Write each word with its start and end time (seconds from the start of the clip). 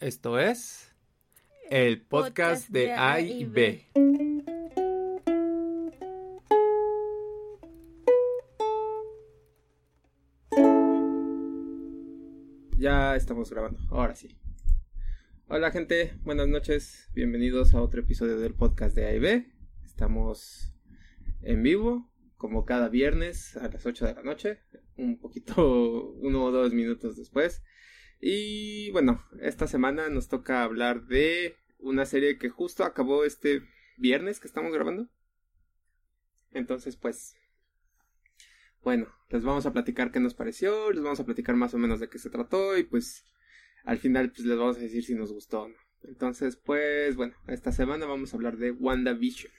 Esto 0.00 0.38
es 0.38 0.94
el 1.68 2.00
podcast 2.00 2.70
de 2.70 2.92
A 2.92 3.20
y 3.20 3.44
B. 3.44 3.84
Ya 12.78 13.14
estamos 13.14 13.50
grabando, 13.50 13.78
ahora 13.90 14.14
sí. 14.14 14.38
Hola 15.48 15.70
gente, 15.70 16.14
buenas 16.22 16.48
noches, 16.48 17.10
bienvenidos 17.12 17.74
a 17.74 17.82
otro 17.82 18.00
episodio 18.00 18.38
del 18.38 18.54
podcast 18.54 18.96
de 18.96 19.04
A 19.04 19.14
y 19.14 19.18
B. 19.18 19.52
Estamos 19.84 20.74
en 21.42 21.62
vivo, 21.62 22.10
como 22.38 22.64
cada 22.64 22.88
viernes 22.88 23.54
a 23.58 23.68
las 23.68 23.84
8 23.84 24.06
de 24.06 24.14
la 24.14 24.22
noche, 24.22 24.60
un 24.96 25.18
poquito, 25.18 26.12
uno 26.22 26.44
o 26.44 26.50
dos 26.50 26.72
minutos 26.72 27.18
después. 27.18 27.62
Y 28.20 28.90
bueno, 28.90 29.24
esta 29.40 29.66
semana 29.66 30.10
nos 30.10 30.28
toca 30.28 30.62
hablar 30.62 31.06
de 31.06 31.56
una 31.78 32.04
serie 32.04 32.38
que 32.38 32.50
justo 32.50 32.84
acabó 32.84 33.24
este 33.24 33.62
viernes 33.96 34.40
que 34.40 34.46
estamos 34.46 34.72
grabando. 34.72 35.08
Entonces, 36.52 36.96
pues, 36.96 37.36
bueno, 38.82 39.08
les 39.30 39.42
vamos 39.42 39.64
a 39.64 39.72
platicar 39.72 40.10
qué 40.12 40.20
nos 40.20 40.34
pareció, 40.34 40.90
les 40.92 41.02
vamos 41.02 41.20
a 41.20 41.24
platicar 41.24 41.56
más 41.56 41.72
o 41.74 41.78
menos 41.78 42.00
de 42.00 42.08
qué 42.08 42.18
se 42.18 42.30
trató 42.30 42.76
y 42.76 42.82
pues 42.82 43.24
al 43.84 43.98
final 43.98 44.30
pues 44.30 44.46
les 44.46 44.58
vamos 44.58 44.76
a 44.76 44.80
decir 44.80 45.04
si 45.04 45.14
nos 45.14 45.32
gustó 45.32 45.62
o 45.62 45.68
no. 45.68 45.76
Entonces, 46.02 46.56
pues, 46.56 47.16
bueno, 47.16 47.34
esta 47.46 47.72
semana 47.72 48.06
vamos 48.06 48.32
a 48.32 48.36
hablar 48.36 48.56
de 48.56 48.70
WandaVision, 48.70 49.52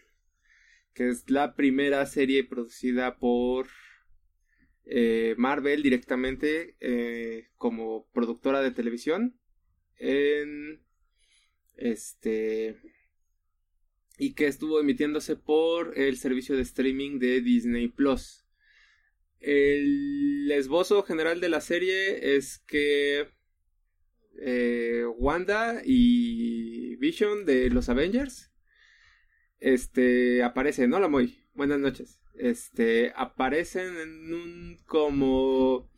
que 0.94 1.10
es 1.10 1.30
la 1.30 1.56
primera 1.56 2.06
serie 2.06 2.44
producida 2.44 3.18
por 3.18 3.68
eh, 4.94 5.36
Marvel 5.38 5.84
directamente 5.84 6.76
eh, 6.82 7.48
como 7.56 8.10
productora 8.12 8.62
de 8.62 8.72
televisión 8.72 9.40
en 9.96 10.84
este 11.78 12.76
y 14.18 14.34
que 14.34 14.48
estuvo 14.48 14.82
emitiéndose 14.82 15.38
por 15.38 15.98
el 15.98 16.18
servicio 16.18 16.58
de 16.58 16.64
streaming 16.64 17.20
de 17.20 17.40
Disney 17.40 17.88
Plus. 17.88 18.46
El 19.40 20.52
esbozo 20.52 21.04
general 21.04 21.40
de 21.40 21.48
la 21.48 21.62
serie 21.62 22.36
es 22.36 22.60
que 22.60 23.30
eh, 24.42 25.06
Wanda 25.18 25.82
y 25.86 26.98
Vision 26.98 27.46
de 27.46 27.70
los 27.70 27.88
Avengers 27.88 28.52
este 29.62 30.44
aparecen. 30.44 30.94
Hola 30.94 31.08
Moy, 31.08 31.46
buenas 31.54 31.80
noches 31.80 32.21
este, 32.36 33.14
aparecen 33.16 33.98
en 33.98 34.34
un 34.34 34.78
como... 34.86 35.90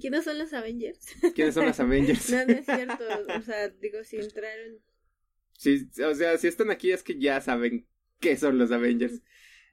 ¿Quiénes 0.00 0.24
son 0.24 0.38
los 0.38 0.52
Avengers? 0.52 1.06
¿Quiénes 1.34 1.54
son 1.54 1.66
los 1.66 1.78
Avengers? 1.78 2.30
no, 2.30 2.46
no 2.46 2.52
es 2.52 2.64
cierto, 2.64 3.04
o 3.36 3.42
sea, 3.42 3.68
digo, 3.68 4.02
si 4.04 4.16
entraron... 4.16 4.80
Sí, 5.56 5.88
o 6.04 6.14
sea, 6.14 6.36
si 6.38 6.48
están 6.48 6.70
aquí 6.70 6.90
es 6.90 7.02
que 7.02 7.18
ya 7.18 7.40
saben 7.40 7.86
qué 8.20 8.36
son 8.36 8.58
los 8.58 8.72
Avengers. 8.72 9.22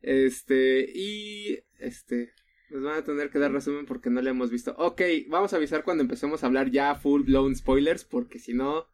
Este, 0.01 0.89
y, 0.93 1.59
este, 1.79 2.33
nos 2.69 2.83
van 2.83 2.99
a 2.99 3.03
tener 3.03 3.29
que 3.29 3.39
dar 3.39 3.51
resumen 3.51 3.85
porque 3.85 4.09
no 4.09 4.21
le 4.21 4.29
hemos 4.29 4.51
visto. 4.51 4.75
Ok, 4.77 5.01
vamos 5.27 5.53
a 5.53 5.57
avisar 5.57 5.83
cuando 5.83 6.03
empecemos 6.03 6.43
a 6.43 6.47
hablar 6.47 6.71
ya 6.71 6.95
full 6.95 7.23
blown 7.23 7.55
spoilers 7.55 8.03
porque 8.05 8.39
si 8.39 8.53
no 8.53 8.87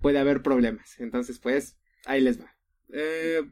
puede 0.00 0.18
haber 0.18 0.42
problemas. 0.42 0.98
Entonces, 1.00 1.38
pues, 1.38 1.78
ahí 2.04 2.20
les 2.20 2.40
va. 2.40 2.54
Eh, 2.92 3.42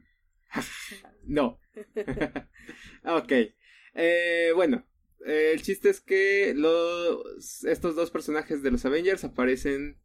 no. 1.24 1.60
ok. 3.04 3.32
Eh, 3.94 4.52
bueno, 4.54 4.86
el 5.24 5.62
chiste 5.62 5.88
es 5.90 6.00
que 6.00 6.52
los, 6.54 7.64
estos 7.64 7.96
dos 7.96 8.10
personajes 8.10 8.62
de 8.62 8.70
los 8.70 8.84
Avengers 8.84 9.24
aparecen 9.24 9.98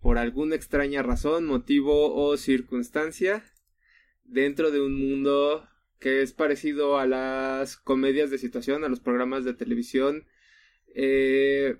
por 0.00 0.18
alguna 0.18 0.56
extraña 0.56 1.02
razón, 1.02 1.46
motivo 1.46 2.14
o 2.14 2.36
circunstancia 2.36 3.44
dentro 4.24 4.70
de 4.70 4.80
un 4.80 4.94
mundo 4.94 5.68
que 5.98 6.22
es 6.22 6.32
parecido 6.32 6.98
a 6.98 7.06
las 7.06 7.76
comedias 7.76 8.30
de 8.30 8.38
situación, 8.38 8.84
a 8.84 8.88
los 8.88 9.00
programas 9.00 9.44
de 9.44 9.52
televisión 9.54 10.26
eh, 10.94 11.76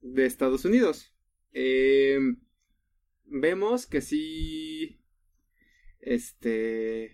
de 0.00 0.26
Estados 0.26 0.64
Unidos. 0.64 1.14
Eh, 1.52 2.18
vemos 3.24 3.86
que 3.86 4.00
sí, 4.00 5.00
este, 6.00 7.12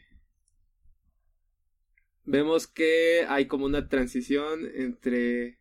vemos 2.28 2.66
que 2.66 3.24
hay 3.28 3.46
como 3.46 3.64
una 3.64 3.88
transición 3.88 4.70
entre... 4.74 5.58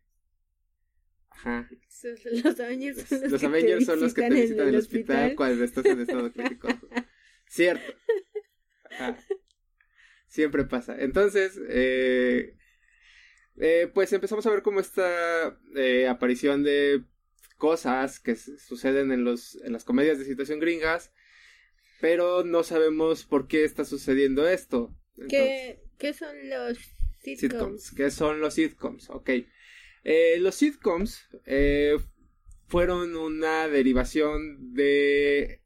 Ajá. 1.30 1.68
Los 2.44 2.60
Avengers 2.60 3.02
son 3.02 3.22
los, 3.22 3.32
los, 3.32 3.40
que, 3.40 3.46
Avengers 3.46 3.78
te 3.78 3.84
son 3.84 4.00
los 4.00 4.14
que 4.14 4.22
te 4.22 4.34
visitan 4.34 4.68
en 4.68 4.74
el 4.74 4.76
hospital, 4.76 5.16
hospital 5.16 5.36
cuando 5.36 5.64
estás 5.64 5.84
en 5.86 6.00
estado 6.00 6.32
crítico. 6.32 6.68
Cierto. 7.46 7.94
Ajá. 8.90 9.18
Siempre 10.26 10.64
pasa. 10.64 10.96
Entonces, 10.98 11.58
eh, 11.68 12.56
eh, 13.56 13.90
pues 13.94 14.12
empezamos 14.12 14.46
a 14.46 14.50
ver 14.50 14.62
como 14.62 14.80
esta 14.80 15.58
eh, 15.74 16.06
aparición 16.06 16.62
de 16.64 17.04
cosas 17.56 18.20
que 18.20 18.36
suceden 18.36 19.10
en, 19.10 19.24
los, 19.24 19.56
en 19.64 19.72
las 19.72 19.84
comedias 19.84 20.18
de 20.18 20.24
situación 20.24 20.60
gringas, 20.60 21.12
pero 22.00 22.44
no 22.44 22.62
sabemos 22.62 23.24
por 23.24 23.48
qué 23.48 23.64
está 23.64 23.84
sucediendo 23.84 24.46
esto. 24.46 24.94
Entonces, 25.16 25.78
¿Qué 25.98 26.12
son 26.12 26.36
los 26.48 26.78
sitcoms? 27.22 27.90
¿Qué 27.90 28.10
son 28.10 28.40
los 28.40 28.54
sitcoms? 28.54 29.10
Ok. 29.10 29.30
Eh, 30.04 30.36
los 30.38 30.54
sitcoms 30.54 31.28
eh, 31.44 31.96
fueron 32.68 33.16
una 33.16 33.68
derivación 33.68 34.74
de 34.74 35.62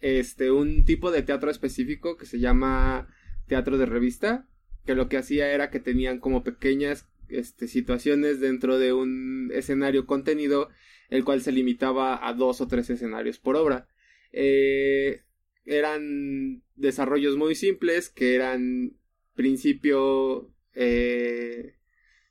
este 0.00 0.50
un 0.50 0.84
tipo 0.84 1.10
de 1.10 1.22
teatro 1.22 1.50
específico 1.50 2.16
que 2.16 2.26
se 2.26 2.38
llama 2.38 3.08
teatro 3.48 3.76
de 3.76 3.86
revista, 3.86 4.48
que 4.84 4.94
lo 4.94 5.08
que 5.08 5.16
hacía 5.16 5.52
era 5.52 5.70
que 5.70 5.80
tenían 5.80 6.20
como 6.20 6.44
pequeñas 6.44 7.08
este, 7.28 7.66
situaciones 7.66 8.40
dentro 8.40 8.78
de 8.78 8.92
un 8.92 9.50
escenario 9.52 10.06
contenido, 10.06 10.68
el 11.08 11.24
cual 11.24 11.40
se 11.40 11.52
limitaba 11.52 12.26
a 12.26 12.32
dos 12.34 12.60
o 12.60 12.68
tres 12.68 12.88
escenarios 12.90 13.38
por 13.38 13.56
obra. 13.56 13.88
Eh, 14.32 15.22
eran 15.64 16.62
desarrollos 16.76 17.36
muy 17.36 17.56
simples 17.56 18.10
que 18.10 18.36
eran 18.36 18.96
principio, 19.36 20.52
eh, 20.74 21.76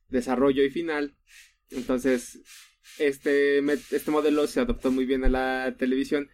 desarrollo 0.09 0.63
y 0.63 0.69
final. 0.69 1.15
Entonces, 1.69 2.41
este, 2.99 3.59
este 3.59 4.11
modelo 4.11 4.47
se 4.47 4.59
adoptó 4.59 4.91
muy 4.91 5.05
bien 5.05 5.23
a 5.23 5.29
la 5.29 5.75
televisión. 5.77 6.29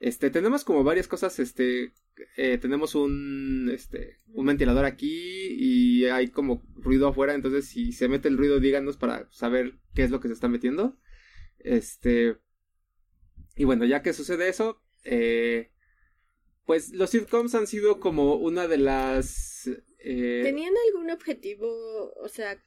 Este, 0.00 0.30
tenemos 0.30 0.64
como 0.64 0.82
varias 0.82 1.06
cosas, 1.06 1.38
este, 1.38 1.92
eh, 2.36 2.58
tenemos 2.58 2.94
un, 2.94 3.70
este, 3.72 4.18
un 4.32 4.46
ventilador 4.46 4.84
aquí 4.84 5.46
y 5.50 6.06
hay 6.06 6.28
como 6.28 6.64
ruido 6.74 7.08
afuera, 7.08 7.34
entonces 7.34 7.66
si 7.66 7.92
se 7.92 8.08
mete 8.08 8.28
el 8.28 8.36
ruido 8.36 8.58
díganos 8.58 8.96
para 8.96 9.30
saber 9.30 9.78
qué 9.94 10.02
es 10.02 10.10
lo 10.10 10.20
que 10.20 10.28
se 10.28 10.34
está 10.34 10.48
metiendo. 10.48 10.98
Este, 11.58 12.36
y 13.54 13.64
bueno, 13.64 13.84
ya 13.84 14.02
que 14.02 14.12
sucede 14.12 14.48
eso, 14.48 14.82
eh, 15.04 15.70
pues 16.66 16.92
los 16.92 17.10
sitcoms 17.10 17.54
han 17.54 17.66
sido 17.66 18.00
como 18.00 18.34
una 18.34 18.66
de 18.66 18.78
las 18.78 19.70
eh, 20.04 20.40
¿Tenían 20.42 20.74
algún 20.88 21.10
objetivo, 21.10 22.12
o 22.14 22.28
sea, 22.28 22.62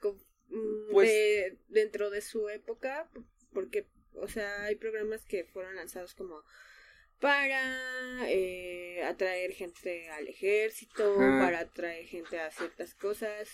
mm, 0.50 0.92
pues, 0.92 1.54
dentro 1.68 2.10
de 2.10 2.22
su 2.22 2.48
época? 2.50 3.10
Porque, 3.54 3.88
o 4.14 4.28
sea, 4.28 4.64
hay 4.64 4.76
programas 4.76 5.26
que 5.26 5.44
fueron 5.44 5.76
lanzados 5.76 6.16
como 6.16 6.44
para 7.20 8.30
eh, 8.30 9.04
atraer 9.04 9.52
gente 9.52 10.10
al 10.10 10.28
ejército, 10.28 11.16
para 11.16 11.60
atraer 11.60 12.06
gente 12.06 12.40
a 12.40 12.52
ciertas 12.52 12.94
cosas. 12.94 13.50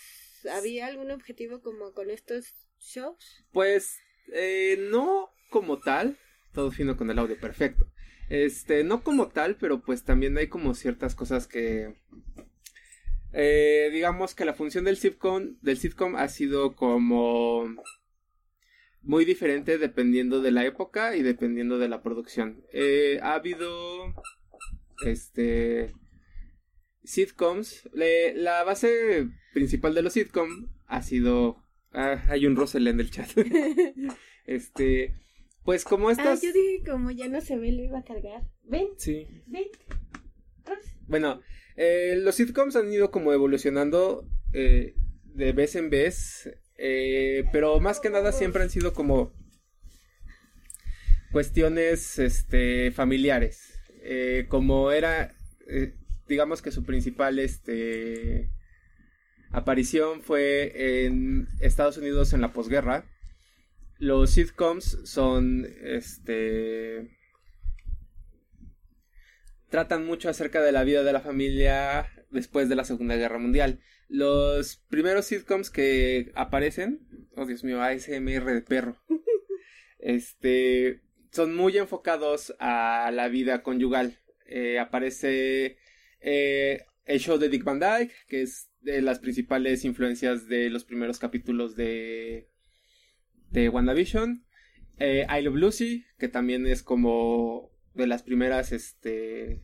¿Había 0.50 0.86
algún 0.86 1.10
objetivo 1.10 1.60
como 1.60 1.92
con 1.92 2.10
estos 2.10 2.54
shows? 2.78 3.44
Pues 3.52 3.98
eh, 4.32 4.76
no 4.90 5.30
como 5.50 5.78
tal, 5.78 6.18
todo 6.52 6.70
fino 6.70 6.96
con 6.96 7.10
el 7.10 7.18
audio 7.18 7.38
perfecto. 7.38 7.86
Este, 8.28 8.82
no 8.82 9.02
como 9.02 9.28
tal, 9.28 9.56
pero 9.56 9.82
pues 9.82 10.04
también 10.04 10.36
hay 10.38 10.48
como 10.48 10.74
ciertas 10.74 11.14
cosas 11.14 11.46
que 11.46 11.94
eh, 13.32 13.90
digamos 13.92 14.34
que 14.34 14.44
la 14.44 14.54
función 14.54 14.84
del 14.84 14.96
sitcom, 14.96 15.56
del 15.62 15.78
sitcom 15.78 16.16
ha 16.16 16.28
sido 16.28 16.76
como 16.76 17.68
muy 19.02 19.24
diferente 19.24 19.78
dependiendo 19.78 20.40
de 20.40 20.52
la 20.52 20.64
época 20.64 21.16
y 21.16 21.22
dependiendo 21.22 21.78
de 21.78 21.88
la 21.88 22.02
producción. 22.02 22.64
Eh, 22.72 23.18
ha 23.22 23.34
habido 23.34 24.14
este 25.04 25.92
sitcoms. 27.04 27.88
la 27.92 28.64
base 28.64 29.28
principal 29.52 29.94
de 29.94 30.02
los 30.02 30.12
sitcoms 30.12 30.68
ha 30.86 31.02
sido. 31.02 31.62
Ah, 31.92 32.22
hay 32.28 32.46
un 32.46 32.56
Rosel 32.56 32.86
en 32.86 33.00
el 33.00 33.10
chat. 33.10 33.30
este. 34.46 35.14
Pues 35.64 35.84
como 35.84 36.08
ah, 36.08 36.12
estas. 36.12 36.38
Ah, 36.38 36.46
yo 36.46 36.52
dije 36.52 36.82
como 36.90 37.10
ya 37.10 37.28
no 37.28 37.40
se 37.40 37.56
ve, 37.56 37.72
lo 37.72 37.82
iba 37.82 37.98
a 37.98 38.04
cargar. 38.04 38.42
Ven. 38.64 38.88
Sí. 38.96 39.26
Ven. 39.46 39.64
Bueno, 41.08 41.40
eh, 41.76 42.16
los 42.18 42.34
sitcoms 42.34 42.76
han 42.76 42.92
ido 42.92 43.10
como 43.10 43.32
evolucionando 43.32 44.28
eh, 44.52 44.94
de 45.24 45.52
vez 45.52 45.76
en 45.76 45.90
vez, 45.90 46.50
eh, 46.76 47.44
pero 47.52 47.80
más 47.80 48.00
que 48.00 48.10
nada 48.10 48.32
siempre 48.32 48.62
han 48.62 48.70
sido 48.70 48.92
como 48.92 49.32
cuestiones 51.30 52.18
este, 52.18 52.90
familiares. 52.90 53.68
Como 54.48 54.90
era, 54.90 55.32
digamos 56.26 56.60
que 56.60 56.72
su 56.72 56.84
principal 56.84 57.38
este, 57.38 58.50
aparición 59.52 60.22
fue 60.22 61.04
en 61.04 61.46
Estados 61.60 61.98
Unidos 61.98 62.32
en 62.32 62.40
la 62.40 62.52
posguerra. 62.52 63.04
Los 63.98 64.32
sitcoms 64.32 64.98
son, 65.04 65.68
este, 65.84 67.16
tratan 69.72 70.04
mucho 70.04 70.28
acerca 70.28 70.60
de 70.60 70.70
la 70.70 70.84
vida 70.84 71.02
de 71.02 71.14
la 71.14 71.22
familia 71.22 72.06
después 72.30 72.68
de 72.68 72.76
la 72.76 72.84
Segunda 72.84 73.16
Guerra 73.16 73.38
Mundial. 73.38 73.80
Los 74.06 74.76
primeros 74.76 75.24
sitcoms 75.24 75.70
que 75.70 76.30
aparecen, 76.34 77.00
oh 77.36 77.46
Dios 77.46 77.64
mío, 77.64 77.80
ASMR 77.80 78.52
de 78.52 78.60
perro, 78.60 79.02
este, 79.98 81.00
son 81.30 81.56
muy 81.56 81.78
enfocados 81.78 82.54
a 82.58 83.10
la 83.14 83.28
vida 83.28 83.62
conyugal. 83.62 84.18
Eh, 84.44 84.78
aparece 84.78 85.78
eh, 86.20 86.84
el 87.06 87.18
show 87.18 87.38
de 87.38 87.48
Dick 87.48 87.64
Van 87.64 87.80
Dyke, 87.80 88.12
que 88.28 88.42
es 88.42 88.68
de 88.82 89.00
las 89.00 89.20
principales 89.20 89.86
influencias 89.86 90.48
de 90.48 90.68
los 90.68 90.84
primeros 90.84 91.18
capítulos 91.18 91.76
de, 91.76 92.50
de 93.48 93.70
WandaVision. 93.70 94.44
Eh, 94.98 95.26
I 95.30 95.40
Love 95.40 95.56
Lucy, 95.56 96.04
que 96.18 96.28
también 96.28 96.66
es 96.66 96.82
como 96.82 97.71
de 97.94 98.06
las 98.06 98.22
primeras, 98.22 98.72
este, 98.72 99.60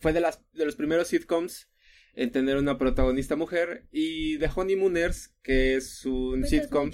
fue 0.00 0.12
de, 0.12 0.20
las, 0.20 0.42
de 0.52 0.64
los 0.64 0.76
primeros 0.76 1.08
sitcoms 1.08 1.68
en 2.14 2.32
tener 2.32 2.56
una 2.56 2.78
protagonista 2.78 3.36
mujer. 3.36 3.86
Y 3.92 4.38
The 4.38 4.50
Honeymooners, 4.54 5.34
que 5.42 5.76
es 5.76 6.04
un 6.06 6.44
sitcom 6.44 6.90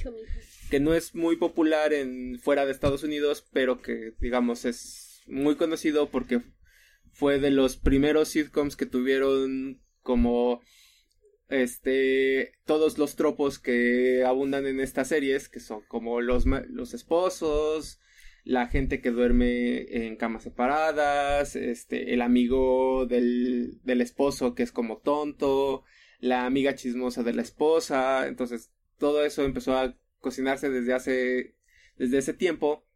que 0.71 0.81
no 0.81 0.95
es 0.95 1.15
muy 1.15 1.37
popular 1.37 1.93
en 1.93 2.39
fuera 2.41 2.65
de 2.65 2.73
Estados 2.73 3.03
Unidos, 3.03 3.47
pero 3.53 3.83
que 3.83 4.15
digamos 4.21 4.65
es 4.65 5.23
muy 5.27 5.57
conocido 5.57 6.11
porque 6.11 6.43
fue 7.13 7.39
de 7.39 7.51
los 7.51 7.77
primeros 7.77 8.29
sitcoms 8.29 8.75
que 8.77 8.87
tuvieron 8.87 9.83
como 10.03 10.61
este 11.49 12.55
todos 12.65 12.97
los 12.97 13.17
tropos 13.17 13.59
que 13.59 14.25
abundan 14.25 14.67
en 14.67 14.81
estas 14.81 15.09
series 15.09 15.51
que 15.51 15.61
son 15.61 15.83
como 15.87 16.23
los 16.23 16.47
los 16.47 16.95
esposos 16.95 18.01
la 18.45 18.67
gente 18.67 19.01
que 19.01 19.11
duerme 19.11 20.07
en 20.07 20.17
camas 20.17 20.43
separadas 20.43 21.55
este 21.55 22.13
el 22.13 22.23
amigo 22.23 23.07
del, 23.07 23.81
del 23.85 24.01
esposo 24.01 24.55
que 24.55 24.65
es 24.65 24.73
como 24.73 24.99
tonto 24.99 25.85
la 26.19 26.47
amiga 26.47 26.75
chismosa 26.75 27.23
de 27.23 27.35
la 27.35 27.43
esposa. 27.43 28.27
Entonces 28.27 28.73
todo 28.99 29.25
eso 29.25 29.45
empezó 29.45 29.77
a 29.77 29.97
cocinarse 30.21 30.71
desde 30.71 30.95
hace 30.95 31.57
desde 31.99 32.19
ese 32.19 32.35
tiempo. 32.35 32.87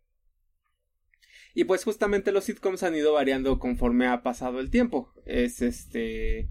Y 1.54 1.64
pues 1.64 1.84
justamente 1.84 2.32
los 2.32 2.44
sitcoms 2.44 2.82
han 2.82 2.94
ido 2.94 3.12
variando 3.14 3.58
conforme 3.58 4.06
ha 4.06 4.22
pasado 4.22 4.60
el 4.60 4.70
tiempo. 4.70 5.12
Es 5.24 5.62
este 5.62 6.50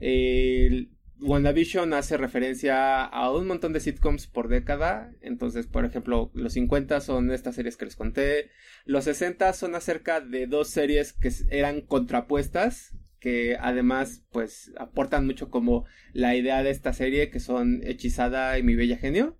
el 0.00 0.90
WandaVision 1.22 1.92
hace 1.92 2.16
referencia 2.16 3.04
a 3.04 3.30
un 3.32 3.46
montón 3.46 3.72
de 3.72 3.80
sitcoms 3.80 4.26
por 4.26 4.48
década. 4.48 5.12
Entonces, 5.20 5.66
por 5.66 5.84
ejemplo, 5.84 6.30
los 6.34 6.54
50 6.54 7.00
son 7.00 7.30
estas 7.30 7.54
series 7.54 7.76
que 7.76 7.84
les 7.84 7.96
conté. 7.96 8.50
Los 8.84 9.04
60 9.04 9.52
son 9.52 9.74
acerca 9.74 10.20
de 10.20 10.46
dos 10.46 10.68
series 10.68 11.12
que 11.12 11.30
eran 11.50 11.80
contrapuestas. 11.82 12.96
Que 13.18 13.58
además, 13.60 14.24
pues, 14.32 14.72
aportan 14.78 15.26
mucho 15.26 15.50
como 15.50 15.84
la 16.14 16.36
idea 16.36 16.62
de 16.62 16.70
esta 16.70 16.94
serie, 16.94 17.28
que 17.28 17.38
son 17.38 17.82
Hechizada 17.84 18.58
y 18.58 18.62
Mi 18.62 18.74
Bella 18.74 18.96
Genio. 18.96 19.38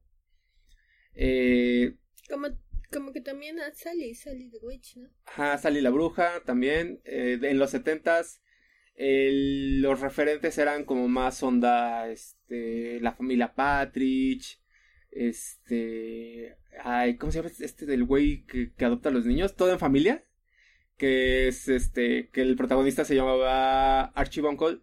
Eh, 1.15 1.97
como, 2.29 2.49
como 2.93 3.13
que 3.13 3.23
también 3.23 3.59
a 3.59 3.73
Sally, 3.73 4.15
Sally 4.15 4.51
the 4.51 4.59
Witch, 4.61 4.99
¿no? 4.99 5.09
Ajá, 5.25 5.57
Sally 5.57 5.81
la 5.81 5.89
Bruja 5.89 6.43
también. 6.45 7.01
Eh, 7.05 7.39
en 7.43 7.59
los 7.59 7.73
70s 7.73 8.41
los 8.97 10.01
referentes 10.01 10.59
eran 10.59 10.85
como 10.85 11.09
más 11.09 11.43
onda, 11.43 12.09
este, 12.09 13.01
la 13.01 13.13
familia 13.13 13.55
Patrick, 13.55 14.61
este, 15.11 16.57
ay, 16.83 17.17
¿cómo 17.17 17.33
se 17.33 17.39
llama 17.39 17.51
este 17.59 17.87
del 17.87 18.05
güey 18.05 18.45
que, 18.47 18.73
adopta 18.85 19.09
a 19.09 19.13
los 19.13 19.27
niños? 19.27 19.57
Todo 19.57 19.73
en 19.73 19.79
familia, 19.79 20.25
que 20.97 21.49
es 21.49 21.69
este, 21.69 22.31
que 22.31 22.43
el 22.43 22.57
protagonista 22.57 23.05
se 23.05 23.15
llamaba 23.15 24.05
Archie 24.07 24.43
Buncle 24.43 24.81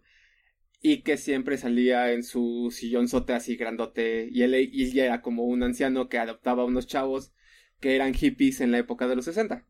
y 0.80 1.02
que 1.02 1.16
siempre 1.16 1.58
salía 1.58 2.12
en 2.12 2.22
su 2.22 2.70
sillonzote 2.72 3.32
así 3.32 3.56
grandote 3.56 4.28
y 4.30 4.42
él, 4.42 4.54
y 4.54 4.92
ya 4.92 5.06
era 5.06 5.22
como 5.22 5.44
un 5.44 5.62
anciano 5.62 6.08
que 6.08 6.18
adoptaba 6.18 6.62
a 6.62 6.66
unos 6.66 6.86
chavos 6.86 7.32
que 7.80 7.96
eran 7.96 8.14
hippies 8.14 8.60
en 8.60 8.72
la 8.72 8.78
época 8.78 9.08
de 9.08 9.16
los 9.16 9.24
60. 9.26 9.66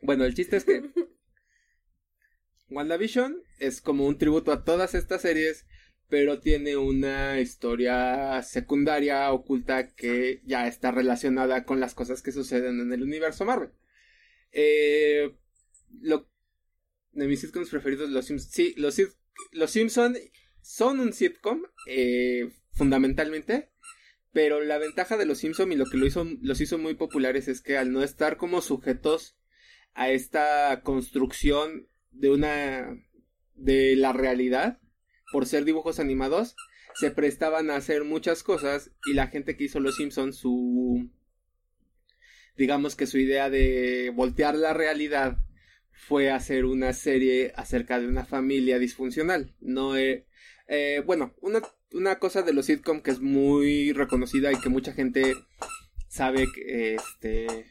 Bueno, 0.00 0.24
el 0.24 0.34
chiste 0.34 0.56
es 0.56 0.64
que 0.64 0.82
WandaVision 2.70 3.42
es 3.58 3.80
como 3.80 4.06
un 4.06 4.18
tributo 4.18 4.52
a 4.52 4.64
todas 4.64 4.94
estas 4.94 5.22
series, 5.22 5.66
pero 6.08 6.40
tiene 6.40 6.76
una 6.76 7.40
historia 7.40 8.42
secundaria 8.42 9.30
oculta 9.32 9.88
que 9.94 10.42
ya 10.44 10.66
está 10.66 10.90
relacionada 10.90 11.64
con 11.64 11.80
las 11.80 11.94
cosas 11.94 12.22
que 12.22 12.32
suceden 12.32 12.80
en 12.80 12.92
el 12.92 13.02
universo 13.02 13.44
Marvel. 13.44 13.70
Eh, 14.52 15.36
lo, 16.00 16.28
de 17.12 17.26
mis 17.26 17.40
sitcoms 17.40 17.70
preferidos, 17.70 18.10
los 18.10 18.26
Simpsons. 18.26 18.52
Sí, 18.52 18.74
los, 18.76 19.00
los 19.52 19.70
Simpsons 19.70 20.18
son 20.62 21.00
un 21.00 21.12
sitcom, 21.12 21.62
eh, 21.86 22.50
fundamentalmente. 22.72 23.70
Pero 24.32 24.60
la 24.60 24.78
ventaja 24.78 25.16
de 25.16 25.26
los 25.26 25.38
Simpsons 25.38 25.72
y 25.72 25.76
lo 25.76 25.86
que 25.86 25.96
lo 25.96 26.06
hizo, 26.06 26.24
los 26.40 26.60
hizo 26.60 26.78
muy 26.78 26.94
populares 26.94 27.48
es 27.48 27.60
que 27.60 27.76
al 27.76 27.92
no 27.92 28.04
estar 28.04 28.36
como 28.36 28.62
sujetos 28.62 29.36
a 29.94 30.10
esta 30.10 30.82
construcción 30.82 31.88
de 32.10 32.30
una 32.30 32.96
de 33.54 33.96
la 33.96 34.12
realidad 34.12 34.80
por 35.32 35.46
ser 35.46 35.64
dibujos 35.64 36.00
animados 36.00 36.56
se 36.94 37.10
prestaban 37.10 37.70
a 37.70 37.76
hacer 37.76 38.04
muchas 38.04 38.42
cosas 38.42 38.90
y 39.06 39.14
la 39.14 39.28
gente 39.28 39.56
que 39.56 39.64
hizo 39.64 39.80
los 39.80 39.96
Simpsons 39.96 40.36
su 40.36 41.10
digamos 42.56 42.96
que 42.96 43.06
su 43.06 43.18
idea 43.18 43.48
de 43.48 44.12
voltear 44.14 44.54
la 44.54 44.74
realidad 44.74 45.38
fue 45.92 46.30
hacer 46.30 46.64
una 46.64 46.92
serie 46.92 47.52
acerca 47.56 48.00
de 48.00 48.08
una 48.08 48.24
familia 48.24 48.78
disfuncional. 48.78 49.54
No 49.60 49.96
eh, 49.96 50.26
eh, 50.66 51.02
bueno 51.04 51.34
una, 51.40 51.60
una 51.92 52.18
cosa 52.18 52.42
de 52.42 52.52
los 52.52 52.66
sitcom 52.66 53.02
que 53.02 53.10
es 53.10 53.20
muy 53.20 53.92
reconocida 53.92 54.52
y 54.52 54.60
que 54.60 54.68
mucha 54.68 54.92
gente 54.92 55.34
sabe 56.08 56.46
que 56.52 56.94
este 56.94 57.66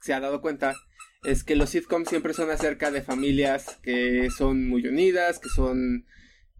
se 0.00 0.14
ha 0.14 0.20
dado 0.20 0.40
cuenta 0.40 0.74
es 1.22 1.44
que 1.44 1.56
los 1.56 1.70
sitcoms 1.70 2.08
siempre 2.08 2.34
son 2.34 2.50
acerca 2.50 2.90
de 2.90 3.02
familias 3.02 3.78
que 3.82 4.28
son 4.36 4.68
muy 4.68 4.86
unidas, 4.86 5.38
que 5.38 5.48
son 5.48 6.06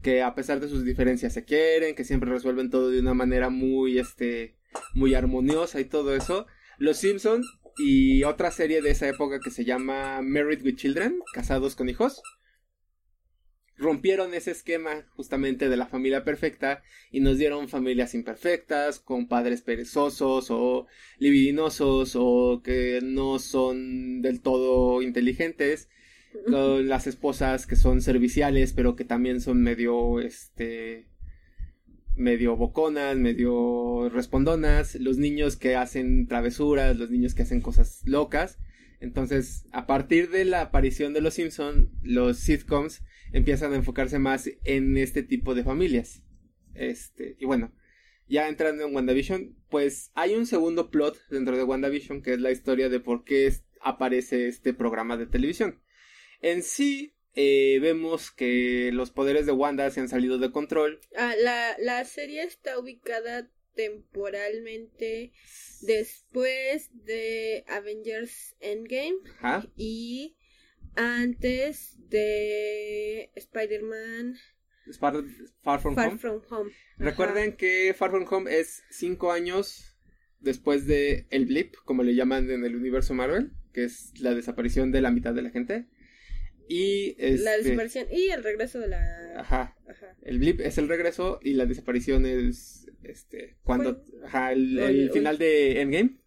que 0.02 0.22
a 0.22 0.34
pesar 0.34 0.60
de 0.60 0.68
sus 0.68 0.84
diferencias 0.84 1.32
se 1.32 1.44
quieren, 1.44 1.94
que 1.94 2.04
siempre 2.04 2.30
resuelven 2.30 2.70
todo 2.70 2.90
de 2.90 3.00
una 3.00 3.14
manera 3.14 3.50
muy 3.50 3.98
este 3.98 4.56
muy 4.94 5.14
armoniosa 5.14 5.80
y 5.80 5.84
todo 5.84 6.14
eso. 6.14 6.46
Los 6.78 6.98
Simpsons 6.98 7.46
y 7.78 8.25
otra 8.25 8.50
serie 8.50 8.82
de 8.82 8.90
esa 8.90 9.08
época 9.08 9.40
que 9.40 9.50
se 9.50 9.64
llama 9.64 10.20
Married 10.22 10.62
with 10.64 10.76
Children, 10.76 11.20
casados 11.32 11.75
con 11.76 11.88
hijos, 11.88 12.22
rompieron 13.82 14.32
ese 14.32 14.52
esquema 14.52 15.06
justamente 15.16 15.68
de 15.68 15.76
la 15.76 15.86
familia 15.86 16.24
perfecta 16.24 16.82
y 17.10 17.20
nos 17.20 17.36
dieron 17.36 17.68
familias 17.68 18.14
imperfectas, 18.14 19.00
con 19.00 19.28
padres 19.28 19.62
perezosos 19.62 20.50
o 20.50 20.86
libidinosos 21.18 22.12
o 22.16 22.62
que 22.64 23.00
no 23.02 23.38
son 23.38 24.22
del 24.22 24.40
todo 24.40 25.02
inteligentes, 25.02 25.88
con 26.48 26.88
las 26.88 27.06
esposas 27.06 27.66
que 27.66 27.76
son 27.76 28.00
serviciales 28.00 28.72
pero 28.72 28.96
que 28.96 29.04
también 29.04 29.40
son 29.40 29.62
medio 29.62 30.20
este 30.20 31.08
medio 32.16 32.56
boconas, 32.56 33.16
medio 33.16 34.08
respondonas, 34.10 34.94
los 34.96 35.18
niños 35.18 35.56
que 35.56 35.76
hacen 35.76 36.26
travesuras, 36.26 36.96
los 36.96 37.10
niños 37.10 37.34
que 37.34 37.42
hacen 37.42 37.60
cosas 37.60 38.02
locas. 38.04 38.58
Entonces, 39.00 39.66
a 39.72 39.86
partir 39.86 40.30
de 40.30 40.44
la 40.44 40.60
aparición 40.60 41.12
de 41.12 41.22
los 41.22 41.34
Simpson, 41.34 41.90
los 42.02 42.38
sitcoms 42.38 43.02
empiezan 43.32 43.72
a 43.72 43.76
enfocarse 43.76 44.18
más 44.18 44.50
en 44.64 44.96
este 44.96 45.22
tipo 45.22 45.54
de 45.54 45.64
familias. 45.64 46.22
Este, 46.74 47.36
y 47.38 47.44
bueno, 47.44 47.72
ya 48.28 48.48
entrando 48.48 48.86
en 48.86 48.94
WandaVision, 48.94 49.56
pues 49.68 50.10
hay 50.14 50.34
un 50.34 50.46
segundo 50.46 50.90
plot 50.90 51.18
dentro 51.28 51.56
de 51.56 51.64
WandaVision 51.64 52.22
que 52.22 52.34
es 52.34 52.40
la 52.40 52.50
historia 52.50 52.88
de 52.88 53.00
por 53.00 53.24
qué 53.24 53.52
aparece 53.80 54.48
este 54.48 54.72
programa 54.72 55.16
de 55.16 55.26
televisión. 55.26 55.82
En 56.40 56.62
sí, 56.62 57.14
eh, 57.34 57.78
vemos 57.80 58.30
que 58.30 58.90
los 58.92 59.10
poderes 59.10 59.46
de 59.46 59.52
Wanda 59.52 59.90
se 59.90 60.00
han 60.00 60.08
salido 60.08 60.38
de 60.38 60.50
control. 60.50 61.00
Ah, 61.16 61.34
la, 61.38 61.76
la 61.78 62.04
serie 62.04 62.42
está 62.42 62.78
ubicada 62.78 63.50
temporalmente 63.74 65.32
después 65.80 66.90
de 66.92 67.64
Avengers 67.68 68.54
Endgame 68.60 69.16
y 69.76 70.36
antes 70.96 71.99
de 72.08 73.30
Spider-Man. 73.34 74.37
Far, 74.99 75.80
From, 75.80 75.96
Home. 76.50 76.72
Recuerden 76.99 77.56
que 77.56 77.94
Far 77.96 78.11
From 78.11 78.26
Home 78.28 78.58
es 78.58 78.82
cinco 78.90 79.30
años 79.32 79.96
después 80.40 80.87
de 80.87 81.26
el 81.30 81.46
blip, 81.46 81.75
como 81.84 82.02
le 82.02 82.14
llaman 82.14 82.50
en 82.50 82.64
el 82.64 82.75
universo 82.75 83.14
Marvel, 83.14 83.52
que 83.72 83.84
es 83.84 84.12
la 84.20 84.34
desaparición 84.34 84.90
de 84.90 85.00
la 85.00 85.11
mitad 85.11 85.34
de 85.34 85.42
la 85.42 85.50
gente. 85.50 85.87
Y 86.68 87.14
este, 87.18 87.44
la 87.44 87.56
desaparición 87.56 88.06
y 88.11 88.30
el 88.30 88.42
regreso 88.42 88.78
de 88.78 88.88
la 88.88 89.40
ajá, 89.40 89.76
el 90.22 90.38
blip 90.38 90.61
es 90.61 90.78
el 90.78 90.88
regreso 90.88 91.40
y 91.42 91.54
la 91.54 91.66
desaparición 91.66 92.25
es 92.25 92.87
este 93.02 93.56
cuando 93.62 94.04
ajá, 94.25 94.52
el, 94.52 95.11
final 95.12 95.38
de 95.38 95.80
Endgame. 95.80 96.18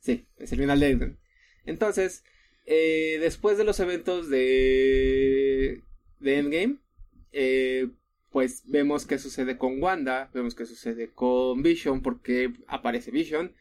Sí 0.00 0.26
es 0.38 0.52
el 0.52 0.58
final 0.58 0.80
de 0.80 0.90
Endgame. 0.90 1.16
Entonces 1.64 2.24
eh, 2.66 3.18
después 3.20 3.58
de 3.58 3.64
los 3.64 3.80
eventos 3.80 4.28
de 4.28 5.82
de 6.20 6.38
Endgame 6.38 6.78
eh, 7.32 7.88
pues 8.30 8.62
vemos 8.66 9.06
qué 9.06 9.18
sucede 9.18 9.58
con 9.58 9.82
Wanda 9.82 10.30
vemos 10.34 10.54
qué 10.54 10.66
sucede 10.66 11.12
con 11.12 11.62
Vision 11.62 12.02
porque 12.02 12.52
aparece 12.66 13.10
Vision 13.10 13.54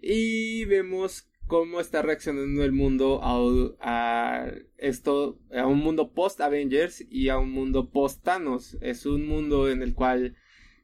y 0.00 0.64
vemos 0.66 1.28
cómo 1.46 1.80
está 1.80 2.02
reaccionando 2.02 2.64
el 2.64 2.72
mundo 2.72 3.20
a, 3.22 4.46
esto, 4.78 5.38
a 5.56 5.66
un 5.66 5.78
mundo 5.78 6.12
post 6.12 6.40
Avengers 6.40 7.04
y 7.10 7.28
a 7.28 7.38
un 7.38 7.50
mundo 7.50 7.90
post 7.90 8.22
Thanos. 8.24 8.76
Es 8.80 9.06
un 9.06 9.26
mundo 9.26 9.70
en 9.70 9.82
el 9.82 9.94
cual 9.94 10.36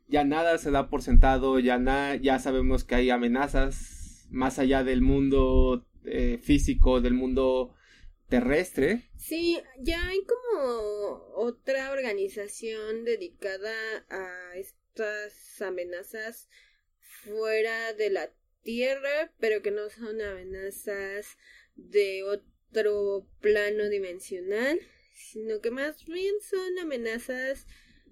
ya 0.09 0.25
nada 0.25 0.59
se 0.59 0.71
da 0.71 0.89
por 0.89 1.03
sentado, 1.03 1.59
ya 1.59 1.79
nada, 1.79 2.17
ya 2.17 2.39
sabemos 2.39 2.85
que 2.85 2.95
hay 2.95 3.11
amenazas 3.11 4.27
más 4.31 4.59
allá 4.59 4.85
del 4.85 5.03
mundo 5.03 5.87
eh, 6.05 6.39
físico, 6.43 7.01
del 7.01 7.15
mundo 7.15 7.75
terrestre. 8.29 9.11
Sí, 9.19 9.61
ya 9.79 10.09
hay 10.09 10.21
como 10.25 11.35
otra 11.35 11.93
organización 11.93 13.05
dedicada 13.05 13.73
a 14.09 14.57
estas 14.57 15.61
amenazas 15.61 16.49
fuera 17.01 17.93
de 17.93 18.11
la 18.11 18.31
Tierra, 18.63 19.33
pero 19.41 19.61
que 19.61 19.73
no 19.73 19.91
son 19.91 20.21
amenazas 20.21 21.37
de 21.75 22.23
otro 22.23 23.27
plano 23.41 23.89
dimensional, 23.89 24.79
sino 25.15 25.61
que 25.61 25.71
más 25.71 26.05
bien 26.07 26.35
son 26.41 26.79
amenazas 26.79 27.67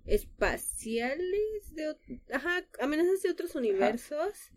espaciales 0.07 1.73
de 1.73 1.97
ajá, 2.33 2.67
amenazas 2.81 3.23
de 3.23 3.31
otros 3.31 3.55
universos, 3.55 4.51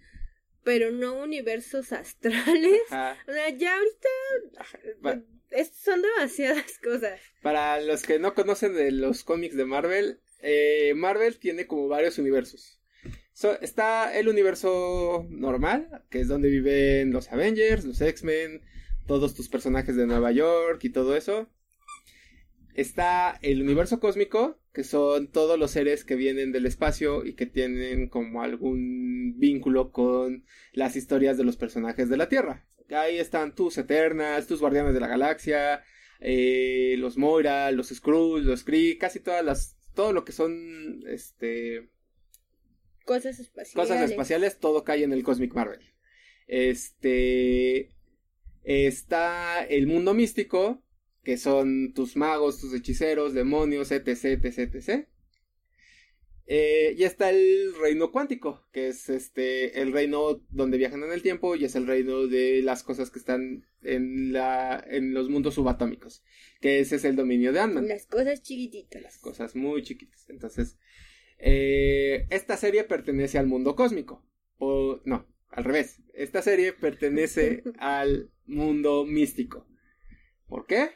pero 0.64 0.92
no 0.92 1.14
universos 1.22 1.92
astrales. 1.92 2.82
O 3.28 3.32
sea, 3.32 3.50
ya 3.50 3.76
ahorita 3.76 5.24
son 5.72 6.02
demasiadas 6.02 6.80
cosas. 6.84 7.20
Para 7.42 7.80
los 7.82 8.04
que 8.04 8.20
no 8.20 8.34
conocen 8.34 8.74
de 8.74 8.92
los 8.92 9.24
cómics 9.24 9.56
de 9.56 9.66
Marvel, 9.66 10.20
eh, 10.40 10.94
Marvel 10.96 11.38
tiene 11.38 11.68
como 11.68 11.88
varios 11.88 12.18
universos 12.18 12.80
está 13.62 14.18
el 14.18 14.28
universo 14.28 15.26
normal, 15.30 16.04
que 16.10 16.22
es 16.22 16.28
donde 16.28 16.50
viven 16.50 17.12
los 17.12 17.32
Avengers, 17.32 17.84
los 17.84 18.00
X-Men, 18.02 18.62
todos 19.08 19.34
tus 19.34 19.50
personajes 19.50 19.96
de 19.96 20.06
Nueva 20.06 20.32
York 20.32 20.84
y 20.84 20.90
todo 20.90 21.16
eso. 21.16 21.50
Está 22.74 23.38
el 23.42 23.62
universo 23.62 24.00
cósmico, 24.00 24.60
que 24.74 24.84
son 24.84 25.28
todos 25.28 25.60
los 25.60 25.72
seres 25.72 26.04
que 26.04 26.16
vienen 26.16 26.52
del 26.52 26.66
espacio 26.66 27.26
y 27.26 27.34
que 27.34 27.46
tienen 27.46 28.10
como 28.10 28.42
algún 28.42 29.36
vínculo 29.38 29.92
con 29.92 30.46
las 30.72 30.96
historias 30.96 31.38
de 31.38 31.44
los 31.44 31.58
personajes 31.58 32.10
de 32.10 32.18
la 32.18 32.30
Tierra. 32.30 32.66
Ahí 32.90 33.18
están 33.18 33.56
tus 33.56 33.78
Eternas, 33.78 34.48
tus 34.48 34.60
Guardianes 34.60 34.94
de 34.94 35.00
la 35.00 35.08
Galaxia, 35.08 35.84
eh, 36.20 36.96
los 36.98 37.18
Moira, 37.18 37.72
los 37.72 37.90
Skrulls, 37.90 38.46
los 38.46 38.64
Kree, 38.64 38.98
casi 38.98 39.20
todas 39.20 39.44
las, 39.44 39.78
todo 39.94 40.14
lo 40.14 40.26
que 40.26 40.32
son, 40.32 41.04
este, 41.08 41.90
Cosas 43.06 43.40
espaciales. 43.40 43.90
Cosas 43.90 44.10
espaciales, 44.10 44.60
todo 44.60 44.84
cae 44.84 45.04
en 45.04 45.14
el 45.14 45.24
Cosmic 45.24 45.54
Marvel. 45.54 45.82
Este. 46.48 47.90
Está 48.64 49.66
el 49.66 49.88
mundo 49.88 50.14
místico, 50.14 50.83
que 51.24 51.38
son 51.38 51.94
tus 51.94 52.16
magos, 52.16 52.60
tus 52.60 52.74
hechiceros, 52.74 53.34
demonios, 53.34 53.92
etc, 53.92 54.08
etc, 54.08 54.76
etc. 54.76 55.08
Eh, 56.46 56.96
y 56.98 57.04
está 57.04 57.30
el 57.30 57.74
reino 57.80 58.12
cuántico, 58.12 58.68
que 58.74 58.90
es 58.90 59.08
este 59.08 59.82
el 59.82 59.94
reino 59.94 60.42
donde 60.50 60.78
viajan 60.78 61.02
en 61.04 61.14
el 61.14 61.22
tiempo 61.22 61.56
y 61.56 61.64
es 61.64 61.76
el 61.76 61.88
reino 61.88 62.28
de 62.28 62.62
las 62.62 62.84
cosas 62.84 63.10
que 63.10 63.20
están 63.20 63.66
en 63.82 64.34
la 64.34 64.84
en 64.90 65.14
los 65.14 65.30
mundos 65.30 65.54
subatómicos, 65.54 66.22
que 66.60 66.82
ese 66.82 66.98
es 66.98 67.06
el 67.06 67.16
dominio 67.16 67.54
de 67.54 67.62
ant 67.62 67.80
Las 67.88 68.08
cosas 68.08 68.42
chiquititas. 68.42 69.02
Las 69.02 69.18
cosas 69.20 69.56
muy 69.56 69.84
chiquitas. 69.84 70.30
Entonces, 70.30 70.78
eh, 71.38 72.28
esta 72.30 72.58
serie 72.58 72.84
pertenece 72.84 73.38
al 73.38 73.48
mundo 73.48 73.76
cósmico. 73.76 74.26
O 74.58 75.02
no, 75.06 75.26
al 75.50 75.64
revés. 75.64 76.02
Esta 76.14 76.42
serie 76.42 76.74
pertenece 76.74 77.64
al 77.80 78.32
mundo 78.46 79.06
místico. 79.06 79.66
¿Por 80.48 80.66
qué? 80.66 80.90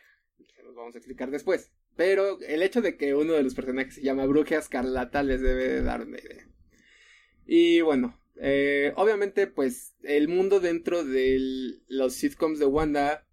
Vamos 0.78 0.94
a 0.94 1.00
explicar 1.00 1.32
después. 1.32 1.72
Pero 1.96 2.40
el 2.42 2.62
hecho 2.62 2.82
de 2.82 2.98
que 2.98 3.16
uno 3.16 3.34
de 3.34 3.42
los 3.42 3.56
personajes 3.56 3.96
se 3.96 4.04
llama 4.04 4.28
Bruja 4.28 4.58
Escarlata 4.58 5.24
les 5.24 5.42
debe 5.42 5.82
dar 5.82 6.06
una 6.06 6.20
idea. 6.20 6.48
Y 7.48 7.82
bueno, 7.82 8.22
eh, 8.36 8.94
obviamente 8.96 9.48
pues 9.48 9.96
el 10.04 10.28
mundo 10.28 10.60
dentro 10.60 11.04
de 11.04 11.80
los 11.88 12.14
sitcoms 12.14 12.60
de 12.60 12.68
Wanda 12.68 13.28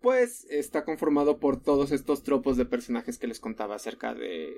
pues 0.00 0.46
está 0.48 0.84
conformado 0.84 1.38
por 1.38 1.62
todos 1.62 1.92
estos 1.92 2.22
tropos 2.22 2.56
de 2.56 2.64
personajes 2.64 3.18
que 3.18 3.26
les 3.26 3.38
contaba 3.38 3.74
acerca 3.76 4.14
de, 4.14 4.52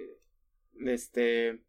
de 0.75 0.95
este 0.95 1.65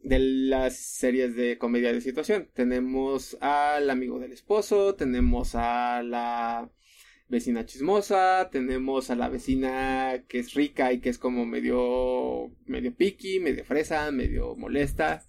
de 0.00 0.18
las 0.18 0.76
series 0.76 1.36
de 1.36 1.58
comedia 1.58 1.92
de 1.92 2.00
situación. 2.00 2.48
Tenemos 2.54 3.36
al 3.40 3.90
amigo 3.90 4.18
del 4.18 4.32
esposo, 4.32 4.94
tenemos 4.94 5.54
a 5.54 6.02
la 6.02 6.70
vecina 7.28 7.66
chismosa, 7.66 8.48
tenemos 8.50 9.10
a 9.10 9.16
la 9.16 9.28
vecina 9.28 10.24
que 10.28 10.38
es 10.38 10.54
rica 10.54 10.92
y 10.92 11.00
que 11.00 11.08
es 11.10 11.18
como 11.18 11.46
medio 11.46 12.52
medio 12.66 12.94
picky, 12.94 13.40
medio 13.40 13.64
fresa, 13.64 14.10
medio 14.10 14.56
molesta. 14.56 15.24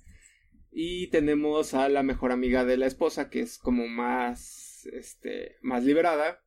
Y 0.71 1.07
tenemos 1.07 1.73
a 1.73 1.89
la 1.89 2.03
mejor 2.03 2.31
amiga 2.31 2.65
de 2.65 2.77
la 2.77 2.87
esposa 2.87 3.29
que 3.29 3.41
es 3.41 3.57
como 3.57 3.87
más 3.87 4.87
este 4.93 5.57
más 5.61 5.83
liberada 5.83 6.43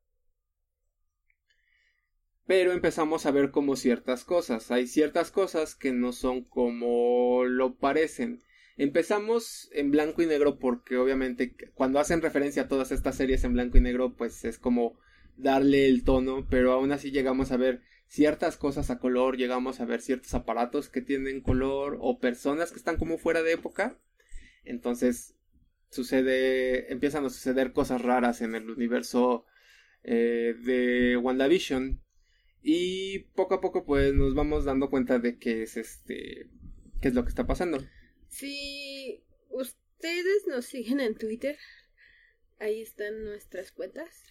pero 2.51 2.73
empezamos 2.73 3.27
a 3.27 3.31
ver 3.31 3.53
como 3.53 3.77
ciertas 3.77 4.25
cosas. 4.25 4.73
Hay 4.73 4.89
ciertas 4.89 5.31
cosas 5.31 5.77
que 5.77 5.93
no 5.93 6.13
son 6.13 6.43
como 6.43 7.45
lo 7.45 7.77
parecen. 7.77 8.43
Empezamos 8.77 9.71
en 9.73 9.93
blanco 9.93 10.21
y 10.21 10.27
negro 10.27 10.59
porque 10.59 10.97
obviamente 10.97 11.55
cuando 11.75 12.01
hacen 12.01 12.23
referencia 12.23 12.63
a 12.63 12.69
todas 12.69 12.91
estas 12.91 13.15
series 13.15 13.45
en 13.45 13.53
blanco 13.53 13.79
y 13.79 13.83
negro 13.83 14.17
pues 14.17 14.45
es 14.45 14.59
como 14.59 14.99
darle 15.43 15.89
el 15.89 16.05
tono, 16.05 16.47
pero 16.49 16.73
aún 16.73 16.93
así 16.93 17.11
llegamos 17.11 17.53
a 17.53 17.57
ver 17.57 17.83
ciertas 18.07 18.57
cosas 18.57 18.91
a 18.91 18.99
color, 18.99 19.37
llegamos 19.37 19.81
a 19.81 19.85
ver 19.85 20.01
ciertos 20.01 20.35
aparatos 20.35 20.89
que 20.89 21.01
tienen 21.01 21.41
color 21.41 21.99
o 22.01 22.19
personas 22.19 22.73
que 22.73 22.79
están 22.79 22.97
como 22.97 23.19
fuera 23.19 23.43
de 23.43 23.53
época. 23.53 23.99
Entonces 24.65 25.37
sucede, 25.91 26.93
empiezan 26.93 27.25
a 27.25 27.31
suceder 27.31 27.73
cosas 27.73 28.03
raras 28.03 28.41
en 28.41 28.55
el 28.55 28.71
universo 28.71 29.47
eh, 30.03 30.55
de 30.65 31.17
WandaVision 31.17 32.01
y 32.63 33.21
poco 33.35 33.55
a 33.55 33.61
poco 33.61 33.85
pues 33.85 34.15
nos 34.15 34.35
vamos 34.35 34.65
dando 34.65 34.91
cuenta 34.91 35.19
de 35.19 35.39
qué 35.39 35.63
es 35.63 35.77
este 35.77 36.49
qué 37.01 37.09
es 37.09 37.15
lo 37.15 37.23
que 37.23 37.31
está 37.31 37.47
pasando. 37.47 37.79
Si 38.29 39.25
ustedes 39.49 40.47
nos 40.47 40.67
siguen 40.67 41.01
en 41.01 41.17
Twitter, 41.17 41.57
ahí 42.59 42.83
están 42.83 43.25
nuestras 43.25 43.73
cuentas. 43.73 44.23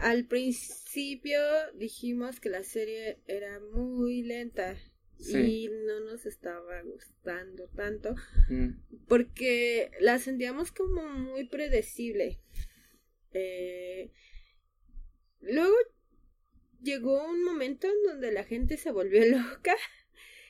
Al 0.00 0.26
principio 0.26 1.38
dijimos 1.74 2.40
que 2.40 2.48
la 2.48 2.64
serie 2.64 3.18
era 3.26 3.60
muy 3.60 4.22
lenta 4.22 4.76
y 5.18 5.68
no 5.86 6.00
nos 6.00 6.26
estaba 6.26 6.82
gustando 6.82 7.68
tanto 7.68 8.14
porque 9.06 9.90
la 10.00 10.18
sentíamos 10.18 10.72
como 10.72 11.08
muy 11.08 11.46
predecible. 11.46 12.40
Eh, 13.32 14.10
luego 15.40 15.74
llegó 16.82 17.24
un 17.24 17.42
momento 17.44 17.86
en 17.86 18.02
donde 18.06 18.32
la 18.32 18.44
gente 18.44 18.76
se 18.76 18.90
volvió 18.90 19.24
loca 19.26 19.76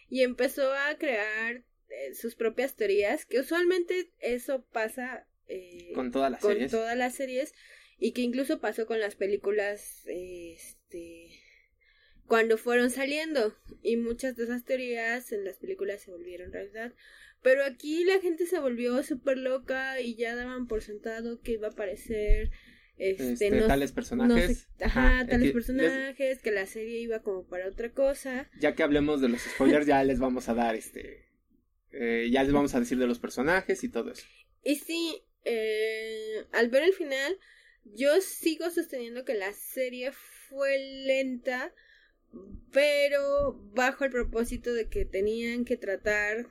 y 0.09 0.23
empezó 0.23 0.73
a 0.73 0.97
crear 0.99 1.65
eh, 1.89 2.15
sus 2.15 2.35
propias 2.35 2.75
teorías, 2.77 3.27
que 3.27 3.41
usualmente 3.41 4.11
eso 4.19 4.65
pasa 4.73 5.27
eh, 5.47 5.93
con 5.95 6.11
todas 6.11 6.33
las 6.33 6.41
con 6.41 6.67
todas 6.69 6.97
las 6.97 7.15
series 7.15 7.55
y 7.99 8.13
que 8.13 8.23
incluso 8.23 8.61
pasó 8.61 8.87
con 8.87 9.01
las 9.01 9.17
películas 9.17 10.03
este 10.07 11.31
cuando 12.27 12.57
fueron 12.57 12.91
saliendo 12.91 13.55
y 13.83 13.97
muchas 13.97 14.37
de 14.37 14.45
esas 14.45 14.65
teorías 14.65 15.31
en 15.33 15.45
las 15.45 15.59
películas 15.59 16.03
se 16.03 16.11
volvieron 16.11 16.53
realidad 16.53 16.93
pero 17.43 17.63
aquí 17.65 18.05
la 18.05 18.21
gente 18.21 18.47
se 18.47 18.59
volvió 18.59 19.03
súper 19.03 19.37
loca 19.37 20.01
y 20.01 20.15
ya 20.15 20.35
daban 20.35 20.67
por 20.67 20.83
sentado 20.83 21.41
que 21.43 21.53
iba 21.53 21.69
a 21.69 21.73
aparecer 21.73 22.51
este, 22.97 23.33
este 23.33 23.61
tales 23.63 23.93
personajes. 23.93 24.69
ajá, 24.81 25.27
tales 25.29 25.53
personajes, 25.53 26.41
que 26.41 26.51
la 26.51 26.67
serie 26.67 27.01
iba 27.01 27.21
como 27.23 27.47
para 27.47 27.69
otra 27.69 27.93
cosa. 27.93 28.49
Ya 28.61 28.75
que 28.75 28.83
hablemos 28.83 29.21
de 29.21 29.29
los 29.29 29.43
spoilers, 29.43 29.87
ya 29.87 30.03
les 30.05 30.19
vamos 30.19 30.49
a 30.49 30.55
dar 30.55 30.75
este. 30.75 31.29
Eh, 31.93 32.29
ya 32.31 32.43
les 32.43 32.53
vamos 32.53 32.75
a 32.75 32.81
decir 32.81 32.99
de 32.99 33.07
los 33.07 33.19
personajes 33.19 33.83
y 33.85 33.89
todo 33.89 34.13
eso. 34.13 34.27
Y 34.63 34.77
sí, 34.77 35.23
eh, 35.45 36.47
al 36.53 36.69
ver 36.71 36.85
el 36.85 36.93
final, 36.93 37.39
yo 37.85 38.21
sigo 38.21 38.71
sosteniendo 38.71 39.25
que 39.25 39.35
la 39.35 39.53
serie 39.53 40.13
fue 40.49 40.79
lenta, 41.07 41.73
pero 42.73 43.61
bajo 43.73 44.05
el 44.05 44.11
propósito 44.11 44.73
de 44.73 44.89
que 44.89 45.05
tenían 45.05 45.65
que 45.65 45.77
tratar 45.77 46.49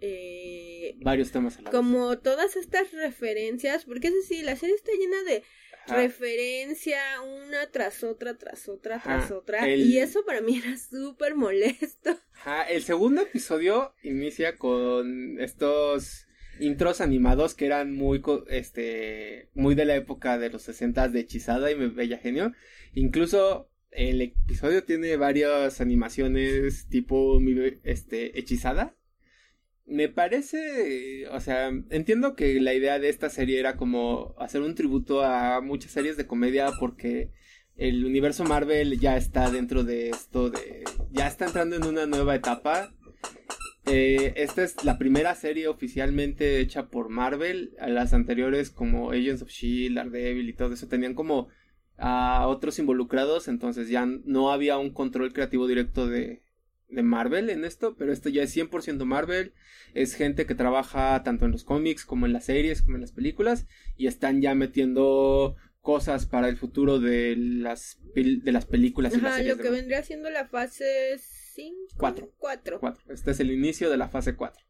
eh, 0.00 0.96
varios 1.00 1.30
temas 1.30 1.58
a 1.58 1.62
la 1.62 1.70
como 1.70 2.18
todas 2.18 2.56
estas 2.56 2.92
referencias, 2.92 3.84
porque 3.84 4.08
es 4.08 4.14
decir, 4.14 4.44
la 4.44 4.56
serie 4.56 4.74
está 4.74 4.92
llena 4.92 5.22
de 5.22 5.42
referencia 5.86 7.00
una 7.20 7.70
tras 7.70 8.04
otra, 8.04 8.36
tras 8.36 8.68
otra, 8.68 9.00
tras 9.02 9.30
otra. 9.30 9.68
Y 9.68 9.98
eso 9.98 10.24
para 10.24 10.40
mí 10.40 10.58
era 10.58 10.76
súper 10.76 11.34
molesto. 11.34 12.18
Ajá. 12.34 12.64
El 12.64 12.82
segundo 12.82 13.22
episodio 13.22 13.94
inicia 14.02 14.56
con 14.56 15.40
estos 15.40 16.26
intros 16.60 17.00
animados 17.00 17.54
que 17.54 17.66
eran 17.66 17.94
muy 17.94 18.22
este 18.48 19.48
muy 19.54 19.74
de 19.74 19.84
la 19.84 19.96
época 19.96 20.38
de 20.38 20.50
los 20.50 20.62
60 20.62 21.08
de 21.08 21.20
Hechizada 21.20 21.70
y 21.70 21.74
Bella 21.74 22.18
Genio. 22.18 22.52
Incluso 22.94 23.68
el 23.90 24.20
episodio 24.20 24.84
tiene 24.84 25.16
varias 25.16 25.80
animaciones 25.80 26.86
tipo 26.88 27.38
este 27.84 28.38
Hechizada 28.38 28.94
me 29.86 30.08
parece, 30.08 31.28
o 31.28 31.40
sea, 31.40 31.68
entiendo 31.90 32.34
que 32.34 32.60
la 32.60 32.74
idea 32.74 32.98
de 32.98 33.08
esta 33.08 33.30
serie 33.30 33.58
era 33.58 33.76
como 33.76 34.34
hacer 34.38 34.62
un 34.62 34.74
tributo 34.74 35.22
a 35.22 35.60
muchas 35.60 35.92
series 35.92 36.16
de 36.16 36.26
comedia 36.26 36.70
porque 36.78 37.30
el 37.76 38.04
universo 38.04 38.44
Marvel 38.44 38.98
ya 38.98 39.16
está 39.16 39.50
dentro 39.50 39.84
de 39.84 40.10
esto 40.10 40.50
de, 40.50 40.84
ya 41.10 41.26
está 41.26 41.46
entrando 41.46 41.76
en 41.76 41.84
una 41.84 42.06
nueva 42.06 42.34
etapa. 42.34 42.94
Eh, 43.86 44.34
esta 44.36 44.62
es 44.62 44.84
la 44.84 44.96
primera 44.98 45.34
serie 45.34 45.68
oficialmente 45.68 46.60
hecha 46.60 46.88
por 46.88 47.08
Marvel. 47.08 47.74
A 47.80 47.88
las 47.88 48.12
anteriores 48.12 48.70
como 48.70 49.10
Agents 49.10 49.42
of 49.42 49.50
Shield, 49.50 49.96
Daredevil 49.96 50.48
y 50.48 50.52
todo 50.52 50.74
eso 50.74 50.88
tenían 50.88 51.14
como 51.14 51.48
a 51.98 52.46
otros 52.48 52.78
involucrados, 52.78 53.48
entonces 53.48 53.88
ya 53.88 54.06
no 54.06 54.50
había 54.50 54.78
un 54.78 54.92
control 54.92 55.32
creativo 55.32 55.68
directo 55.68 56.08
de, 56.08 56.42
de 56.88 57.02
Marvel 57.02 57.50
en 57.50 57.64
esto, 57.64 57.96
pero 57.96 58.12
esto 58.12 58.28
ya 58.28 58.42
es 58.42 58.56
100% 58.56 59.04
Marvel. 59.04 59.54
Es 59.94 60.14
gente 60.14 60.46
que 60.46 60.54
trabaja 60.54 61.22
tanto 61.22 61.44
en 61.44 61.52
los 61.52 61.64
cómics 61.64 62.04
como 62.04 62.26
en 62.26 62.32
las 62.32 62.46
series, 62.46 62.82
como 62.82 62.96
en 62.96 63.02
las 63.02 63.12
películas, 63.12 63.66
y 63.96 64.06
están 64.06 64.40
ya 64.40 64.54
metiendo 64.54 65.56
cosas 65.80 66.26
para 66.26 66.48
el 66.48 66.56
futuro 66.56 67.00
de 67.00 67.34
las, 67.36 67.98
de 68.14 68.52
las 68.52 68.66
películas 68.66 69.14
y 69.14 69.20
las 69.20 69.36
series. 69.36 69.56
Lo 69.56 69.62
que 69.62 69.70
vendría 69.70 70.02
siendo 70.02 70.30
la 70.30 70.46
fase 70.46 71.12
5. 71.54 71.94
4. 71.98 72.32
4. 72.80 72.80
Este 73.08 73.30
es 73.30 73.40
el 73.40 73.50
inicio 73.50 73.90
de 73.90 73.96
la 73.96 74.08
fase 74.08 74.36
4. 74.36 74.64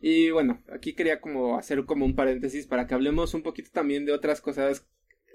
Y 0.00 0.30
bueno, 0.30 0.62
aquí 0.72 0.94
quería 0.94 1.20
como 1.20 1.58
hacer 1.58 1.84
como 1.84 2.04
un 2.04 2.14
paréntesis 2.14 2.66
para 2.66 2.86
que 2.86 2.94
hablemos 2.94 3.34
un 3.34 3.42
poquito 3.42 3.70
también 3.72 4.04
de 4.04 4.12
otras 4.12 4.40
cosas 4.40 4.86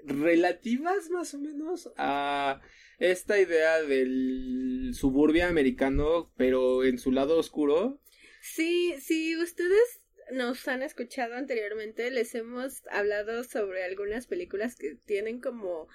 relativas 0.04 1.10
más 1.10 1.34
o 1.34 1.38
menos 1.38 1.90
a 1.96 2.60
esta 2.98 3.38
idea 3.38 3.82
del 3.82 4.92
suburbia 4.94 5.48
americano, 5.48 6.32
pero 6.36 6.84
en 6.84 6.98
su 6.98 7.10
lado 7.12 7.38
oscuro. 7.38 8.00
Sí, 8.40 8.94
sí, 9.00 9.36
ustedes 9.36 10.02
nos 10.32 10.66
han 10.68 10.82
escuchado 10.82 11.34
anteriormente, 11.34 12.10
les 12.10 12.34
hemos 12.34 12.82
hablado 12.90 13.44
sobre 13.44 13.84
algunas 13.84 14.26
películas 14.26 14.76
que 14.76 14.96
tienen 15.06 15.40
como 15.40 15.88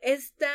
esta, 0.00 0.52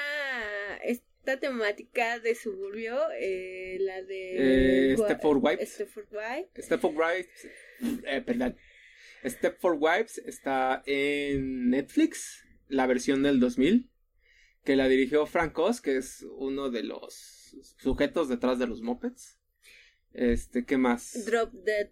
esta 0.83 1.08
temática 1.23 2.19
de 2.19 2.35
suburbio, 2.35 2.97
eh, 3.19 3.77
la 3.79 4.01
de... 4.03 4.93
Eh, 4.93 4.97
Stepford 4.97 5.43
Wives. 5.43 5.69
Stepford 5.73 6.07
Wives. 6.11 6.65
Stepford 6.65 6.95
Wives, 6.95 7.47
eh, 8.05 8.21
perdón. 8.21 8.57
Stepford 9.23 9.77
Wives 9.79 10.17
está 10.25 10.81
en 10.85 11.69
Netflix, 11.69 12.45
la 12.67 12.87
versión 12.87 13.21
del 13.21 13.39
2000 13.39 13.89
que 14.63 14.75
la 14.75 14.87
dirigió 14.87 15.25
Frank 15.25 15.57
Oz, 15.57 15.81
que 15.81 15.97
es 15.97 16.25
uno 16.37 16.69
de 16.69 16.83
los 16.83 17.55
sujetos 17.77 18.29
detrás 18.29 18.59
de 18.59 18.67
los 18.67 18.81
Muppets. 18.81 19.39
Este, 20.13 20.65
¿qué 20.65 20.77
más? 20.77 21.25
Drop 21.25 21.51
Dead. 21.53 21.89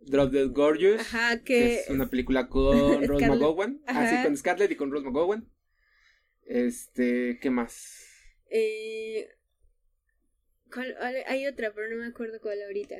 Drop 0.00 0.30
Dead 0.30 0.48
Gorgeous. 0.50 1.00
Ajá, 1.00 1.42
que... 1.42 1.80
es 1.80 1.90
una 1.90 2.08
película 2.08 2.48
con 2.48 3.02
Rose 3.08 3.26
McGowan. 3.26 3.82
Así, 3.86 4.14
ah, 4.16 4.22
con 4.24 4.36
Scarlett 4.36 4.70
y 4.70 4.76
con 4.76 4.90
Rose 4.90 5.04
McGowan. 5.04 5.48
Este, 6.44 7.38
¿qué 7.40 7.50
más? 7.50 8.11
Eh... 8.52 9.28
Hay 11.26 11.46
otra, 11.46 11.72
pero 11.74 11.90
no 11.90 11.96
me 11.96 12.06
acuerdo 12.06 12.40
cuál 12.40 12.62
ahorita. 12.62 12.96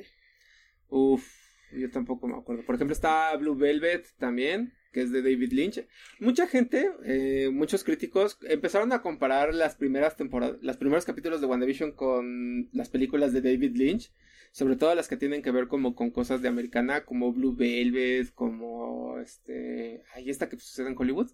Uf, 0.89 1.27
yo 1.71 1.89
tampoco 1.89 2.27
me 2.27 2.37
acuerdo. 2.37 2.63
Por 2.65 2.75
ejemplo, 2.75 2.93
está 2.93 3.35
Blue 3.37 3.55
Velvet 3.55 4.05
también 4.17 4.73
que 4.93 5.01
es 5.01 5.11
de 5.11 5.21
David 5.21 5.51
Lynch. 5.51 5.85
Mucha 6.19 6.47
gente, 6.47 6.89
eh, 7.03 7.49
muchos 7.51 7.83
críticos, 7.83 8.37
empezaron 8.43 8.93
a 8.93 9.01
comparar 9.01 9.53
las 9.53 9.75
primeras 9.75 10.15
temporadas, 10.15 10.57
los 10.61 10.77
primeros 10.77 11.03
capítulos 11.03 11.41
de 11.41 11.47
WandaVision 11.47 11.93
con 11.93 12.69
las 12.71 12.89
películas 12.89 13.33
de 13.33 13.41
David 13.41 13.75
Lynch, 13.75 14.13
sobre 14.51 14.75
todo 14.75 14.93
las 14.95 15.09
que 15.09 15.17
tienen 15.17 15.41
que 15.41 15.51
ver 15.51 15.67
como 15.67 15.95
con 15.95 16.11
cosas 16.11 16.41
de 16.41 16.47
americana, 16.47 17.03
como 17.03 17.33
Blue 17.33 17.55
Velvet, 17.55 18.33
como 18.33 19.17
este, 19.19 20.03
ahí 20.13 20.29
está 20.29 20.47
que 20.47 20.59
sucede 20.59 20.89
en 20.89 20.95
Hollywood, 20.97 21.31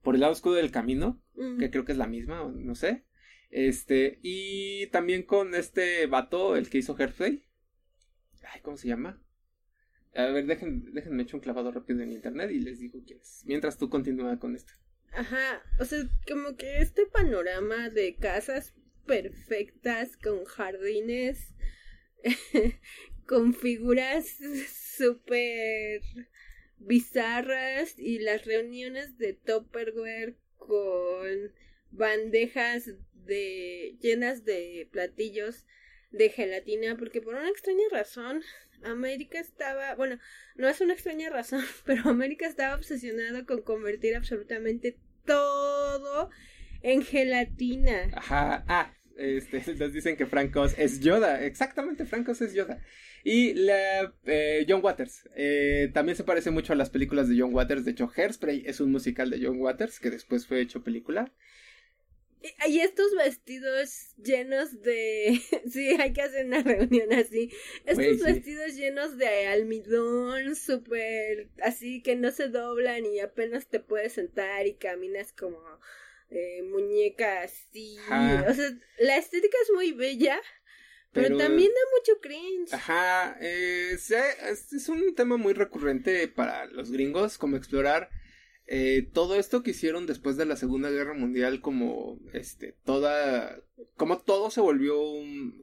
por 0.00 0.14
el 0.14 0.20
lado 0.20 0.32
oscuro 0.32 0.54
del 0.54 0.70
camino, 0.70 1.20
que 1.58 1.70
creo 1.70 1.84
que 1.84 1.92
es 1.92 1.98
la 1.98 2.06
misma, 2.06 2.50
no 2.54 2.74
sé. 2.76 3.04
Este, 3.50 4.18
y 4.22 4.88
también 4.88 5.22
con 5.22 5.54
este 5.54 6.06
vato, 6.06 6.56
el 6.56 6.68
que 6.68 6.78
hizo 6.78 6.96
Hairplay. 6.98 7.44
Ay, 8.52 8.60
¿cómo 8.62 8.76
se 8.76 8.88
llama? 8.88 9.22
A 10.14 10.26
ver, 10.26 10.46
dejen, 10.46 10.92
déjenme 10.92 11.22
echar 11.22 11.36
un 11.36 11.40
clavado 11.40 11.70
rápido 11.70 12.02
en 12.02 12.12
internet 12.12 12.50
y 12.50 12.60
les 12.60 12.78
digo 12.78 13.00
quién 13.06 13.20
es. 13.20 13.42
Mientras 13.46 13.78
tú 13.78 13.88
continúa 13.88 14.38
con 14.38 14.54
esto. 14.54 14.72
Ajá, 15.12 15.62
o 15.80 15.84
sea, 15.84 16.04
como 16.26 16.56
que 16.56 16.80
este 16.80 17.06
panorama 17.06 17.88
de 17.90 18.16
casas 18.16 18.74
perfectas 19.06 20.16
con 20.16 20.44
jardines, 20.44 21.54
con 23.26 23.54
figuras 23.54 24.36
súper 24.96 26.02
bizarras 26.78 27.98
y 27.98 28.18
las 28.18 28.44
reuniones 28.44 29.18
de 29.18 29.32
Topperware 29.32 30.36
con 30.56 31.52
bandejas 31.90 32.90
llenas 33.28 34.44
de 34.44 34.88
platillos 34.90 35.66
de 36.10 36.30
gelatina 36.30 36.96
porque 36.96 37.20
por 37.20 37.34
una 37.34 37.48
extraña 37.48 37.84
razón 37.92 38.42
América 38.82 39.38
estaba, 39.40 39.94
bueno, 39.94 40.18
no 40.56 40.68
es 40.68 40.80
una 40.80 40.94
extraña 40.94 41.30
razón, 41.30 41.62
pero 41.84 42.08
América 42.08 42.46
estaba 42.46 42.74
obsesionado 42.74 43.46
con 43.46 43.62
convertir 43.62 44.16
absolutamente 44.16 44.98
todo 45.24 46.30
en 46.82 47.02
gelatina. 47.02 48.10
Ajá, 48.14 48.64
ah, 48.68 48.94
este, 49.16 49.62
nos 49.78 49.92
dicen 49.92 50.16
que 50.16 50.26
Francos 50.26 50.74
es 50.78 51.00
Yoda, 51.00 51.44
exactamente, 51.44 52.06
Francos 52.06 52.40
es 52.40 52.54
Yoda. 52.54 52.80
Y 53.24 53.54
la, 53.54 54.14
eh, 54.26 54.64
John 54.68 54.80
Waters, 54.82 55.28
eh, 55.36 55.90
también 55.92 56.16
se 56.16 56.24
parece 56.24 56.50
mucho 56.50 56.72
a 56.72 56.76
las 56.76 56.88
películas 56.88 57.28
de 57.28 57.38
John 57.38 57.52
Waters, 57.52 57.84
de 57.84 57.90
hecho 57.90 58.10
Hairspray 58.14 58.62
es 58.64 58.80
un 58.80 58.92
musical 58.92 59.28
de 59.28 59.44
John 59.44 59.60
Waters 59.60 59.98
que 59.98 60.10
después 60.10 60.46
fue 60.46 60.60
hecho 60.60 60.84
película. 60.84 61.32
Y 62.68 62.80
estos 62.80 63.14
vestidos 63.16 64.14
llenos 64.16 64.80
de... 64.82 65.40
sí, 65.70 65.88
hay 65.98 66.12
que 66.12 66.22
hacer 66.22 66.46
una 66.46 66.62
reunión 66.62 67.12
así. 67.12 67.50
Estos 67.84 68.20
vestidos 68.20 68.74
llenos 68.74 69.16
de 69.16 69.46
almidón, 69.46 70.54
súper 70.54 71.48
así 71.62 72.02
que 72.02 72.16
no 72.16 72.30
se 72.30 72.48
doblan 72.48 73.06
y 73.06 73.20
apenas 73.20 73.66
te 73.66 73.80
puedes 73.80 74.12
sentar 74.14 74.66
y 74.66 74.74
caminas 74.74 75.32
como 75.32 75.58
eh, 76.30 76.62
muñeca 76.62 77.42
así. 77.42 77.96
O 77.98 78.54
sea, 78.54 78.78
la 78.98 79.16
estética 79.16 79.56
es 79.62 79.72
muy 79.74 79.92
bella. 79.92 80.40
Pero, 81.10 81.38
también 81.38 81.70
da 81.70 81.98
mucho 81.98 82.20
cringe. 82.20 82.72
Ajá, 82.74 83.36
eh, 83.40 83.92
es 83.92 84.88
un 84.88 85.14
tema 85.14 85.36
muy 85.38 85.54
recurrente 85.54 86.28
para 86.28 86.66
los 86.66 86.92
gringos, 86.92 87.38
como 87.38 87.56
explorar 87.56 88.10
eh, 88.70 89.08
todo 89.14 89.36
esto 89.36 89.62
que 89.62 89.70
hicieron 89.70 90.04
después 90.06 90.36
de 90.36 90.44
la 90.44 90.54
Segunda 90.54 90.90
Guerra 90.90 91.14
Mundial 91.14 91.62
como 91.62 92.18
este 92.34 92.76
toda 92.84 93.62
como 93.96 94.18
todo 94.18 94.50
se 94.50 94.60
volvió 94.60 94.94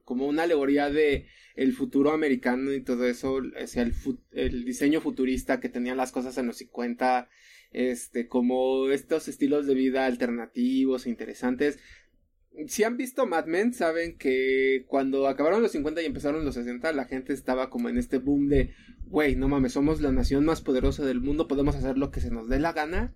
como 0.04 0.26
una 0.26 0.44
alegoría 0.44 0.90
de 0.90 1.28
el 1.56 1.74
futuro 1.74 2.12
americano 2.12 2.74
y 2.74 2.82
todo 2.82 3.06
eso 3.06 3.36
o 3.36 3.68
sea, 3.68 3.84
el, 3.84 3.94
el 4.32 4.66
diseño 4.66 5.02
futurista 5.02 5.60
que 5.60 5.70
tenían 5.70 5.98
las 5.98 6.12
cosas 6.12 6.36
en 6.40 6.48
los 6.48 6.58
50 6.58 7.30
este 7.74 8.28
como 8.28 8.90
estos 8.90 9.28
estilos 9.28 9.68
de 9.68 9.76
vida 9.76 10.08
alternativos 10.08 11.06
e 11.06 11.12
interesantes 11.12 11.78
si 12.68 12.84
han 12.84 12.98
visto 12.98 13.26
Mad 13.26 13.46
Men, 13.46 13.74
saben 13.74 14.18
que 14.18 14.86
cuando 14.88 15.28
acabaron 15.28 15.62
los 15.62 15.72
50 15.72 16.02
y 16.02 16.06
empezaron 16.06 16.46
los 16.46 16.56
60, 16.56 16.92
la 16.94 17.06
gente 17.06 17.34
estaba 17.34 17.70
como 17.70 17.90
en 17.90 17.98
este 17.98 18.18
boom 18.18 18.48
de, 18.48 18.74
güey, 19.08 19.36
no 19.36 19.48
mames, 19.48 19.74
somos 19.74 20.02
la 20.02 20.12
nación 20.12 20.46
más 20.46 20.62
poderosa 20.62 21.06
del 21.06 21.22
mundo, 21.22 21.48
podemos 21.48 21.76
hacer 21.76 21.98
lo 21.98 22.12
que 22.12 22.22
se 22.22 22.32
nos 22.32 22.50
dé 22.50 22.60
la 22.60 22.74
gana. 22.74 23.14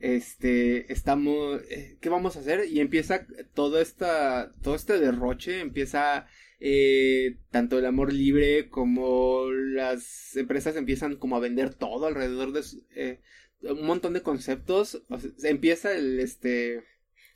Este, 0.00 0.92
estamos, 0.92 1.60
eh, 1.70 1.98
¿qué 2.00 2.08
vamos 2.08 2.36
a 2.36 2.40
hacer? 2.40 2.68
Y 2.70 2.80
empieza 2.80 3.26
todo 3.52 3.80
esta, 3.80 4.54
todo 4.62 4.76
este 4.76 4.98
derroche, 5.00 5.60
empieza 5.60 6.26
eh, 6.60 7.36
tanto 7.50 7.78
el 7.78 7.86
amor 7.86 8.12
libre 8.12 8.68
como 8.68 9.50
las 9.50 10.36
empresas 10.36 10.76
empiezan 10.76 11.16
como 11.16 11.36
a 11.36 11.40
vender 11.40 11.74
todo 11.74 12.06
alrededor 12.06 12.52
de 12.52 12.62
eh, 12.94 13.20
un 13.62 13.86
montón 13.86 14.12
de 14.12 14.22
conceptos. 14.22 15.02
empieza 15.42 15.96
el 15.96 16.20
este 16.20 16.84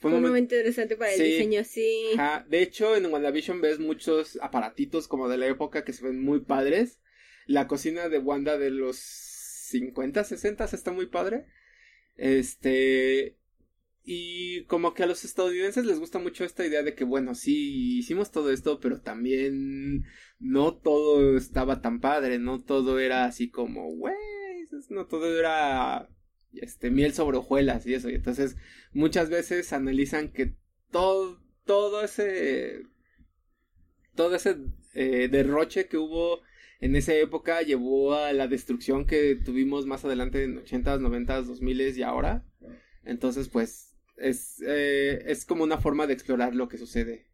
fue 0.03 0.13
un, 0.15 0.23
momento 0.23 0.57
interesante 0.57 0.97
para 0.97 1.13
el 1.13 1.23
diseño, 1.23 1.63
sí. 1.63 2.11
De 2.49 2.61
hecho, 2.61 2.97
en 2.97 3.07
WandaVision 3.07 3.61
ves 3.61 3.79
muchos 3.79 4.37
aparatitos 4.43 5.07
como 5.07 5.29
de 5.29 5.39
la 5.39 5.47
época 5.47 5.85
que 5.85 5.93
se 5.93 6.05
ven 6.05 6.21
muy 6.21 6.41
padres. 6.41 7.01
La 7.47 7.69
cocina 7.69 8.09
de 8.09 8.19
Wanda 8.19 8.59
de 8.59 8.71
los 8.71 8.97
50, 8.99 10.25
60 10.25 10.65
está 10.65 10.91
muy 10.91 11.07
padre. 11.07 11.47
Este. 12.17 13.39
Y 14.05 14.65
como 14.65 14.93
que 14.93 15.05
a 15.05 15.07
los 15.07 15.25
estadounidenses 15.25 15.87
les 15.87 16.01
gusta 16.01 16.19
mucho 16.19 16.45
esta 16.45 16.67
idea 16.67 16.83
de 16.83 16.97
que, 16.97 17.05
bueno, 17.05 17.37
sí, 17.37 17.99
hicimos 17.99 18.33
todo 18.33 18.51
esto, 18.51 18.81
pero 18.81 19.01
también 19.01 20.05
no 20.41 20.77
todo 20.77 21.37
estaba 21.37 21.81
tan 21.81 22.01
padre, 22.01 22.41
no 22.41 22.65
todo 22.65 22.99
era 22.99 23.25
así 23.27 23.49
como, 23.49 23.95
güey, 23.95 24.17
no 24.91 25.07
todo 25.07 25.39
era 25.39 26.09
este, 26.61 26.91
miel 26.91 27.15
sobre 27.15 27.39
hojuelas 27.39 27.87
y 27.87 27.95
eso. 27.95 28.11
Y 28.11 28.15
entonces 28.15 28.57
muchas 28.93 29.31
veces 29.31 29.73
analizan 29.73 30.29
que 30.33 30.55
todo, 30.91 31.41
todo 31.65 32.05
ese, 32.05 32.83
todo 34.15 34.35
ese 34.35 34.57
eh, 34.95 35.29
derroche 35.31 35.87
que 35.87 35.99
hubo 35.99 36.41
en 36.81 36.97
esa 36.97 37.15
época 37.15 37.63
llevó 37.63 38.15
a 38.15 38.33
la 38.33 38.49
destrucción 38.49 39.07
que 39.07 39.37
tuvimos 39.37 39.87
más 39.87 40.05
adelante 40.05 40.43
en 40.43 40.65
80s, 40.65 41.01
90s, 41.01 41.47
2000s 41.47 41.97
y 41.97 42.03
ahora. 42.03 42.45
Entonces, 43.05 43.49
pues, 43.49 43.97
es, 44.17 44.61
eh, 44.67 45.23
es 45.27 45.45
como 45.45 45.63
una 45.63 45.79
forma 45.79 46.09
de 46.09 46.15
explorar 46.15 46.57
lo 46.57 46.69
que 46.69 46.79
sucede. 46.79 47.29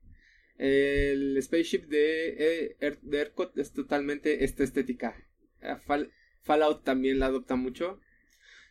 El 0.59 1.41
spaceship 1.43 1.87
de, 1.87 2.77
eh, 2.81 2.99
de 3.01 3.21
ERCOT 3.21 3.57
es 3.59 3.73
totalmente 3.73 4.45
esta 4.45 4.65
estética. 4.65 5.17
Fallout 6.43 6.85
también 6.85 7.19
la 7.19 7.27
adopta 7.27 7.57
mucho. 7.57 8.01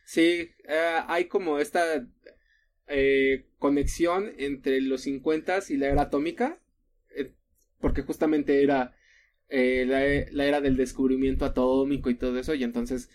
Sí, 0.08 0.52
eh, 0.66 1.00
hay 1.06 1.26
como 1.26 1.58
esta 1.58 2.08
eh, 2.86 3.44
conexión 3.58 4.32
entre 4.38 4.80
los 4.80 5.02
50 5.02 5.58
y 5.68 5.76
la 5.76 5.88
era 5.88 6.02
atómica, 6.02 6.58
eh, 7.14 7.34
porque 7.78 8.00
justamente 8.00 8.62
era 8.62 8.96
la, 9.50 10.02
era 10.02 10.62
del 10.62 10.78
descubrimiento 10.78 11.44
atómico 11.44 12.08
y 12.08 12.14
todo 12.14 12.38
eso, 12.38 12.54
y 12.54 12.64
entonces 12.64 13.10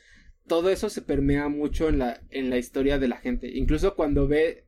todo 0.45 0.69
eso 0.69 0.88
se 0.91 1.01
permea 1.01 1.49
mucho 1.49 1.89
en 1.89 1.97
la, 1.97 2.21
en 2.29 2.51
la 2.51 2.60
historia 2.60 2.99
de 2.99 3.08
la 3.08 3.17
gente. 3.17 3.49
Incluso 3.58 3.95
cuando 3.95 4.27
ve, 4.27 4.67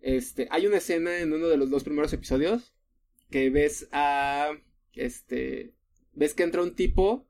este, 0.00 0.48
hay 0.50 0.66
una 0.66 0.78
escena 0.78 1.18
en 1.18 1.30
uno 1.30 1.48
de 1.48 1.58
los 1.58 1.68
dos 1.68 1.84
primeros 1.84 2.10
episodios 2.14 2.72
que 3.30 3.50
ves 3.50 3.86
a, 3.92 4.48
este, 4.94 5.74
ves 6.14 6.32
que 6.32 6.42
entra 6.42 6.62
un 6.62 6.74
tipo 6.74 7.28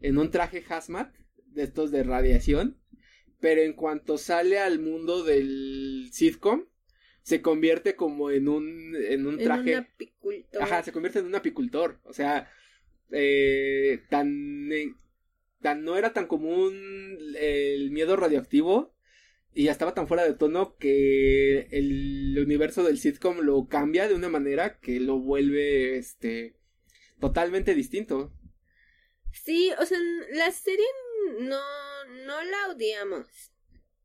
en 0.00 0.16
un 0.16 0.30
traje 0.30 0.62
hazmat 0.68 1.12
de 1.46 1.64
estos 1.64 1.90
de 1.90 2.04
radiación 2.04 2.78
pero 3.44 3.60
en 3.60 3.74
cuanto 3.74 4.16
sale 4.16 4.58
al 4.58 4.78
mundo 4.78 5.22
del 5.22 6.08
sitcom, 6.12 6.64
se 7.20 7.42
convierte 7.42 7.94
como 7.94 8.30
en 8.30 8.48
un, 8.48 8.96
en 8.96 9.26
un 9.26 9.36
traje. 9.36 9.72
En 9.72 9.78
un 9.80 9.84
apicultor. 9.84 10.62
Ajá, 10.62 10.82
se 10.82 10.92
convierte 10.92 11.18
en 11.18 11.26
un 11.26 11.34
apicultor. 11.34 12.00
O 12.04 12.14
sea, 12.14 12.50
eh, 13.12 14.00
tan, 14.08 14.72
eh, 14.72 14.94
tan 15.60 15.84
no 15.84 15.98
era 15.98 16.14
tan 16.14 16.26
común 16.26 17.18
el 17.38 17.90
miedo 17.90 18.16
radioactivo 18.16 18.94
y 19.52 19.64
ya 19.64 19.72
estaba 19.72 19.92
tan 19.92 20.08
fuera 20.08 20.24
de 20.24 20.32
tono 20.32 20.78
que 20.78 21.68
el 21.70 22.38
universo 22.42 22.82
del 22.82 22.96
sitcom 22.96 23.40
lo 23.40 23.68
cambia 23.68 24.08
de 24.08 24.14
una 24.14 24.30
manera 24.30 24.78
que 24.80 25.00
lo 25.00 25.18
vuelve 25.18 25.98
este 25.98 26.56
totalmente 27.20 27.74
distinto. 27.74 28.32
Sí, 29.34 29.70
o 29.78 29.84
sea, 29.84 29.98
la 30.32 30.50
serie 30.50 30.86
no, 31.40 32.04
no 32.26 32.44
la 32.44 32.68
odiamos. 32.68 33.52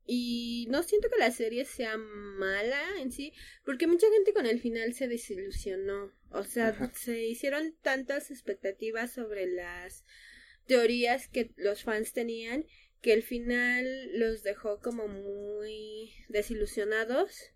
Y 0.06 0.66
no 0.70 0.82
siento 0.82 1.08
que 1.08 1.18
la 1.18 1.30
serie 1.30 1.64
sea 1.64 1.96
mala 1.96 2.82
en 2.98 3.12
sí, 3.12 3.32
porque 3.64 3.86
mucha 3.86 4.10
gente 4.10 4.32
con 4.32 4.46
el 4.46 4.60
final 4.60 4.92
se 4.94 5.06
desilusionó. 5.06 6.12
O 6.30 6.42
sea, 6.42 6.90
se 6.94 7.26
hicieron 7.26 7.76
tantas 7.82 8.30
expectativas 8.30 9.12
sobre 9.12 9.46
las 9.46 10.04
teorías 10.66 11.28
que 11.28 11.52
los 11.56 11.84
fans 11.84 12.12
tenían 12.12 12.66
que 13.00 13.12
el 13.12 13.22
final 13.22 14.18
los 14.18 14.42
dejó 14.42 14.80
como 14.80 15.08
muy 15.08 16.12
desilusionados. 16.28 17.52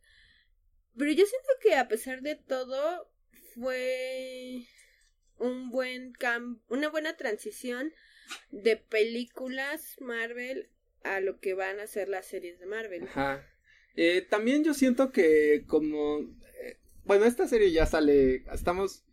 Pero 0.96 1.11
yo 1.11 1.27
siento 1.27 1.48
que 1.61 1.74
a 1.74 1.88
pesar 1.88 2.22
de 2.22 2.37
todo 2.37 3.11
fue 3.55 4.66
un 5.38 5.70
buen 5.70 6.12
cam 6.12 6.62
una 6.68 6.88
buena 6.88 7.16
transición 7.16 7.92
de 8.51 8.77
películas 8.77 9.97
Marvel 10.01 10.69
a 11.03 11.21
lo 11.21 11.39
que 11.39 11.55
van 11.55 11.81
a 11.81 11.87
ser 11.87 12.09
las 12.09 12.27
series 12.27 12.59
de 12.59 12.67
Marvel. 12.67 13.05
Ajá. 13.05 13.47
Eh, 13.97 14.23
también 14.29 14.65
yo 14.65 14.75
siento 14.75 15.13
que 15.13 15.65
como... 15.67 16.21
Eh, 16.21 16.79
bueno, 17.05 17.25
esta 17.25 17.47
serie 17.47 17.71
ya 17.73 17.87
sale... 17.87 18.45
Estamos... 18.53 19.05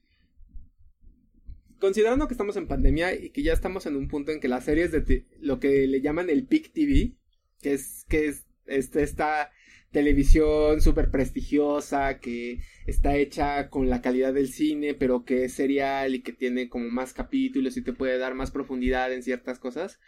Considerando 1.80 2.28
que 2.28 2.34
estamos 2.36 2.58
en 2.58 2.68
pandemia 2.68 3.14
y 3.14 3.32
que 3.32 3.42
ya 3.42 3.54
estamos 3.54 3.86
en 3.88 3.96
un 3.96 4.08
punto 4.08 4.32
en 4.32 4.40
que 4.40 4.48
las 4.48 4.66
series 4.66 4.92
de 4.92 5.26
lo 5.40 5.60
que 5.60 5.88
le 5.88 6.02
llaman 6.02 6.30
el 6.30 6.46
Peak 6.46 6.72
TV, 6.74 7.16
que 7.60 7.74
es 7.74 8.06
que 8.08 8.28
es 8.28 8.46
este, 8.68 9.02
esta 9.02 9.52
televisión 9.92 10.82
súper 10.82 11.12
prestigiosa 11.12 12.20
que 12.20 12.60
está 12.88 13.16
hecha 13.16 13.70
con 13.70 13.90
la 13.90 14.02
calidad 14.02 14.34
del 14.34 14.48
cine, 14.48 14.94
pero 14.94 15.26
que 15.26 15.46
es 15.46 15.54
serial 15.54 16.16
y 16.16 16.22
que 16.22 16.34
tiene 16.34 16.70
como 16.70 16.90
más 16.90 17.14
capítulos 17.14 17.78
y 17.78 17.84
te 17.84 17.94
puede 17.94 18.18
dar 18.18 18.34
más 18.34 18.52
profundidad 18.52 19.14
en 19.14 19.24
ciertas 19.24 19.60
cosas, 19.60 20.00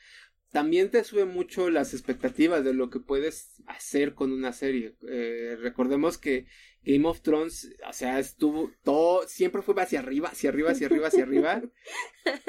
también 0.53 0.91
te 0.91 1.03
sube 1.03 1.25
mucho 1.25 1.69
las 1.69 1.93
expectativas 1.93 2.63
de 2.63 2.73
lo 2.73 2.89
que 2.89 2.99
puedes 2.99 3.61
hacer 3.65 4.13
con 4.13 4.31
una 4.31 4.53
serie. 4.53 4.95
Eh, 5.09 5.57
recordemos 5.59 6.17
que 6.17 6.45
Game 6.83 7.07
of 7.07 7.21
Thrones, 7.21 7.75
o 7.89 7.93
sea, 7.93 8.19
estuvo 8.19 8.71
todo, 8.83 9.27
siempre 9.27 9.63
fue 9.63 9.73
hacia 9.81 9.99
arriba, 9.99 10.29
hacia 10.29 10.51
arriba, 10.51 10.71
hacia 10.71 10.87
arriba, 10.87 11.07
hacia 11.07 11.23
arriba. 11.23 11.63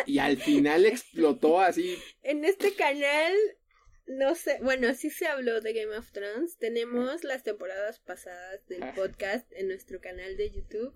y 0.07 0.19
al 0.19 0.37
final 0.37 0.87
explotó 0.87 1.61
así. 1.61 1.97
En 2.23 2.45
este 2.45 2.75
canal 2.75 3.33
no 4.07 4.35
sé, 4.35 4.59
bueno, 4.63 4.93
sí 4.95 5.11
se 5.11 5.27
habló 5.27 5.61
de 5.61 5.73
Game 5.73 5.97
of 5.97 6.11
Thrones. 6.13 6.59
Tenemos 6.59 7.25
las 7.25 7.43
temporadas 7.43 8.01
pasadas 8.01 8.67
del 8.67 8.83
ah. 8.83 8.93
podcast 8.95 9.51
en 9.53 9.69
nuestro 9.69 10.01
canal 10.01 10.37
de 10.37 10.51
YouTube. 10.51 10.95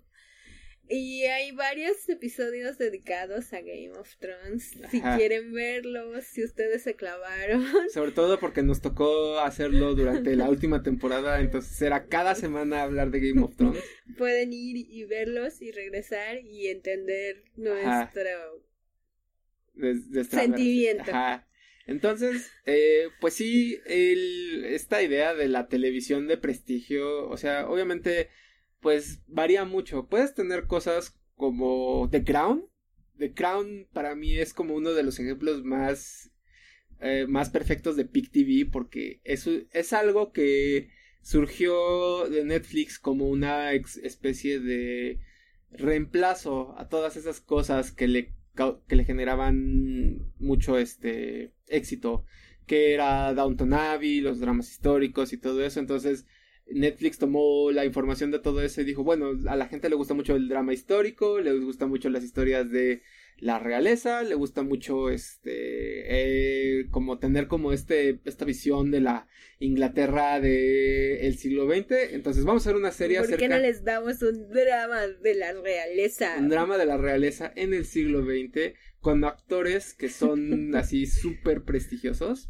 Y 0.91 1.25
hay 1.25 1.51
varios 1.51 2.09
episodios 2.09 2.79
dedicados 2.79 3.53
a 3.53 3.61
Game 3.61 3.91
of 3.91 4.15
Thrones. 4.17 4.73
Si 4.89 5.01
quieren 5.01 5.53
verlos, 5.53 6.25
si 6.25 6.43
ustedes 6.43 6.81
se 6.81 6.95
clavaron. 6.95 7.63
Sobre 7.93 8.11
todo 8.11 8.39
porque 8.39 8.63
nos 8.63 8.81
tocó 8.81 9.39
hacerlo 9.39 9.93
durante 9.93 10.35
la 10.35 10.49
última 10.49 10.81
temporada, 10.81 11.41
entonces 11.41 11.79
era 11.83 12.07
cada 12.07 12.33
semana 12.33 12.81
hablar 12.81 13.11
de 13.11 13.19
Game 13.19 13.43
of 13.43 13.55
Thrones. 13.55 13.83
Pueden 14.17 14.51
ir 14.51 14.77
y 14.77 15.03
verlos 15.05 15.61
y 15.61 15.71
regresar 15.71 16.39
y 16.43 16.69
entender 16.69 17.43
nuestro 17.55 18.63
sentimiento. 20.27 21.11
Entonces, 21.89 22.51
eh, 22.67 23.07
pues 23.19 23.33
sí, 23.33 23.79
el, 23.87 24.63
esta 24.65 25.01
idea 25.01 25.33
de 25.33 25.47
la 25.47 25.67
televisión 25.67 26.27
de 26.27 26.37
prestigio, 26.37 27.27
o 27.27 27.35
sea, 27.35 27.67
obviamente, 27.67 28.29
pues 28.79 29.23
varía 29.25 29.65
mucho. 29.65 30.07
Puedes 30.07 30.35
tener 30.35 30.67
cosas 30.67 31.19
como 31.33 32.07
The 32.11 32.23
Crown. 32.23 32.67
The 33.17 33.33
Crown 33.33 33.87
para 33.91 34.13
mí 34.13 34.37
es 34.37 34.53
como 34.53 34.75
uno 34.75 34.91
de 34.91 35.01
los 35.01 35.17
ejemplos 35.19 35.63
más, 35.63 36.31
eh, 36.99 37.25
más 37.27 37.49
perfectos 37.49 37.95
de 37.95 38.05
Peak 38.05 38.29
TV 38.29 38.69
porque 38.71 39.19
es 39.23 39.91
algo 39.91 40.31
que 40.31 40.91
surgió 41.23 42.29
de 42.29 42.45
Netflix 42.45 42.99
como 42.99 43.29
una 43.29 43.73
especie 43.73 44.59
de 44.59 45.21
reemplazo 45.71 46.77
a 46.77 46.87
todas 46.87 47.17
esas 47.17 47.41
cosas 47.41 47.91
que 47.91 48.07
le 48.07 48.38
que 48.55 48.95
le 48.95 49.05
generaban 49.05 50.31
mucho 50.39 50.77
este 50.77 51.53
éxito, 51.67 52.25
que 52.65 52.93
era 52.93 53.33
Downton 53.33 53.73
Abbey, 53.73 54.21
los 54.21 54.39
dramas 54.39 54.71
históricos 54.71 55.33
y 55.33 55.37
todo 55.37 55.63
eso, 55.63 55.79
entonces 55.79 56.25
Netflix 56.67 57.17
tomó 57.17 57.71
la 57.71 57.85
información 57.85 58.31
de 58.31 58.39
todo 58.39 58.61
eso 58.61 58.81
y 58.81 58.85
dijo, 58.85 59.03
bueno, 59.03 59.31
a 59.47 59.55
la 59.55 59.67
gente 59.67 59.89
le 59.89 59.95
gusta 59.95 60.13
mucho 60.13 60.35
el 60.35 60.47
drama 60.49 60.73
histórico, 60.73 61.39
le 61.39 61.57
gusta 61.59 61.87
mucho 61.87 62.09
las 62.09 62.23
historias 62.23 62.69
de 62.69 63.01
la 63.39 63.59
realeza, 63.59 64.23
le 64.23 64.35
gusta 64.35 64.63
mucho 64.63 65.09
este, 65.09 66.79
eh, 66.81 66.87
como 66.91 67.19
tener 67.19 67.47
como 67.47 67.71
este, 67.71 68.19
esta 68.25 68.45
visión 68.45 68.91
de 68.91 69.01
la 69.01 69.27
Inglaterra 69.59 70.39
del 70.39 71.17
el 71.21 71.37
siglo 71.37 71.67
XX, 71.67 72.13
entonces 72.13 72.45
vamos 72.45 72.65
a 72.65 72.69
hacer 72.69 72.79
una 72.79 72.91
serie 72.91 73.19
¿Por 73.19 73.37
qué 73.37 73.47
no 73.47 73.57
les 73.57 73.83
damos 73.83 74.21
un 74.21 74.49
drama 74.49 75.07
de 75.07 75.35
la 75.35 75.53
realeza? 75.53 76.35
Un 76.37 76.49
drama 76.49 76.77
de 76.77 76.85
la 76.85 76.97
realeza 76.97 77.51
en 77.55 77.73
el 77.73 77.85
siglo 77.85 78.23
XX 78.23 78.73
con 78.99 79.23
actores 79.23 79.93
que 79.93 80.09
son 80.09 80.75
así 80.75 81.05
súper 81.05 81.63
prestigiosos. 81.63 82.49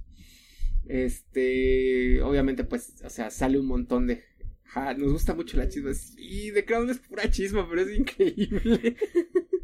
Este, 0.88 2.22
obviamente 2.24 2.64
pues, 2.64 2.96
o 3.04 3.10
sea, 3.10 3.30
sale 3.30 3.60
un 3.60 3.68
montón 3.68 4.08
de 4.08 4.24
nos 4.98 5.12
gusta 5.12 5.34
mucho 5.34 5.58
la 5.58 5.68
chisma. 5.68 5.92
Y 6.18 6.52
The 6.52 6.66
Crown 6.66 6.90
es 6.90 7.00
pura 7.00 7.30
chisma, 7.30 7.68
pero 7.70 7.82
es 7.82 7.98
increíble. 7.98 8.96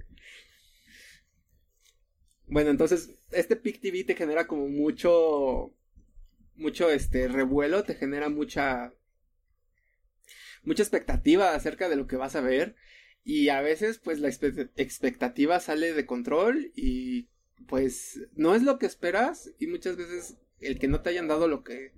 Bueno, 2.47 2.69
entonces, 2.69 3.15
este 3.31 3.55
Pic 3.55 3.81
TV 3.81 4.03
te 4.03 4.15
genera 4.15 4.47
como 4.47 4.67
mucho, 4.67 5.73
mucho, 6.55 6.89
este, 6.89 7.27
revuelo, 7.27 7.83
te 7.83 7.95
genera 7.95 8.29
mucha, 8.29 8.93
mucha 10.63 10.83
expectativa 10.83 11.55
acerca 11.55 11.89
de 11.89 11.95
lo 11.95 12.07
que 12.07 12.17
vas 12.17 12.35
a 12.35 12.41
ver. 12.41 12.75
Y 13.23 13.49
a 13.49 13.61
veces, 13.61 13.97
pues, 13.97 14.19
la 14.19 14.29
expectativa 14.29 15.59
sale 15.59 15.93
de 15.93 16.05
control 16.05 16.71
y, 16.75 17.29
pues, 17.67 18.21
no 18.35 18.53
es 18.53 18.61
lo 18.61 18.77
que 18.77 18.85
esperas. 18.85 19.51
Y 19.59 19.67
muchas 19.67 19.97
veces 19.97 20.37
el 20.59 20.77
que 20.77 20.87
no 20.87 21.01
te 21.01 21.09
hayan 21.09 21.27
dado 21.27 21.47
lo 21.47 21.63
que 21.63 21.93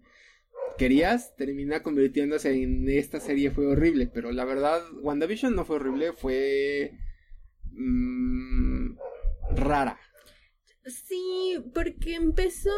querías 0.78 1.36
termina 1.36 1.84
convirtiéndose 1.84 2.52
en 2.52 2.88
esta 2.90 3.20
serie 3.20 3.52
fue 3.52 3.68
horrible. 3.68 4.08
Pero 4.08 4.32
la 4.32 4.46
verdad, 4.46 4.82
WandaVision 5.02 5.56
no 5.56 5.66
fue 5.66 5.76
horrible, 5.78 6.14
fue... 6.14 6.94
Mmm, 7.72 8.96
rara. 9.56 10.00
Sí, 10.88 11.62
porque 11.74 12.16
empezó 12.16 12.72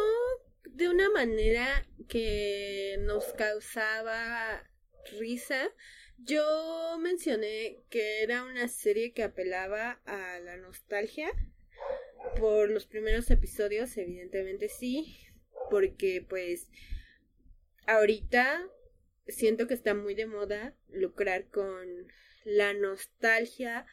de 0.64 0.88
una 0.88 1.08
manera 1.10 1.86
que 2.08 2.96
nos 3.00 3.24
causaba 3.34 4.68
risa. 5.18 5.70
Yo 6.18 6.98
mencioné 7.00 7.84
que 7.88 8.22
era 8.22 8.42
una 8.42 8.66
serie 8.66 9.12
que 9.12 9.22
apelaba 9.22 10.00
a 10.06 10.40
la 10.40 10.56
nostalgia. 10.56 11.30
Por 12.38 12.68
los 12.70 12.86
primeros 12.86 13.30
episodios, 13.30 13.96
evidentemente 13.96 14.68
sí, 14.68 15.16
porque 15.70 16.24
pues 16.28 16.68
ahorita 17.86 18.68
siento 19.28 19.68
que 19.68 19.74
está 19.74 19.94
muy 19.94 20.14
de 20.14 20.26
moda 20.26 20.74
lucrar 20.88 21.48
con 21.48 22.08
la 22.44 22.74
nostalgia 22.74 23.86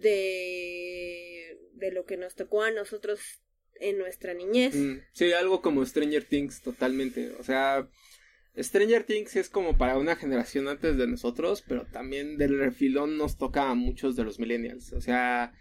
de, 0.00 1.58
de 1.74 1.92
lo 1.92 2.04
que 2.04 2.16
nos 2.16 2.34
tocó 2.34 2.62
a 2.62 2.70
nosotros 2.70 3.42
en 3.80 3.98
nuestra 3.98 4.34
niñez. 4.34 4.74
Mm, 4.74 5.00
sí, 5.12 5.32
algo 5.32 5.60
como 5.60 5.84
Stranger 5.84 6.24
Things 6.24 6.62
totalmente. 6.62 7.32
O 7.38 7.42
sea, 7.42 7.88
Stranger 8.56 9.04
Things 9.04 9.36
es 9.36 9.48
como 9.48 9.76
para 9.76 9.98
una 9.98 10.16
generación 10.16 10.68
antes 10.68 10.96
de 10.96 11.06
nosotros, 11.06 11.62
pero 11.66 11.84
también 11.86 12.36
del 12.38 12.58
refilón 12.58 13.16
nos 13.16 13.38
toca 13.38 13.70
a 13.70 13.74
muchos 13.74 14.16
de 14.16 14.24
los 14.24 14.38
millennials. 14.38 14.92
O 14.92 15.00
sea, 15.00 15.52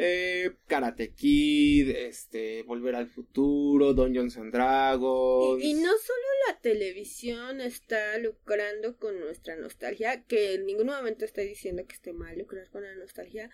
eh, 0.00 0.52
Karate 0.68 1.12
Kid, 1.12 1.90
este, 1.90 2.62
Volver 2.62 2.94
al 2.94 3.08
Futuro, 3.08 3.94
Dungeons 3.94 4.36
and 4.36 4.52
Dragons. 4.52 5.60
Y, 5.62 5.72
y, 5.72 5.74
no 5.74 5.90
solo 5.98 6.26
la 6.46 6.60
televisión 6.60 7.60
está 7.60 8.16
lucrando 8.18 8.96
con 8.96 9.18
nuestra 9.18 9.56
nostalgia, 9.56 10.22
que 10.22 10.54
en 10.54 10.66
ningún 10.66 10.86
momento 10.86 11.24
estoy 11.24 11.48
diciendo 11.48 11.84
que 11.86 11.94
esté 11.94 12.12
mal 12.12 12.38
lucrar 12.38 12.70
con 12.70 12.84
la 12.84 12.94
nostalgia, 12.94 13.50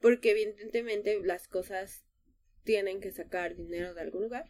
porque 0.00 0.30
evidentemente 0.30 1.20
las 1.22 1.46
cosas 1.46 2.04
tienen 2.64 3.00
que 3.00 3.12
sacar 3.12 3.54
dinero 3.54 3.92
de 3.92 4.00
algún 4.00 4.22
lugar. 4.22 4.46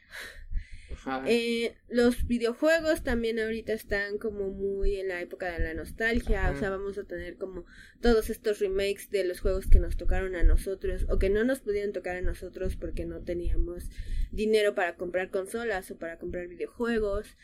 Eh, 1.26 1.74
los 1.88 2.26
videojuegos 2.26 3.02
también 3.02 3.40
ahorita 3.40 3.72
están 3.72 4.18
como 4.18 4.50
muy 4.50 5.00
en 5.00 5.08
la 5.08 5.20
época 5.20 5.50
de 5.50 5.58
la 5.58 5.74
nostalgia, 5.74 6.50
o 6.50 6.56
sea, 6.56 6.70
vamos 6.70 6.96
a 6.98 7.04
tener 7.04 7.36
como 7.36 7.64
todos 8.00 8.30
estos 8.30 8.60
remakes 8.60 9.10
de 9.10 9.24
los 9.24 9.40
juegos 9.40 9.66
que 9.66 9.80
nos 9.80 9.96
tocaron 9.96 10.36
a 10.36 10.42
nosotros 10.42 11.06
o 11.08 11.18
que 11.18 11.30
no 11.30 11.44
nos 11.44 11.60
pudieron 11.60 11.92
tocar 11.92 12.16
a 12.16 12.22
nosotros 12.22 12.76
porque 12.76 13.04
no 13.04 13.22
teníamos 13.22 13.88
dinero 14.30 14.74
para 14.74 14.96
comprar 14.96 15.30
consolas 15.30 15.90
o 15.90 15.98
para 15.98 16.18
comprar 16.18 16.46
videojuegos. 16.46 17.36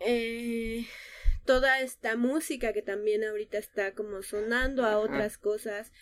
Eh, 0.00 0.86
toda 1.44 1.80
esta 1.80 2.16
música 2.16 2.72
que 2.72 2.82
también 2.82 3.24
ahorita 3.24 3.58
está 3.58 3.94
como 3.94 4.22
sonando 4.22 4.84
a 4.84 4.98
otras 4.98 5.38
cosas. 5.38 5.92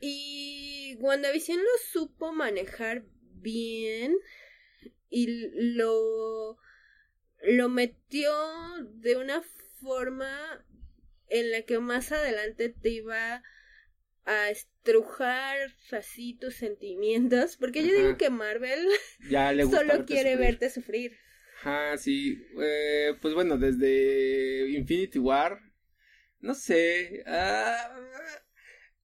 Y 0.00 0.96
WandaVision 1.00 1.58
lo 1.58 1.64
supo 1.90 2.32
manejar 2.32 3.04
bien 3.32 4.16
y 5.14 5.28
lo, 5.76 6.58
lo 7.44 7.68
metió 7.68 8.32
de 8.94 9.16
una 9.16 9.42
forma 9.80 10.66
en 11.28 11.52
la 11.52 11.62
que 11.62 11.78
más 11.78 12.10
adelante 12.10 12.68
te 12.68 12.90
iba 12.90 13.42
a 14.24 14.50
estrujar 14.50 15.56
así 15.92 16.34
tus 16.34 16.56
sentimientos, 16.56 17.56
porque 17.56 17.86
yo 17.86 17.94
digo 17.94 18.16
que 18.16 18.30
Marvel 18.30 18.88
solo 19.70 20.04
quiere 20.04 20.36
verte 20.36 20.68
sufrir. 20.68 21.16
Ajá, 21.60 21.96
sí. 21.96 22.44
Eh, 22.60 23.14
pues 23.22 23.34
bueno, 23.34 23.56
desde 23.56 24.68
Infinity 24.70 25.18
War, 25.20 25.60
no 26.40 26.54
sé. 26.54 27.22
Ah, 27.26 27.96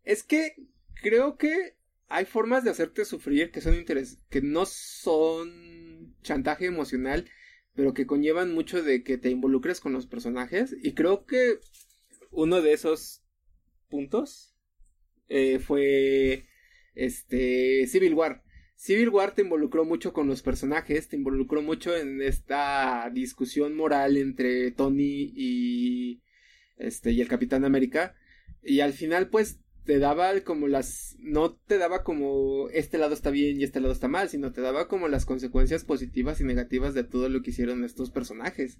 es 0.04 0.24
que 0.24 0.56
creo 1.02 1.38
que 1.38 1.76
hay 2.08 2.24
formas 2.24 2.64
de 2.64 2.70
hacerte 2.70 3.04
sufrir 3.04 3.52
que 3.52 3.60
son 3.60 3.74
interes 3.74 4.18
que 4.28 4.42
no 4.42 4.66
son 4.66 5.69
chantaje 6.22 6.66
emocional, 6.66 7.28
pero 7.74 7.94
que 7.94 8.06
conllevan 8.06 8.52
mucho 8.52 8.82
de 8.82 9.02
que 9.02 9.18
te 9.18 9.30
involucres 9.30 9.80
con 9.80 9.92
los 9.92 10.06
personajes. 10.06 10.76
Y 10.82 10.94
creo 10.94 11.24
que 11.24 11.60
uno 12.30 12.62
de 12.62 12.72
esos 12.72 13.22
puntos 13.88 14.54
eh, 15.28 15.58
fue 15.58 16.46
este 16.94 17.86
Civil 17.86 18.14
War. 18.14 18.42
Civil 18.76 19.10
War 19.10 19.34
te 19.34 19.42
involucró 19.42 19.84
mucho 19.84 20.12
con 20.12 20.26
los 20.26 20.42
personajes, 20.42 21.08
te 21.08 21.16
involucró 21.16 21.60
mucho 21.60 21.94
en 21.94 22.22
esta 22.22 23.10
discusión 23.12 23.76
moral 23.76 24.16
entre 24.16 24.70
Tony 24.70 25.32
y 25.34 26.22
este 26.78 27.12
y 27.12 27.20
el 27.20 27.28
Capitán 27.28 27.66
América 27.66 28.16
y 28.62 28.80
al 28.80 28.94
final 28.94 29.28
pues 29.28 29.60
te 29.90 29.98
daba 29.98 30.38
como 30.42 30.68
las 30.68 31.16
no 31.18 31.52
te 31.52 31.76
daba 31.76 32.04
como 32.04 32.68
este 32.68 32.96
lado 32.96 33.12
está 33.12 33.30
bien 33.30 33.60
y 33.60 33.64
este 33.64 33.80
lado 33.80 33.92
está 33.92 34.06
mal, 34.06 34.28
sino 34.28 34.52
te 34.52 34.60
daba 34.60 34.86
como 34.86 35.08
las 35.08 35.26
consecuencias 35.26 35.84
positivas 35.84 36.40
y 36.40 36.44
negativas 36.44 36.94
de 36.94 37.02
todo 37.02 37.28
lo 37.28 37.42
que 37.42 37.50
hicieron 37.50 37.82
estos 37.82 38.12
personajes. 38.12 38.78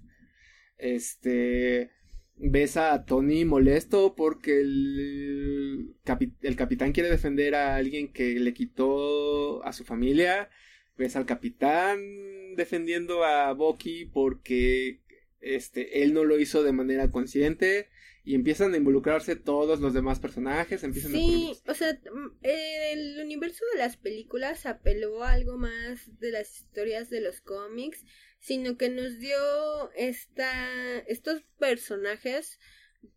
Este 0.77 1.91
ves 2.37 2.77
a 2.77 3.03
Tony 3.03 3.43
molesto 3.43 4.15
porque 4.15 4.61
el, 4.61 5.97
el 6.43 6.55
capitán 6.55 6.93
quiere 6.93 7.09
defender 7.09 7.55
a 7.55 7.75
alguien 7.75 8.13
que 8.13 8.39
le 8.39 8.53
quitó 8.53 9.65
a 9.65 9.73
su 9.73 9.83
familia. 9.83 10.49
Ves 10.97 11.17
al 11.17 11.25
capitán 11.25 12.55
defendiendo 12.55 13.25
a 13.25 13.51
Bucky 13.51 14.05
porque 14.05 15.01
este 15.41 16.03
él 16.03 16.13
no 16.13 16.23
lo 16.23 16.39
hizo 16.39 16.63
de 16.63 16.71
manera 16.71 17.11
consciente 17.11 17.89
y 18.23 18.35
empiezan 18.35 18.73
a 18.73 18.77
involucrarse 18.77 19.35
todos 19.35 19.79
los 19.79 19.93
demás 19.93 20.19
personajes, 20.19 20.83
empiezan 20.83 21.11
sí, 21.11 21.53
o 21.67 21.73
sea, 21.73 21.93
mm, 21.93 22.37
el 22.43 23.19
universo 23.23 23.63
de 23.73 23.79
las 23.79 23.97
películas 23.97 24.65
apeló 24.65 25.23
a 25.23 25.31
algo 25.31 25.57
más 25.57 26.19
de 26.19 26.31
las 26.31 26.55
historias 26.55 27.09
de 27.09 27.21
los 27.21 27.41
cómics, 27.41 28.05
sino 28.39 28.77
que 28.77 28.89
nos 28.89 29.17
dio 29.19 29.91
esta 29.95 30.99
estos 31.07 31.43
personajes 31.57 32.59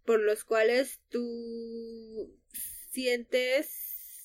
por 0.06 0.20
los 0.20 0.44
cuales 0.44 1.00
tú 1.10 2.34
sientes 2.90 3.68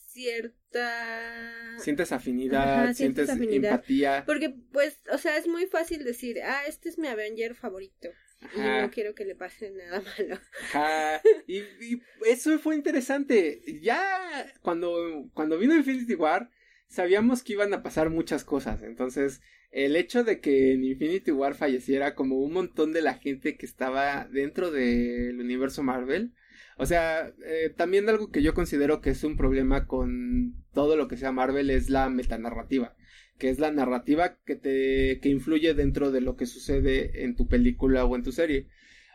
cierta 0.07 1.77
sientes 1.77 2.11
afinidad, 2.11 2.93
sientes 2.93 3.29
empatía. 3.29 4.23
Porque 4.25 4.55
pues, 4.71 5.01
o 5.11 5.17
sea, 5.17 5.37
es 5.37 5.47
muy 5.47 5.65
fácil 5.65 6.03
decir, 6.03 6.41
"Ah, 6.41 6.63
este 6.67 6.89
es 6.89 6.97
mi 6.97 7.07
Avenger 7.07 7.55
favorito." 7.55 8.09
Y 8.55 8.59
no 8.59 8.89
quiero 8.89 9.13
que 9.13 9.25
le 9.25 9.35
pase 9.35 9.71
nada 9.71 10.01
malo. 10.17 10.39
Y, 11.47 12.01
eso 12.25 12.57
fue 12.59 12.75
interesante. 12.75 13.61
Ya 13.81 14.01
cuando, 14.61 15.29
cuando 15.33 15.57
vino 15.57 15.75
Infinity 15.75 16.15
War, 16.15 16.49
sabíamos 16.87 17.43
que 17.43 17.53
iban 17.53 17.73
a 17.73 17.83
pasar 17.83 18.09
muchas 18.09 18.43
cosas. 18.43 18.81
Entonces, 18.81 19.41
el 19.71 19.95
hecho 19.95 20.23
de 20.23 20.39
que 20.39 20.73
en 20.73 20.83
Infinity 20.83 21.31
War 21.31 21.55
falleciera 21.55 22.15
como 22.15 22.37
un 22.37 22.53
montón 22.53 22.93
de 22.93 23.01
la 23.01 23.15
gente 23.15 23.57
que 23.57 23.65
estaba 23.65 24.25
dentro 24.25 24.71
del 24.71 25.39
universo 25.39 25.83
Marvel. 25.83 26.33
O 26.77 26.85
sea, 26.85 27.33
eh, 27.45 27.73
también 27.75 28.07
algo 28.07 28.31
que 28.31 28.41
yo 28.41 28.53
considero 28.53 29.01
que 29.01 29.09
es 29.09 29.23
un 29.25 29.35
problema 29.35 29.85
con 29.85 30.55
todo 30.73 30.95
lo 30.95 31.09
que 31.09 31.17
sea 31.17 31.33
Marvel 31.33 31.69
es 31.69 31.89
la 31.89 32.09
metanarrativa 32.09 32.95
que 33.39 33.49
es 33.49 33.59
la 33.59 33.71
narrativa 33.71 34.37
que 34.45 34.55
te 34.55 35.19
que 35.21 35.29
influye 35.29 35.73
dentro 35.73 36.11
de 36.11 36.21
lo 36.21 36.35
que 36.35 36.45
sucede 36.45 37.23
en 37.23 37.35
tu 37.35 37.47
película 37.47 38.05
o 38.05 38.15
en 38.15 38.23
tu 38.23 38.31
serie. 38.31 38.67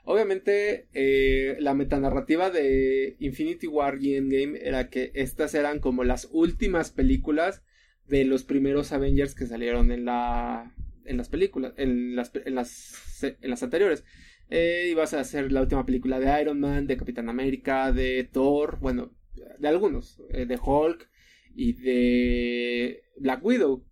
Obviamente, 0.04 0.88
eh, 0.92 1.56
la 1.60 1.74
metanarrativa 1.74 2.50
de 2.50 3.16
Infinity 3.20 3.66
War 3.68 3.98
y 4.02 4.16
Endgame 4.16 4.58
era 4.62 4.90
que 4.90 5.12
estas 5.14 5.54
eran 5.54 5.78
como 5.78 6.04
las 6.04 6.28
últimas 6.32 6.90
películas 6.90 7.62
de 8.06 8.24
los 8.24 8.44
primeros 8.44 8.92
Avengers 8.92 9.34
que 9.34 9.46
salieron 9.46 9.92
en 9.92 10.04
la 10.04 10.74
en 11.06 11.16
las 11.18 11.28
películas, 11.28 11.74
en 11.76 12.16
las 12.16 12.32
en 12.34 12.54
las, 12.54 13.22
en 13.22 13.50
las 13.50 13.62
anteriores. 13.62 14.04
Eh, 14.50 14.88
ibas 14.90 15.14
a 15.14 15.20
hacer 15.20 15.52
la 15.52 15.62
última 15.62 15.86
película 15.86 16.20
de 16.20 16.40
Iron 16.40 16.60
Man, 16.60 16.86
de 16.86 16.96
Capitán 16.96 17.28
América, 17.28 17.92
de 17.92 18.24
Thor, 18.24 18.78
bueno, 18.80 19.12
de 19.58 19.68
algunos, 19.68 20.22
eh, 20.30 20.46
de 20.46 20.58
Hulk 20.62 21.08
y 21.54 21.72
de 21.74 23.02
Black 23.18 23.44
Widow. 23.44 23.84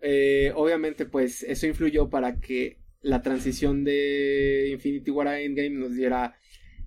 Eh, 0.00 0.52
obviamente, 0.54 1.06
pues 1.06 1.42
eso 1.42 1.66
influyó 1.66 2.10
para 2.10 2.38
que 2.40 2.78
la 3.00 3.22
transición 3.22 3.84
de 3.84 4.70
Infinity 4.72 5.10
War 5.10 5.28
a 5.28 5.40
Endgame 5.40 5.70
nos 5.70 5.94
diera 5.94 6.34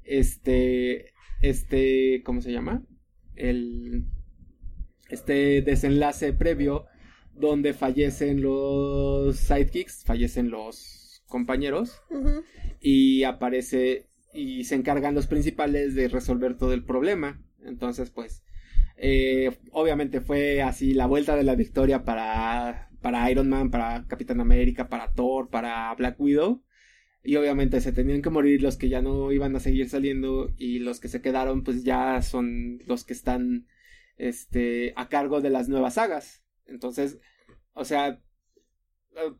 este, 0.03 1.13
este, 1.41 2.21
¿cómo 2.23 2.41
se 2.41 2.51
llama? 2.51 2.83
El, 3.35 4.05
este 5.09 5.61
desenlace 5.61 6.33
previo 6.33 6.85
donde 7.33 7.73
fallecen 7.73 8.41
los 8.41 9.37
sidekicks, 9.37 10.03
fallecen 10.03 10.49
los 10.49 11.23
compañeros 11.27 12.01
y 12.81 13.23
aparece 13.23 14.07
y 14.33 14.65
se 14.65 14.75
encargan 14.75 15.15
los 15.15 15.27
principales 15.27 15.95
de 15.95 16.09
resolver 16.09 16.57
todo 16.57 16.73
el 16.73 16.83
problema. 16.83 17.41
Entonces, 17.63 18.09
pues, 18.09 18.43
eh, 18.97 19.57
obviamente 19.71 20.21
fue 20.21 20.61
así 20.61 20.93
la 20.93 21.05
vuelta 21.05 21.35
de 21.35 21.43
la 21.43 21.55
victoria 21.55 22.03
para, 22.03 22.88
para 23.01 23.29
Iron 23.31 23.49
Man, 23.49 23.71
para 23.71 24.05
Capitán 24.07 24.41
América, 24.41 24.89
para 24.89 25.13
Thor, 25.13 25.49
para 25.49 25.93
Black 25.95 26.19
Widow. 26.19 26.63
Y 27.23 27.35
obviamente 27.35 27.81
se 27.81 27.91
tenían 27.91 28.21
que 28.21 28.29
morir 28.29 28.61
los 28.61 28.77
que 28.77 28.89
ya 28.89 29.01
no 29.01 29.31
iban 29.31 29.55
a 29.55 29.59
seguir 29.59 29.89
saliendo 29.89 30.53
y 30.57 30.79
los 30.79 30.99
que 30.99 31.09
se 31.09 31.21
quedaron 31.21 31.63
pues 31.63 31.83
ya 31.83 32.21
son 32.21 32.79
los 32.85 33.03
que 33.03 33.13
están 33.13 33.67
este 34.17 34.93
a 34.95 35.09
cargo 35.09 35.41
de 35.41 35.49
las 35.49 35.67
nuevas 35.67 35.95
sagas. 35.95 36.43
Entonces, 36.65 37.19
o 37.73 37.83
sea, 37.85 38.21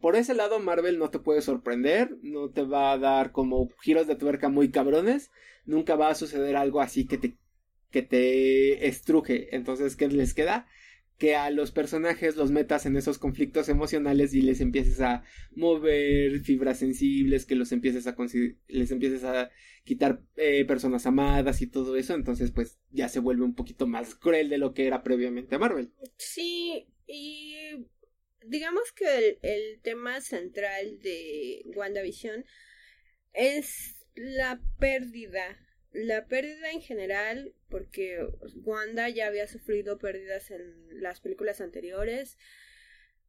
por 0.02 0.16
ese 0.16 0.34
lado 0.34 0.60
Marvel 0.60 1.00
no 1.00 1.10
te 1.10 1.20
puede 1.20 1.42
sorprender, 1.42 2.18
no 2.22 2.50
te 2.50 2.64
va 2.64 2.92
a 2.92 2.98
dar 2.98 3.32
como 3.32 3.70
giros 3.82 4.08
de 4.08 4.16
tuerca 4.16 4.50
muy 4.50 4.72
cabrones, 4.72 5.32
nunca 5.66 5.96
va 5.96 6.10
a 6.10 6.16
suceder 6.16 6.56
algo 6.58 6.82
así 6.82 7.08
que 7.08 7.18
te 7.18 7.38
que 7.92 8.02
te 8.02 8.88
estruje. 8.88 9.56
Entonces, 9.56 9.96
¿qué 9.96 10.08
les 10.08 10.34
queda? 10.34 10.68
Que 11.20 11.36
a 11.36 11.52
los 11.52 11.72
personajes 11.72 12.36
los 12.36 12.50
metas 12.50 12.88
en 12.88 12.96
esos 12.96 13.20
conflictos 13.20 13.70
emocionales 13.70 14.34
y 14.34 14.42
les 14.42 14.62
empieces 14.62 15.02
a 15.02 15.24
mover 15.54 16.40
fibras 16.40 16.80
sensibles, 16.80 17.46
que 17.46 17.56
los 17.56 17.72
empieces 17.72 18.08
a 18.08 18.16
les 18.68 18.92
empieces 18.92 19.24
a 19.24 19.52
quitar 19.84 20.22
eh, 20.38 20.66
personas 20.66 21.06
amadas 21.06 21.62
y 21.62 21.68
todo 21.68 21.98
eso. 21.98 22.16
Entonces, 22.16 22.52
pues 22.52 22.80
ya 22.90 23.10
se 23.10 23.20
vuelve 23.20 23.44
un 23.44 23.54
poquito 23.54 23.86
más 23.86 24.16
cruel 24.16 24.50
de 24.50 24.58
lo 24.58 24.74
que 24.74 24.88
era 24.88 25.04
previamente 25.04 25.56
a 25.56 25.60
Marvel. 25.60 25.92
Sí, 26.18 26.88
y 27.06 27.56
digamos 28.46 28.92
que 28.92 29.40
el, 29.42 29.82
tema 29.82 30.22
central 30.22 31.00
de 31.00 31.64
WandaVision 31.76 32.46
es 33.34 34.06
la 34.16 34.62
pérdida. 34.80 35.58
La 35.92 36.28
pérdida 36.28 36.72
en 36.72 36.82
general, 36.82 37.54
porque 37.70 38.20
Wanda 38.64 39.10
ya 39.10 39.28
había 39.28 39.48
sufrido 39.48 39.98
pérdidas 39.98 40.52
en 40.52 41.02
las 41.02 41.20
películas 41.20 41.62
anteriores. 41.62 42.38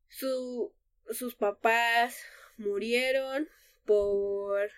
Su, 0.09 0.75
sus 1.11 1.37
papás 1.37 2.23
murieron 2.59 3.49
por 3.87 4.71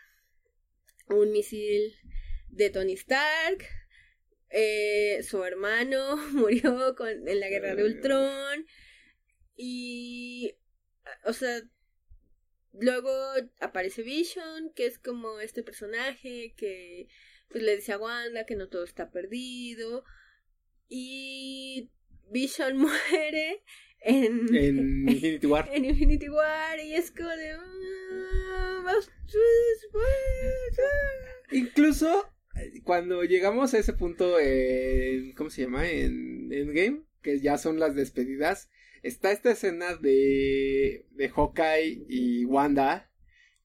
un 1.08 1.32
misil 1.32 1.96
de 2.48 2.70
Tony 2.70 2.92
Stark. 2.92 3.64
Eh, 4.50 5.22
su 5.22 5.42
hermano 5.42 6.16
murió 6.32 6.94
con, 6.94 7.08
en 7.08 7.40
la 7.40 7.48
guerra 7.48 7.74
de 7.74 7.84
Ultron. 7.84 8.66
Y, 9.56 10.54
o 11.24 11.32
sea, 11.32 11.62
luego 12.72 13.10
aparece 13.60 14.02
Vision, 14.02 14.72
que 14.74 14.86
es 14.86 14.98
como 14.98 15.40
este 15.40 15.62
personaje 15.62 16.54
que 16.56 17.08
pues 17.52 17.62
le 17.62 17.76
dice 17.76 17.92
a 17.92 17.98
Wanda 17.98 18.44
que 18.46 18.56
no 18.56 18.68
todo 18.68 18.84
está 18.84 19.10
perdido. 19.10 20.04
Y 20.88 21.90
Vision 22.30 22.76
muere 22.78 23.62
en, 24.00 24.54
en 24.54 25.08
Infinity 25.08 25.46
War. 25.46 25.68
En 25.72 25.84
Infinity 25.84 26.28
War 26.28 26.80
y 26.80 26.94
es 26.94 27.10
como 27.10 27.28
de... 27.28 27.52
Ah, 27.52 28.94
Incluso 31.52 32.28
cuando 32.84 33.22
llegamos 33.24 33.74
a 33.74 33.78
ese 33.78 33.92
punto 33.92 34.38
en... 34.40 35.32
¿Cómo 35.34 35.50
se 35.50 35.62
llama? 35.62 35.88
En 35.88 36.52
Endgame, 36.52 37.04
que 37.22 37.40
ya 37.40 37.58
son 37.58 37.78
las 37.78 37.94
despedidas 37.94 38.68
está 39.02 39.32
esta 39.32 39.50
escena 39.50 39.96
de, 39.96 41.06
de 41.10 41.28
Hawkeye 41.28 42.06
y 42.08 42.44
Wanda 42.44 43.10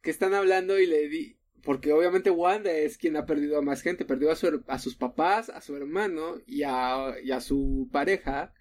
que 0.01 0.11
están 0.11 0.33
hablando 0.33 0.79
y 0.79 0.87
le 0.87 1.07
di 1.07 1.36
porque 1.67 1.91
obviamente 1.91 2.29
Wanda 2.29 2.71
es 2.71 2.97
quien 2.97 3.17
ha 3.17 3.25
perdido 3.25 3.57
a 3.57 3.61
más 3.61 3.81
gente, 3.81 4.05
perdió 4.05 4.31
a, 4.31 4.37
su, 4.37 4.63
a 4.67 4.79
sus 4.79 4.95
papás, 4.95 5.49
a 5.49 5.59
su 5.59 5.75
hermano 5.75 6.41
y 6.45 6.63
a, 6.63 7.15
y 7.21 7.31
a 7.31 7.41
su 7.41 7.89
pareja. 7.91 8.53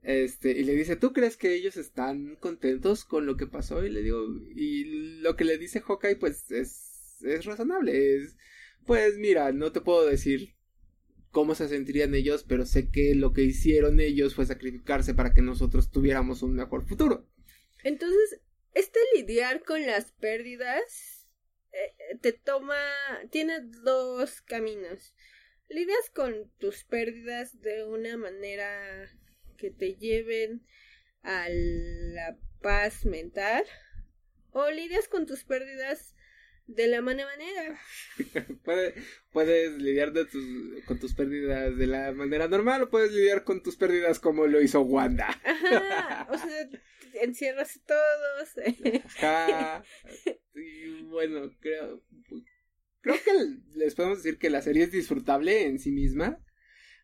Este, 0.00 0.52
y 0.52 0.64
le 0.64 0.74
dice, 0.74 0.96
¿tú 0.96 1.12
crees 1.12 1.36
que 1.36 1.52
ellos 1.52 1.76
están 1.76 2.36
contentos 2.36 3.04
con 3.04 3.26
lo 3.26 3.36
que 3.36 3.46
pasó? 3.46 3.84
Y 3.84 3.90
le 3.90 4.00
digo, 4.00 4.24
y 4.54 5.20
lo 5.20 5.36
que 5.36 5.44
le 5.44 5.58
dice 5.58 5.82
Hawkeye, 5.82 6.16
pues 6.16 6.50
es, 6.50 7.22
es 7.22 7.44
razonable. 7.44 8.16
Es, 8.16 8.38
pues 8.86 9.18
mira, 9.18 9.52
no 9.52 9.70
te 9.70 9.82
puedo 9.82 10.06
decir 10.06 10.54
cómo 11.30 11.54
se 11.54 11.68
sentirían 11.68 12.14
ellos, 12.14 12.46
pero 12.48 12.64
sé 12.64 12.88
que 12.88 13.14
lo 13.14 13.34
que 13.34 13.42
hicieron 13.42 14.00
ellos 14.00 14.34
fue 14.34 14.46
sacrificarse 14.46 15.12
para 15.12 15.34
que 15.34 15.42
nosotros 15.42 15.90
tuviéramos 15.90 16.42
un 16.42 16.54
mejor 16.54 16.86
futuro. 16.86 17.28
Entonces, 17.84 18.40
este 18.72 18.98
lidiar 19.14 19.62
con 19.62 19.84
las 19.84 20.12
pérdidas 20.12 21.19
te 22.20 22.32
toma, 22.32 22.76
tiene 23.30 23.60
dos 23.60 24.42
caminos. 24.42 25.14
Lidias 25.68 26.10
con 26.14 26.50
tus 26.58 26.84
pérdidas 26.84 27.60
de 27.60 27.84
una 27.84 28.16
manera 28.16 29.08
que 29.56 29.70
te 29.70 29.94
lleven 29.94 30.66
a 31.22 31.46
la 31.48 32.36
paz 32.60 33.04
mental 33.04 33.64
o 34.52 34.70
lidias 34.70 35.06
con 35.06 35.26
tus 35.26 35.44
pérdidas 35.44 36.14
de 36.74 36.86
la 36.88 37.02
mala 37.02 37.24
manera. 37.26 37.80
puedes, 39.32 39.72
lidiar 39.78 40.12
de 40.12 40.24
tus, 40.24 40.44
con 40.84 40.98
tus 40.98 41.14
pérdidas 41.14 41.76
de 41.76 41.86
la 41.86 42.12
manera 42.12 42.48
normal 42.48 42.82
o 42.82 42.90
puedes 42.90 43.12
lidiar 43.12 43.44
con 43.44 43.62
tus 43.62 43.76
pérdidas 43.76 44.20
como 44.20 44.46
lo 44.46 44.60
hizo 44.60 44.82
Wanda. 44.82 45.28
Ajá, 45.44 46.28
o 46.30 46.38
sea, 46.38 46.68
encierras 47.22 47.80
todos. 47.86 48.66
Y 50.54 51.02
bueno, 51.04 51.50
creo, 51.60 52.02
creo 53.00 53.16
que 53.24 53.78
les 53.78 53.94
podemos 53.94 54.22
decir 54.22 54.38
que 54.38 54.50
la 54.50 54.62
serie 54.62 54.84
es 54.84 54.92
disfrutable 54.92 55.66
en 55.66 55.78
sí 55.78 55.90
misma. 55.90 56.38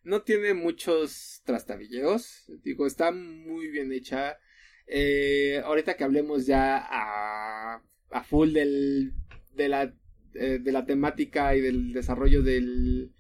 No 0.03 0.23
tiene 0.23 0.55
muchos 0.55 1.43
trastabilleos. 1.45 2.45
Digo, 2.63 2.87
está 2.87 3.11
muy 3.11 3.69
bien 3.69 3.93
hecha. 3.93 4.39
Eh, 4.87 5.61
ahorita 5.65 5.97
que 5.97 6.05
hablemos 6.05 6.47
ya 6.47 6.79
a, 6.79 7.83
a 8.11 8.23
full 8.23 8.53
del 8.53 9.13
de 9.57 9.69
la, 9.69 9.95
eh, 10.35 10.59
de 10.63 10.73
la 10.73 10.87
temática 10.87 11.57
y 11.57 11.61
del 11.61 11.93
desarrollo 11.93 12.43
del, 12.43 13.13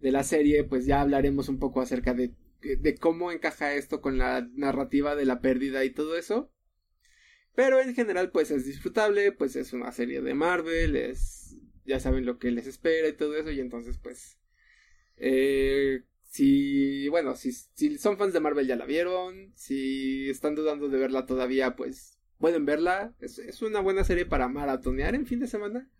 de 0.00 0.12
la 0.12 0.24
serie, 0.24 0.64
pues 0.64 0.86
ya 0.86 1.00
hablaremos 1.00 1.48
un 1.48 1.58
poco 1.58 1.80
acerca 1.80 2.14
de, 2.14 2.34
de 2.60 2.94
cómo 2.96 3.32
encaja 3.32 3.74
esto 3.74 4.00
con 4.00 4.18
la 4.18 4.48
narrativa 4.54 5.14
de 5.16 5.24
la 5.26 5.40
pérdida 5.40 5.84
y 5.84 5.90
todo 5.90 6.16
eso. 6.16 6.50
Pero 7.54 7.80
en 7.80 7.94
general, 7.94 8.30
pues 8.30 8.50
es 8.50 8.66
disfrutable, 8.66 9.32
pues 9.32 9.56
es 9.56 9.72
una 9.72 9.90
serie 9.90 10.20
de 10.20 10.34
Marvel, 10.34 10.94
es. 10.94 11.56
ya 11.86 11.98
saben 12.00 12.26
lo 12.26 12.38
que 12.38 12.50
les 12.50 12.66
espera 12.66 13.08
y 13.08 13.14
todo 13.14 13.34
eso, 13.36 13.50
y 13.50 13.60
entonces, 13.60 13.98
pues. 13.98 14.38
Eh, 15.16 16.02
si, 16.24 17.08
bueno, 17.08 17.34
si, 17.34 17.52
si 17.52 17.96
son 17.96 18.18
fans 18.18 18.34
de 18.34 18.40
Marvel 18.40 18.66
ya 18.66 18.76
la 18.76 18.84
vieron, 18.84 19.52
si 19.56 20.28
están 20.28 20.54
dudando 20.54 20.88
de 20.90 20.98
verla 20.98 21.24
todavía, 21.24 21.76
pues 21.76 22.15
pueden 22.38 22.66
verla. 22.66 23.14
Es, 23.20 23.62
una 23.62 23.80
buena 23.80 24.04
serie 24.04 24.26
para 24.26 24.48
maratonear 24.48 25.14
en 25.14 25.26
fin 25.26 25.40
de 25.40 25.46
semana. 25.46 25.90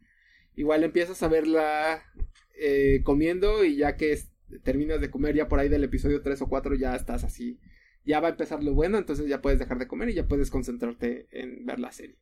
Igual 0.55 0.85
empiezas 0.85 1.23
a 1.23 1.29
verla 1.29 2.03
eh, 2.59 3.01
comiendo 3.05 3.65
y 3.65 3.77
ya 3.77 3.97
que 3.97 4.19
terminas 4.63 5.01
de 5.01 5.11
comer 5.11 5.35
ya 5.35 5.49
por 5.49 5.59
ahí 5.59 5.69
del 5.69 5.85
episodio 5.85 6.23
3 6.23 6.43
o 6.43 6.49
4 6.49 6.75
ya 6.75 6.95
estás 6.95 7.25
así. 7.25 7.59
Ya 8.05 8.21
va 8.21 8.29
a 8.29 8.31
empezar 8.33 8.63
lo 8.63 8.73
bueno, 8.73 8.99
entonces 8.99 9.29
ya 9.29 9.43
puedes 9.43 9.59
dejar 9.59 9.79
de 9.79 9.89
comer 9.89 10.11
y 10.11 10.15
ya 10.15 10.29
puedes 10.29 10.51
concentrarte 10.51 11.27
en 11.33 11.67
ver 11.67 11.81
la 11.81 11.93
serie. 11.93 12.19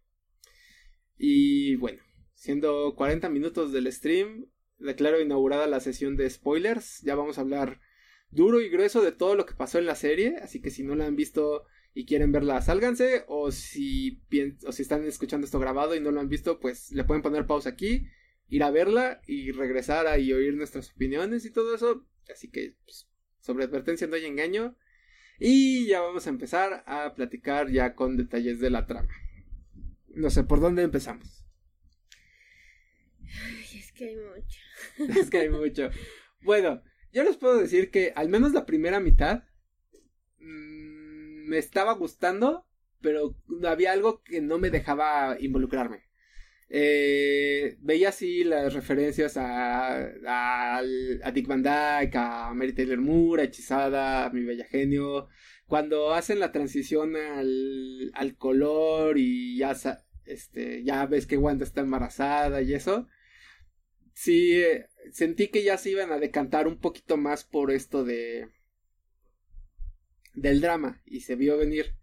Y 1.16 1.76
bueno, 1.76 2.02
siendo 2.34 2.94
40 2.96 3.28
minutos 3.28 3.72
del 3.72 3.92
stream, 3.92 4.46
declaro 4.78 5.20
inaugurada 5.20 5.66
la 5.66 5.80
sesión 5.80 6.16
de 6.16 6.28
spoilers. 6.30 7.00
Ya 7.02 7.14
vamos 7.14 7.38
a 7.38 7.42
hablar 7.42 7.80
duro 8.30 8.60
y 8.60 8.68
grueso 8.68 9.02
de 9.02 9.12
todo 9.12 9.34
lo 9.34 9.46
que 9.46 9.54
pasó 9.54 9.78
en 9.78 9.86
la 9.86 9.94
serie, 9.94 10.36
así 10.42 10.60
que 10.60 10.70
si 10.70 10.82
no 10.82 10.94
la 10.94 11.06
han 11.06 11.16
visto 11.16 11.64
y 11.94 12.06
quieren 12.06 12.32
verla, 12.32 12.60
sálganse. 12.60 13.24
O 13.28 13.52
si, 13.52 14.20
o 14.66 14.72
si 14.72 14.82
están 14.82 15.04
escuchando 15.04 15.44
esto 15.44 15.60
grabado 15.60 15.94
y 15.94 16.00
no 16.00 16.10
lo 16.10 16.20
han 16.20 16.28
visto, 16.28 16.58
pues 16.58 16.90
le 16.92 17.04
pueden 17.04 17.22
poner 17.22 17.46
pausa 17.46 17.70
aquí, 17.70 18.08
ir 18.48 18.62
a 18.64 18.70
verla 18.70 19.22
y 19.26 19.52
regresar 19.52 20.06
a 20.08 20.18
y 20.18 20.32
oír 20.32 20.54
nuestras 20.54 20.90
opiniones 20.90 21.44
y 21.44 21.52
todo 21.52 21.74
eso. 21.74 22.04
Así 22.32 22.50
que, 22.50 22.76
pues, 22.84 23.08
sobre 23.40 23.64
advertencia 23.64 24.08
no 24.08 24.16
hay 24.16 24.26
engaño. 24.26 24.76
Y 25.38 25.86
ya 25.86 26.00
vamos 26.00 26.26
a 26.26 26.30
empezar 26.30 26.84
a 26.86 27.14
platicar 27.14 27.70
ya 27.70 27.94
con 27.94 28.16
detalles 28.16 28.60
de 28.60 28.70
la 28.70 28.86
trama. 28.86 29.14
No 30.08 30.30
sé, 30.30 30.44
¿por 30.44 30.60
dónde 30.60 30.82
empezamos? 30.82 31.44
es 33.74 33.92
que 33.92 34.08
hay 34.08 34.16
mucho. 34.16 34.60
es 35.20 35.30
que 35.30 35.38
hay 35.38 35.48
mucho. 35.48 35.90
Bueno, 36.42 36.82
yo 37.12 37.24
les 37.24 37.36
puedo 37.36 37.58
decir 37.58 37.90
que 37.90 38.12
al 38.14 38.28
menos 38.28 38.52
la 38.52 38.66
primera 38.66 39.00
mitad 39.00 39.44
me 41.44 41.58
estaba 41.58 41.92
gustando, 41.94 42.66
pero 43.00 43.36
había 43.66 43.92
algo 43.92 44.22
que 44.22 44.40
no 44.40 44.58
me 44.58 44.70
dejaba 44.70 45.36
involucrarme. 45.40 46.04
Eh, 46.70 47.76
veía 47.80 48.08
así 48.08 48.42
las 48.42 48.72
referencias 48.72 49.36
a, 49.36 50.08
a, 50.26 50.82
Dick 51.32 51.46
Van 51.46 51.62
Dyke, 51.62 52.16
a 52.16 52.52
Mary 52.54 52.72
Taylor 52.72 52.98
Moore, 53.00 53.42
a 53.42 53.44
Hechizada, 53.44 54.26
a 54.26 54.30
Mi 54.30 54.42
Bella 54.42 54.64
Genio. 54.64 55.28
cuando 55.66 56.12
hacen 56.14 56.40
la 56.40 56.52
transición 56.52 57.16
al, 57.16 58.10
al 58.14 58.36
color 58.36 59.18
y 59.18 59.58
ya, 59.58 59.76
este, 60.24 60.82
ya 60.84 61.06
ves 61.06 61.26
que 61.26 61.36
Wanda 61.36 61.64
está 61.64 61.82
embarazada 61.82 62.62
y 62.62 62.74
eso, 62.74 63.06
sí, 64.14 64.60
eh, 64.62 64.86
sentí 65.12 65.48
que 65.48 65.62
ya 65.62 65.78
se 65.78 65.90
iban 65.90 66.12
a 66.12 66.18
decantar 66.18 66.66
un 66.66 66.78
poquito 66.80 67.16
más 67.16 67.44
por 67.44 67.70
esto 67.70 68.04
de 68.04 68.48
del 70.34 70.60
drama 70.60 71.02
y 71.06 71.20
se 71.20 71.36
vio 71.36 71.56
venir. 71.56 71.94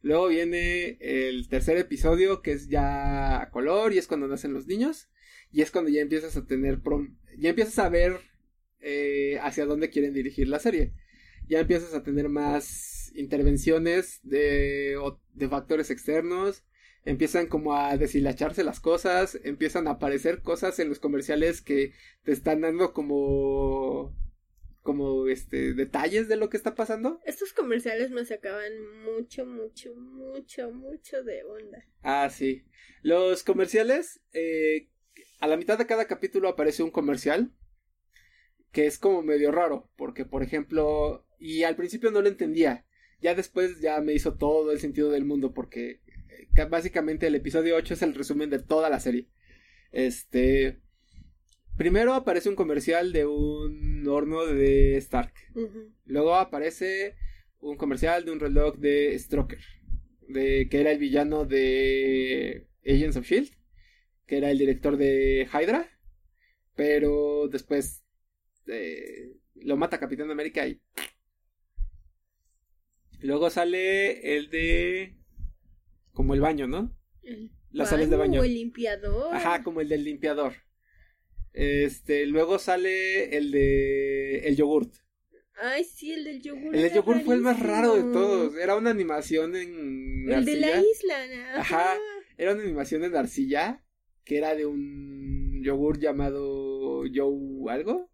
Luego 0.00 0.28
viene 0.28 0.96
el 1.00 1.48
tercer 1.48 1.76
episodio 1.76 2.40
que 2.42 2.52
es 2.52 2.68
ya 2.68 3.42
a 3.42 3.50
color 3.50 3.92
y 3.92 3.98
es 3.98 4.06
cuando 4.06 4.28
nacen 4.28 4.52
los 4.52 4.66
niños 4.66 5.08
y 5.50 5.62
es 5.62 5.70
cuando 5.70 5.90
ya 5.90 6.00
empiezas 6.00 6.36
a 6.36 6.46
tener 6.46 6.80
ya 7.36 7.50
empiezas 7.50 7.78
a 7.78 7.88
ver 7.88 8.20
eh, 8.80 9.38
hacia 9.42 9.66
dónde 9.66 9.90
quieren 9.90 10.14
dirigir 10.14 10.48
la 10.48 10.60
serie. 10.60 10.92
Ya 11.48 11.60
empiezas 11.60 11.94
a 11.94 12.02
tener 12.02 12.28
más 12.28 13.12
intervenciones 13.14 14.20
de, 14.22 14.96
de 15.32 15.48
factores 15.48 15.90
externos, 15.90 16.64
empiezan 17.04 17.46
como 17.46 17.74
a 17.74 17.96
deshilacharse 17.96 18.64
las 18.64 18.80
cosas, 18.80 19.38
empiezan 19.44 19.88
a 19.88 19.92
aparecer 19.92 20.42
cosas 20.42 20.78
en 20.78 20.88
los 20.90 21.00
comerciales 21.00 21.62
que 21.62 21.92
te 22.22 22.32
están 22.32 22.60
dando 22.60 22.92
como 22.92 24.14
como 24.88 25.28
este 25.28 25.74
detalles 25.74 26.28
de 26.28 26.36
lo 26.36 26.48
que 26.48 26.56
está 26.56 26.74
pasando. 26.74 27.20
Estos 27.26 27.52
comerciales 27.52 28.10
me 28.10 28.24
sacaban 28.24 28.72
mucho, 29.04 29.44
mucho, 29.44 29.94
mucho, 29.94 30.70
mucho 30.70 31.22
de 31.24 31.44
onda. 31.44 31.84
Ah, 32.00 32.30
sí. 32.30 32.64
Los 33.02 33.44
comerciales, 33.44 34.22
eh, 34.32 34.88
a 35.40 35.46
la 35.46 35.58
mitad 35.58 35.76
de 35.76 35.84
cada 35.84 36.06
capítulo 36.06 36.48
aparece 36.48 36.82
un 36.82 36.90
comercial 36.90 37.52
que 38.72 38.86
es 38.86 38.98
como 38.98 39.20
medio 39.20 39.52
raro, 39.52 39.90
porque 39.94 40.24
por 40.24 40.42
ejemplo, 40.42 41.26
y 41.38 41.64
al 41.64 41.76
principio 41.76 42.10
no 42.10 42.22
lo 42.22 42.28
entendía, 42.28 42.86
ya 43.20 43.34
después 43.34 43.82
ya 43.82 44.00
me 44.00 44.14
hizo 44.14 44.38
todo 44.38 44.72
el 44.72 44.80
sentido 44.80 45.10
del 45.10 45.26
mundo, 45.26 45.52
porque 45.52 46.00
eh, 46.30 46.64
básicamente 46.64 47.26
el 47.26 47.34
episodio 47.34 47.76
8 47.76 47.92
es 47.92 48.00
el 48.00 48.14
resumen 48.14 48.48
de 48.48 48.58
toda 48.58 48.88
la 48.88 49.00
serie. 49.00 49.28
Este, 49.92 50.80
primero 51.78 52.12
aparece 52.12 52.50
un 52.50 52.56
comercial 52.56 53.12
de 53.12 53.24
un 53.24 54.06
horno 54.06 54.44
de 54.44 54.96
Stark, 54.98 55.32
luego 56.04 56.34
aparece 56.34 57.14
un 57.60 57.76
comercial 57.76 58.24
de 58.24 58.32
un 58.32 58.40
reloj 58.40 58.76
de 58.76 59.18
Stroker, 59.18 59.60
de 60.28 60.68
que 60.68 60.80
era 60.80 60.90
el 60.90 60.98
villano 60.98 61.46
de 61.46 62.66
Agents 62.84 63.16
of 63.16 63.26
Shield, 63.26 63.50
que 64.26 64.36
era 64.36 64.50
el 64.50 64.58
director 64.58 64.96
de 64.96 65.48
Hydra, 65.50 65.88
pero 66.74 67.48
después 67.48 68.04
eh, 68.66 69.36
lo 69.54 69.76
mata 69.76 69.98
Capitán 69.98 70.30
América 70.30 70.66
y 70.66 70.80
luego 73.20 73.50
sale 73.50 74.36
el 74.36 74.50
de 74.50 75.16
como 76.12 76.34
el 76.34 76.40
baño, 76.40 76.66
¿no? 76.66 76.92
Las 77.70 77.90
sales 77.90 78.10
de 78.10 78.16
baño. 78.16 78.40
Como 78.40 78.44
el 78.44 78.54
limpiador. 78.54 79.34
Ajá, 79.34 79.62
como 79.62 79.80
el 79.80 79.88
del 79.88 80.02
limpiador. 80.02 80.54
Este, 81.52 82.26
luego 82.26 82.58
sale 82.58 83.36
el 83.36 83.50
de 83.50 84.40
el 84.40 84.56
yogurt. 84.56 84.94
Ay, 85.60 85.84
sí, 85.84 86.12
el 86.12 86.24
del 86.24 86.40
yogur. 86.40 86.74
El 86.74 86.82
del 86.82 86.92
yogur 86.92 87.20
fue 87.22 87.34
el 87.34 87.40
más 87.40 87.58
raro 87.60 87.96
de 87.96 88.12
todos. 88.12 88.56
Era 88.56 88.76
una 88.76 88.90
animación 88.90 89.56
en 89.56 90.30
El 90.30 90.44
de 90.44 90.56
la 90.56 90.80
isla. 90.80 91.16
Ajá. 91.56 91.96
Era 92.36 92.52
una 92.52 92.62
animación 92.62 93.02
en 93.02 93.16
arcilla 93.16 93.82
que 94.24 94.36
era 94.36 94.54
de 94.54 94.66
un 94.66 95.62
yogur 95.64 95.98
llamado 95.98 97.02
Joe 97.12 97.72
algo 97.72 98.10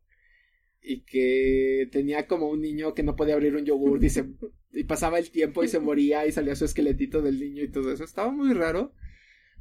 y 0.81 1.01
que 1.01 1.89
tenía 1.91 2.27
como 2.27 2.49
un 2.49 2.61
niño 2.61 2.95
que 2.95 3.03
no 3.03 3.17
podía 3.17 3.35
abrir 3.35 3.57
un 3.57 3.65
yogur 3.65 4.03
y, 4.05 4.11
se, 4.11 4.27
y 4.73 4.85
pasaba 4.85 5.19
el 5.19 5.31
tiempo 5.31 5.65
y 5.65 5.69
se 5.69 5.81
moría 5.81 6.27
y 6.27 6.33
salía 6.33 6.55
su 6.55 6.65
esqueletito 6.65 7.21
del 7.21 7.41
niño 7.41 7.63
y 7.63 7.71
todo 7.71 7.93
eso. 7.93 8.05
Estaba 8.05 8.31
muy 8.31 8.55
raro. 8.55 8.95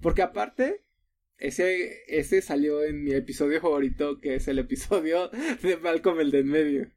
Porque 0.01 0.21
aparte, 0.21 0.82
ese, 1.43 2.03
ese 2.07 2.41
salió 2.41 2.83
en 2.85 3.03
mi 3.03 3.11
episodio 3.11 3.59
favorito, 3.59 4.21
que 4.21 4.35
es 4.35 4.47
el 4.47 4.59
episodio 4.59 5.29
de 5.61 5.75
Malcolm 5.75 6.21
el 6.21 6.31
de 6.31 6.39
en 6.39 6.47
medio. 6.47 6.91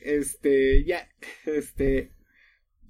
Este, 0.00 0.82
ya, 0.84 1.06
este. 1.44 2.12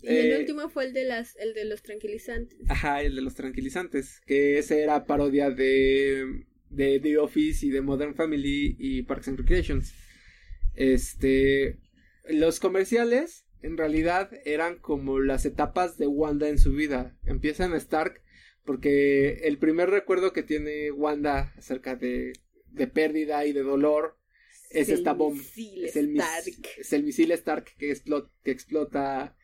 Y 0.00 0.06
el 0.06 0.32
eh, 0.32 0.38
último 0.38 0.68
fue 0.68 0.84
el 0.84 0.92
de 0.92 1.02
las, 1.02 1.34
el 1.38 1.54
de 1.54 1.64
los 1.64 1.82
tranquilizantes. 1.82 2.56
Ajá, 2.70 3.02
el 3.02 3.16
de 3.16 3.22
los 3.22 3.34
tranquilizantes. 3.34 4.20
Que 4.26 4.58
ese 4.58 4.80
era 4.80 5.06
parodia 5.06 5.50
de, 5.50 6.44
de 6.70 7.00
The 7.00 7.18
Office 7.18 7.66
y 7.66 7.70
de 7.70 7.80
Modern 7.80 8.14
Family 8.14 8.76
y 8.78 9.02
Parks 9.02 9.26
and 9.26 9.40
Recreations. 9.40 9.92
Este, 10.76 11.80
los 12.28 12.60
comerciales 12.60 13.44
en 13.60 13.76
realidad 13.76 14.30
eran 14.44 14.78
como 14.78 15.18
las 15.18 15.44
etapas 15.46 15.98
de 15.98 16.06
Wanda 16.06 16.48
en 16.48 16.58
su 16.58 16.74
vida. 16.74 17.18
Empiezan 17.24 17.74
Stark 17.74 18.22
porque 18.68 19.40
el 19.44 19.56
primer 19.56 19.88
recuerdo 19.88 20.34
que 20.34 20.42
tiene 20.42 20.90
Wanda 20.90 21.54
acerca 21.56 21.96
de, 21.96 22.34
de 22.66 22.86
pérdida 22.86 23.46
y 23.46 23.54
de 23.54 23.62
dolor 23.62 24.18
es, 24.68 24.90
esta 24.90 25.14
bomba. 25.14 25.42
Es 25.42 25.96
el, 25.96 26.14
Stark. 26.14 26.68
es 26.76 26.92
el 26.92 27.02
misil 27.02 27.32
Stark 27.32 27.64
que, 27.78 27.90
explota, 27.90 28.30
que 28.44 28.50
explota. 28.50 29.34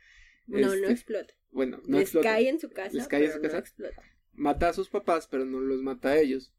No, 0.47 0.59
no 0.59 0.75
este, 0.75 0.93
explota. 0.93 1.33
Bueno, 1.51 1.81
no 1.87 1.97
Les 1.97 2.03
explota. 2.03 2.29
cae 2.29 2.51
en 2.51 2.61
su 2.61 2.69
casa. 2.69 2.91
Les 2.93 3.09
cae 3.09 3.25
en 3.25 3.33
su 3.33 3.41
casa. 3.41 3.65
Mata 4.35 4.69
a 4.69 4.73
sus 4.75 4.91
papás, 4.91 5.27
pero 5.27 5.47
no 5.47 5.59
los 5.59 5.81
mata 5.81 6.11
a 6.11 6.19
ellos. 6.19 6.53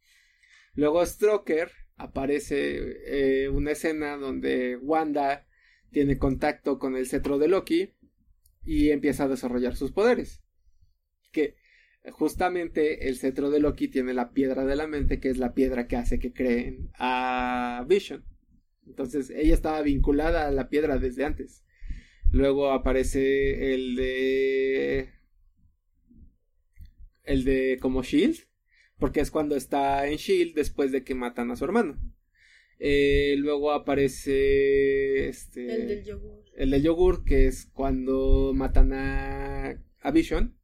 Luego 0.74 1.06
Stroker 1.06 1.70
aparece 1.98 3.44
eh, 3.44 3.50
una 3.50 3.74
escena 3.74 4.18
donde 4.18 4.78
Wanda 4.78 5.46
tiene 5.92 6.18
contacto 6.18 6.80
con 6.80 6.96
el 6.96 7.06
cetro 7.06 7.38
de 7.38 7.48
Loki 7.48 7.94
y 8.64 8.90
empieza 8.90 9.26
a 9.26 9.30
desarrollar 9.30 9.76
sus 9.76 9.92
poderes. 9.92 10.42
Que 11.32 11.64
justamente 12.12 13.08
el 13.08 13.18
cetro 13.18 13.50
de 13.50 13.60
Loki 13.60 13.88
tiene 13.88 14.14
la 14.14 14.32
piedra 14.32 14.66
de 14.66 14.76
la 14.76 14.88
mente, 14.88 15.20
que 15.20 15.30
es 15.30 15.38
la 15.38 15.54
piedra 15.54 15.88
que 15.88 15.96
hace 15.96 16.20
que 16.20 16.34
creen 16.34 16.90
a 16.98 17.86
Vision. 17.88 18.24
Entonces 18.86 19.30
ella 19.30 19.54
estaba 19.54 19.82
vinculada 19.82 20.48
a 20.48 20.52
la 20.52 20.70
piedra 20.70 20.98
desde 20.98 21.26
antes. 21.26 21.64
Luego 22.32 22.72
aparece 22.72 23.74
el 23.74 23.96
de. 23.96 25.10
El 27.24 27.44
de 27.44 27.80
como 27.82 28.04
Shield, 28.04 28.38
porque 29.00 29.20
es 29.20 29.32
cuando 29.32 29.56
está 29.56 30.08
en 30.08 30.18
Shield 30.18 30.54
después 30.54 30.92
de 30.92 31.04
que 31.04 31.16
matan 31.16 31.50
a 31.50 31.56
su 31.56 31.66
hermano. 31.66 32.00
Eh, 32.78 33.36
luego 33.38 33.72
aparece 33.72 35.28
este, 35.30 35.74
el 35.74 35.88
del 35.88 36.04
yogur. 36.04 36.44
El 36.56 36.70
del 36.72 36.84
yogur, 36.84 37.24
que 37.24 37.48
es 37.48 37.66
cuando 37.74 38.52
matan 38.54 38.94
a, 38.94 39.82
a 40.02 40.12
Vision. 40.12 40.56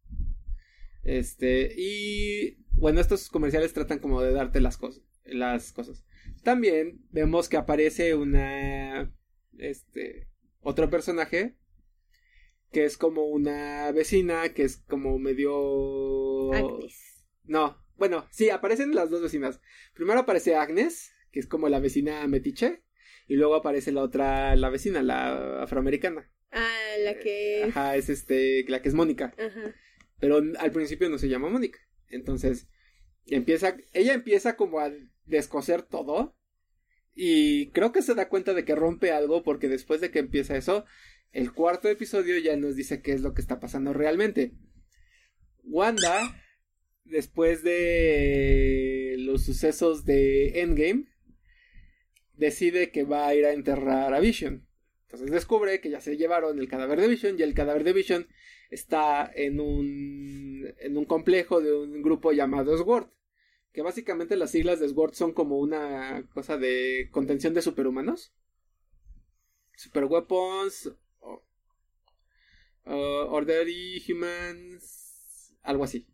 Este, 1.04 1.74
y 1.76 2.58
bueno, 2.74 3.02
estos 3.02 3.30
comerciales 3.30 3.74
tratan 3.74 4.00
como 4.00 4.22
de 4.22 4.34
darte 4.34 4.62
las 4.62 4.78
cosas. 4.78 5.04
Las 5.26 5.72
cosas. 5.72 6.04
También 6.44 7.02
vemos 7.12 7.50
que 7.50 7.58
aparece 7.58 8.16
una. 8.16 9.14
Este. 9.58 10.28
Otro 10.62 10.90
personaje. 10.90 11.58
Que 12.72 12.86
es 12.86 12.98
como 12.98 13.26
una 13.26 13.92
vecina. 13.92 14.50
Que 14.50 14.64
es 14.64 14.78
como 14.78 15.18
medio. 15.20 16.54
Agnes. 16.54 17.26
No, 17.44 17.82
bueno, 18.02 18.26
sí, 18.32 18.50
aparecen 18.50 18.96
las 18.96 19.12
dos 19.12 19.22
vecinas. 19.22 19.62
Primero 19.94 20.22
aparece 20.22 20.56
Agnes, 20.56 21.14
que 21.32 21.40
es 21.40 21.46
como 21.46 21.70
la 21.70 21.80
vecina 21.80 22.26
metiche, 22.28 22.82
y 23.28 23.36
luego 23.36 23.54
aparece 23.54 23.92
la 23.92 24.02
otra, 24.02 24.56
la 24.56 24.70
vecina, 24.70 25.04
la 25.04 25.62
afroamericana. 25.62 26.32
Ah, 26.52 26.96
la 27.00 27.20
que... 27.20 27.66
Ajá, 27.70 27.96
es 27.96 28.10
este, 28.10 28.66
la 28.68 28.82
que 28.82 28.90
es 28.90 28.96
Mónica. 28.96 29.36
Ajá. 29.38 29.76
Pero 30.22 30.38
al 30.38 30.72
principio 30.72 31.10
no 31.10 31.18
se 31.18 31.28
llama 31.28 31.50
Mónica. 31.50 31.80
Entonces, 32.08 32.70
empieza, 33.26 33.76
ella 33.92 34.14
empieza 34.14 34.56
como 34.56 34.80
a 34.80 34.92
descoser 35.26 35.82
todo. 35.82 36.38
Y 37.14 37.72
creo 37.72 37.92
que 37.92 38.02
se 38.02 38.16
da 38.16 38.30
cuenta 38.30 38.54
de 38.54 38.64
que 38.64 38.76
rompe 38.76 39.12
algo 39.12 39.44
porque 39.44 39.68
después 39.68 40.00
de 40.00 40.12
que 40.12 40.20
empieza 40.20 40.56
eso, 40.56 40.86
el 41.34 41.52
cuarto 41.52 41.90
episodio 41.90 42.38
ya 42.38 42.56
nos 42.56 42.78
dice 42.78 43.02
qué 43.02 43.12
es 43.12 43.22
lo 43.22 43.34
que 43.34 43.42
está 43.42 43.60
pasando 43.60 43.92
realmente. 43.92 44.54
Wanda 45.64 46.42
después 47.04 47.64
de 47.64 49.16
los 49.20 49.44
sucesos 49.44 50.06
de 50.06 50.62
Endgame, 50.62 51.06
decide 52.34 52.92
que 52.92 53.04
va 53.04 53.28
a 53.28 53.36
ir 53.36 53.46
a 53.46 53.54
enterrar 53.54 54.14
a 54.14 54.20
Vision. 54.20 54.68
Entonces 55.04 55.30
descubre 55.32 55.82
que 55.82 55.90
ya 55.90 56.00
se 56.00 56.16
llevaron 56.16 56.58
el 56.60 56.70
cadáver 56.70 57.02
de 57.02 57.08
Vision 57.08 57.38
y 57.38 57.44
el 57.44 57.54
cadáver 57.54 57.84
de 57.84 57.94
Vision 57.94 58.28
está 58.72 59.30
en 59.36 59.60
un, 59.60 60.74
en 60.80 60.98
un 60.98 61.06
complejo 61.06 61.62
de 61.62 61.74
un 61.74 62.02
grupo 62.02 62.32
llamado 62.32 62.76
SWORD. 62.76 63.08
Que 63.74 63.82
básicamente 63.82 64.36
las 64.36 64.52
siglas 64.52 64.80
de 64.80 64.90
SWORD 64.90 65.14
son 65.14 65.34
como 65.34 65.60
una 65.60 66.28
cosa 66.34 66.58
de 66.58 67.10
contención 67.12 67.54
de 67.54 67.62
superhumanos. 67.62 68.34
Super 69.76 70.06
Weapons. 70.06 70.92
Orderly 72.84 74.02
Humans. 74.08 75.56
Algo 75.62 75.84
así. 75.84 76.08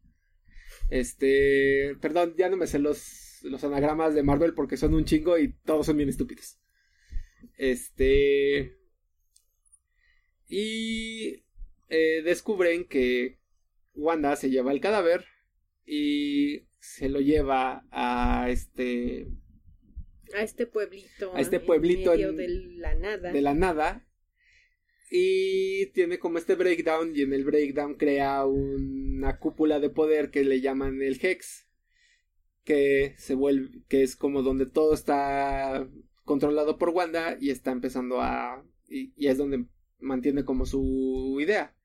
Este, 0.90 1.96
perdón, 2.02 2.36
ya 2.38 2.50
no 2.50 2.58
me 2.58 2.68
sé 2.68 2.80
los, 2.80 3.40
los 3.44 3.64
anagramas 3.64 4.14
de 4.14 4.24
Marvel 4.24 4.54
porque 4.54 4.78
son 4.78 4.94
un 4.94 5.06
chingo 5.06 5.38
y 5.38 5.54
todos 5.54 5.86
son 5.86 5.98
bien 5.98 6.10
estúpidos. 6.10 6.60
Este. 7.58 8.78
Y 10.48 11.47
eh, 11.90 12.22
descubren 12.24 12.86
que 12.86 13.40
Wanda 13.94 14.36
se 14.36 14.50
lleva 14.50 14.72
el 14.72 14.82
cadáver 14.82 15.26
y 15.86 16.68
se 16.80 17.10
lo 17.10 17.22
lleva 17.22 17.86
a 17.92 18.50
este 18.50 19.28
a 20.36 20.44
este 20.44 20.68
pueblito 20.68 21.34
a 21.34 21.40
este 21.40 21.60
pueblito 21.60 22.14
en 22.14 22.20
medio 22.20 22.34
de 22.34 22.48
la 22.78 22.96
nada. 22.96 23.32
de 23.32 23.42
la 23.42 23.54
nada. 23.54 24.04
Y 25.10 25.86
tiene 25.92 26.20
como 26.20 26.38
este 26.38 26.56
breakdown 26.56 27.16
y 27.16 27.22
en 27.22 27.32
el 27.32 27.46
breakdown 27.46 27.96
crea 27.96 28.46
una 28.46 29.40
cúpula 29.40 29.80
de 29.80 29.90
poder 29.90 30.32
que 30.32 30.44
le 30.44 30.60
llaman 30.60 31.02
el 31.02 31.18
Hex 31.24 31.66
que 32.66 33.16
se 33.18 33.34
vuelve 33.34 33.84
que 33.88 34.04
es 34.04 34.18
como 34.18 34.42
donde 34.42 34.66
todo 34.66 34.94
está 34.94 35.88
controlado 36.26 36.78
por 36.78 36.90
Wanda 36.90 37.38
y 37.40 37.52
está 37.52 37.72
empezando 37.72 38.22
a 38.22 38.66
y, 38.90 39.14
y 39.16 39.28
es 39.28 39.38
donde 39.38 39.66
mantiene 40.00 40.44
como 40.44 40.66
su 40.66 41.38
idea 41.40 41.77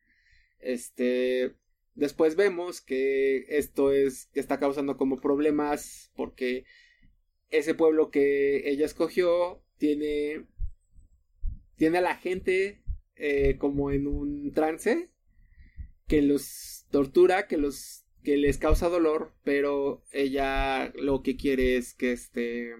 este 0.62 1.54
después 1.94 2.36
vemos 2.36 2.80
que 2.80 3.44
esto 3.48 3.92
es 3.92 4.26
que 4.32 4.40
está 4.40 4.58
causando 4.58 4.96
como 4.96 5.20
problemas 5.20 6.10
porque 6.16 6.64
ese 7.50 7.74
pueblo 7.74 8.10
que 8.10 8.70
ella 8.70 8.86
escogió 8.86 9.62
tiene 9.76 10.46
tiene 11.76 11.98
a 11.98 12.02
la 12.02 12.16
gente 12.16 12.82
eh, 13.16 13.56
como 13.58 13.90
en 13.90 14.06
un 14.06 14.52
trance 14.52 15.10
que 16.06 16.22
los 16.22 16.86
tortura, 16.90 17.46
que 17.46 17.56
los 17.56 18.04
que 18.22 18.36
les 18.36 18.58
causa 18.58 18.88
dolor, 18.88 19.34
pero 19.42 20.04
ella 20.12 20.92
lo 20.94 21.22
que 21.22 21.36
quiere 21.36 21.76
es 21.76 21.94
que 21.94 22.12
este 22.12 22.74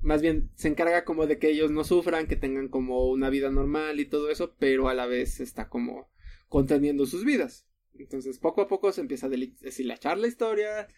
más 0.00 0.22
bien 0.22 0.50
se 0.54 0.68
encarga 0.68 1.04
como 1.04 1.26
de 1.26 1.38
que 1.38 1.50
ellos 1.50 1.70
no 1.70 1.84
sufran, 1.84 2.26
que 2.26 2.36
tengan 2.36 2.68
como 2.68 3.08
una 3.08 3.30
vida 3.30 3.50
normal 3.50 3.98
y 3.98 4.06
todo 4.06 4.30
eso, 4.30 4.54
pero 4.58 4.88
a 4.88 4.94
la 4.94 5.06
vez 5.06 5.40
está 5.40 5.68
como 5.68 6.08
conteniendo 6.48 7.06
sus 7.06 7.24
vidas. 7.24 7.66
Entonces, 7.94 8.38
poco 8.38 8.60
a 8.60 8.68
poco 8.68 8.92
se 8.92 9.00
empieza 9.00 9.26
a 9.26 9.30
deshilachar 9.30 10.18
la 10.18 10.28
historia. 10.28 10.88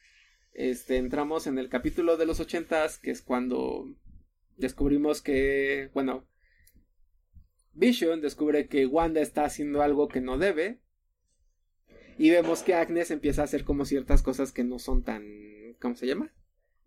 Este, 0.53 0.97
entramos 0.97 1.47
en 1.47 1.59
el 1.59 1.69
capítulo 1.69 2.17
de 2.17 2.27
los 2.27 2.41
ochentas, 2.41 2.99
que 2.99 3.11
es 3.11 3.23
cuando 3.23 3.95
descubrimos 4.57 5.23
que, 5.23 5.91
bueno, 5.95 6.27
Vision 7.75 8.21
descubre 8.21 8.67
que 8.67 8.87
Wanda 8.87 9.21
está 9.21 9.45
haciendo 9.45 9.83
algo 9.83 10.09
que 10.09 10.21
no 10.21 10.39
debe. 10.39 10.81
Y 12.19 12.31
vemos 12.31 12.65
que 12.65 12.75
Agnes 12.75 13.13
empieza 13.13 13.43
a 13.43 13.45
hacer 13.45 13.65
como 13.65 13.85
ciertas 13.85 14.23
cosas 14.23 14.53
que 14.53 14.65
no 14.65 14.81
son 14.81 15.05
tan. 15.05 15.25
¿Cómo 15.81 15.95
se 15.95 16.07
llama? 16.09 16.35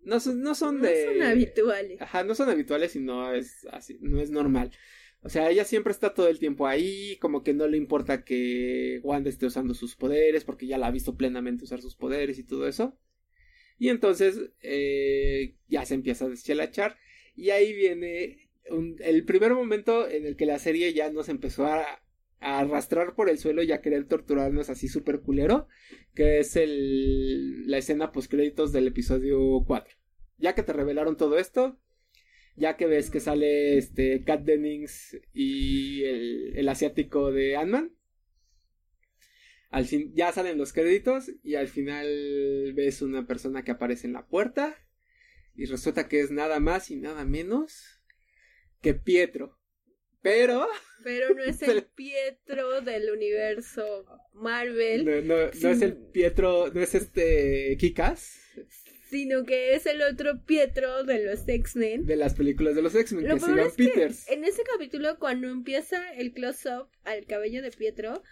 No 0.03 0.20
son, 0.20 0.41
no 0.41 0.55
son 0.55 0.82
de. 0.82 1.05
No 1.05 1.12
son 1.14 1.22
habituales. 1.22 2.01
Ajá, 2.01 2.24
no 2.26 2.36
son 2.36 2.49
habituales 2.49 2.95
y 2.97 2.99
no 2.99 3.34
es 3.34 3.66
así, 3.72 3.97
no 4.01 4.20
es 4.20 4.32
normal. 4.32 4.72
O 5.24 5.30
sea, 5.30 5.49
ella 5.51 5.65
siempre 5.65 5.91
está 5.91 6.13
todo 6.13 6.28
el 6.28 6.39
tiempo 6.39 6.65
ahí, 6.65 7.17
como 7.17 7.43
que 7.43 7.53
no 7.53 7.67
le 7.67 7.78
importa 7.78 8.24
que 8.24 8.99
Wanda 9.03 9.30
esté 9.30 9.45
usando 9.45 9.74
sus 9.76 9.95
poderes, 9.95 10.43
porque 10.43 10.65
ya 10.65 10.80
la 10.80 10.88
ha 10.88 10.91
visto 10.91 11.15
plenamente 11.15 11.63
usar 11.63 11.82
sus 11.82 11.95
poderes 11.95 12.39
y 12.39 12.43
todo 12.43 12.67
eso. 12.67 12.97
Y 13.78 13.89
entonces 13.89 14.51
eh, 14.61 15.55
ya 15.67 15.86
se 15.86 15.93
empieza 15.93 16.26
a 16.26 16.30
deschelachar. 16.30 16.97
Y 17.36 17.51
ahí 17.51 17.74
viene 17.74 18.49
el 18.99 19.26
primer 19.26 19.53
momento 19.53 20.07
en 20.07 20.26
el 20.26 20.36
que 20.36 20.45
la 20.45 20.59
serie 20.59 20.93
ya 20.93 21.11
nos 21.11 21.30
empezó 21.30 21.65
a, 21.65 21.86
arrastrar 22.43 23.13
por 23.13 23.30
el 23.30 23.38
suelo 23.38 23.61
y 23.61 23.72
a 23.72 23.82
querer 23.82 24.07
torturarnos 24.07 24.72
así 24.72 24.88
súper 24.88 25.22
culero, 25.22 25.67
que 26.15 26.39
es 26.39 26.55
el, 26.55 27.69
la 27.69 27.78
escena 27.78 28.11
post 28.11 28.32
créditos 28.32 28.72
del 28.72 28.88
episodio 28.88 29.63
4. 29.67 29.95
Ya 30.39 30.55
que 30.55 30.63
te 30.63 30.74
revelaron 30.74 31.17
todo 31.17 31.38
esto, 31.38 31.80
ya 32.56 32.78
que 32.78 32.86
ves 32.86 33.10
que 33.10 33.20
sale 33.20 33.78
este 33.78 34.24
Kat 34.24 34.41
Dennings 34.41 35.18
y 35.34 36.04
el, 36.04 36.58
el 36.58 36.70
asiático 36.70 37.32
de 37.32 37.56
Ant-Man, 37.56 37.95
al 39.72 39.86
fin, 39.86 40.12
ya 40.14 40.34
salen 40.34 40.58
los 40.58 40.74
créditos 40.74 41.32
y 41.43 41.56
al 41.56 41.70
final 41.70 42.74
ves 42.76 43.02
una 43.02 43.26
persona 43.26 43.64
que 43.64 43.72
aparece 43.72 44.06
en 44.06 44.14
la 44.14 44.28
puerta 44.28 44.78
y 45.56 45.66
resulta 45.66 46.10
que 46.10 46.20
es 46.20 46.30
nada 46.30 46.60
más 46.60 46.91
y 46.91 46.97
nada 46.97 47.24
menos 47.24 48.02
que 48.82 48.93
Pietro. 48.93 49.58
Pero. 50.22 50.68
Pero 51.04 51.34
no 51.34 51.43
es 51.43 51.62
el 51.62 51.84
Pietro 51.95 52.82
del 52.82 53.12
universo 53.12 54.06
Marvel. 54.34 55.06
No, 55.06 55.22
no, 55.22 55.36
no 55.45 55.70
es 55.70 55.82
el 55.82 55.95
Pietro, 55.95 56.72
no 56.74 56.82
es 56.82 56.93
este 56.93 57.78
Kikas. 57.80 58.41
Sino 59.12 59.43
que 59.43 59.76
es 59.76 59.86
el 59.86 60.01
otro 60.01 60.43
Pietro 60.45 61.03
de 61.03 61.26
los 61.26 61.45
X-Men. 61.45 62.05
De 62.05 62.16
las 62.16 62.34
películas 62.34 62.76
de 62.76 62.82
los 62.82 62.95
X-Men, 62.95 63.28
que 63.28 63.39
se 63.39 63.47
llama 63.47 63.70
Peters. 63.76 64.30
en 64.30 64.45
ese 64.45 64.64
capítulo, 64.64 65.20
cuando 65.20 65.49
empieza 65.49 66.14
el 66.14 66.32
close-up 66.32 66.88
al 67.03 67.26
cabello 67.26 67.62
de 67.62 67.72
Pietro, 67.72 68.24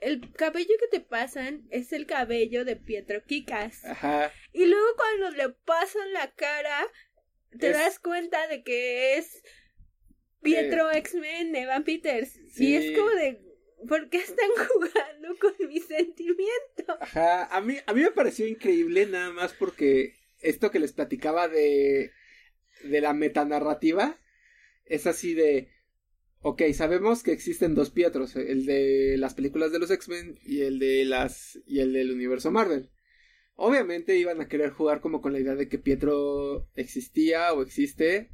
el 0.00 0.32
cabello 0.32 0.74
que 0.80 0.98
te 0.98 1.04
pasan 1.04 1.66
es 1.70 1.92
el 1.92 2.06
cabello 2.06 2.64
de 2.64 2.76
Pietro 2.76 3.22
Kikas. 3.22 3.84
Ajá. 3.84 4.32
Y 4.54 4.64
luego 4.64 4.86
cuando 4.96 5.36
le 5.36 5.50
pasan 5.50 6.12
la 6.14 6.32
cara, 6.32 6.88
te 7.58 7.70
das 7.70 7.98
cuenta 7.98 8.48
de 8.48 8.62
que 8.62 9.18
es 9.18 9.42
Pietro 10.40 10.90
eh, 10.90 10.98
X-Men, 10.98 11.54
Evan 11.54 11.84
Peters. 11.84 12.38
Y 12.58 12.74
es 12.74 12.98
como 12.98 13.10
de, 13.10 13.38
¿por 13.86 14.08
qué 14.08 14.16
están 14.18 14.48
jugando 14.68 15.36
con 15.38 15.68
mis 15.68 15.86
sentimientos? 15.86 16.96
Ajá, 17.00 17.44
a 17.54 17.60
mí, 17.60 17.76
a 17.86 17.92
mí 17.92 18.00
me 18.00 18.10
pareció 18.12 18.46
increíble 18.46 19.06
nada 19.06 19.30
más 19.30 19.52
porque 19.52 20.14
esto 20.42 20.70
que 20.70 20.78
les 20.78 20.92
platicaba 20.92 21.48
de, 21.48 22.12
de 22.84 23.00
la 23.00 23.14
metanarrativa 23.14 24.18
es 24.84 25.06
así 25.06 25.34
de, 25.34 25.70
ok, 26.40 26.62
sabemos 26.74 27.22
que 27.22 27.32
existen 27.32 27.74
dos 27.74 27.90
Pietros, 27.90 28.36
el 28.36 28.66
de 28.66 29.16
las 29.18 29.34
películas 29.34 29.72
de 29.72 29.78
los 29.78 29.90
X-Men 29.90 30.38
y 30.42 30.62
el 30.62 30.78
de 30.78 31.04
las, 31.04 31.58
y 31.66 31.80
el 31.80 31.92
del 31.92 32.12
universo 32.12 32.50
Marvel. 32.50 32.90
Obviamente 33.54 34.16
iban 34.16 34.40
a 34.40 34.48
querer 34.48 34.70
jugar 34.70 35.00
como 35.00 35.20
con 35.20 35.32
la 35.32 35.40
idea 35.40 35.54
de 35.54 35.68
que 35.68 35.78
Pietro 35.78 36.68
existía 36.74 37.52
o 37.52 37.62
existe 37.62 38.30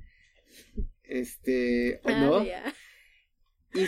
este, 1.08 2.00
o 2.04 2.08
ah, 2.08 2.20
no. 2.20 2.44
Y, 3.74 3.86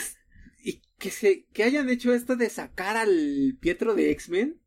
y, 0.62 0.82
que 0.98 1.10
se, 1.10 1.46
que 1.52 1.62
hayan 1.62 1.88
hecho 1.90 2.14
esto 2.14 2.36
de 2.36 2.48
sacar 2.48 2.96
al 2.96 3.56
Pietro 3.60 3.94
de 3.94 4.10
X-Men. 4.10 4.60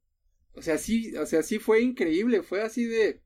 O 0.53 0.61
sea, 0.61 0.77
sí, 0.77 1.15
o 1.17 1.25
sea, 1.25 1.41
sí 1.41 1.57
fue 1.59 1.81
increíble, 1.81 2.43
fue 2.43 2.61
así 2.61 2.85
de. 2.85 3.22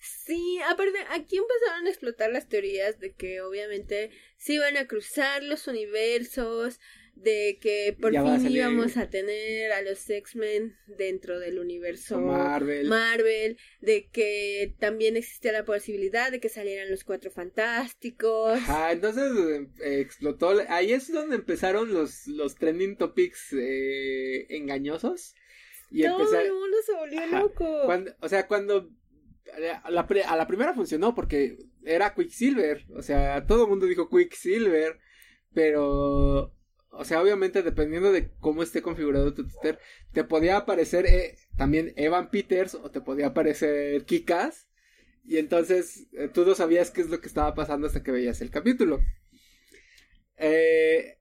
Sí, 0.00 0.58
aparte, 0.68 0.98
aquí 1.10 1.36
empezaron 1.36 1.86
a 1.86 1.90
explotar 1.90 2.30
las 2.30 2.48
teorías 2.48 3.00
de 3.00 3.14
que 3.14 3.40
obviamente 3.40 4.10
se 4.36 4.54
iban 4.54 4.76
a 4.76 4.86
cruzar 4.86 5.42
los 5.42 5.66
universos, 5.66 6.78
de 7.22 7.58
que 7.60 7.96
por 8.00 8.12
fin 8.12 8.50
íbamos 8.50 8.96
a 8.96 9.10
tener 9.10 9.72
a 9.72 9.82
los 9.82 10.08
X-Men 10.08 10.76
dentro 10.86 11.40
del 11.40 11.58
universo 11.58 12.20
Marvel. 12.20 12.86
Marvel, 12.88 13.58
de 13.80 14.08
que 14.08 14.74
también 14.78 15.16
existía 15.16 15.52
la 15.52 15.64
posibilidad 15.64 16.30
de 16.30 16.38
que 16.38 16.48
salieran 16.48 16.90
los 16.90 17.02
cuatro 17.02 17.30
fantásticos. 17.30 18.52
Ajá, 18.58 18.92
entonces 18.92 19.32
eh, 19.82 20.00
explotó, 20.00 20.54
ahí 20.68 20.92
es 20.92 21.10
donde 21.10 21.36
empezaron 21.36 21.92
los, 21.92 22.26
los 22.28 22.54
trending 22.54 22.96
topics 22.96 23.52
eh, 23.52 24.46
engañosos. 24.50 25.34
Y 25.90 26.02
Todo 26.02 26.38
el 26.38 26.52
mundo 26.52 26.76
se 26.84 26.92
volvió 26.92 27.26
loco. 27.26 27.88
o 28.20 28.28
sea, 28.28 28.46
cuando 28.46 28.90
a 29.82 29.90
la, 29.90 30.06
primera 30.46 30.74
funcionó 30.74 31.14
porque 31.14 31.58
era 31.84 32.14
Quicksilver, 32.14 32.84
o 32.94 33.02
sea, 33.02 33.46
todo 33.46 33.64
el 33.64 33.70
mundo 33.70 33.86
dijo 33.86 34.08
Quicksilver, 34.08 34.98
pero 35.52 36.54
o 36.90 37.04
sea, 37.04 37.22
obviamente 37.22 37.62
dependiendo 37.62 38.12
de 38.12 38.30
cómo 38.40 38.62
esté 38.62 38.82
configurado 38.82 39.34
tu 39.34 39.46
Twitter, 39.46 39.78
te 40.12 40.24
podía 40.24 40.56
aparecer 40.56 41.06
eh, 41.06 41.36
también 41.56 41.92
Evan 41.96 42.30
Peters 42.30 42.74
o 42.74 42.90
te 42.90 43.00
podía 43.00 43.28
aparecer 43.28 44.04
Kikas. 44.04 44.68
Y 45.24 45.36
entonces 45.36 46.08
eh, 46.12 46.28
tú 46.32 46.44
no 46.46 46.54
sabías 46.54 46.90
qué 46.90 47.02
es 47.02 47.10
lo 47.10 47.20
que 47.20 47.28
estaba 47.28 47.54
pasando 47.54 47.86
hasta 47.86 48.02
que 48.02 48.10
veías 48.10 48.40
el 48.40 48.50
capítulo. 48.50 49.00
Eh, 50.36 51.18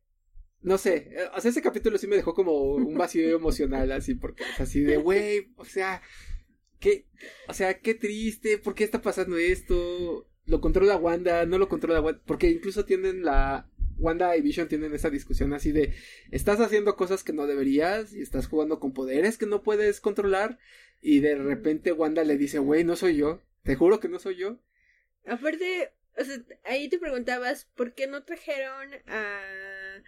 no 0.62 0.78
sé, 0.78 1.12
o 1.36 1.42
sea, 1.42 1.52
ese 1.52 1.62
capítulo 1.62 1.98
sí 1.98 2.08
me 2.08 2.16
dejó 2.16 2.34
como 2.34 2.74
un 2.74 2.98
vacío 2.98 3.36
emocional, 3.36 3.92
así, 3.92 4.16
porque 4.16 4.44
es 4.44 4.60
así 4.60 4.82
de, 4.82 4.98
güey, 4.98 5.54
o 5.58 5.66
sea, 5.66 6.02
qué, 6.80 7.06
o 7.48 7.54
sea, 7.54 7.80
qué 7.80 7.94
triste, 7.94 8.58
¿por 8.58 8.76
qué 8.76 8.84
está 8.84 9.02
pasando 9.02 9.38
esto? 9.38 10.28
Lo 10.46 10.62
controla 10.62 10.98
Wanda, 10.98 11.46
no 11.46 11.58
lo 11.58 11.68
controla 11.70 12.02
Wanda, 12.02 12.22
porque 12.26 12.50
incluso 12.50 12.86
tienen 12.86 13.24
la, 13.24 13.70
Wanda 13.98 14.36
y 14.38 14.42
Vision 14.42 14.68
tienen 14.68 14.94
esa 14.94 15.10
discusión 15.10 15.54
así 15.54 15.72
de 15.72 15.94
estás 16.32 16.60
haciendo 16.60 16.96
cosas 16.96 17.24
que 17.24 17.34
no 17.34 17.48
deberías 17.48 18.14
y 18.14 18.22
estás 18.22 18.48
jugando 18.48 18.80
con 18.80 18.94
poderes 18.94 19.38
que 19.38 19.46
no 19.46 19.64
puedes 19.64 20.00
controlar 20.00 20.60
y 21.02 21.20
de 21.20 21.36
repente 21.36 21.92
Wanda 21.92 22.24
le 22.24 22.38
dice, 22.38 22.60
güey, 22.60 22.84
no 22.84 22.96
soy 22.96 23.18
yo, 23.18 23.42
te 23.64 23.76
juro 23.76 24.00
que 24.00 24.10
no 24.10 24.20
soy 24.20 24.36
yo. 24.38 24.60
Aparte, 25.26 25.92
o 26.18 26.24
sea, 26.24 26.38
ahí 26.64 26.90
te 26.90 26.98
preguntabas, 26.98 27.66
¿por 27.76 27.94
qué 27.94 28.08
no 28.08 28.24
trajeron 28.24 28.90
a 29.08 30.04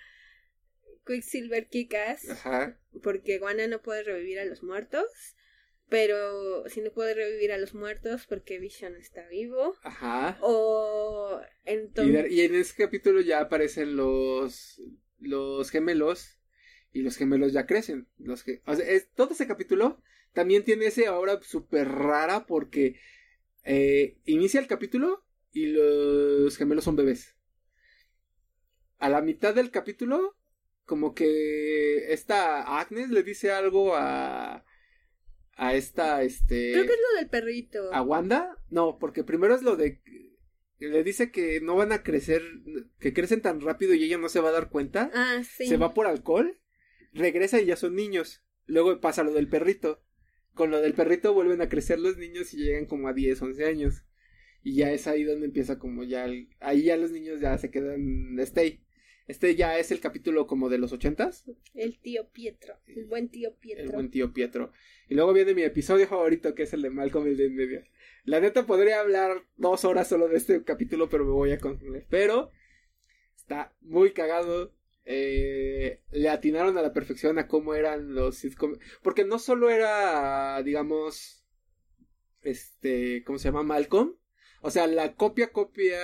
Quicksilver 1.05 1.67
Kikas? 1.67 2.30
Ajá. 2.30 2.80
Porque 3.03 3.39
Wanda 3.39 3.67
no 3.67 3.82
puede 3.82 4.03
revivir 4.03 4.39
a 4.39 4.45
los 4.45 4.63
muertos. 4.63 5.05
Pero 5.90 6.70
si 6.70 6.82
no 6.82 6.92
puede 6.92 7.16
revivir 7.16 7.52
a 7.52 7.58
los 7.58 7.74
muertos 7.74 8.28
porque 8.28 8.60
Vision 8.60 8.96
está 8.96 9.28
vivo. 9.28 9.76
Ajá. 9.84 10.38
O 10.42 11.42
entonces. 11.66 12.32
Y, 12.32 12.42
en 12.42 12.56
ese 12.56 12.76
capítulo 12.78 13.22
ya 13.22 13.42
aparecen 13.42 13.96
los. 13.96 14.82
los 15.20 15.70
gemelos. 15.72 16.40
y 16.94 17.02
los 17.02 17.18
gemelos 17.18 17.54
ya 17.54 17.66
crecen. 17.66 18.08
Los 18.18 18.44
que, 18.44 18.62
o 18.66 18.76
sea, 18.76 18.88
es, 18.88 19.10
todo 19.14 19.34
ese 19.34 19.48
capítulo 19.48 20.02
también 20.34 20.64
tiene 20.64 20.88
ese 20.88 21.10
obra 21.10 21.42
súper 21.42 21.88
rara 21.88 22.46
porque 22.46 23.00
eh, 23.64 24.18
inicia 24.26 24.60
el 24.60 24.68
capítulo 24.68 25.24
y 25.52 25.68
los 25.68 26.56
gemelos 26.56 26.84
son 26.84 26.96
bebés. 26.96 27.36
A 29.00 29.10
la 29.10 29.22
mitad 29.22 29.56
del 29.56 29.72
capítulo, 29.72 30.36
como 30.86 31.16
que 31.16 32.12
esta 32.14 32.80
Agnes 32.80 33.10
le 33.10 33.24
dice 33.24 33.52
algo 33.52 33.96
a 33.96 34.66
a 35.60 35.76
esta 35.76 36.24
este 36.24 36.72
Creo 36.72 36.86
que 36.86 36.93
es 36.93 36.99
lo 37.12 37.20
del 37.20 37.30
perrito. 37.30 37.93
¿A 37.93 38.01
Wanda? 38.01 38.57
No, 38.70 38.97
porque 38.97 39.24
primero 39.24 39.53
es 39.53 39.62
lo 39.62 39.76
de 39.76 40.01
le 40.80 41.03
dice 41.03 41.30
que 41.30 41.60
no 41.60 41.76
van 41.76 41.91
a 41.91 42.03
crecer, 42.03 42.41
que 42.99 43.14
crecen 43.14 43.41
tan 43.41 43.60
rápido 43.60 43.93
y 43.93 44.05
ella 44.05 44.18
no 44.18 44.30
se 44.30 44.39
va 44.39 44.49
a 44.49 44.53
dar 44.53 44.70
cuenta. 44.70 45.12
Ah, 45.14 45.43
sí. 45.43 45.68
Se 45.68 45.76
va 45.76 45.93
por 45.93 46.07
alcohol, 46.07 46.57
regresa 47.12 47.60
y 47.60 47.66
ya 47.66 47.76
son 47.76 47.95
niños. 47.95 48.41
Luego 48.66 49.01
pasa 49.01 49.24
lo 49.24 49.34
del 49.34 49.49
perrito. 49.49 50.01
Con 50.53 50.72
lo 50.72 50.80
del 50.80 50.93
perrito 50.93 51.34
vuelven 51.34 51.62
a 51.62 51.68
crecer 51.68 51.99
los 51.99 52.18
niños 52.18 52.53
y 52.53 52.64
llegan 52.64 52.86
como 52.86 53.10
a 53.10 53.14
10, 53.14 53.41
11 53.41 53.66
años. 53.66 54.05
Y 54.64 54.76
ya 54.76 54.91
es 54.91 55.07
ahí 55.07 55.24
donde 55.24 55.47
empieza 55.47 55.80
como 55.80 56.03
ya... 56.03 56.28
ahí 56.60 56.84
ya 56.84 56.95
los 56.95 57.12
niños 57.12 57.41
ya 57.41 57.57
se 57.57 57.70
quedan... 57.70 58.38
Stay. 58.39 58.82
Este 59.30 59.56
ya 59.56 59.78
es 59.78 59.92
el 59.92 60.00
capítulo 60.00 60.48
como 60.48 60.70
de 60.70 60.80
los 60.80 60.92
ochentas. 60.92 61.46
El 61.76 62.00
tío 62.00 62.28
Pietro. 62.30 62.80
El 62.88 63.06
buen 63.06 63.30
tío 63.30 63.56
Pietro. 63.60 63.84
El 63.84 63.92
buen 63.92 64.10
tío 64.10 64.34
Pietro. 64.34 64.74
Y 65.08 65.14
luego 65.14 65.34
viene 65.34 65.54
mi 65.54 65.62
episodio 65.62 66.08
favorito 66.08 66.56
que 66.56 66.64
es 66.64 66.74
el 66.74 66.82
de 66.82 66.90
Malcolm 66.90 67.28
el 67.28 67.38
de 67.38 67.46
en 67.46 67.56
medio. 67.56 67.84
La 68.24 68.40
neta 68.40 68.66
podría 68.66 69.00
hablar 69.00 69.46
dos 69.56 69.86
horas 69.86 70.08
solo 70.08 70.28
de 70.30 70.38
este 70.38 70.64
capítulo, 70.64 71.10
pero 71.10 71.26
me 71.26 71.32
voy 71.32 71.52
a 71.52 71.60
concluir. 71.60 72.08
Pero 72.10 72.50
está 73.36 73.76
muy 73.82 74.14
cagado. 74.14 74.74
Eh, 75.06 76.02
le 76.10 76.30
atinaron 76.30 76.76
a 76.80 76.82
la 76.82 76.94
perfección 76.94 77.38
a 77.38 77.48
cómo 77.48 77.76
eran 77.76 78.16
los 78.16 78.38
sitcoms. 78.38 78.80
Porque 79.04 79.26
no 79.26 79.38
solo 79.38 79.70
era, 79.70 80.60
digamos, 80.64 81.46
este, 82.42 83.24
¿cómo 83.26 83.38
se 83.38 83.50
llama? 83.50 83.62
Malcolm. 83.62 84.16
O 84.64 84.72
sea, 84.72 84.88
la 84.88 85.14
copia, 85.14 85.52
copia, 85.52 86.00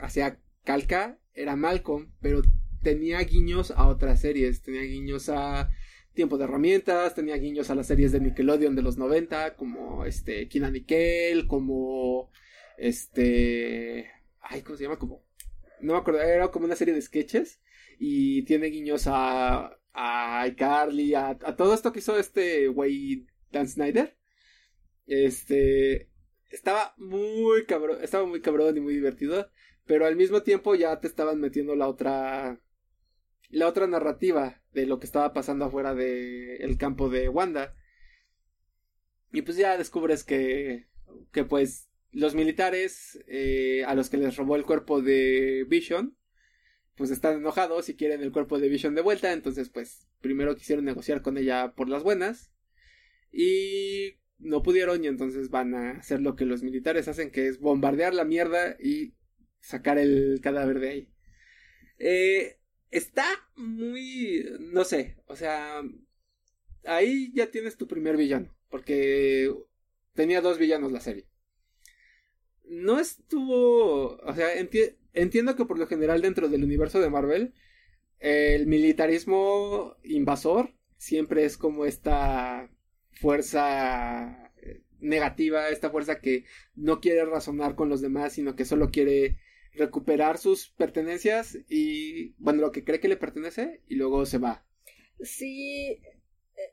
hacia 0.00 0.40
calca, 0.64 1.20
era 1.34 1.56
Malcolm, 1.56 2.12
pero 2.20 2.42
tenía 2.82 3.20
guiños 3.20 3.70
a 3.70 3.86
otras 3.88 4.20
series. 4.20 4.62
Tenía 4.62 4.82
guiños 4.82 5.28
a 5.28 5.70
Tiempo 6.14 6.36
de 6.36 6.44
Herramientas, 6.44 7.14
tenía 7.14 7.36
guiños 7.36 7.70
a 7.70 7.74
las 7.74 7.86
series 7.86 8.12
de 8.12 8.20
Nickelodeon 8.20 8.76
de 8.76 8.82
los 8.82 8.98
90, 8.98 9.56
como 9.56 10.04
este, 10.04 10.48
Kina 10.48 10.70
Nickel, 10.70 11.46
como 11.46 12.30
este, 12.76 14.10
ay, 14.40 14.62
¿cómo 14.62 14.76
se 14.76 14.84
llama? 14.84 14.98
Como, 14.98 15.24
no 15.80 15.94
me 15.94 15.98
acuerdo, 15.98 16.20
era 16.20 16.48
como 16.50 16.66
una 16.66 16.76
serie 16.76 16.94
de 16.94 17.02
sketches 17.02 17.60
y 17.98 18.42
tiene 18.42 18.66
guiños 18.66 19.06
a, 19.06 19.78
a 19.94 20.46
iCarly, 20.48 21.14
a, 21.14 21.30
a 21.30 21.56
todo 21.56 21.74
esto 21.74 21.92
que 21.92 22.00
hizo 22.00 22.18
este 22.18 22.68
güey 22.68 23.26
Dan 23.50 23.68
Snyder. 23.68 24.16
Este, 25.06 26.10
estaba 26.50 26.94
muy 26.98 27.64
cabrón, 27.66 27.98
estaba 28.02 28.26
muy 28.26 28.40
cabrón 28.40 28.76
y 28.76 28.80
muy 28.80 28.94
divertido, 28.94 29.50
pero 29.86 30.06
al 30.06 30.16
mismo 30.16 30.42
tiempo 30.42 30.74
ya 30.74 31.00
te 31.00 31.06
estaban 31.06 31.40
metiendo 31.40 31.74
la 31.76 31.88
otra 31.88 32.60
la 33.52 33.68
otra 33.68 33.86
narrativa 33.86 34.62
de 34.72 34.86
lo 34.86 34.98
que 34.98 35.06
estaba 35.06 35.32
pasando 35.32 35.66
afuera 35.66 35.94
del 35.94 36.78
campo 36.78 37.10
de 37.10 37.28
Wanda. 37.28 37.76
Y 39.30 39.42
pues 39.42 39.58
ya 39.58 39.76
descubres 39.76 40.24
que, 40.24 40.88
que 41.32 41.44
pues 41.44 41.90
los 42.12 42.34
militares 42.34 43.22
eh, 43.26 43.84
a 43.86 43.94
los 43.94 44.10
que 44.10 44.16
les 44.16 44.36
robó 44.36 44.56
el 44.56 44.64
cuerpo 44.64 45.02
de 45.02 45.66
Vision, 45.68 46.16
pues 46.96 47.10
están 47.10 47.36
enojados 47.36 47.88
y 47.88 47.96
quieren 47.96 48.22
el 48.22 48.32
cuerpo 48.32 48.58
de 48.58 48.68
Vision 48.68 48.94
de 48.94 49.02
vuelta, 49.02 49.32
entonces 49.32 49.68
pues 49.68 50.08
primero 50.20 50.56
quisieron 50.56 50.84
negociar 50.84 51.22
con 51.22 51.36
ella 51.36 51.74
por 51.74 51.88
las 51.88 52.02
buenas 52.02 52.52
y 53.32 54.18
no 54.38 54.62
pudieron 54.62 55.04
y 55.04 55.08
entonces 55.08 55.50
van 55.50 55.74
a 55.74 55.90
hacer 55.92 56.20
lo 56.20 56.36
que 56.36 56.44
los 56.44 56.62
militares 56.62 57.08
hacen, 57.08 57.30
que 57.30 57.48
es 57.48 57.60
bombardear 57.60 58.14
la 58.14 58.24
mierda 58.24 58.76
y 58.78 59.14
sacar 59.62 59.98
el 59.98 60.40
cadáver 60.42 60.80
de 60.80 60.88
ahí. 60.90 61.08
Eh, 61.98 62.58
está 62.90 63.24
muy, 63.56 64.44
no 64.60 64.84
sé, 64.84 65.16
o 65.26 65.36
sea, 65.36 65.82
ahí 66.84 67.32
ya 67.34 67.50
tienes 67.50 67.76
tu 67.76 67.86
primer 67.88 68.16
villano, 68.16 68.54
porque 68.68 69.50
tenía 70.14 70.42
dos 70.42 70.58
villanos 70.58 70.92
la 70.92 71.00
serie. 71.00 71.26
No 72.64 72.98
estuvo, 72.98 74.16
o 74.16 74.34
sea, 74.34 74.48
entiendo 75.12 75.56
que 75.56 75.64
por 75.64 75.78
lo 75.78 75.86
general 75.86 76.22
dentro 76.22 76.48
del 76.48 76.64
universo 76.64 77.00
de 77.00 77.10
Marvel, 77.10 77.54
el 78.18 78.66
militarismo 78.66 79.96
invasor 80.04 80.74
siempre 80.96 81.44
es 81.44 81.56
como 81.56 81.84
esta 81.84 82.70
fuerza 83.12 84.52
negativa, 85.00 85.68
esta 85.68 85.90
fuerza 85.90 86.20
que 86.20 86.44
no 86.74 87.00
quiere 87.00 87.24
razonar 87.24 87.74
con 87.74 87.88
los 87.88 88.00
demás, 88.00 88.32
sino 88.32 88.56
que 88.56 88.64
solo 88.64 88.90
quiere 88.90 89.36
recuperar 89.74 90.38
sus 90.38 90.70
pertenencias 90.70 91.58
y, 91.68 92.34
bueno, 92.38 92.60
lo 92.60 92.72
que 92.72 92.84
cree 92.84 93.00
que 93.00 93.08
le 93.08 93.16
pertenece 93.16 93.82
y 93.88 93.96
luego 93.96 94.26
se 94.26 94.38
va. 94.38 94.66
Sí, 95.20 96.00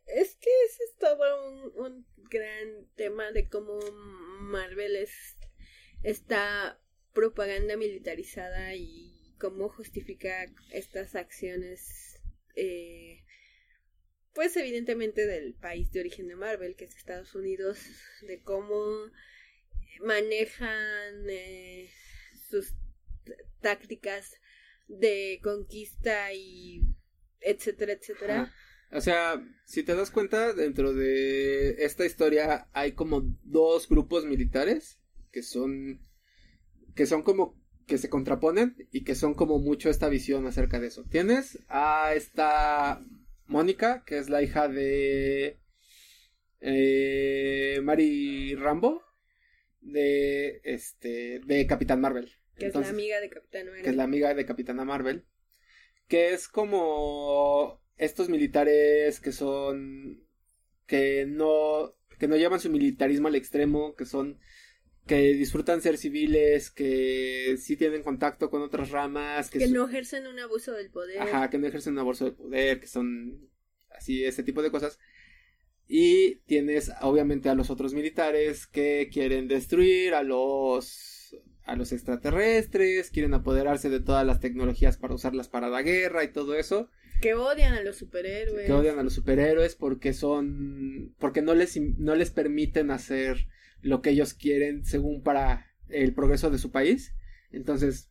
es 0.08 0.36
que 0.36 0.50
es 0.66 0.96
todo 1.00 1.52
un, 1.52 1.86
un 1.86 2.06
gran 2.30 2.88
tema 2.96 3.32
de 3.32 3.48
cómo 3.48 3.80
Marvel 4.42 4.96
es 4.96 5.38
esta 6.04 6.80
propaganda 7.14 7.76
militarizada 7.76 8.76
y 8.76 9.34
cómo 9.40 9.70
justifica 9.70 10.52
estas 10.72 11.16
acciones, 11.16 12.20
eh, 12.56 13.24
pues 14.34 14.56
evidentemente 14.58 15.26
del 15.26 15.54
país 15.56 15.92
de 15.92 16.02
origen 16.02 16.28
de 16.28 16.36
Marvel, 16.36 16.76
que 16.76 16.86
es 16.86 16.96
Estados 16.96 17.34
Unidos, 17.36 17.80
de 18.22 18.42
cómo 18.42 19.12
manejan 20.02 21.30
eh, 21.30 21.90
sus 22.50 22.74
tácticas 23.62 24.40
de 24.88 25.40
conquista 25.44 26.34
y 26.34 26.82
etcétera, 27.42 27.94
etcétera. 27.94 28.52
O 28.92 29.02
sea, 29.02 29.46
si 29.66 29.84
te 29.84 29.96
das 29.96 30.10
cuenta, 30.10 30.54
dentro 30.54 30.94
de 30.94 31.84
esta 31.84 32.06
historia 32.06 32.68
hay 32.74 32.94
como 32.94 33.22
dos 33.44 33.88
grupos 33.88 34.26
militares 34.26 35.00
que 35.32 35.44
son 35.44 36.02
que 36.96 37.06
son 37.06 37.22
como 37.22 37.60
que 37.86 37.98
se 37.98 38.10
contraponen 38.10 38.76
y 38.92 39.04
que 39.04 39.16
son 39.16 39.34
como 39.34 39.60
mucho 39.60 39.90
esta 39.90 40.10
visión 40.10 40.46
acerca 40.48 40.80
de 40.80 40.88
eso. 40.88 41.04
Tienes 41.10 41.60
a 41.70 42.14
esta 42.16 43.04
Mónica, 43.46 44.04
que 44.06 44.18
es 44.18 44.30
la 44.30 44.42
hija 44.42 44.68
de 44.68 45.60
eh, 46.62 47.80
Mary 47.84 48.56
Rambo 48.56 49.02
de 49.82 50.62
este 50.64 51.42
de 51.46 51.68
Capitán 51.68 52.02
Marvel. 52.02 52.32
Que 52.60 52.68
es 52.68 52.76
la 52.76 52.90
amiga 52.90 53.20
de 53.20 53.30
Capitana 53.30 53.66
Marvel. 53.66 53.84
Que 53.84 53.90
es 53.90 53.96
la 53.96 54.04
amiga 54.04 54.34
de 54.34 54.46
Capitana 54.46 54.86
Marvel. 54.86 55.26
Que 56.08 56.34
es 56.34 56.48
como 56.48 57.82
estos 57.98 58.30
militares 58.30 59.20
que 59.20 59.32
son. 59.32 60.24
que 60.86 61.26
no. 61.26 61.96
que 62.18 62.28
no 62.28 62.36
llevan 62.36 62.60
su 62.60 62.70
militarismo 62.70 63.28
al 63.28 63.36
extremo, 63.36 63.96
que 63.96 64.06
son. 64.06 64.40
que 65.08 65.34
disfrutan 65.34 65.82
ser 65.82 65.98
civiles, 65.98 66.72
que 66.72 67.56
sí 67.58 67.78
tienen 67.78 68.04
contacto 68.04 68.50
con 68.50 68.62
otras 68.62 68.92
ramas. 68.92 69.50
Que, 69.50 69.68
no 69.68 69.88
ejercen 69.88 70.28
un 70.28 70.40
abuso 70.40 70.74
del 70.74 70.92
poder. 70.92 71.22
Ajá, 71.22 71.50
que 71.50 71.58
no 71.58 71.68
ejercen 71.68 71.94
un 71.94 72.00
abuso 72.00 72.26
del 72.26 72.36
poder, 72.36 72.80
que 72.80 72.88
son. 72.88 73.50
así, 73.92 74.24
ese 74.24 74.44
tipo 74.44 74.62
de 74.62 74.72
cosas. 74.72 75.00
Y 75.92 76.36
tienes 76.42 76.92
obviamente 77.02 77.50
a 77.50 77.56
los 77.56 77.72
otros 77.72 77.96
militares 77.96 78.68
que 78.68 79.10
quieren 79.12 79.48
destruir 79.48 80.14
a 80.14 80.22
los 80.22 81.19
a 81.70 81.76
los 81.76 81.92
extraterrestres, 81.92 83.12
quieren 83.12 83.36
apoderarse 83.36 83.90
de 83.90 84.00
todas 84.00 84.26
las 84.26 84.40
tecnologías 84.40 84.98
para 84.98 85.14
usarlas 85.14 85.50
para 85.50 85.70
la 85.70 85.84
guerra 85.84 86.24
y 86.24 86.30
todo 86.30 86.56
eso. 86.56 86.90
Que 87.22 87.36
odian 87.36 87.74
a 87.74 87.82
los 87.82 87.98
superhéroes. 87.98 88.66
Que 88.66 88.74
odian 88.74 88.98
a 88.98 89.04
los 89.04 89.14
superhéroes 89.14 89.76
porque 89.76 90.14
son. 90.14 91.14
porque 91.20 91.44
no 91.44 91.54
les, 91.54 91.80
no 91.80 92.16
les 92.16 92.32
permiten 92.32 92.90
hacer 92.90 93.48
lo 93.82 94.02
que 94.02 94.10
ellos 94.10 94.34
quieren 94.34 94.84
según 94.84 95.22
para 95.22 95.68
el 95.90 96.14
progreso 96.16 96.50
de 96.50 96.58
su 96.58 96.72
país. 96.72 97.14
Entonces. 97.52 98.10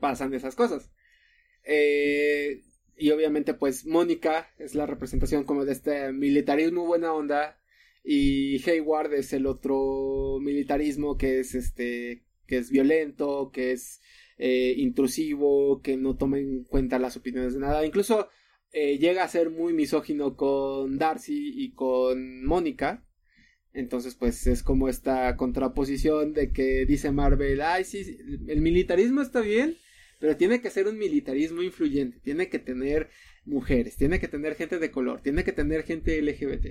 pasan 0.00 0.32
esas 0.32 0.54
cosas. 0.54 0.90
Eh, 1.64 2.62
y 2.96 3.10
obviamente, 3.10 3.52
pues, 3.52 3.84
Mónica 3.84 4.48
es 4.58 4.74
la 4.74 4.86
representación 4.86 5.44
como 5.44 5.66
de 5.66 5.72
este 5.72 6.12
militarismo 6.12 6.86
buena 6.86 7.12
onda 7.12 7.61
y 8.04 8.62
Hayward 8.68 9.14
es 9.14 9.32
el 9.32 9.46
otro 9.46 10.38
militarismo 10.40 11.16
que 11.16 11.40
es 11.40 11.54
este 11.54 12.24
que 12.46 12.58
es 12.58 12.70
violento, 12.70 13.50
que 13.52 13.72
es 13.72 14.00
eh, 14.38 14.74
intrusivo, 14.76 15.80
que 15.82 15.96
no 15.96 16.16
toma 16.16 16.38
en 16.38 16.64
cuenta 16.64 16.98
las 16.98 17.16
opiniones 17.16 17.54
de 17.54 17.60
nada. 17.60 17.86
Incluso 17.86 18.28
eh, 18.72 18.98
llega 18.98 19.22
a 19.22 19.28
ser 19.28 19.50
muy 19.50 19.72
misógino 19.72 20.36
con 20.36 20.98
Darcy 20.98 21.52
y 21.54 21.72
con 21.72 22.44
Mónica. 22.44 23.06
Entonces, 23.72 24.14
pues 24.16 24.46
es 24.46 24.62
como 24.62 24.88
esta 24.88 25.34
contraposición 25.36 26.34
de 26.34 26.52
que 26.52 26.84
dice 26.86 27.10
Marvel, 27.10 27.62
ay, 27.62 27.84
sí, 27.84 28.18
el 28.48 28.60
militarismo 28.60 29.22
está 29.22 29.40
bien, 29.40 29.76
pero 30.18 30.36
tiene 30.36 30.60
que 30.60 30.70
ser 30.70 30.88
un 30.88 30.98
militarismo 30.98 31.62
influyente, 31.62 32.20
tiene 32.20 32.48
que 32.48 32.58
tener 32.58 33.08
mujeres, 33.44 33.96
tiene 33.96 34.20
que 34.20 34.28
tener 34.28 34.56
gente 34.56 34.78
de 34.78 34.90
color, 34.90 35.20
tiene 35.22 35.42
que 35.42 35.52
tener 35.52 35.84
gente 35.84 36.20
LGBT. 36.20 36.66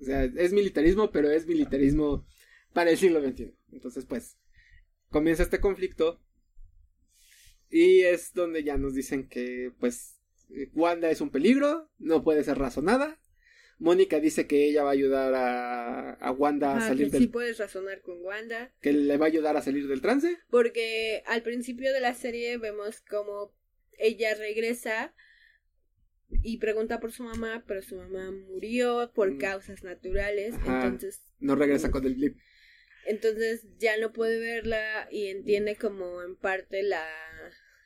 O 0.00 0.04
sea, 0.04 0.24
es 0.24 0.52
militarismo, 0.52 1.10
pero 1.10 1.30
es 1.30 1.46
militarismo 1.46 2.26
para 2.72 2.90
el 2.90 2.98
siglo 2.98 3.20
XXI. 3.20 3.54
Entonces, 3.72 4.04
pues, 4.04 4.38
comienza 5.10 5.42
este 5.42 5.60
conflicto 5.60 6.20
y 7.70 8.00
es 8.00 8.32
donde 8.32 8.64
ya 8.64 8.76
nos 8.76 8.94
dicen 8.94 9.28
que, 9.28 9.72
pues, 9.78 10.20
Wanda 10.72 11.10
es 11.10 11.20
un 11.20 11.30
peligro, 11.30 11.90
no 11.98 12.22
puede 12.22 12.44
ser 12.44 12.58
razonada. 12.58 13.20
Mónica 13.78 14.18
dice 14.18 14.46
que 14.46 14.64
ella 14.64 14.82
va 14.82 14.90
a 14.90 14.94
ayudar 14.94 15.32
a, 16.20 16.32
Wanda 16.32 16.76
a 16.76 16.80
salir 16.80 17.06
que 17.06 17.12
del... 17.12 17.22
Sí 17.22 17.28
puedes 17.28 17.58
razonar 17.58 18.00
con 18.00 18.20
Wanda. 18.24 18.72
Que 18.80 18.92
le 18.92 19.16
va 19.18 19.26
a 19.26 19.28
ayudar 19.28 19.56
a 19.56 19.62
salir 19.62 19.86
del 19.86 20.00
trance. 20.00 20.36
Porque 20.50 21.22
al 21.26 21.42
principio 21.42 21.92
de 21.92 22.00
la 22.00 22.14
serie 22.14 22.58
vemos 22.58 23.00
como 23.02 23.54
ella 23.98 24.34
regresa 24.34 25.14
y 26.30 26.58
pregunta 26.58 27.00
por 27.00 27.12
su 27.12 27.22
mamá, 27.22 27.64
pero 27.66 27.82
su 27.82 27.96
mamá 27.96 28.30
murió 28.30 29.10
por 29.14 29.32
mm. 29.32 29.38
causas 29.38 29.82
naturales, 29.82 30.54
entonces... 30.66 31.22
No 31.38 31.54
regresa 31.54 31.90
con 31.90 32.04
el 32.04 32.14
blip. 32.14 32.36
Entonces 33.06 33.66
ya 33.78 33.96
no 33.98 34.12
puede 34.12 34.38
verla 34.38 35.08
y 35.10 35.28
entiende 35.28 35.76
como 35.76 36.22
en 36.22 36.36
parte 36.36 36.82
la 36.82 37.06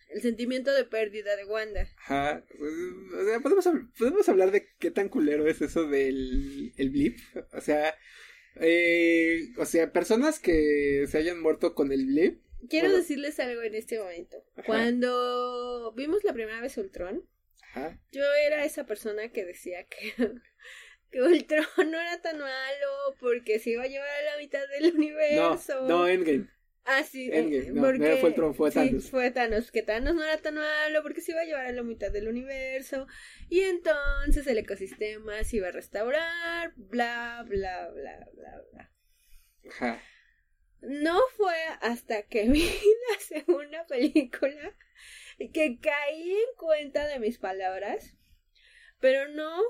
el 0.09 0.21
sentimiento 0.21 0.75
de 0.75 0.85
pérdida 0.85 1.37
de 1.37 1.45
Wanda. 1.45 1.89
Ajá. 1.99 2.45
Pues, 2.59 2.73
o 2.73 3.25
sea, 3.25 3.41
¿podemos, 3.41 3.69
podemos 3.99 4.29
hablar 4.29 4.51
de 4.51 4.69
qué 4.79 4.91
tan 4.91 5.09
culero 5.09 5.47
es 5.47 5.63
eso 5.63 5.89
del 5.89 6.73
el 6.77 6.91
blip. 6.91 7.19
O 7.53 7.61
sea, 7.61 7.95
eh, 8.61 9.49
o 9.59 9.65
sea, 9.65 9.93
personas 9.93 10.39
que 10.39 11.07
se 11.09 11.19
hayan 11.19 11.41
muerto 11.41 11.75
con 11.75 11.93
el 11.93 12.07
blip. 12.07 12.43
Quiero 12.69 12.95
decirles 12.95 13.41
algo 13.41 13.63
en 13.63 13.75
este 13.75 13.99
momento. 13.99 14.37
Cuando 14.67 15.93
vimos 15.97 16.23
la 16.23 16.33
primera 16.33 16.61
vez 16.61 16.77
Ultron, 16.77 17.25
yo 18.11 18.23
era 18.47 18.65
esa 18.65 18.85
persona 18.85 19.29
que 19.29 19.45
decía 19.45 19.85
que, 19.85 20.15
que 21.11 21.23
Ultron 21.23 21.91
no 21.91 22.01
era 22.01 22.21
tan 22.21 22.39
malo 22.39 23.17
porque 23.21 23.59
se 23.59 23.71
iba 23.71 23.85
a 23.85 23.89
llevar 23.89 24.09
a 24.09 24.33
la 24.33 24.39
mitad 24.39 24.67
del 24.69 24.95
universo. 24.95 25.83
No, 25.83 25.89
no 25.89 26.09
Endgame. 26.09 26.49
Ah, 26.85 27.05
sí, 27.05 27.31
Endgame, 27.33 27.71
no, 27.71 27.83
porque 27.83 28.17
fue 28.17 28.31
Ultron, 28.31 28.55
fue 28.55 28.71
Thanos. 28.73 29.05
Sí, 29.05 29.11
fue 29.11 29.31
Thanos, 29.31 29.71
que 29.71 29.83
Thanos 29.83 30.17
no 30.17 30.25
era 30.25 30.39
tan 30.39 30.57
malo 30.57 31.03
porque 31.03 31.21
se 31.21 31.31
iba 31.31 31.43
a 31.43 31.45
llevar 31.45 31.67
a 31.67 31.73
la 31.73 31.85
mitad 31.85 32.11
del 32.11 32.27
universo 32.27 33.07
y 33.49 33.61
entonces 33.61 34.47
el 34.49 34.59
ecosistema 34.59 35.45
se 35.45 35.59
iba 35.59 35.69
a 35.69 35.73
restaurar, 35.73 36.73
bla, 36.77 37.45
bla, 37.49 37.89
bla, 37.91 38.29
bla, 38.35 38.63
bla. 38.73 38.93
Ajá. 39.71 40.03
No 40.81 41.21
fue 41.37 41.57
hasta 41.81 42.23
que 42.25 42.45
vi 42.49 42.65
la 42.65 43.21
segunda 43.21 43.87
película 43.87 44.75
que 45.39 45.79
caí 45.81 46.31
en 46.33 46.57
cuenta 46.57 47.07
de 47.07 47.19
mis 47.19 47.39
palabras, 47.39 48.17
pero 49.01 49.29
no, 49.29 49.63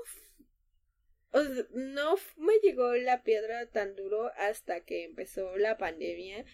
no 1.73 2.15
me 2.37 2.53
llegó 2.61 2.95
la 2.95 3.23
piedra 3.23 3.65
tan 3.67 3.95
duro 3.95 4.31
hasta 4.37 4.81
que 4.81 5.03
empezó 5.03 5.57
la 5.57 5.77
pandemia 5.77 6.45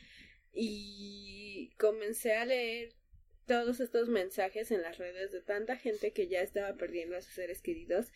y 0.53 1.72
comencé 1.78 2.34
a 2.34 2.45
leer 2.45 2.93
todos 3.45 3.80
estos 3.80 4.10
mensajes 4.10 4.72
en 4.72 4.82
las 4.82 4.97
redes 4.97 5.32
de 5.32 5.41
tanta 5.41 5.76
gente 5.76 6.12
que 6.12 6.28
ya 6.28 6.41
estaba 6.41 6.76
perdiendo 6.76 7.18
a 7.18 7.22
sus 7.22 7.34
seres 7.34 7.62
queridos 7.62 8.12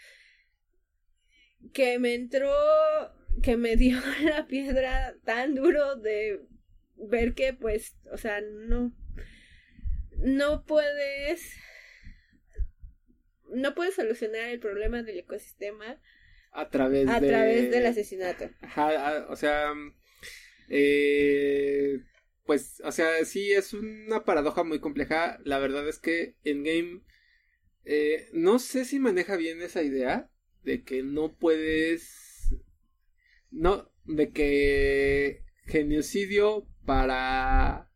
que 1.72 1.98
me 2.00 2.14
entró 2.14 2.54
que 3.42 3.58
me 3.58 3.76
dio 3.78 4.00
la 4.24 4.48
piedra 4.48 5.16
tan 5.24 5.56
duro 5.56 5.96
de 5.96 6.42
ver 6.96 7.34
que 7.34 7.54
pues 7.54 7.96
o 8.12 8.18
sea 8.18 8.42
no 8.42 8.94
no 10.18 10.66
puedes 10.66 11.54
no 13.50 13.76
puedes 13.76 13.96
solucionar 13.96 14.50
el 14.50 14.60
problema 14.60 15.04
del 15.04 15.20
ecosistema 15.20 16.00
a 16.52 16.70
través 16.70 17.08
a 17.08 17.20
través 17.20 17.72
del 17.72 17.86
asesinato. 17.86 18.50
Ajá, 18.62 19.26
o 19.30 19.36
sea 19.36 19.74
eh, 20.70 22.00
pues 22.46 22.82
o 22.84 22.92
sea 22.92 23.24
sí 23.26 23.52
es 23.52 23.74
una 23.74 24.24
paradoja 24.24 24.64
muy 24.64 24.80
compleja. 24.80 25.40
La 25.44 25.60
verdad 25.60 25.88
es 25.88 26.00
que 26.00 26.36
en 26.44 26.64
game 26.64 27.02
eh, 27.86 28.30
no 28.34 28.60
sé 28.60 28.86
si 28.86 29.00
maneja 29.00 29.36
bien 29.36 29.62
esa 29.62 29.84
idea 29.84 30.30
de 30.64 30.84
que 30.84 31.04
no 31.04 31.36
puedes 31.36 32.56
no 33.52 33.92
de 34.06 34.32
que 34.32 35.44
genocidio 35.66 36.68
para 36.86 37.90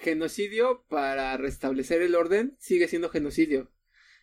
genocidio 0.00 0.84
para 0.88 1.36
restablecer 1.36 2.02
el 2.02 2.14
orden 2.14 2.56
sigue 2.58 2.88
siendo 2.88 3.08
genocidio. 3.08 3.70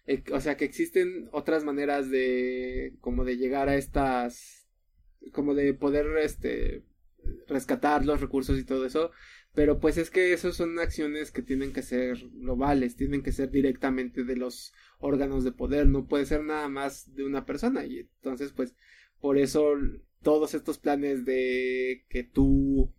Eh, 0.05 0.23
o 0.31 0.39
sea 0.39 0.55
que 0.55 0.65
existen 0.65 1.27
otras 1.31 1.63
maneras 1.63 2.09
de 2.09 2.95
como 3.01 3.25
de 3.25 3.37
llegar 3.37 3.67
a 3.67 3.75
estas 3.75 4.67
como 5.33 5.53
de 5.53 5.73
poder 5.73 6.05
este 6.19 6.83
rescatar 7.47 8.05
los 8.05 8.21
recursos 8.21 8.57
y 8.57 8.63
todo 8.63 8.85
eso, 8.85 9.11
pero 9.53 9.79
pues 9.79 9.97
es 9.97 10.09
que 10.09 10.31
eso 10.31 10.53
son 10.53 10.79
acciones 10.79 11.31
que 11.31 11.41
tienen 11.41 11.73
que 11.73 11.81
ser 11.81 12.17
globales, 12.31 12.95
tienen 12.95 13.21
que 13.21 13.33
ser 13.33 13.51
directamente 13.51 14.23
de 14.23 14.37
los 14.37 14.73
órganos 14.99 15.43
de 15.43 15.51
poder, 15.51 15.87
no 15.87 16.07
puede 16.07 16.25
ser 16.25 16.43
nada 16.43 16.69
más 16.69 17.13
de 17.13 17.25
una 17.25 17.45
persona 17.45 17.85
y 17.85 17.99
entonces 17.99 18.53
pues 18.53 18.75
por 19.19 19.37
eso 19.37 19.73
todos 20.21 20.53
estos 20.53 20.77
planes 20.77 21.25
de 21.25 22.05
que 22.07 22.23
tú 22.23 22.93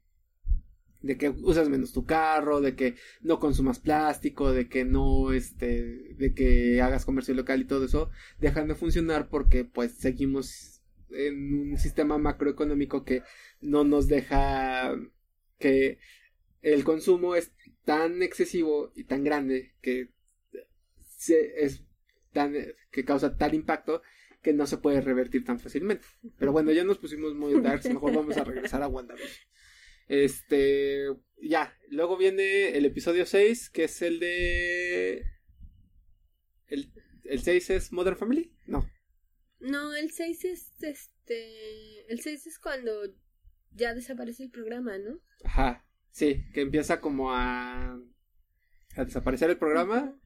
de 1.00 1.16
que 1.16 1.30
usas 1.30 1.68
menos 1.68 1.92
tu 1.92 2.04
carro, 2.04 2.60
de 2.60 2.74
que 2.74 2.96
no 3.20 3.38
consumas 3.38 3.78
plástico, 3.78 4.52
de 4.52 4.68
que 4.68 4.84
no, 4.84 5.32
este, 5.32 6.14
de 6.16 6.34
que 6.34 6.82
hagas 6.82 7.04
comercio 7.04 7.34
local 7.34 7.60
y 7.60 7.66
todo 7.66 7.84
eso, 7.84 8.10
dejan 8.40 8.68
de 8.68 8.74
funcionar 8.74 9.28
porque 9.28 9.64
pues 9.64 9.92
seguimos 9.92 10.82
en 11.10 11.72
un 11.72 11.78
sistema 11.78 12.18
macroeconómico 12.18 13.04
que 13.04 13.22
no 13.60 13.84
nos 13.84 14.08
deja 14.08 14.94
que 15.58 15.98
el 16.62 16.84
consumo 16.84 17.34
es 17.34 17.52
tan 17.84 18.22
excesivo 18.22 18.92
y 18.94 19.04
tan 19.04 19.24
grande 19.24 19.74
que 19.80 20.10
se, 21.16 21.64
es 21.64 21.84
tan, 22.32 22.54
que 22.90 23.04
causa 23.04 23.36
tal 23.36 23.54
impacto 23.54 24.02
que 24.42 24.52
no 24.52 24.66
se 24.66 24.78
puede 24.78 25.00
revertir 25.00 25.44
tan 25.44 25.58
fácilmente. 25.58 26.06
Pero 26.38 26.52
bueno, 26.52 26.70
ya 26.72 26.84
nos 26.84 26.98
pusimos 26.98 27.34
muy 27.34 27.60
darks, 27.60 27.88
mejor 27.88 28.14
vamos 28.14 28.36
a 28.36 28.44
regresar 28.44 28.82
a 28.82 28.88
WandaVision. 28.88 29.48
Este, 30.08 31.04
ya, 31.42 31.76
luego 31.90 32.16
viene 32.16 32.76
el 32.76 32.84
episodio 32.86 33.26
6, 33.26 33.70
que 33.70 33.84
es 33.84 34.02
el 34.02 34.20
de... 34.20 35.24
¿El, 36.66 36.92
el 37.24 37.40
6 37.40 37.70
es 37.70 37.92
Modern 37.92 38.16
Family? 38.16 38.56
No. 38.66 38.90
No, 39.60 39.94
el 39.94 40.10
6 40.10 40.44
es 40.44 40.72
este... 40.80 42.10
El 42.10 42.20
6 42.20 42.46
es 42.46 42.58
cuando 42.58 43.02
ya 43.72 43.94
desaparece 43.94 44.44
el 44.44 44.50
programa, 44.50 44.96
¿no? 44.98 45.20
Ajá, 45.44 45.86
sí, 46.10 46.44
que 46.52 46.62
empieza 46.62 47.00
como 47.00 47.32
a... 47.32 47.98
a 48.96 49.04
desaparecer 49.04 49.50
el 49.50 49.58
programa. 49.58 50.18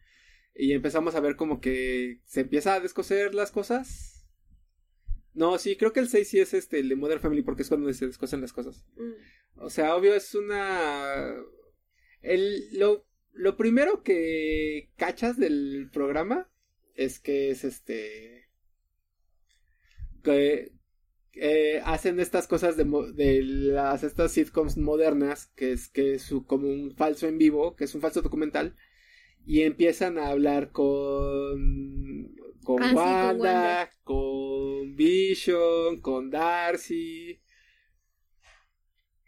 Y 0.55 0.73
empezamos 0.73 1.15
a 1.15 1.21
ver 1.21 1.37
como 1.37 1.61
que 1.61 2.21
se 2.25 2.43
empieza 2.43 2.75
a 2.75 2.81
descoser 2.81 3.35
las 3.35 3.51
cosas 3.51 4.12
no, 5.35 5.59
sí, 5.59 5.77
creo 5.77 5.93
que 5.93 6.01
el 6.01 6.09
6 6.09 6.29
sí 6.29 6.41
es 6.41 6.53
este, 6.53 6.79
el 6.81 6.89
de 6.89 6.97
Modern 6.97 7.21
Family, 7.21 7.43
porque 7.43 7.63
es 7.63 7.69
cuando 7.69 7.93
se 7.93 8.07
descosen 8.07 8.41
las 8.41 8.53
cosas. 8.53 8.85
Mm. 8.97 9.63
O 9.63 9.71
sea, 9.71 9.97
obvio, 9.97 10.15
es 10.15 10.35
una. 10.35 11.35
El, 12.21 12.79
lo, 12.79 13.07
lo 13.33 13.57
primero 13.57 14.03
que 14.03 14.91
cachas 14.97 15.39
del 15.39 15.89
programa 15.93 16.51
es 16.95 17.19
que 17.19 17.51
es 17.51 17.65
este. 17.65 18.49
que 20.23 20.73
eh, 21.35 21.81
hacen 21.85 22.21
estas 22.21 22.47
cosas 22.47 22.77
de, 22.77 22.85
de, 23.15 23.43
las 23.43 24.05
estas 24.05 24.33
sitcoms 24.33 24.77
modernas, 24.77 25.47
que 25.57 25.73
es 25.73 25.89
que 25.89 26.15
es 26.15 26.31
como 26.47 26.69
un 26.69 26.95
falso 26.95 27.27
en 27.27 27.39
vivo, 27.39 27.75
que 27.75 27.85
es 27.85 27.95
un 27.95 28.03
falso 28.03 28.21
documental, 28.21 28.77
y 29.47 29.63
empiezan 29.63 30.19
a 30.19 30.29
hablar 30.29 30.73
con 30.73 32.35
con, 32.65 32.83
ah, 32.83 32.93
Wanda, 32.95 33.91
con 34.05 34.52
Vision, 34.91 36.01
con 36.01 36.31
Darcy. 36.31 37.41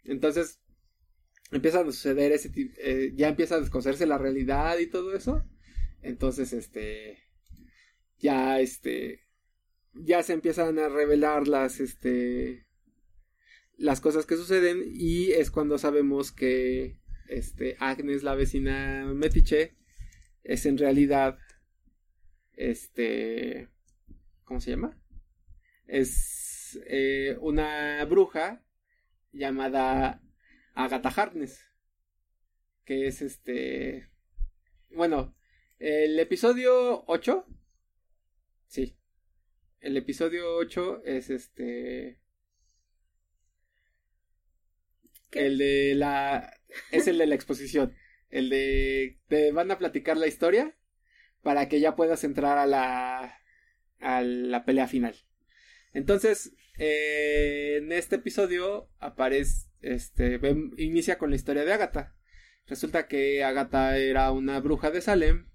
Entonces 0.03 0.61
empieza 1.51 1.81
a 1.81 1.85
suceder 1.85 2.31
ese 2.31 2.49
tipo, 2.49 2.73
eh, 2.77 3.13
ya 3.15 3.29
empieza 3.29 3.55
a 3.55 3.59
desconocerse 3.59 4.05
la 4.05 4.17
realidad 4.17 4.77
y 4.79 4.87
todo 4.87 5.15
eso. 5.15 5.43
Entonces, 6.01 6.53
este, 6.53 7.23
ya, 8.19 8.59
este, 8.59 9.21
ya 9.93 10.21
se 10.23 10.33
empiezan 10.33 10.77
a 10.79 10.89
revelar 10.89 11.47
las, 11.47 11.79
este, 11.79 12.67
las 13.77 14.01
cosas 14.01 14.25
que 14.25 14.35
suceden 14.35 14.83
y 14.85 15.31
es 15.31 15.49
cuando 15.51 15.77
sabemos 15.77 16.31
que, 16.31 16.99
este, 17.27 17.75
Agnes, 17.79 18.23
la 18.23 18.35
vecina 18.35 19.05
Metiche, 19.13 19.75
es 20.43 20.65
en 20.67 20.77
realidad 20.77 21.39
este, 22.57 23.69
¿cómo 24.43 24.59
se 24.59 24.71
llama? 24.71 24.97
Es 25.87 26.79
eh, 26.87 27.37
una 27.41 28.03
bruja 28.05 28.63
llamada 29.31 30.21
Agatha 30.73 31.09
Harkness, 31.09 31.63
que 32.85 33.07
es 33.07 33.21
este, 33.21 34.09
bueno, 34.95 35.35
El 35.79 36.17
episodio 36.19 37.03
8. 37.07 37.45
Sí. 38.67 38.97
El 39.81 39.97
episodio 39.97 40.55
8 40.57 41.03
es 41.05 41.29
este. 41.29 42.21
El 45.31 45.57
de 45.57 45.95
la. 45.95 46.53
Es 46.91 47.07
el 47.07 47.17
de 47.17 47.27
la 47.27 47.35
exposición. 47.35 47.93
El 48.29 48.49
de. 48.49 49.19
Te 49.27 49.51
van 49.51 49.69
a 49.71 49.77
platicar 49.77 50.17
la 50.17 50.27
historia 50.27 50.77
para 51.43 51.67
que 51.69 51.79
ya 51.81 51.95
puedas 51.95 52.23
entrar 52.23 52.57
a 52.57 52.65
la. 52.65 53.37
a 53.99 54.21
la 54.21 54.65
pelea 54.65 54.87
final. 54.87 55.15
Entonces, 55.95 56.53
eh, 56.77 57.77
en 57.77 57.91
este 57.93 58.17
episodio 58.17 58.89
aparece. 58.99 59.69
Este. 59.81 60.39
inicia 60.77 61.17
con 61.17 61.29
la 61.29 61.37
historia 61.37 61.63
de 61.63 61.71
Agatha. 61.71 62.15
Resulta 62.67 63.07
que 63.07 63.43
Agatha 63.43 63.97
era 63.97 64.31
una 64.31 64.59
bruja 64.59 64.91
de 64.91 65.01
Salem 65.01 65.47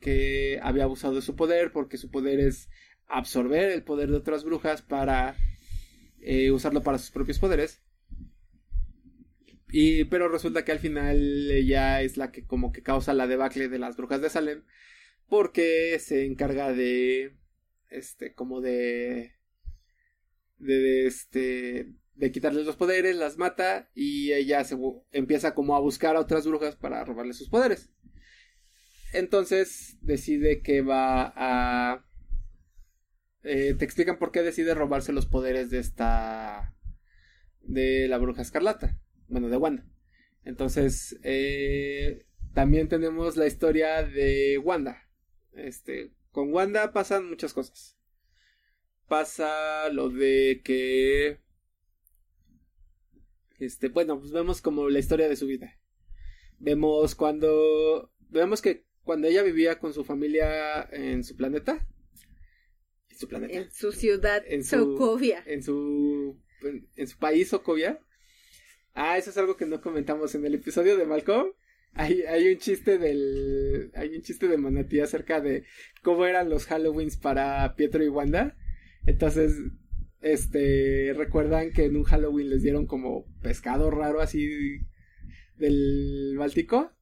que 0.00 0.58
había 0.62 0.84
abusado 0.84 1.14
de 1.14 1.22
su 1.22 1.34
poder 1.34 1.72
porque 1.72 1.96
su 1.96 2.10
poder 2.10 2.40
es 2.40 2.68
absorber 3.06 3.70
el 3.70 3.84
poder 3.84 4.10
de 4.10 4.16
otras 4.16 4.44
brujas 4.44 4.82
para 4.82 5.36
eh, 6.20 6.50
usarlo 6.50 6.82
para 6.82 6.98
sus 6.98 7.10
propios 7.10 7.38
poderes. 7.38 7.82
Y, 9.70 10.04
pero 10.04 10.28
resulta 10.28 10.64
que 10.64 10.72
al 10.72 10.78
final 10.78 11.50
ella 11.50 12.02
es 12.02 12.16
la 12.18 12.32
que 12.32 12.44
como 12.44 12.70
que 12.72 12.82
causa 12.82 13.14
la 13.14 13.26
debacle 13.26 13.68
de 13.68 13.78
las 13.78 13.96
brujas 13.96 14.20
de 14.20 14.30
Salem. 14.30 14.64
Porque 15.26 15.98
se 16.00 16.26
encarga 16.26 16.72
de. 16.72 17.36
Este, 17.88 18.34
como 18.34 18.60
de. 18.60 19.35
De, 20.58 21.06
este. 21.06 21.92
De 22.14 22.32
quitarles 22.32 22.66
los 22.66 22.76
poderes, 22.76 23.16
las 23.16 23.38
mata. 23.38 23.90
Y 23.94 24.32
ella 24.32 24.64
empieza 25.12 25.54
como 25.54 25.76
a 25.76 25.80
buscar 25.80 26.16
a 26.16 26.20
otras 26.20 26.46
brujas 26.46 26.76
para 26.76 27.04
robarle 27.04 27.32
sus 27.32 27.48
poderes. 27.48 27.90
Entonces 29.12 29.98
decide 30.00 30.62
que 30.62 30.82
va 30.82 31.32
a. 31.36 32.04
Eh, 33.42 33.74
te 33.78 33.84
explican 33.84 34.18
por 34.18 34.32
qué 34.32 34.42
decide 34.42 34.74
robarse 34.74 35.12
los 35.12 35.26
poderes 35.26 35.70
de 35.70 35.78
esta. 35.78 36.74
de 37.62 38.08
la 38.08 38.18
bruja 38.18 38.42
escarlata 38.42 38.98
bueno, 39.28 39.48
de 39.48 39.56
Wanda. 39.56 39.84
Entonces, 40.44 41.18
eh, 41.22 42.26
también 42.54 42.88
tenemos 42.88 43.36
la 43.36 43.46
historia 43.46 44.02
de 44.02 44.58
Wanda. 44.58 45.02
Este, 45.52 46.12
con 46.30 46.52
Wanda 46.52 46.92
pasan 46.92 47.28
muchas 47.28 47.52
cosas. 47.52 47.95
Pasa 49.08 49.88
lo 49.90 50.08
de 50.10 50.60
que, 50.64 51.40
este, 53.58 53.88
bueno, 53.88 54.18
pues 54.18 54.32
vemos 54.32 54.60
como 54.60 54.88
la 54.88 54.98
historia 54.98 55.28
de 55.28 55.36
su 55.36 55.46
vida. 55.46 55.78
Vemos 56.58 57.14
cuando, 57.14 58.12
vemos 58.28 58.62
que 58.62 58.86
cuando 59.02 59.28
ella 59.28 59.42
vivía 59.42 59.78
con 59.78 59.92
su 59.92 60.04
familia 60.04 60.88
en 60.90 61.22
su 61.22 61.36
planeta, 61.36 61.86
en 63.08 63.18
su 63.18 63.28
planeta, 63.28 63.58
en 63.58 63.70
su 63.70 63.92
ciudad, 63.92 64.42
en 64.46 64.64
su, 64.64 64.76
Sokovia, 64.76 65.42
en 65.46 65.62
su, 65.62 66.40
en 66.96 67.06
su 67.06 67.18
país 67.18 67.48
Sokovia, 67.48 68.00
Ah, 68.98 69.18
eso 69.18 69.28
es 69.28 69.36
algo 69.36 69.58
que 69.58 69.66
no 69.66 69.82
comentamos 69.82 70.34
en 70.34 70.46
el 70.46 70.54
episodio 70.54 70.96
de 70.96 71.04
Malcolm. 71.04 71.52
Hay, 71.92 72.22
hay 72.22 72.48
un 72.50 72.58
chiste 72.58 72.96
del. 72.96 73.90
Hay 73.94 74.16
un 74.16 74.22
chiste 74.22 74.48
de 74.48 74.56
Manatí 74.56 75.00
acerca 75.00 75.42
de 75.42 75.64
cómo 76.02 76.24
eran 76.24 76.48
los 76.48 76.66
Halloweens 76.72 77.18
para 77.18 77.76
Pietro 77.76 78.02
y 78.02 78.08
Wanda. 78.08 78.56
Entonces, 79.06 79.54
este. 80.20 81.12
Recuerdan 81.16 81.72
que 81.72 81.84
en 81.84 81.96
un 81.96 82.04
Halloween 82.04 82.50
les 82.50 82.62
dieron 82.62 82.86
como 82.86 83.26
pescado 83.42 83.90
raro 83.90 84.20
así 84.20 84.80
del 85.56 86.34
Báltico. 86.38 86.92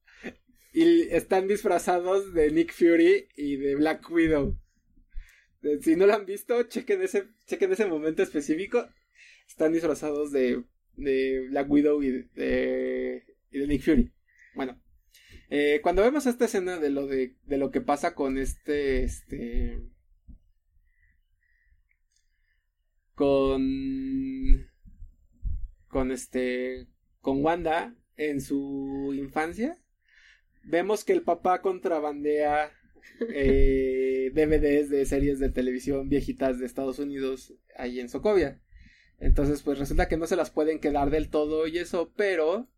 Y 0.73 1.03
están 1.11 1.47
disfrazados 1.47 2.35
de 2.35 2.51
Nick 2.51 2.73
Fury 2.73 3.29
y 3.37 3.57
de 3.57 3.77
Black 3.77 4.11
Widow. 4.11 4.59
Si 5.81 5.97
no 5.97 6.07
lo 6.07 6.15
han 6.15 6.27
visto, 6.27 6.63
chequen 6.65 7.01
ese, 7.01 7.29
chequen 7.47 7.73
ese 7.73 7.87
momento 7.87 8.23
específico. 8.23 8.87
Están 9.47 9.73
disfrazados 9.73 10.33
de 10.33 10.65
de 10.97 11.47
Black 11.51 11.71
Widow 11.71 12.03
y 12.03 12.11
de, 12.35 13.25
y 13.51 13.59
de 13.59 13.67
Nick 13.67 13.83
Fury. 13.83 14.13
Bueno, 14.55 14.81
eh, 15.51 15.81
cuando 15.83 16.03
vemos 16.03 16.27
esta 16.27 16.45
escena 16.45 16.79
de 16.79 16.91
lo 16.91 17.07
de, 17.07 17.37
de 17.45 17.59
lo 17.59 17.71
que 17.71 17.81
pasa 17.81 18.15
con 18.15 18.39
este, 18.39 19.05
este, 19.05 19.81
con, 23.15 24.71
con 25.89 26.11
este, 26.11 26.87
con 27.21 27.45
Wanda 27.45 27.95
en 28.17 28.41
su 28.41 29.13
infancia, 29.17 29.79
vemos 30.65 31.05
que 31.05 31.13
el 31.13 31.23
papá 31.23 31.61
contrabandea 31.61 32.73
eh, 33.29 34.31
DVDs 34.35 34.91
de 34.91 35.07
series 35.07 35.39
de 35.39 35.51
televisión 35.51 36.09
viejitas 36.09 36.59
de 36.59 36.67
Estados 36.67 36.99
Unidos 36.99 37.55
ahí 37.77 38.01
en 38.01 38.09
Sokovia. 38.09 38.61
Entonces, 39.19 39.63
pues 39.63 39.79
resulta 39.79 40.09
que 40.09 40.17
no 40.17 40.27
se 40.27 40.37
las 40.37 40.51
pueden 40.51 40.81
quedar 40.81 41.11
del 41.11 41.31
todo 41.31 41.67
y 41.67 41.79
eso, 41.79 42.13
pero 42.17 42.69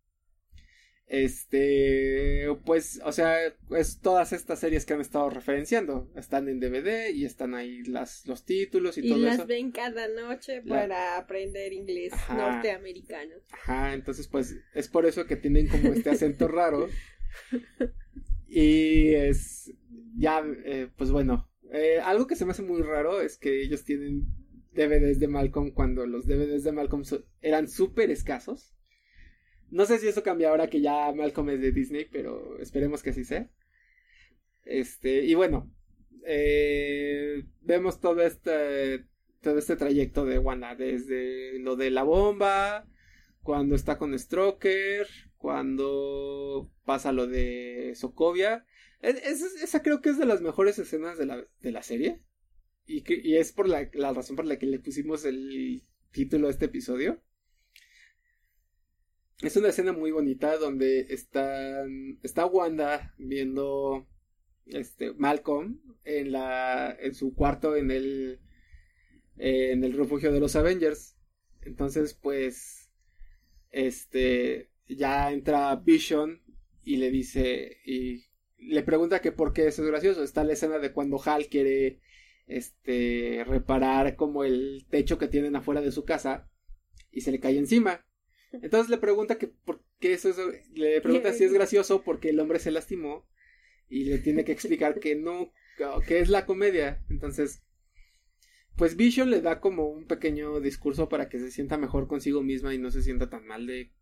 este, 1.07 2.46
pues, 2.64 3.00
o 3.04 3.12
sea, 3.12 3.36
pues 3.68 4.00
todas 4.00 4.32
estas 4.32 4.59
series 4.59 4.84
que 4.84 4.94
han 4.94 5.00
estado 5.00 5.30
referenciando 5.30 6.11
están 6.16 6.48
en 6.48 6.61
DVD 6.61 7.11
y 7.11 7.24
están 7.24 7.54
ahí 7.54 7.82
las, 7.84 8.26
los 8.26 8.44
títulos 8.44 8.98
y, 8.98 9.09
todo 9.09 9.18
eso. 9.18 9.34
Y 9.34 9.38
las 9.38 9.46
ven 9.46 9.70
cada 9.70 10.09
noche 10.09 10.62
para 10.62 11.16
aprender 11.16 11.72
inglés 11.72 12.12
norteamericano. 12.28 13.36
Ajá, 13.52 13.94
entonces 13.94 14.26
pues 14.28 14.57
es 14.74 14.88
por 14.88 15.07
eso 15.07 15.26
que 15.26 15.36
tienen 15.36 15.68
como 15.68 15.92
este 15.92 16.11
acento 16.11 16.48
raro. 16.48 16.88
Y 18.48 19.12
es, 19.14 19.72
ya, 20.16 20.42
eh, 20.64 20.88
pues 20.96 21.11
bueno, 21.11 21.50
eh, 21.72 21.98
algo 22.02 22.26
que 22.26 22.36
se 22.36 22.44
me 22.44 22.52
hace 22.52 22.62
muy 22.62 22.80
raro 22.80 23.20
es 23.20 23.36
que 23.36 23.62
ellos 23.62 23.84
tienen 23.84 24.28
DVDs 24.72 25.18
de 25.18 25.28
Malcolm 25.28 25.72
cuando 25.72 26.07
los 26.07 26.26
DVDs 26.26 26.64
de 26.64 26.72
Malcolm 26.72 27.02
eran 27.40 27.68
súper 27.68 28.11
escasos. 28.11 28.76
No 29.77 29.85
sé 29.85 29.99
si 29.99 30.09
eso 30.09 30.22
cambia 30.22 30.49
ahora 30.49 30.70
que 30.70 30.81
ya 30.81 31.12
Malcolm 31.12 31.51
es 31.51 31.61
de 31.61 31.70
Disney, 31.70 32.07
pero 32.11 32.59
esperemos 32.61 33.03
que 33.03 33.11
así 33.11 33.24
sea. 33.24 33.51
Este, 34.64 35.22
y 35.24 35.35
bueno, 35.35 35.70
eh, 36.24 37.45
vemos 37.61 38.01
todo 38.01 38.22
este, 38.22 39.05
todo 39.43 39.59
este 39.59 39.77
trayecto 39.77 40.24
de 40.24 40.39
Wanda, 40.39 40.74
desde 40.77 41.59
lo 41.59 41.77
de 41.77 41.91
la 41.91 42.05
bomba, 42.05 42.87
cuando 43.43 43.74
está 43.74 43.99
con 43.99 44.18
Stroker, 44.18 45.09
cuando 45.37 46.72
pasa 46.87 47.12
lo 47.12 47.27
de 47.27 47.93
Sokovia. 47.97 48.64
esa 49.03 49.83
creo 49.83 50.01
que 50.01 50.09
es 50.09 50.18
de 50.18 50.24
las 50.24 50.41
mejores 50.41 50.79
escenas 50.79 51.18
de 51.18 51.27
la, 51.27 51.45
de 51.61 51.72
la 51.72 51.83
serie. 51.83 52.22
Y, 52.87 53.03
que, 53.03 53.20
y 53.22 53.37
es 53.37 53.53
por 53.53 53.68
la, 53.68 53.91
la 53.93 54.14
razón 54.14 54.37
por 54.37 54.47
la 54.47 54.59
que 54.59 54.64
le 54.64 54.79
pusimos 54.79 55.27
el 55.27 55.83
título 56.12 56.47
a 56.47 56.51
este 56.51 56.64
episodio. 56.64 57.20
Es 59.43 59.57
una 59.57 59.68
escena 59.68 59.93
muy 59.93 60.11
bonita 60.12 60.57
donde 60.57 61.07
está, 61.11 61.84
está 62.22 62.47
Wanda 62.47 63.14
viendo 63.18 64.07
este 64.64 65.12
Malcolm 65.12 65.80
en 66.05 66.32
la 66.32 66.97
en 66.99 67.14
su 67.14 67.34
cuarto 67.34 67.76
en 67.76 67.91
el 67.91 68.41
en 69.37 69.84
el 69.84 69.93
refugio 69.93 70.32
de 70.32 70.41
los 70.41 70.57
Avengers. 70.57 71.16
Entonces, 71.62 72.14
pues 72.14 72.91
este 73.70 74.70
ya 74.89 75.32
entra 75.32 75.76
Vision 75.76 76.43
y 76.82 76.97
le 76.97 77.11
dice 77.11 77.78
y 77.84 78.24
le 78.59 78.82
pregunta 78.82 79.20
que 79.20 79.32
por 79.32 79.53
qué 79.53 79.66
eso 79.66 79.82
es 79.82 79.89
gracioso. 79.89 80.22
Está 80.22 80.45
la 80.45 80.55
escena 80.55 80.78
de 80.78 80.93
cuando 80.93 81.20
Hal 81.22 81.49
quiere 81.49 82.01
este, 82.47 83.45
reparar 83.47 84.16
como 84.16 84.45
el 84.45 84.87
techo 84.89 85.18
que 85.18 85.28
tienen 85.28 85.57
afuera 85.57 85.80
de 85.80 85.93
su 85.93 86.05
casa 86.05 86.49
y 87.11 87.20
se 87.20 87.32
le 87.32 87.41
cae 87.41 87.59
encima. 87.59 88.07
Entonces 88.53 88.90
le 88.90 88.99
pregunta 88.99 89.38
que 89.38 89.49
por 89.49 89.82
qué 89.99 90.12
eso 90.14 90.30
es, 90.30 90.70
le 90.70 91.01
pregunta 91.01 91.32
si 91.32 91.44
es 91.44 91.53
gracioso 91.53 92.03
porque 92.03 92.30
el 92.30 92.40
hombre 92.40 92.59
se 92.59 92.70
lastimó 92.70 93.26
y 93.88 94.05
le 94.05 94.18
tiene 94.18 94.44
que 94.44 94.53
explicar 94.53 95.01
que 95.01 95.14
no, 95.14 95.53
que 96.07 96.20
es 96.20 96.28
la 96.28 96.47
comedia. 96.47 97.05
Entonces, 97.09 97.62
pues 98.76 98.97
Vision 98.97 99.30
le 99.30 99.40
da 99.40 99.61
como 99.61 99.88
un 99.88 100.07
pequeño 100.07 100.61
discurso 100.61 101.09
para 101.09 101.28
que 101.28 101.38
se 101.38 101.51
sienta 101.51 101.78
mejor 101.78 102.09
consigo 102.09 102.42
misma 102.42 102.74
y 102.74 102.78
no 102.78 102.90
se 102.90 103.03
sienta 103.03 103.30
tan 103.30 103.47
mal 103.47 103.66
de, 103.66 103.92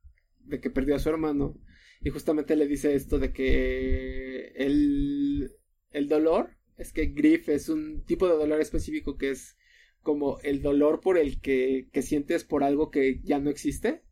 de 0.40 0.60
que 0.60 0.70
perdió 0.70 0.96
a 0.96 0.98
su 0.98 1.08
hermano. 1.08 1.58
Y 2.00 2.10
justamente 2.10 2.56
le 2.56 2.66
dice 2.66 2.94
esto 2.94 3.18
de 3.18 3.32
que 3.32 4.52
el, 4.56 5.50
el 5.90 6.08
dolor 6.08 6.50
es 6.76 6.92
que 6.92 7.06
grief 7.06 7.48
es 7.48 7.68
un 7.68 8.04
tipo 8.04 8.26
de 8.26 8.34
dolor 8.34 8.60
específico 8.60 9.16
que 9.16 9.30
es 9.30 9.56
como 10.02 10.38
el 10.40 10.60
dolor 10.60 11.00
por 11.00 11.18
el 11.18 11.40
que, 11.40 11.88
que 11.92 12.02
sientes 12.02 12.44
por 12.44 12.62
algo 12.62 12.90
que 12.90 13.20
ya 13.22 13.38
no 13.38 13.48
existe. 13.48 14.02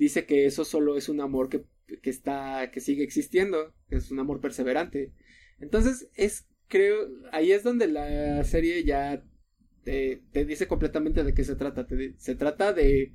Dice 0.00 0.24
que 0.24 0.46
eso 0.46 0.64
solo 0.64 0.96
es 0.96 1.10
un 1.10 1.20
amor 1.20 1.50
que, 1.50 1.66
que 2.00 2.08
está, 2.08 2.70
que 2.70 2.80
sigue 2.80 3.04
existiendo, 3.04 3.74
es 3.90 4.10
un 4.10 4.18
amor 4.18 4.40
perseverante. 4.40 5.12
Entonces, 5.58 6.08
es, 6.14 6.48
creo, 6.68 7.06
ahí 7.32 7.52
es 7.52 7.64
donde 7.64 7.86
la 7.86 8.42
serie 8.44 8.82
ya 8.82 9.22
te, 9.84 10.22
te 10.32 10.46
dice 10.46 10.66
completamente 10.66 11.22
de 11.22 11.34
qué 11.34 11.44
se 11.44 11.54
trata. 11.54 11.86
se 12.16 12.34
trata 12.34 12.72
de, 12.72 13.12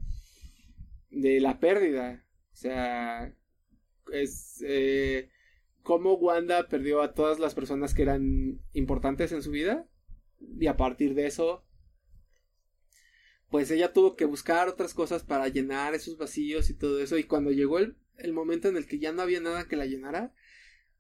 de 1.10 1.40
la 1.40 1.60
pérdida. 1.60 2.24
O 2.54 2.56
sea, 2.56 3.34
es, 4.14 4.64
eh, 4.64 5.30
cómo 5.82 6.14
Wanda 6.14 6.68
perdió 6.70 7.02
a 7.02 7.16
todas 7.16 7.40
las 7.40 7.56
personas 7.56 7.96
que 7.96 8.04
eran 8.04 8.60
importantes 8.74 9.32
en 9.32 9.42
su 9.42 9.50
vida 9.50 9.90
y 10.60 10.68
a 10.68 10.78
partir 10.78 11.16
de 11.16 11.26
eso 11.26 11.65
pues 13.56 13.72
ella 13.72 13.94
tuvo 13.94 14.18
que 14.18 14.26
buscar 14.26 14.68
otras 14.68 14.94
cosas 14.94 15.24
para 15.24 15.48
llenar 15.48 15.96
esos 15.96 16.18
vacíos 16.18 16.70
y 16.70 16.74
todo 16.74 17.00
eso 17.00 17.18
y 17.18 17.24
cuando 17.24 17.52
llegó 17.52 17.80
el, 17.80 17.96
el 18.18 18.34
momento 18.34 18.68
en 18.68 18.76
el 18.76 18.86
que 18.86 19.00
ya 19.00 19.14
no 19.14 19.22
había 19.22 19.40
nada 19.40 19.70
que 19.70 19.78
la 19.78 19.86
llenara 19.86 20.34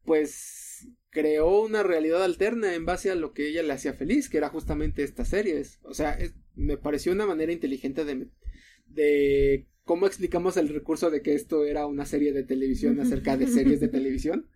pues 0.05 0.87
creó 1.09 1.63
una 1.63 1.83
realidad 1.83 2.23
alterna 2.23 2.73
en 2.73 2.85
base 2.85 3.11
a 3.11 3.15
lo 3.15 3.33
que 3.33 3.49
ella 3.49 3.61
le 3.61 3.73
hacía 3.73 3.91
feliz, 3.91 4.29
que 4.29 4.37
era 4.37 4.47
justamente 4.47 5.03
estas 5.03 5.27
series. 5.27 5.79
O 5.83 5.93
sea, 5.93 6.17
me 6.55 6.77
pareció 6.77 7.11
una 7.11 7.25
manera 7.25 7.51
inteligente 7.51 8.05
de, 8.05 8.29
de 8.85 9.67
cómo 9.83 10.07
explicamos 10.07 10.55
el 10.55 10.69
recurso 10.69 11.11
de 11.11 11.21
que 11.21 11.35
esto 11.35 11.65
era 11.65 11.87
una 11.87 12.05
serie 12.05 12.31
de 12.31 12.43
televisión 12.43 13.01
acerca 13.01 13.35
de 13.35 13.47
series 13.47 13.81
de 13.81 13.89
televisión. 13.89 14.49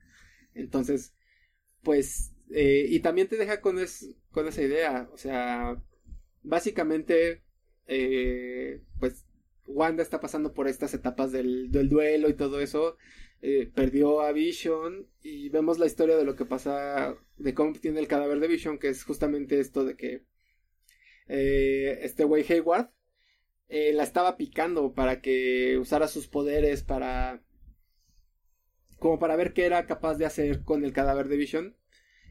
Entonces, 0.53 1.15
pues, 1.83 2.31
eh, 2.49 2.85
y 2.87 3.01
también 3.01 3.27
te 3.27 3.35
deja 3.35 3.59
con, 3.59 3.77
con 4.31 4.47
esa 4.47 4.61
idea, 4.61 5.09
o 5.11 5.17
sea, 5.17 5.83
básicamente, 6.43 7.43
eh, 7.89 8.83
pues, 8.99 9.25
Wanda 9.65 10.03
está 10.03 10.19
pasando 10.19 10.53
por 10.53 10.67
estas 10.67 10.93
etapas 10.93 11.31
del, 11.31 11.71
duelo 11.71 12.29
y 12.29 12.35
todo 12.35 12.61
eso, 12.61 12.97
eh, 13.41 13.69
perdió 13.73 14.21
a 14.21 14.31
Vision 14.31 15.07
y 15.23 15.49
vemos 15.49 15.79
la 15.79 15.87
historia 15.87 16.15
de 16.15 16.23
lo 16.23 16.35
que 16.35 16.45
pasa, 16.45 17.15
de 17.37 17.53
cómo 17.55 17.73
tiene 17.73 17.99
el 17.99 18.07
cadáver 18.07 18.39
de 18.39 18.47
Vision, 18.47 18.77
que 18.77 18.89
es 18.89 19.03
justamente 19.03 19.59
esto 19.59 19.85
de 19.85 19.95
que 19.95 20.23
eh, 21.27 21.99
este 22.03 22.23
güey 22.25 22.45
Hayward 22.47 22.91
la 23.69 24.03
estaba 24.03 24.37
picando 24.37 24.93
para 24.93 25.21
que 25.21 25.77
usara 25.77 26.07
sus 26.07 26.27
poderes 26.27 26.83
para... 26.83 27.43
como 28.97 29.19
para 29.19 29.35
ver 29.35 29.53
qué 29.53 29.65
era 29.65 29.85
capaz 29.85 30.15
de 30.15 30.25
hacer 30.25 30.63
con 30.63 30.83
el 30.83 30.93
cadáver 30.93 31.27
de 31.27 31.37
Vision. 31.37 31.75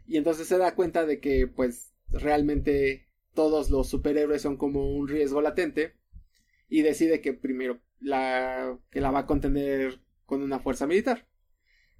Y 0.06 0.16
entonces 0.16 0.48
se 0.48 0.58
da 0.58 0.74
cuenta 0.74 1.06
de 1.06 1.20
que 1.20 1.46
pues 1.46 1.92
realmente 2.10 3.07
todos 3.38 3.70
los 3.70 3.88
superhéroes 3.88 4.42
son 4.42 4.56
como 4.56 4.90
un 4.90 5.06
riesgo 5.06 5.40
latente 5.40 5.94
y 6.68 6.82
decide 6.82 7.20
que 7.20 7.34
primero 7.34 7.80
la 8.00 8.76
que 8.90 9.00
la 9.00 9.12
va 9.12 9.20
a 9.20 9.26
contener 9.26 10.00
con 10.26 10.42
una 10.42 10.58
fuerza 10.58 10.88
militar. 10.88 11.28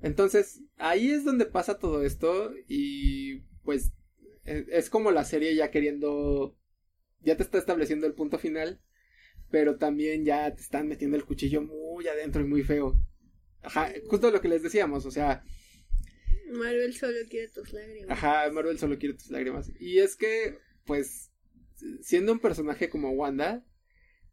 Entonces, 0.01 0.63
ahí 0.79 1.13
es 1.13 1.25
donde 1.25 1.47
pasa 1.47 1.79
todo 1.79 2.03
esto 2.03 2.53
y 2.67 3.43
pues 3.63 3.93
e, 4.47 4.67
es 4.71 4.91
como 4.91 5.13
la 5.13 5.23
serie 5.23 5.55
ya 5.55 5.71
queriendo, 5.71 6.59
ya 7.21 7.37
te 7.37 7.45
está 7.45 7.59
estableciendo 7.59 8.09
el 8.09 8.15
punto 8.15 8.37
final, 8.41 8.83
pero 9.49 9.77
también 9.77 10.25
ya 10.25 10.53
te 10.53 10.61
están 10.61 10.89
metiendo 10.89 11.17
el 11.17 11.25
cuchillo 11.25 11.63
muy 11.63 12.09
adentro 12.09 12.43
y 12.43 12.49
muy 12.49 12.65
feo. 12.65 12.99
Ajá, 13.63 13.93
justo 14.09 14.33
lo 14.33 14.41
que 14.41 14.49
les 14.49 14.65
decíamos, 14.65 15.07
o 15.07 15.13
sea... 15.13 15.45
Marvel 16.51 16.97
solo 16.97 17.19
quiere 17.31 17.47
tus 17.47 17.73
lágrimas. 17.73 18.11
Ajá, 18.11 18.51
Marvel 18.51 18.77
solo 18.81 18.99
quiere 18.99 19.15
tus 19.15 19.31
lágrimas. 19.31 19.71
Y 19.79 20.01
es 20.01 20.17
que, 20.17 20.59
pues, 20.89 21.31
siendo 22.01 22.33
un 22.33 22.41
personaje 22.41 22.89
como 22.89 23.11
Wanda, 23.11 23.65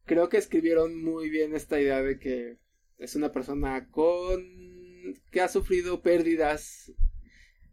creo 0.06 0.30
que 0.30 0.38
escribieron 0.38 1.04
muy 1.04 1.30
bien 1.30 1.54
esta 1.54 1.80
idea 1.80 2.02
de 2.02 2.18
que 2.18 2.58
es 2.98 3.16
una 3.16 3.32
persona 3.32 3.90
con 3.92 4.42
que 5.30 5.42
ha 5.42 5.50
sufrido 5.50 6.02
pérdidas 6.02 6.94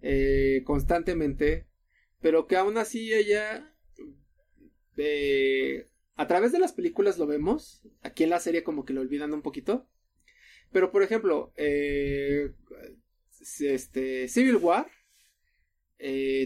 eh, 0.02 0.62
constantemente, 0.64 1.68
pero 2.20 2.46
que 2.46 2.56
aún 2.56 2.76
así 2.76 3.14
ella 3.14 3.72
eh, 4.96 5.88
a 6.16 6.26
través 6.26 6.50
de 6.52 6.58
las 6.58 6.72
películas 6.72 7.18
lo 7.18 7.26
vemos, 7.26 7.88
aquí 8.02 8.24
en 8.24 8.30
la 8.30 8.40
serie 8.40 8.64
como 8.64 8.84
que 8.84 8.92
lo 8.92 9.00
olvidan 9.00 9.32
un 9.32 9.42
poquito, 9.42 9.88
pero 10.72 10.90
por 10.90 11.04
ejemplo, 11.04 11.52
eh, 11.56 12.52
este 13.60 14.28
Civil 14.28 14.56
War 14.56 14.90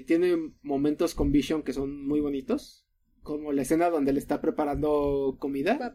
tiene 0.06 0.52
momentos 0.62 1.14
con 1.14 1.32
Vision 1.32 1.62
que 1.62 1.72
son 1.72 2.06
muy 2.06 2.20
bonitos, 2.20 2.86
como 3.22 3.52
la 3.52 3.62
escena 3.62 3.90
donde 3.90 4.12
le 4.12 4.20
está 4.20 4.40
preparando 4.40 5.36
comida. 5.38 5.94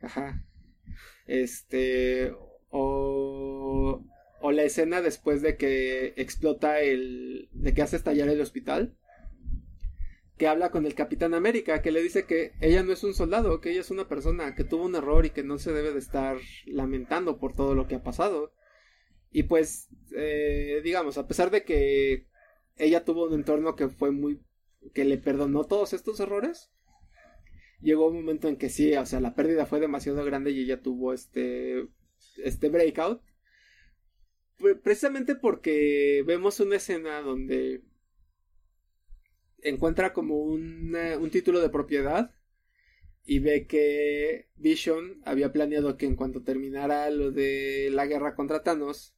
Ajá. 0.00 0.44
Este. 1.26 2.32
O. 2.70 4.04
O 4.40 4.52
la 4.52 4.62
escena 4.62 5.00
después 5.00 5.40
de 5.42 5.56
que 5.56 6.12
explota 6.16 6.80
el. 6.80 7.48
de 7.52 7.74
que 7.74 7.82
hace 7.82 7.96
estallar 7.96 8.28
el 8.28 8.40
hospital. 8.40 8.96
Que 10.36 10.48
habla 10.48 10.70
con 10.70 10.84
el 10.84 10.94
Capitán 10.94 11.32
América, 11.32 11.80
que 11.80 11.92
le 11.92 12.02
dice 12.02 12.24
que 12.26 12.52
ella 12.60 12.82
no 12.82 12.92
es 12.92 13.04
un 13.04 13.14
soldado, 13.14 13.60
que 13.60 13.70
ella 13.70 13.80
es 13.80 13.92
una 13.92 14.08
persona 14.08 14.56
que 14.56 14.64
tuvo 14.64 14.84
un 14.84 14.96
error 14.96 15.24
y 15.24 15.30
que 15.30 15.44
no 15.44 15.58
se 15.58 15.72
debe 15.72 15.92
de 15.92 16.00
estar 16.00 16.38
lamentando 16.66 17.38
por 17.38 17.54
todo 17.54 17.74
lo 17.74 17.86
que 17.86 17.94
ha 17.94 18.02
pasado. 18.02 18.52
Y 19.30 19.44
pues, 19.44 19.88
eh, 20.14 20.80
digamos, 20.82 21.18
a 21.18 21.28
pesar 21.28 21.52
de 21.52 21.64
que 21.64 22.26
ella 22.76 23.04
tuvo 23.04 23.26
un 23.26 23.34
entorno 23.34 23.76
que 23.76 23.88
fue 23.88 24.10
muy. 24.10 24.40
que 24.92 25.04
le 25.04 25.18
perdonó 25.18 25.64
todos 25.64 25.92
estos 25.92 26.20
errores, 26.20 26.70
llegó 27.80 28.08
un 28.08 28.16
momento 28.16 28.48
en 28.48 28.56
que 28.56 28.70
sí, 28.70 28.94
o 28.96 29.06
sea, 29.06 29.20
la 29.20 29.34
pérdida 29.34 29.66
fue 29.66 29.80
demasiado 29.80 30.24
grande 30.24 30.50
y 30.50 30.60
ella 30.60 30.80
tuvo 30.82 31.12
este, 31.12 31.86
este 32.42 32.68
breakout. 32.68 33.22
Precisamente 34.82 35.34
porque 35.34 36.22
vemos 36.26 36.60
una 36.60 36.76
escena 36.76 37.20
donde 37.20 37.82
encuentra 39.62 40.12
como 40.12 40.38
un, 40.38 40.94
un 40.94 41.30
título 41.30 41.60
de 41.60 41.70
propiedad 41.70 42.34
y 43.24 43.38
ve 43.40 43.66
que 43.66 44.48
Vision 44.56 45.20
había 45.24 45.52
planeado 45.52 45.96
que 45.96 46.06
en 46.06 46.16
cuanto 46.16 46.42
terminara 46.42 47.10
lo 47.10 47.30
de 47.30 47.90
la 47.90 48.06
guerra 48.06 48.34
contra 48.34 48.62
Thanos, 48.62 49.14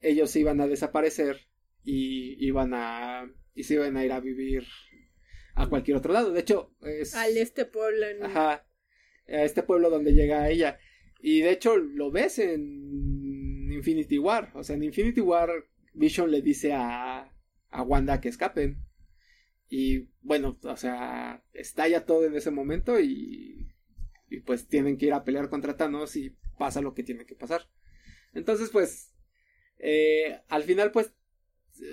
ellos 0.00 0.34
iban 0.36 0.60
a 0.60 0.66
desaparecer 0.66 1.48
y 1.84 2.36
iban 2.44 2.72
a 2.74 3.30
y 3.54 3.62
se 3.64 3.74
iban 3.74 3.96
a 3.96 4.04
ir 4.04 4.12
a 4.12 4.20
vivir 4.20 4.64
a 5.54 5.68
cualquier 5.68 5.96
otro 5.96 6.12
lado. 6.12 6.32
De 6.32 6.40
hecho, 6.40 6.74
es. 6.82 7.14
Al 7.14 7.36
este 7.36 7.64
pueblo. 7.64 8.06
Ajá. 8.22 8.66
A 9.28 9.42
este 9.42 9.62
pueblo 9.62 9.90
donde 9.90 10.12
llega 10.12 10.50
ella. 10.50 10.78
Y 11.20 11.40
de 11.40 11.50
hecho, 11.52 11.76
lo 11.76 12.10
ves 12.10 12.38
en 12.38 13.70
Infinity 13.72 14.18
War. 14.18 14.50
O 14.54 14.62
sea, 14.62 14.76
en 14.76 14.82
Infinity 14.82 15.20
War, 15.20 15.50
Vision 15.94 16.30
le 16.30 16.42
dice 16.42 16.72
a, 16.74 17.32
a 17.70 17.82
Wanda 17.82 18.20
que 18.20 18.28
escapen. 18.28 18.84
Y 19.68 20.10
bueno, 20.20 20.58
o 20.62 20.76
sea, 20.76 21.42
estalla 21.52 22.04
todo 22.04 22.26
en 22.26 22.34
ese 22.36 22.50
momento 22.50 23.00
y, 23.00 23.72
y 24.28 24.40
pues 24.40 24.68
tienen 24.68 24.98
que 24.98 25.06
ir 25.06 25.12
a 25.14 25.24
pelear 25.24 25.48
contra 25.48 25.76
Thanos 25.76 26.16
y 26.16 26.36
pasa 26.58 26.82
lo 26.82 26.94
que 26.94 27.02
tiene 27.02 27.24
que 27.24 27.34
pasar. 27.34 27.62
Entonces, 28.34 28.70
pues, 28.70 29.14
eh, 29.78 30.40
al 30.48 30.64
final, 30.64 30.92
pues, 30.92 31.12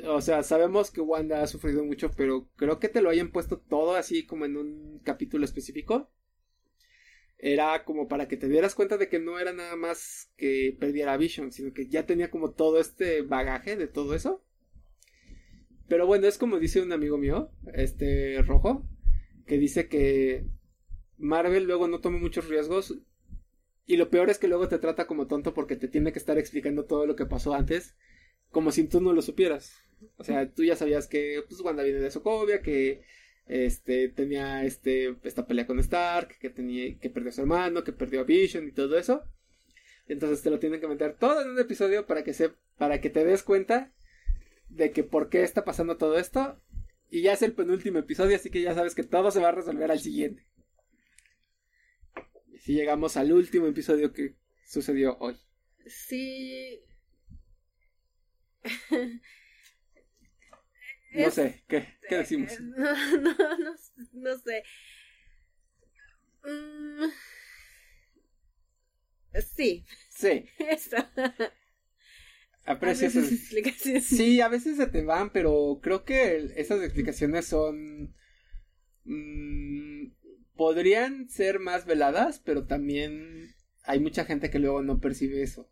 o 0.06 0.22
sea, 0.22 0.44
sabemos 0.44 0.92
que 0.92 1.02
Wanda 1.02 1.42
ha 1.42 1.48
sufrido 1.48 1.84
mucho, 1.84 2.12
pero 2.16 2.48
creo 2.56 2.80
que 2.80 2.90
te 2.90 3.02
lo 3.02 3.10
hayan 3.10 3.32
puesto 3.32 3.60
todo 3.60 3.96
así 3.96 4.26
como 4.26 4.46
en 4.46 4.58
un 4.58 5.00
capítulo 5.04 5.46
específico. 5.46 6.12
Era 7.38 7.84
como 7.86 8.08
para 8.08 8.28
que 8.28 8.38
te 8.38 8.48
dieras 8.48 8.76
cuenta 8.76 8.98
de 8.98 9.10
que 9.10 9.20
no 9.20 9.40
era 9.40 9.52
nada 9.52 9.76
más 9.76 10.32
que 10.38 10.78
perdiera 10.80 11.18
Vision, 11.18 11.52
sino 11.52 11.74
que 11.74 11.88
ya 11.88 12.06
tenía 12.06 12.30
como 12.30 12.52
todo 12.52 12.80
este 12.80 13.24
bagaje 13.24 13.76
de 13.76 13.88
todo 13.88 14.14
eso. 14.14 14.46
Pero 15.88 16.06
bueno, 16.06 16.28
es 16.28 16.38
como 16.38 16.60
dice 16.60 16.82
un 16.82 16.94
amigo 16.94 17.18
mío, 17.18 17.52
este 17.74 18.42
rojo, 18.44 18.88
que 19.48 19.58
dice 19.58 19.90
que 19.90 20.46
Marvel 21.18 21.66
luego 21.66 21.88
no 21.88 22.00
toma 22.00 22.20
muchos 22.20 22.48
riesgos 22.48 23.00
y 23.86 23.98
lo 23.98 24.10
peor 24.10 24.30
es 24.30 24.38
que 24.38 24.48
luego 24.48 24.68
te 24.68 24.78
trata 24.78 25.08
como 25.08 25.28
tonto 25.28 25.54
porque 25.54 25.76
te 25.76 25.88
tiene 25.88 26.14
que 26.14 26.20
estar 26.20 26.38
explicando 26.38 26.86
todo 26.86 27.08
lo 27.08 27.16
que 27.16 27.26
pasó 27.26 27.56
antes 27.56 27.98
como 28.52 28.72
si 28.72 28.84
tú 28.88 29.02
no 29.02 29.14
lo 29.14 29.22
supieras. 29.22 29.82
O 30.18 30.24
sea, 30.24 30.50
tú 30.52 30.64
ya 30.64 30.76
sabías 30.76 31.08
que 31.08 31.44
pues 31.48 31.62
Wanda 31.62 31.84
viene 31.84 32.00
de 32.00 32.12
Sokovia, 32.12 32.62
que 32.62 33.04
este 33.48 34.10
tenía 34.10 34.64
este 34.64 35.16
esta 35.24 35.48
pelea 35.48 35.68
con 35.68 35.80
Stark, 35.80 36.38
que 36.40 36.50
tenía 36.50 36.98
que 37.00 37.10
perdió 37.10 37.30
a 37.30 37.34
su 37.34 37.42
hermano, 37.42 37.84
que 37.84 37.94
perdió 37.94 38.22
a 38.22 38.24
Vision 38.24 38.68
y 38.68 38.72
todo 38.72 38.98
eso. 38.98 39.24
Entonces 40.08 40.42
te 40.42 40.50
lo 40.50 40.60
tienen 40.60 40.80
que 40.80 40.88
meter 40.88 41.16
todo 41.18 41.42
en 41.42 41.50
un 41.50 41.60
episodio 41.60 42.06
para 42.06 42.24
que 42.24 42.34
se 42.34 42.52
para 42.78 43.00
que 43.02 43.10
te 43.10 43.24
des 43.24 43.44
cuenta 43.44 43.92
de 44.70 44.92
que 44.92 45.04
por 45.04 45.30
qué 45.30 45.44
está 45.44 45.64
pasando 45.64 45.98
todo 45.98 46.18
esto 46.18 46.60
y 47.10 47.22
ya 47.22 47.34
es 47.34 47.42
el 47.42 47.54
penúltimo 47.54 48.00
episodio, 48.00 48.38
así 48.38 48.50
que 48.50 48.62
ya 48.62 48.74
sabes 48.74 48.96
que 48.96 49.04
todo 49.04 49.32
se 49.32 49.42
va 49.42 49.50
a 49.50 49.54
resolver 49.54 49.92
al 49.92 50.00
siguiente. 50.00 50.48
Y 52.54 52.58
si 52.60 52.74
llegamos 52.74 53.18
al 53.18 53.34
último 53.34 53.68
episodio 53.68 54.14
que 54.14 54.36
sucedió 54.66 55.18
hoy. 55.20 55.36
Sí, 55.86 56.82
no 61.14 61.32
sé, 61.32 61.64
¿qué, 61.68 61.88
¿qué 62.08 62.18
decimos? 62.18 62.52
No, 62.60 62.94
no, 63.18 63.58
no, 63.58 63.76
no 64.14 64.38
sé. 64.38 64.64
Mm, 66.46 67.12
sí. 69.56 69.86
Sí. 70.10 70.46
Eso. 70.60 70.98
Aprecio 72.66 73.08
esas 73.08 73.32
explicaciones. 73.32 74.06
Sí, 74.06 74.40
a 74.40 74.48
veces 74.48 74.78
se 74.78 74.86
te 74.88 75.04
van, 75.04 75.32
pero 75.32 75.80
creo 75.82 76.06
que 76.06 76.52
esas 76.56 76.82
explicaciones 76.84 77.48
son. 77.48 78.14
Mmm, 79.06 80.12
podrían 80.56 81.30
ser 81.30 81.60
más 81.60 81.86
veladas, 81.86 82.40
pero 82.40 82.68
también 82.68 83.56
hay 83.84 84.00
mucha 84.00 84.26
gente 84.26 84.52
que 84.52 84.60
luego 84.60 84.84
no 84.84 85.00
percibe 85.00 85.42
eso. 85.42 85.70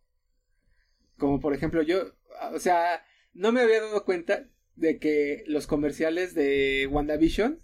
Como 1.17 1.39
por 1.39 1.53
ejemplo, 1.53 1.81
yo, 1.83 2.15
o 2.53 2.59
sea, 2.59 3.03
no 3.33 3.51
me 3.51 3.61
había 3.61 3.81
dado 3.81 4.05
cuenta 4.05 4.49
de 4.75 4.97
que 4.99 5.43
los 5.47 5.67
comerciales 5.67 6.33
de 6.33 6.87
WandaVision 6.89 7.61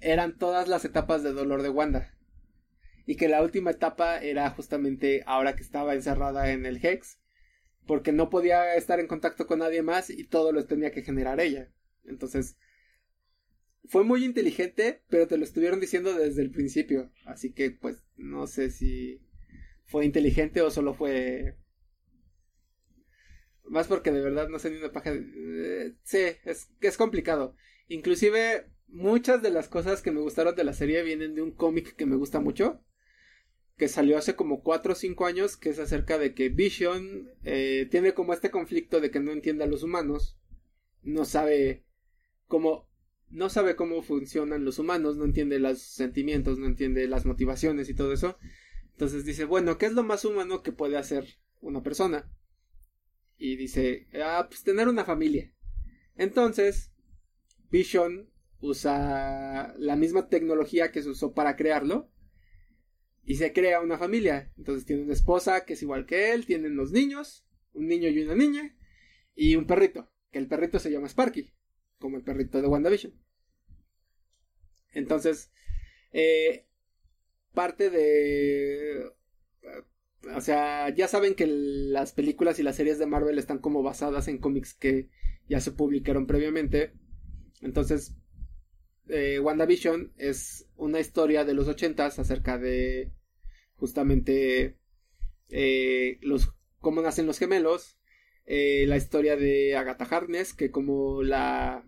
eran 0.00 0.36
todas 0.36 0.68
las 0.68 0.84
etapas 0.84 1.22
de 1.22 1.32
dolor 1.32 1.62
de 1.62 1.70
Wanda. 1.70 2.14
Y 3.06 3.16
que 3.16 3.28
la 3.28 3.42
última 3.42 3.70
etapa 3.70 4.18
era 4.18 4.50
justamente 4.50 5.22
ahora 5.26 5.56
que 5.56 5.62
estaba 5.62 5.94
encerrada 5.94 6.52
en 6.52 6.66
el 6.66 6.84
Hex. 6.84 7.18
Porque 7.86 8.12
no 8.12 8.28
podía 8.28 8.74
estar 8.74 9.00
en 9.00 9.06
contacto 9.06 9.46
con 9.46 9.60
nadie 9.60 9.82
más 9.82 10.10
y 10.10 10.24
todo 10.24 10.52
lo 10.52 10.66
tenía 10.66 10.92
que 10.92 11.02
generar 11.02 11.40
ella. 11.40 11.72
Entonces, 12.04 12.58
fue 13.86 14.04
muy 14.04 14.24
inteligente, 14.24 15.02
pero 15.08 15.26
te 15.26 15.38
lo 15.38 15.44
estuvieron 15.44 15.80
diciendo 15.80 16.12
desde 16.12 16.42
el 16.42 16.50
principio. 16.50 17.10
Así 17.24 17.52
que, 17.52 17.70
pues, 17.70 18.04
no 18.16 18.46
sé 18.46 18.70
si 18.70 19.22
fue 19.86 20.04
inteligente 20.04 20.60
o 20.60 20.70
solo 20.70 20.92
fue 20.92 21.56
más 23.70 23.86
porque 23.86 24.10
de 24.10 24.20
verdad 24.20 24.48
no 24.48 24.58
sé 24.58 24.70
ni 24.70 24.78
una 24.78 24.92
paja. 24.92 25.12
Eh, 25.14 25.94
sí, 26.02 26.18
es, 26.44 26.70
es 26.80 26.96
complicado. 26.96 27.54
Inclusive 27.88 28.66
muchas 28.88 29.42
de 29.42 29.50
las 29.50 29.68
cosas 29.68 30.02
que 30.02 30.10
me 30.10 30.20
gustaron 30.20 30.54
de 30.54 30.64
la 30.64 30.72
serie 30.72 31.02
vienen 31.02 31.34
de 31.34 31.42
un 31.42 31.52
cómic 31.52 31.94
que 31.96 32.06
me 32.06 32.16
gusta 32.16 32.40
mucho. 32.40 32.82
Que 33.76 33.88
salió 33.88 34.18
hace 34.18 34.34
como 34.34 34.62
4 34.62 34.92
o 34.92 34.96
5 34.96 35.26
años. 35.26 35.56
Que 35.56 35.70
es 35.70 35.78
acerca 35.78 36.18
de 36.18 36.34
que 36.34 36.48
Vision 36.48 37.30
eh, 37.44 37.86
tiene 37.90 38.14
como 38.14 38.32
este 38.32 38.50
conflicto 38.50 39.00
de 39.00 39.10
que 39.10 39.20
no 39.20 39.32
entiende 39.32 39.64
a 39.64 39.68
los 39.68 39.82
humanos. 39.82 40.38
No 41.02 41.24
sabe 41.24 41.84
cómo. 42.46 42.88
No 43.30 43.50
sabe 43.50 43.76
cómo 43.76 44.02
funcionan 44.02 44.64
los 44.64 44.78
humanos. 44.78 45.16
No 45.16 45.24
entiende 45.24 45.58
los 45.58 45.80
sentimientos. 45.80 46.58
No 46.58 46.66
entiende 46.66 47.06
las 47.06 47.26
motivaciones 47.26 47.88
y 47.88 47.94
todo 47.94 48.12
eso. 48.12 48.36
Entonces 48.92 49.24
dice, 49.24 49.44
bueno, 49.44 49.78
¿qué 49.78 49.86
es 49.86 49.92
lo 49.92 50.02
más 50.02 50.24
humano 50.24 50.64
que 50.64 50.72
puede 50.72 50.96
hacer 50.96 51.38
una 51.60 51.84
persona? 51.84 52.28
Y 53.38 53.56
dice, 53.56 54.08
ah, 54.22 54.46
pues 54.48 54.64
tener 54.64 54.88
una 54.88 55.04
familia. 55.04 55.54
Entonces, 56.16 56.92
Vision 57.70 58.28
usa 58.60 59.74
la 59.78 59.96
misma 59.96 60.28
tecnología 60.28 60.90
que 60.90 61.02
se 61.02 61.10
usó 61.10 61.32
para 61.32 61.54
crearlo 61.56 62.10
y 63.24 63.36
se 63.36 63.52
crea 63.52 63.80
una 63.80 63.96
familia. 63.96 64.52
Entonces 64.58 64.84
tiene 64.84 65.02
una 65.04 65.12
esposa 65.12 65.64
que 65.64 65.74
es 65.74 65.82
igual 65.82 66.06
que 66.06 66.32
él, 66.32 66.46
tienen 66.46 66.76
dos 66.76 66.90
niños, 66.90 67.46
un 67.72 67.86
niño 67.86 68.08
y 68.08 68.22
una 68.22 68.34
niña 68.34 68.76
y 69.34 69.54
un 69.54 69.66
perrito, 69.66 70.10
que 70.32 70.38
el 70.38 70.48
perrito 70.48 70.80
se 70.80 70.90
llama 70.90 71.08
Sparky, 71.08 71.54
como 71.98 72.16
el 72.16 72.24
perrito 72.24 72.60
de 72.60 72.66
WandaVision. 72.66 73.14
Entonces, 74.92 75.52
eh, 76.12 76.66
parte 77.52 77.90
de 77.90 79.12
o 80.34 80.40
sea, 80.40 80.88
ya 80.94 81.08
saben 81.08 81.34
que 81.34 81.46
las 81.46 82.12
películas 82.12 82.58
y 82.58 82.62
las 82.62 82.76
series 82.76 82.98
de 82.98 83.06
Marvel 83.06 83.38
están 83.38 83.58
como 83.58 83.82
basadas 83.82 84.28
en 84.28 84.38
cómics 84.38 84.74
que 84.74 85.08
ya 85.48 85.60
se 85.60 85.72
publicaron 85.72 86.26
previamente. 86.26 86.92
Entonces, 87.62 88.14
eh, 89.08 89.40
WandaVision 89.40 90.12
es 90.16 90.66
una 90.76 91.00
historia 91.00 91.44
de 91.44 91.54
los 91.54 91.68
ochentas 91.68 92.18
acerca 92.18 92.58
de 92.58 93.12
justamente 93.76 94.76
eh, 95.48 96.18
los 96.20 96.52
cómo 96.80 97.00
nacen 97.00 97.26
los 97.26 97.38
gemelos, 97.38 97.98
eh, 98.44 98.84
la 98.86 98.96
historia 98.96 99.36
de 99.36 99.76
Agatha 99.76 100.04
Harkness 100.04 100.52
que 100.52 100.70
como 100.70 101.22
la 101.22 101.84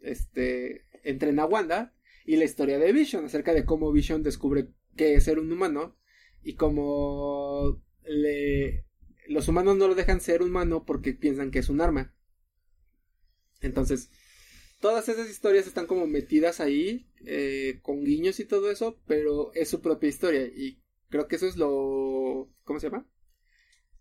este 0.00 0.86
entrena 1.04 1.44
a 1.44 1.46
Wanda 1.46 1.94
y 2.24 2.36
la 2.36 2.44
historia 2.44 2.78
de 2.78 2.92
Vision 2.92 3.24
acerca 3.24 3.54
de 3.54 3.64
cómo 3.64 3.92
Vision 3.92 4.22
descubre 4.22 4.68
que 4.96 5.14
es 5.14 5.24
ser 5.24 5.38
un 5.38 5.50
humano 5.50 5.96
y 6.42 6.54
como 6.54 7.82
le, 8.04 8.84
los 9.28 9.48
humanos 9.48 9.76
no 9.76 9.88
lo 9.88 9.94
dejan 9.94 10.20
ser 10.20 10.42
humano 10.42 10.84
porque 10.84 11.14
piensan 11.14 11.50
que 11.50 11.60
es 11.60 11.68
un 11.68 11.80
arma. 11.80 12.14
Entonces, 13.60 14.10
todas 14.80 15.08
esas 15.08 15.30
historias 15.30 15.66
están 15.66 15.86
como 15.86 16.06
metidas 16.06 16.60
ahí, 16.60 17.06
eh, 17.24 17.78
con 17.82 18.04
guiños 18.04 18.40
y 18.40 18.44
todo 18.44 18.70
eso, 18.70 19.00
pero 19.06 19.52
es 19.54 19.68
su 19.68 19.80
propia 19.80 20.08
historia. 20.08 20.44
Y 20.46 20.82
creo 21.08 21.28
que 21.28 21.36
eso 21.36 21.46
es 21.46 21.56
lo... 21.56 22.50
¿Cómo 22.64 22.80
se 22.80 22.88
llama? 22.88 23.06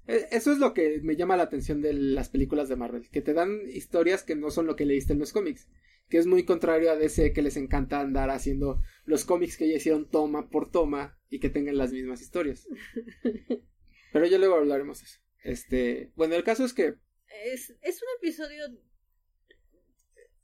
E, 0.07 0.27
eso 0.31 0.51
es 0.51 0.57
lo 0.57 0.73
que 0.73 0.99
me 1.03 1.15
llama 1.15 1.37
la 1.37 1.43
atención 1.43 1.81
de 1.81 1.93
las 1.93 2.29
películas 2.29 2.69
de 2.69 2.75
Marvel, 2.75 3.09
que 3.09 3.21
te 3.21 3.33
dan 3.33 3.61
historias 3.69 4.23
que 4.23 4.35
no 4.35 4.49
son 4.49 4.65
lo 4.65 4.75
que 4.75 4.85
leíste 4.85 5.13
en 5.13 5.19
los 5.19 5.31
cómics 5.31 5.67
que 6.11 6.17
es 6.17 6.27
muy 6.27 6.43
contrario 6.43 6.91
a 6.91 6.97
DC 6.97 7.31
que 7.31 7.41
les 7.41 7.55
encanta 7.55 8.01
andar 8.01 8.29
haciendo 8.29 8.81
los 9.05 9.23
cómics 9.23 9.55
que 9.55 9.69
ya 9.69 9.77
hicieron 9.77 10.09
toma 10.09 10.49
por 10.49 10.69
toma 10.69 11.17
y 11.29 11.39
que 11.39 11.49
tengan 11.49 11.77
las 11.77 11.93
mismas 11.93 12.21
historias. 12.21 12.67
Pero 14.13 14.25
ya 14.25 14.37
luego 14.37 14.55
hablaremos 14.55 14.99
de 14.99 15.05
eso. 15.05 15.19
Este, 15.43 16.11
bueno, 16.15 16.35
el 16.35 16.43
caso 16.43 16.65
es 16.65 16.73
que 16.73 16.95
es, 17.45 17.73
es 17.81 18.01
un 18.01 18.09
episodio 18.17 18.65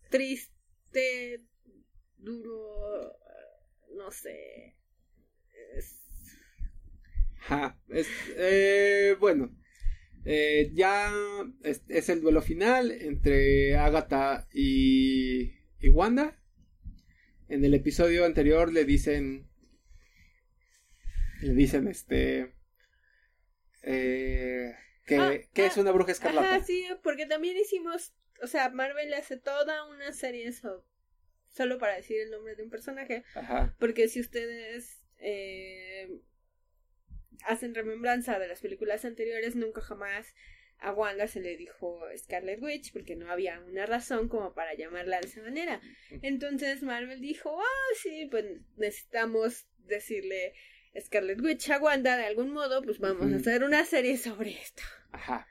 triste, 0.09 1.43
duro, 2.17 3.13
no 3.93 4.09
sé. 4.09 4.77
Es... 5.75 6.01
Ja, 7.39 7.77
es, 7.89 8.07
eh, 8.37 9.17
bueno, 9.19 9.53
eh, 10.23 10.71
ya 10.73 11.11
es, 11.63 11.83
es, 11.89 12.07
el 12.07 12.21
duelo 12.21 12.41
final 12.41 12.91
entre 12.91 13.75
Agatha 13.75 14.47
y 14.53 15.56
y 15.79 15.89
Wanda. 15.89 16.39
En 17.49 17.63
el 17.63 17.73
episodio 17.73 18.25
anterior 18.25 18.71
le 18.71 18.85
dicen. 18.85 19.47
Le 21.41 21.53
dicen 21.53 21.87
este. 21.87 22.53
Eh, 23.83 24.73
que, 25.05 25.15
ah, 25.15 25.33
es 25.33 25.77
ah, 25.77 25.81
una 25.81 25.91
bruja 25.91 26.11
escarlata. 26.11 26.63
sí, 26.63 26.85
porque 27.03 27.25
también 27.25 27.55
hicimos. 27.57 28.13
O 28.41 28.47
sea, 28.47 28.69
Marvel 28.69 29.13
hace 29.13 29.37
toda 29.37 29.87
una 29.87 30.11
serie 30.11 30.51
solo 30.51 31.77
para 31.79 31.95
decir 31.95 32.19
el 32.19 32.31
nombre 32.31 32.55
de 32.55 32.63
un 32.63 32.69
personaje. 32.69 33.23
Ajá. 33.33 33.75
Porque 33.79 34.09
si 34.09 34.19
ustedes 34.19 35.01
eh, 35.19 36.21
hacen 37.45 37.73
remembranza 37.73 38.39
de 38.39 38.47
las 38.47 38.61
películas 38.61 39.05
anteriores, 39.05 39.55
nunca 39.55 39.81
jamás 39.81 40.35
a 40.79 40.93
Wanda 40.93 41.27
se 41.27 41.39
le 41.39 41.57
dijo 41.57 41.99
Scarlet 42.17 42.61
Witch 42.61 42.93
porque 42.93 43.15
no 43.15 43.31
había 43.31 43.59
una 43.61 43.85
razón 43.85 44.27
como 44.29 44.53
para 44.53 44.75
llamarla 44.75 45.19
de 45.19 45.27
esa 45.27 45.41
manera. 45.41 45.81
Entonces 46.21 46.83
Marvel 46.83 47.21
dijo, 47.21 47.59
ah, 47.59 47.93
sí, 48.01 48.27
pues 48.29 48.45
necesitamos 48.75 49.65
decirle 49.79 50.53
Scarlet 50.99 51.41
Witch 51.41 51.69
a 51.71 51.79
Wanda 51.79 52.17
de 52.17 52.25
algún 52.25 52.51
modo, 52.51 52.81
pues 52.81 52.99
vamos 52.99 53.31
a 53.31 53.37
hacer 53.37 53.63
una 53.63 53.85
serie 53.85 54.17
sobre 54.17 54.51
esto. 54.51 54.83
Ajá. 55.11 55.47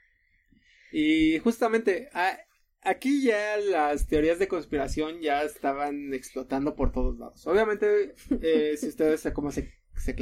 Y 0.93 1.39
justamente 1.41 2.09
aquí 2.83 3.23
ya 3.23 3.57
las 3.57 4.07
teorías 4.07 4.39
de 4.39 4.49
conspiración 4.49 5.21
ya 5.21 5.43
estaban 5.43 6.15
explotando 6.15 6.77
por 6.77 6.93
todos 6.93 7.19
lados. 7.19 7.47
Obviamente, 7.47 8.15
eh, 8.43 8.77
si 8.77 8.89
ustedes 8.89 9.29
como 9.35 9.51
se, 9.51 9.75
se 9.97 10.15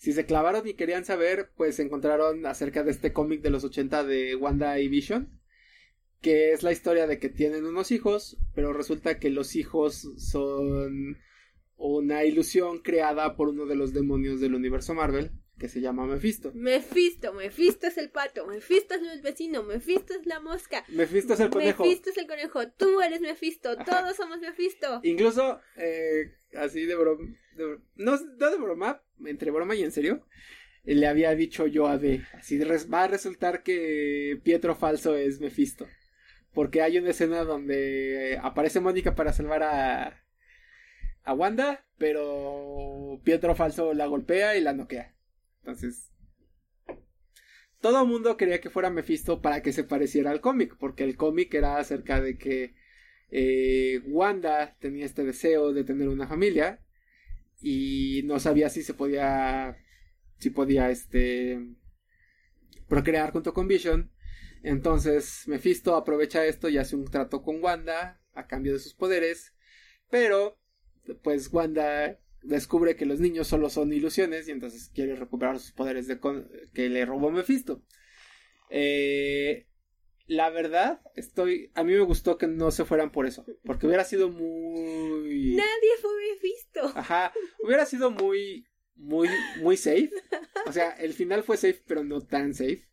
si 0.00 0.14
se 0.14 0.24
clavaron 0.24 0.66
y 0.66 0.72
querían 0.72 1.04
saber, 1.04 1.50
pues 1.58 1.78
encontraron 1.78 2.46
acerca 2.46 2.82
de 2.82 2.90
este 2.90 3.12
cómic 3.12 3.42
de 3.42 3.50
los 3.50 3.64
80 3.64 4.02
de 4.04 4.34
Wanda 4.34 4.80
y 4.80 4.88
Vision, 4.88 5.38
que 6.22 6.52
es 6.52 6.62
la 6.62 6.72
historia 6.72 7.06
de 7.06 7.18
que 7.18 7.28
tienen 7.28 7.66
unos 7.66 7.90
hijos, 7.90 8.38
pero 8.54 8.72
resulta 8.72 9.18
que 9.18 9.28
los 9.28 9.56
hijos 9.56 10.08
son 10.16 11.18
una 11.76 12.24
ilusión 12.24 12.78
creada 12.78 13.36
por 13.36 13.50
uno 13.50 13.66
de 13.66 13.76
los 13.76 13.92
demonios 13.92 14.40
del 14.40 14.54
universo 14.54 14.94
Marvel, 14.94 15.32
que 15.58 15.68
se 15.68 15.82
llama 15.82 16.06
Mephisto. 16.06 16.50
Mephisto, 16.54 17.34
Mephisto 17.34 17.86
es 17.86 17.98
el 17.98 18.08
pato, 18.08 18.46
Mephisto 18.46 18.94
es 18.94 19.02
el 19.02 19.20
vecino, 19.20 19.64
Mephisto 19.64 20.14
es 20.14 20.24
la 20.24 20.40
mosca. 20.40 20.82
Mephisto 20.88 21.34
es 21.34 21.40
el 21.40 21.50
conejo. 21.50 21.84
Mephisto 21.84 22.08
es 22.08 22.16
el 22.16 22.26
conejo, 22.26 22.66
tú 22.70 23.02
eres 23.02 23.20
Mephisto, 23.20 23.76
todos 23.76 24.16
somos 24.16 24.40
Mephisto. 24.40 25.00
Incluso, 25.04 25.60
eh, 25.76 26.38
así 26.54 26.86
de 26.86 26.94
broma, 26.94 27.36
no, 27.96 28.16
no 28.16 28.48
de 28.48 28.56
broma, 28.56 29.02
entre 29.26 29.50
broma 29.50 29.74
y 29.74 29.82
en 29.82 29.92
serio, 29.92 30.26
le 30.84 31.06
había 31.06 31.34
dicho 31.34 31.66
yo 31.66 31.86
a 31.86 31.96
B, 31.96 32.22
así 32.34 32.58
va 32.58 33.04
a 33.04 33.08
resultar 33.08 33.62
que 33.62 34.40
Pietro 34.42 34.74
Falso 34.74 35.16
es 35.16 35.40
Mephisto. 35.40 35.86
Porque 36.52 36.82
hay 36.82 36.98
una 36.98 37.10
escena 37.10 37.44
donde 37.44 38.38
aparece 38.42 38.80
Mónica 38.80 39.14
para 39.14 39.32
salvar 39.32 39.62
a, 39.62 40.24
a 41.22 41.34
Wanda, 41.34 41.86
pero 41.96 43.20
Pietro 43.22 43.54
Falso 43.54 43.94
la 43.94 44.06
golpea 44.06 44.56
y 44.56 44.60
la 44.60 44.72
noquea. 44.72 45.14
Entonces, 45.60 46.10
todo 47.80 48.02
el 48.02 48.08
mundo 48.08 48.36
quería 48.36 48.60
que 48.60 48.70
fuera 48.70 48.90
Mephisto 48.90 49.40
para 49.40 49.62
que 49.62 49.72
se 49.72 49.84
pareciera 49.84 50.30
al 50.30 50.40
cómic, 50.40 50.76
porque 50.78 51.04
el 51.04 51.16
cómic 51.16 51.54
era 51.54 51.78
acerca 51.78 52.20
de 52.20 52.36
que 52.36 52.74
eh, 53.30 54.02
Wanda 54.06 54.76
tenía 54.80 55.06
este 55.06 55.24
deseo 55.24 55.72
de 55.72 55.84
tener 55.84 56.08
una 56.08 56.26
familia 56.26 56.80
y 57.62 58.22
no 58.24 58.40
sabía 58.40 58.70
si 58.70 58.82
se 58.82 58.94
podía 58.94 59.76
si 60.38 60.50
podía 60.50 60.90
este 60.90 61.58
procrear 62.88 63.32
junto 63.32 63.52
con 63.52 63.68
Vision. 63.68 64.12
Entonces 64.62 65.44
Mephisto 65.46 65.94
aprovecha 65.94 66.44
esto 66.44 66.68
y 66.68 66.78
hace 66.78 66.96
un 66.96 67.06
trato 67.06 67.42
con 67.42 67.62
Wanda 67.62 68.20
a 68.34 68.46
cambio 68.46 68.72
de 68.72 68.78
sus 68.78 68.94
poderes. 68.94 69.54
Pero 70.10 70.58
pues 71.22 71.52
Wanda 71.52 72.18
descubre 72.42 72.96
que 72.96 73.06
los 73.06 73.20
niños 73.20 73.46
solo 73.48 73.70
son 73.70 73.92
ilusiones 73.92 74.48
y 74.48 74.52
entonces 74.52 74.90
quiere 74.94 75.14
recuperar 75.16 75.58
sus 75.58 75.72
poderes 75.72 76.06
de 76.06 76.18
que 76.72 76.88
le 76.88 77.04
robó 77.04 77.30
Mephisto. 77.30 77.82
Eh, 78.70 79.66
la 80.30 80.48
verdad, 80.48 81.00
estoy. 81.16 81.72
A 81.74 81.82
mí 81.82 81.92
me 81.92 82.02
gustó 82.02 82.38
que 82.38 82.46
no 82.46 82.70
se 82.70 82.84
fueran 82.84 83.10
por 83.10 83.26
eso. 83.26 83.44
Porque 83.64 83.88
hubiera 83.88 84.04
sido 84.04 84.30
muy. 84.30 85.56
Nadie 85.56 85.90
fue 86.00 86.12
visto. 86.40 86.92
Ajá. 86.96 87.32
Hubiera 87.64 87.84
sido 87.84 88.12
muy. 88.12 88.68
Muy. 88.94 89.28
Muy 89.60 89.76
safe. 89.76 90.12
O 90.66 90.72
sea, 90.72 90.90
el 90.90 91.14
final 91.14 91.42
fue 91.42 91.56
safe, 91.56 91.82
pero 91.84 92.04
no 92.04 92.20
tan 92.20 92.54
safe. 92.54 92.88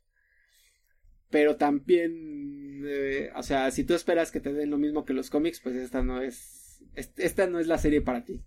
Pero 1.30 1.58
también. 1.58 2.82
Eh, 2.88 3.30
o 3.36 3.44
sea, 3.44 3.70
si 3.70 3.84
tú 3.84 3.94
esperas 3.94 4.32
que 4.32 4.40
te 4.40 4.52
den 4.52 4.72
lo 4.72 4.80
mismo 4.80 5.06
que 5.06 5.14
los 5.14 5.30
cómics, 5.30 5.60
pues 5.60 5.76
esta 5.76 6.02
no 6.02 6.24
es. 6.24 6.82
Esta 6.96 7.46
no 7.46 7.60
es 7.60 7.68
la 7.68 7.78
serie 7.78 8.02
para 8.02 8.26
ti. 8.26 8.42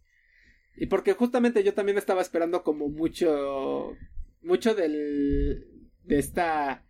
Y 0.76 0.86
porque 0.86 1.12
justamente 1.12 1.62
yo 1.62 1.74
también 1.74 1.96
estaba 1.96 2.22
esperando 2.22 2.64
como 2.64 2.88
mucho. 2.88 3.96
Mucho 4.42 4.74
del. 4.74 5.64
De 6.02 6.18
esta 6.18 6.89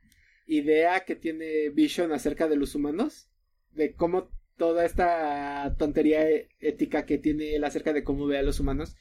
idea 0.51 1.01
que 1.05 1.14
tiene 1.14 1.70
Vision 1.70 2.12
acerca 2.12 2.48
de 2.48 2.56
los 2.56 2.74
humanos, 2.74 3.28
de 3.70 3.94
cómo 3.94 4.31
toda 4.56 4.85
esta 4.85 5.74
tontería 5.78 6.28
ética 6.59 7.06
que 7.06 7.18
tiene 7.18 7.55
él 7.55 7.64
acerca 7.64 7.93
de 7.93 8.05
cómo 8.05 8.27
ve 8.27 8.39
a 8.39 8.43
los 8.43 8.59
humanos, 8.60 8.97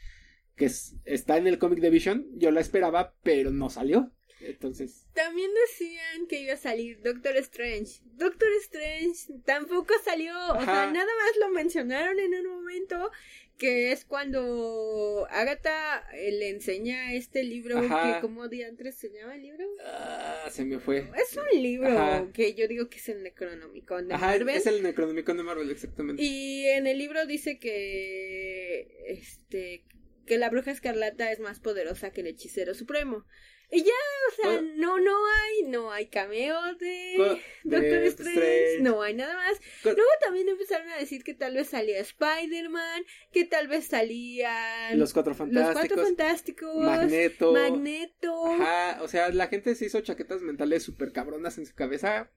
que 0.55 0.69
está 1.05 1.37
en 1.37 1.47
el 1.47 1.57
cómic 1.57 1.79
de 1.79 1.89
Vision, 1.89 2.27
yo 2.35 2.51
la 2.51 2.61
esperaba, 2.61 3.15
pero 3.23 3.51
no 3.51 3.69
salió. 3.69 4.11
Entonces. 4.41 5.07
También 5.13 5.51
decían 5.67 6.27
que 6.27 6.43
iba 6.43 6.53
a 6.53 6.57
salir 6.57 7.01
Doctor 7.01 7.35
Strange. 7.37 7.99
Doctor 8.03 8.47
Strange 8.61 9.41
tampoco 9.43 9.93
salió. 10.05 10.33
O 10.53 10.63
sea, 10.63 10.91
nada 10.91 10.93
más 10.93 11.37
lo 11.39 11.49
mencionaron 11.49 12.19
en 12.19 12.33
un 12.35 12.55
momento 12.55 13.11
que 13.59 13.91
es 13.91 14.05
cuando 14.05 15.27
Agatha 15.29 16.07
eh, 16.13 16.31
le 16.31 16.49
enseña 16.49 17.13
este 17.13 17.43
libro 17.43 17.81
que 17.81 18.21
como 18.21 18.47
diantres 18.47 18.95
se 18.95 19.11
llama 19.11 19.35
el 19.35 19.43
libro. 19.43 19.65
Ah, 19.85 20.47
se 20.49 20.63
me 20.63 20.79
fue. 20.79 21.09
Es 21.15 21.37
un 21.37 21.61
libro 21.61 22.31
que 22.33 22.55
yo 22.55 22.67
digo 22.67 22.89
que 22.89 22.97
es 22.97 23.09
el 23.09 23.21
Necronomicon 23.21 24.07
de 24.07 24.15
Ajá, 24.15 24.35
Es 24.35 24.65
el 24.65 24.81
Necronomicon 24.81 25.37
de 25.37 25.43
Marvel, 25.43 25.69
exactamente. 25.69 26.23
Y 26.23 26.65
en 26.67 26.87
el 26.87 26.97
libro 26.97 27.25
dice 27.25 27.59
que 27.59 28.87
este 29.07 29.83
que 30.25 30.37
la 30.37 30.49
bruja 30.49 30.71
escarlata 30.71 31.31
es 31.31 31.39
más 31.39 31.59
poderosa 31.59 32.11
que 32.11 32.21
el 32.21 32.27
hechicero 32.27 32.73
supremo. 32.73 33.25
Y 33.71 33.83
ya, 33.83 33.91
o 33.91 34.35
sea, 34.35 34.61
no, 34.77 34.97
no 34.99 35.15
hay, 35.27 35.63
no 35.67 35.91
hay 35.91 36.07
cameos 36.07 36.79
de 36.79 37.39
Doctor 37.63 38.03
Strange, 38.03 38.79
no 38.81 39.03
hay 39.03 39.13
nada 39.13 39.35
más. 39.35 39.59
Luego 39.83 40.09
también 40.21 40.49
empezaron 40.49 40.89
a 40.89 40.97
decir 40.97 41.23
que 41.23 41.35
tal 41.35 41.53
vez 41.53 41.69
salía 41.69 41.99
Spider-Man, 41.99 43.03
que 43.31 43.45
tal 43.45 43.67
vez 43.67 43.85
salían 43.85 44.97
los 44.97 45.13
cuatro 45.13 45.35
fantásticos, 45.35 45.75
los 45.75 45.87
cuatro 45.87 46.03
fantásticos, 46.03 46.83
Magneto, 46.83 47.53
Magneto. 47.53 48.45
Ajá, 48.53 49.03
o 49.03 49.07
sea, 49.07 49.29
la 49.29 49.47
gente 49.47 49.75
se 49.75 49.85
hizo 49.85 50.01
chaquetas 50.01 50.41
mentales 50.41 50.81
súper 50.81 51.11
cabronas 51.11 51.59
en 51.59 51.67
su 51.67 51.75
cabeza. 51.75 52.31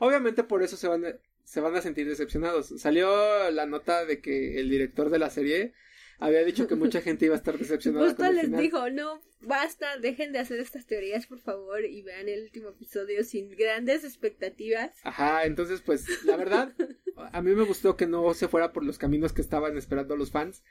Obviamente 0.00 0.42
por 0.42 0.64
eso 0.64 0.76
se 0.76 0.88
van 0.88 1.06
a, 1.06 1.14
se 1.44 1.60
van 1.60 1.76
a 1.76 1.80
sentir 1.80 2.08
decepcionados. 2.08 2.74
Salió 2.80 3.50
la 3.52 3.66
nota 3.66 4.04
de 4.04 4.20
que 4.20 4.58
el 4.58 4.68
director 4.68 5.10
de 5.10 5.18
la 5.20 5.30
serie 5.30 5.74
había 6.20 6.44
dicho 6.44 6.68
que 6.68 6.76
mucha 6.76 7.00
gente 7.00 7.24
iba 7.24 7.34
a 7.34 7.38
estar 7.38 7.58
decepcionada. 7.58 8.06
Justo 8.06 8.30
les 8.30 8.56
dijo, 8.56 8.90
no, 8.90 9.20
basta, 9.40 9.98
dejen 9.98 10.32
de 10.32 10.38
hacer 10.38 10.60
estas 10.60 10.86
teorías, 10.86 11.26
por 11.26 11.38
favor, 11.38 11.84
y 11.84 12.02
vean 12.02 12.28
el 12.28 12.42
último 12.42 12.68
episodio 12.68 13.24
sin 13.24 13.50
grandes 13.56 14.04
expectativas. 14.04 14.92
Ajá, 15.02 15.44
entonces, 15.46 15.80
pues, 15.80 16.24
la 16.24 16.36
verdad, 16.36 16.74
a 17.16 17.42
mí 17.42 17.54
me 17.54 17.64
gustó 17.64 17.96
que 17.96 18.06
no 18.06 18.32
se 18.34 18.48
fuera 18.48 18.72
por 18.72 18.84
los 18.84 18.98
caminos 18.98 19.32
que 19.32 19.40
estaban 19.40 19.76
esperando 19.76 20.14
los 20.16 20.30
fans. 20.30 20.62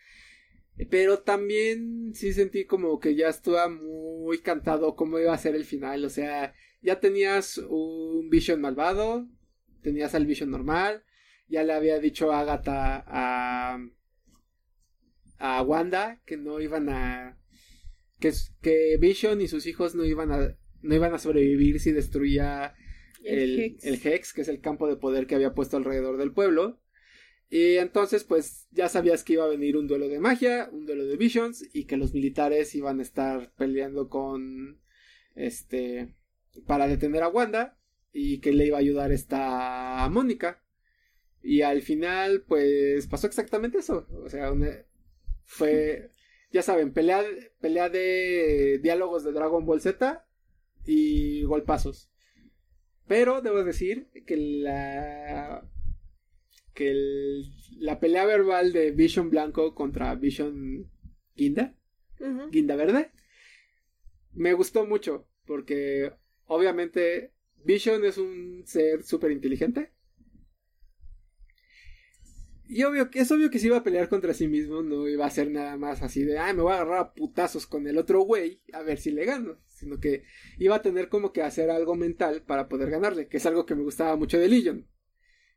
Pero 0.90 1.20
también 1.20 2.14
sí 2.14 2.32
sentí 2.32 2.66
como 2.66 3.00
que 3.00 3.16
ya 3.16 3.28
estaba 3.28 3.68
muy 3.68 4.40
cantado 4.40 4.96
cómo 4.96 5.20
iba 5.20 5.34
a 5.34 5.38
ser 5.38 5.56
el 5.56 5.66
final. 5.66 6.06
O 6.06 6.10
sea, 6.10 6.54
ya 6.82 7.02
tenías 7.02 7.58
un 7.58 8.30
Vision 8.30 8.62
malvado, 8.62 9.28
tenías 9.82 10.16
al 10.16 10.26
Vision 10.26 10.52
normal, 10.52 11.04
ya 11.48 11.64
le 11.64 11.74
había 11.74 12.00
dicho 12.00 12.32
Agatha 12.32 13.04
a 13.08 13.78
a 15.40 15.62
Wanda 15.64 16.22
que 16.26 16.38
no 16.38 16.62
iban 16.62 16.90
a 16.90 17.38
que, 18.20 18.32
que 18.62 18.98
Vision 19.00 19.42
y 19.42 19.48
sus 19.48 19.66
hijos 19.66 19.96
no 19.96 20.06
iban 20.06 20.32
a 20.32 20.56
no 20.82 20.96
iban 20.96 21.14
a 21.14 21.20
sobrevivir 21.20 21.80
si 21.80 21.92
destruía 21.92 22.76
el, 23.24 23.60
Hex. 23.60 23.86
el 23.86 23.96
Hex, 23.96 24.34
que 24.34 24.42
es 24.42 24.48
el 24.48 24.62
campo 24.62 24.88
de 24.88 24.96
poder 24.96 25.28
que 25.28 25.36
había 25.36 25.54
puesto 25.54 25.78
alrededor 25.78 26.18
del 26.18 26.32
pueblo. 26.32 26.80
Y 27.50 27.78
entonces, 27.78 28.24
pues 28.24 28.68
ya 28.72 28.90
sabías 28.90 29.24
que 29.24 29.34
iba 29.34 29.44
a 29.44 29.50
venir 29.50 29.76
un 29.76 29.88
duelo 29.88 30.08
de 30.08 30.20
magia, 30.20 30.70
un 30.72 30.86
duelo 30.86 31.06
de 31.06 31.18
Visions, 31.18 31.68
y 31.74 31.86
que 31.86 31.98
los 31.98 32.14
militares 32.14 32.76
iban 32.76 33.00
a 33.00 33.04
estar 33.04 33.54
peleando 33.58 34.10
con. 34.10 34.80
Este. 35.36 36.16
para 36.66 36.88
detener 36.88 37.24
a 37.24 37.30
Wanda, 37.30 37.78
y 38.12 38.40
que 38.40 38.54
le 38.54 38.68
iba 38.68 38.78
a 38.78 38.82
ayudar 38.82 39.12
esta 39.12 40.08
Mónica. 40.12 40.64
Y 41.42 41.62
al 41.62 41.82
final, 41.82 42.44
pues 42.48 43.08
pasó 43.08 43.26
exactamente 43.26 43.80
eso. 43.80 44.08
O 44.24 44.30
sea, 44.30 44.52
una, 44.52 44.86
fue, 45.50 46.12
ya 46.52 46.62
saben, 46.62 46.94
pelea, 46.94 47.26
pelea 47.60 47.90
de 47.90 48.80
diálogos 48.84 49.24
de 49.24 49.32
Dragon 49.32 49.66
Ball 49.66 49.82
Z 49.82 50.24
y 50.86 51.42
golpazos. 51.44 52.12
Pero 53.08 53.42
debo 53.42 53.64
decir 53.64 54.10
que 54.28 54.38
la 54.38 55.68
que 56.76 56.94
la 57.78 58.00
pelea 58.00 58.26
verbal 58.26 58.72
de 58.72 58.92
Vision 58.92 59.32
Blanco 59.32 59.74
contra 59.74 60.14
Vision 60.14 60.88
Guinda, 61.36 61.76
Guinda 62.52 62.76
Verde, 62.76 63.12
me 64.34 64.54
gustó 64.54 64.86
mucho 64.86 65.28
porque 65.46 66.14
obviamente 66.46 67.34
Vision 67.66 68.06
es 68.06 68.20
un 68.20 68.62
ser 68.68 69.02
súper 69.04 69.32
inteligente 69.32 69.92
y 72.72 72.84
obvio 72.84 73.10
es 73.14 73.32
obvio 73.32 73.50
que 73.50 73.58
si 73.58 73.66
iba 73.66 73.78
a 73.78 73.84
pelear 73.84 74.10
contra 74.10 74.32
sí 74.36 74.48
mismo, 74.48 74.84
no 74.84 75.08
iba 75.08 75.26
a 75.26 75.32
ser 75.32 75.50
nada 75.50 75.76
más 75.76 76.04
así 76.04 76.24
de, 76.24 76.38
ay, 76.38 76.54
me 76.54 76.62
voy 76.62 76.74
a 76.74 76.76
agarrar 76.76 77.00
a 77.00 77.14
putazos 77.16 77.66
con 77.66 77.88
el 77.88 77.98
otro 77.98 78.22
güey 78.22 78.62
a 78.74 78.84
ver 78.84 79.00
si 79.00 79.10
le 79.10 79.26
gano. 79.26 79.58
Sino 79.70 80.00
que 80.00 80.24
iba 80.60 80.76
a 80.76 80.82
tener 80.84 81.10
como 81.10 81.34
que 81.34 81.42
hacer 81.42 81.72
algo 81.72 81.96
mental 81.96 82.44
para 82.44 82.70
poder 82.70 82.92
ganarle, 82.92 83.28
que 83.28 83.38
es 83.38 83.46
algo 83.48 83.66
que 83.66 83.74
me 83.74 83.82
gustaba 83.82 84.16
mucho 84.18 84.38
de 84.38 84.50
Legion. 84.50 84.88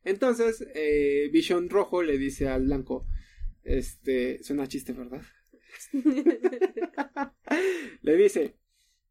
Entonces, 0.05 0.67
eh, 0.75 1.29
Vision 1.31 1.69
Rojo 1.69 2.03
le 2.03 2.17
dice 2.17 2.49
al 2.49 2.65
blanco, 2.65 3.07
este, 3.63 4.43
suena 4.43 4.67
chiste, 4.67 4.95
¿verdad? 4.95 5.21
le 8.01 8.17
dice, 8.17 8.57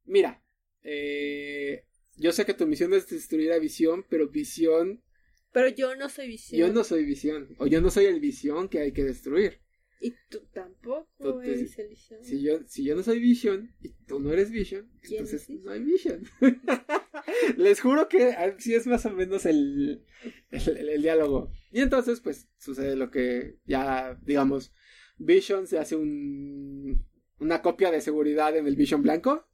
mira, 0.06 0.44
eh, 0.82 1.86
yo 2.18 2.32
sé 2.32 2.46
que 2.46 2.56
tu 2.56 2.66
misión 2.66 2.96
es 2.96 3.08
destruir 3.08 3.52
a 3.52 3.60
Visión, 3.60 4.06
pero 4.10 4.28
Visión 4.28 5.04
pero 5.52 5.70
yo 5.70 5.96
no 5.96 6.10
soy 6.10 6.28
visión. 6.28 6.60
Yo 6.60 6.74
no 6.74 6.84
soy 6.84 7.06
visión. 7.06 7.56
O 7.58 7.68
yo 7.68 7.82
no 7.82 7.90
soy 7.90 8.06
el 8.06 8.20
visión 8.20 8.70
que 8.70 8.80
hay 8.80 8.92
que 8.92 9.04
destruir. 9.04 9.60
Y 10.04 10.16
tú 10.30 10.40
tampoco 10.52 11.42
eres 11.44 11.78
el 11.78 11.90
visión. 11.90 12.24
Si 12.24 12.42
yo, 12.42 12.60
si 12.66 12.84
yo 12.84 12.96
no 12.96 13.04
soy 13.04 13.20
visión 13.20 13.76
y 13.82 13.90
tú 14.08 14.20
no 14.20 14.34
eres 14.34 14.50
visión, 14.50 14.90
entonces 15.04 15.48
no 15.50 15.72
hay 15.72 15.84
visión. 15.84 16.24
Les 17.58 17.80
juro 17.80 18.10
que 18.10 18.32
así 18.32 18.74
es 18.74 18.88
más 18.88 19.06
o 19.06 19.12
menos 19.12 19.46
el, 19.46 20.04
el, 20.50 21.02
diálogo. 21.04 21.52
Y 21.72 21.82
entonces, 21.82 22.20
pues, 22.20 22.50
sucede 22.58 22.96
lo 22.96 23.12
que 23.12 23.60
ya, 23.66 24.20
digamos, 24.24 24.74
Vision 25.18 25.68
se 25.68 25.78
hace 25.78 25.96
un, 25.96 27.06
una 27.38 27.62
copia 27.62 27.92
de 27.92 28.02
seguridad 28.02 28.58
en 28.58 28.66
el 28.66 28.76
Vision 28.76 29.04
blanco. 29.04 29.48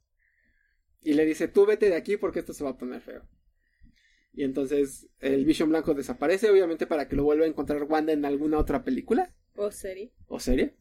Y 1.02 1.12
le 1.12 1.26
dice, 1.26 1.48
tú 1.48 1.66
vete 1.66 1.90
de 1.90 1.96
aquí 1.96 2.16
porque 2.16 2.38
esto 2.38 2.54
se 2.54 2.64
va 2.64 2.70
a 2.70 2.78
poner 2.78 3.02
feo. 3.02 3.28
Y 4.32 4.44
entonces 4.44 5.08
el 5.20 5.44
Vision 5.44 5.70
Blanco 5.70 5.94
desaparece, 5.94 6.50
obviamente, 6.50 6.86
para 6.86 7.08
que 7.08 7.16
lo 7.16 7.24
vuelva 7.24 7.44
a 7.44 7.48
encontrar 7.48 7.82
Wanda 7.84 8.12
en 8.12 8.24
alguna 8.24 8.58
otra 8.58 8.84
película. 8.84 9.34
O 9.54 9.70
serie. 9.70 10.12
O 10.26 10.38
serie. 10.38 10.76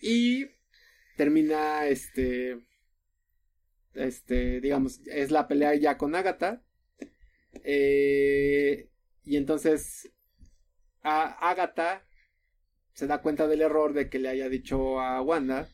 Y 0.00 0.46
termina 1.16 1.86
este. 1.86 2.64
Este, 3.94 4.60
digamos, 4.60 5.00
es 5.06 5.30
la 5.30 5.48
pelea 5.48 5.74
ya 5.74 5.96
con 5.98 6.14
Agatha. 6.14 6.62
Eh, 7.64 8.88
y 9.24 9.36
entonces 9.36 10.12
a 11.02 11.50
Agatha 11.50 12.06
se 12.92 13.06
da 13.06 13.22
cuenta 13.22 13.46
del 13.46 13.62
error 13.62 13.92
de 13.92 14.08
que 14.08 14.18
le 14.18 14.28
haya 14.28 14.48
dicho 14.48 15.00
a 15.00 15.22
Wanda 15.22 15.68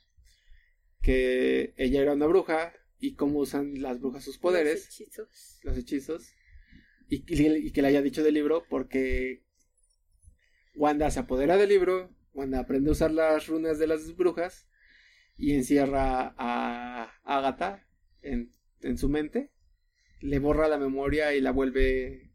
que 1.02 1.74
ella 1.76 2.00
era 2.00 2.14
una 2.14 2.26
bruja 2.26 2.72
y 2.98 3.14
cómo 3.14 3.40
usan 3.40 3.82
las 3.82 4.00
brujas 4.00 4.24
sus 4.24 4.38
poderes. 4.38 4.86
Los 4.86 5.00
hechizos. 5.00 5.60
Los 5.62 5.76
hechizos 5.76 6.34
y, 7.08 7.20
que 7.22 7.82
le 7.82 7.88
haya 7.88 8.02
dicho 8.02 8.22
del 8.22 8.34
libro 8.34 8.64
porque 8.68 9.42
Wanda 10.74 11.10
se 11.10 11.20
apodera 11.20 11.56
del 11.56 11.68
libro, 11.68 12.14
Wanda 12.32 12.60
aprende 12.60 12.90
a 12.90 12.92
usar 12.92 13.10
las 13.10 13.46
runas 13.46 13.78
de 13.78 13.86
las 13.86 14.16
brujas 14.16 14.68
y 15.36 15.54
encierra 15.54 16.34
a 16.36 17.12
Agatha 17.24 17.86
en, 18.22 18.52
en 18.80 18.98
su 18.98 19.08
mente, 19.08 19.50
le 20.20 20.38
borra 20.38 20.68
la 20.68 20.78
memoria 20.78 21.34
y 21.34 21.40
la 21.40 21.50
vuelve 21.50 22.34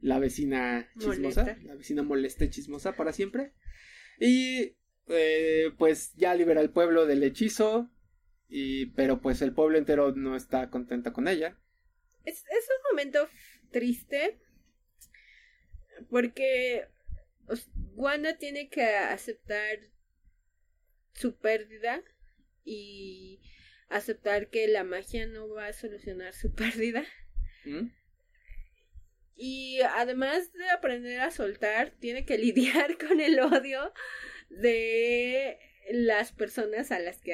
la 0.00 0.18
vecina 0.18 0.88
chismosa, 0.98 1.58
la 1.62 1.74
vecina 1.74 2.02
molesta 2.02 2.44
y 2.44 2.50
chismosa 2.50 2.96
para 2.96 3.12
siempre. 3.12 3.52
Y 4.20 4.76
eh, 5.08 5.72
pues 5.76 6.14
ya 6.14 6.34
libera 6.34 6.60
al 6.60 6.70
pueblo 6.70 7.06
del 7.06 7.22
hechizo, 7.22 7.90
y, 8.48 8.86
pero 8.86 9.20
pues 9.20 9.42
el 9.42 9.52
pueblo 9.52 9.78
entero 9.78 10.12
no 10.12 10.36
está 10.36 10.70
contenta 10.70 11.12
con 11.12 11.28
ella. 11.28 11.58
Es, 12.24 12.38
es 12.38 12.68
un 12.68 12.90
momento 12.90 13.28
triste 13.70 14.38
porque 16.10 16.88
Wanda 17.94 18.36
tiene 18.38 18.68
que 18.68 18.84
aceptar 18.84 19.78
su 21.14 21.36
pérdida 21.36 22.02
y 22.64 23.40
aceptar 23.88 24.50
que 24.50 24.68
la 24.68 24.84
magia 24.84 25.26
no 25.26 25.48
va 25.48 25.66
a 25.66 25.72
solucionar 25.72 26.32
su 26.32 26.54
pérdida. 26.54 27.04
¿Mm? 27.64 27.90
Y 29.34 29.80
además 29.82 30.52
de 30.52 30.68
aprender 30.70 31.20
a 31.20 31.30
soltar, 31.30 31.92
tiene 31.98 32.24
que 32.24 32.38
lidiar 32.38 32.98
con 32.98 33.20
el 33.20 33.40
odio 33.40 33.92
de 34.50 35.58
las 35.90 36.32
personas 36.32 36.90
a 36.90 36.98
las 36.98 37.20
que 37.20 37.32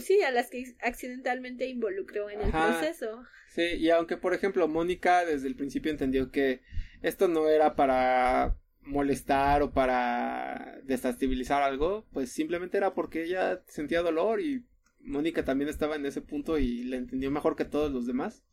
sí, 0.00 0.22
a 0.22 0.30
las 0.30 0.50
que 0.50 0.76
accidentalmente 0.82 1.66
involucró 1.68 2.30
en 2.30 2.40
el 2.40 2.50
proceso. 2.50 3.22
Sí, 3.48 3.62
y 3.78 3.90
aunque 3.90 4.16
por 4.16 4.34
ejemplo 4.34 4.68
Mónica 4.68 5.24
desde 5.24 5.48
el 5.48 5.56
principio 5.56 5.90
entendió 5.90 6.30
que 6.30 6.60
esto 7.02 7.28
no 7.28 7.48
era 7.48 7.76
para 7.76 8.56
molestar 8.82 9.62
o 9.62 9.72
para 9.72 10.80
desestabilizar 10.84 11.62
algo, 11.62 12.06
pues 12.12 12.30
simplemente 12.32 12.76
era 12.76 12.94
porque 12.94 13.24
ella 13.24 13.62
sentía 13.66 14.02
dolor 14.02 14.40
y 14.40 14.64
Mónica 15.00 15.44
también 15.44 15.68
estaba 15.68 15.96
en 15.96 16.06
ese 16.06 16.20
punto 16.20 16.58
y 16.58 16.84
le 16.84 16.96
entendió 16.96 17.30
mejor 17.30 17.56
que 17.56 17.64
todos 17.64 17.92
los 17.92 18.06
demás. 18.06 18.44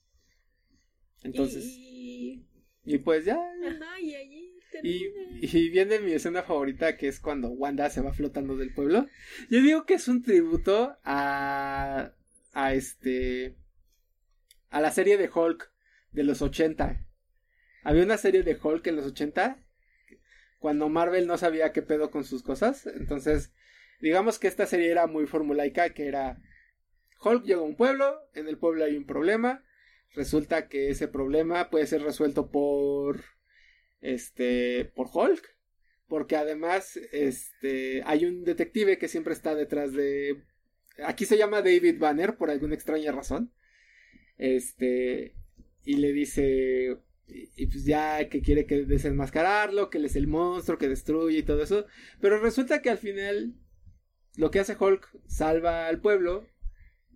Entonces. 1.24 1.64
Y, 1.66 2.45
y 2.86 2.98
pues 3.00 3.26
ya. 3.26 3.36
Ajá, 3.36 4.00
y 4.02 4.16
allí 4.16 4.43
y, 4.82 5.12
y, 5.41 5.70
viene 5.70 6.00
mi 6.00 6.14
escena 6.14 6.44
favorita 6.44 6.98
que 6.98 7.08
es 7.08 7.20
cuando 7.20 7.50
Wanda 7.50 7.90
se 7.90 8.02
va 8.02 8.14
flotando 8.14 8.58
del 8.58 8.74
pueblo. 8.74 9.08
Yo 9.50 9.62
digo 9.62 9.86
que 9.86 9.95
es 9.95 10.08
un 10.08 10.24
tributo 10.24 10.98
a. 11.04 12.14
a 12.54 12.74
este. 12.74 13.56
a 14.70 14.82
la 14.82 14.91
serie 14.91 15.18
de 15.18 15.30
Hulk 15.30 15.72
de 16.12 16.24
los 16.24 16.41
80. 16.41 17.06
Había 17.84 18.04
una 18.04 18.18
serie 18.18 18.44
de 18.44 18.58
Hulk 18.62 18.88
en 18.88 18.95
los 18.95 19.06
80 19.08 19.60
cuando 20.60 20.88
Marvel 20.88 21.28
no 21.28 21.38
sabía 21.38 21.74
qué 21.74 21.82
pedo 21.82 22.10
con 22.10 22.24
sus 22.24 22.41
cosas. 22.41 22.88
Entonces, 22.88 23.52
digamos 24.00 24.40
que 24.40 24.48
esta 24.48 24.66
serie 24.66 24.90
era 24.90 25.08
muy 25.08 25.28
formulaica, 25.28 25.90
que 25.90 26.08
era 26.08 26.41
Hulk 27.24 27.44
llega 27.44 27.62
a 27.62 27.66
un 27.66 27.76
pueblo, 27.76 28.20
en 28.34 28.48
el 28.48 28.58
pueblo 28.58 28.86
hay 28.86 28.98
un 28.98 29.06
problema, 29.06 29.64
resulta 30.14 30.68
que 30.68 30.90
ese 30.90 31.08
problema 31.08 31.70
puede 31.70 31.88
ser 31.88 32.02
resuelto 32.02 32.52
por 32.52 33.24
este 34.04 34.92
por 34.94 35.08
Hulk, 35.12 35.56
porque 36.08 36.36
además 36.36 36.98
este 37.12 38.04
hay 38.06 38.26
un 38.26 38.44
detective 38.44 38.98
que 38.98 39.08
siempre 39.08 39.34
está 39.34 39.56
detrás 39.56 39.94
de 39.94 40.44
aquí 41.04 41.26
se 41.26 41.38
llama 41.38 41.62
David 41.62 41.98
Banner 41.98 42.36
por 42.36 42.52
alguna 42.52 42.76
extraña 42.76 43.12
razón. 43.12 43.52
Este 44.38 45.36
y 45.86 45.96
le 45.98 46.12
dice 46.12 46.98
y, 47.28 47.66
pues 47.68 47.86
ya 47.86 48.28
que 48.30 48.42
quiere 48.42 48.66
que 48.66 48.86
desenmascararlo, 48.86 49.90
que 49.90 49.98
él 49.98 50.06
es 50.06 50.16
el 50.18 50.28
monstruo 50.28 50.78
que 50.78 50.90
destruye 50.90 51.40
y 51.40 51.44
todo 51.44 51.64
eso. 51.64 51.86
Pero 52.20 52.40
resulta 52.40 52.82
que 52.82 52.90
al 52.90 52.98
final 52.98 53.56
lo 54.36 54.52
que 54.52 54.60
hace 54.60 54.76
Hulk 54.78 55.10
salva 55.28 55.88
al 55.88 56.02
pueblo, 56.02 56.46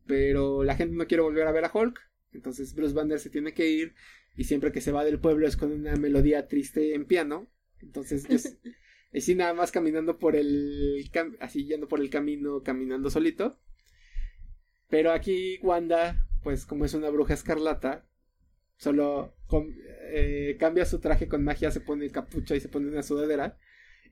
pero 0.05 0.63
la 0.63 0.75
gente 0.75 0.95
no 0.95 1.07
quiere 1.07 1.23
volver 1.23 1.47
a 1.47 1.51
ver 1.51 1.65
a 1.65 1.71
Hulk. 1.73 1.99
Entonces 2.31 2.73
Bruce 2.73 2.93
Banner 2.93 3.19
se 3.19 3.29
tiene 3.29 3.53
que 3.53 3.67
ir 3.67 3.95
y 4.37 4.45
siempre 4.45 4.71
que 4.71 4.81
se 4.81 4.91
va 4.91 5.03
del 5.03 5.19
pueblo 5.19 5.47
es 5.47 5.57
con 5.57 5.71
una 5.71 5.95
melodía 5.95 6.47
triste 6.47 6.93
en 6.93 7.05
piano. 7.05 7.47
Entonces 7.81 8.25
es 8.29 8.57
así 9.13 9.35
nada 9.35 9.53
más 9.53 9.71
caminando 9.71 10.19
por 10.19 10.35
el 10.35 11.09
así 11.39 11.65
yendo 11.65 11.87
por 11.87 11.99
el 11.99 12.09
camino, 12.09 12.63
caminando 12.63 13.09
solito. 13.09 13.59
Pero 14.89 15.11
aquí 15.11 15.59
Wanda, 15.61 16.25
pues 16.43 16.65
como 16.65 16.85
es 16.85 16.93
una 16.93 17.09
bruja 17.09 17.33
escarlata, 17.33 18.07
Solo 18.77 19.35
eh, 20.11 20.55
cambia 20.59 20.85
su 20.85 20.99
traje 20.99 21.27
con 21.27 21.43
magia, 21.43 21.71
se 21.71 21.81
pone 21.81 22.11
capucha 22.11 22.55
y 22.55 22.59
se 22.59 22.69
pone 22.69 22.87
una 22.87 23.01
sudadera 23.01 23.57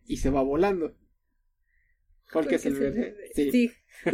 y 0.07 0.17
se 0.17 0.31
va 0.31 0.41
volando. 0.41 0.97
Porque, 2.33 2.57
se, 2.57 2.71
ve. 2.71 3.15
Sí. 3.35 3.51
sí. 3.51 3.71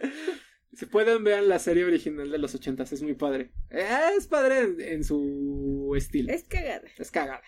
si 0.80 0.86
pueden 0.86 1.24
ver 1.24 1.42
la 1.42 1.58
serie 1.58 1.84
original 1.84 2.30
de 2.30 2.38
los 2.38 2.54
ochentas, 2.54 2.90
es 2.90 3.02
muy 3.02 3.12
padre. 3.12 3.52
Es 3.68 4.26
padre 4.26 4.94
en, 4.94 5.04
su 5.04 5.92
estilo. 5.94 6.32
Es 6.32 6.44
cagada. 6.44 6.88
Es 6.96 7.10
cagada. 7.10 7.42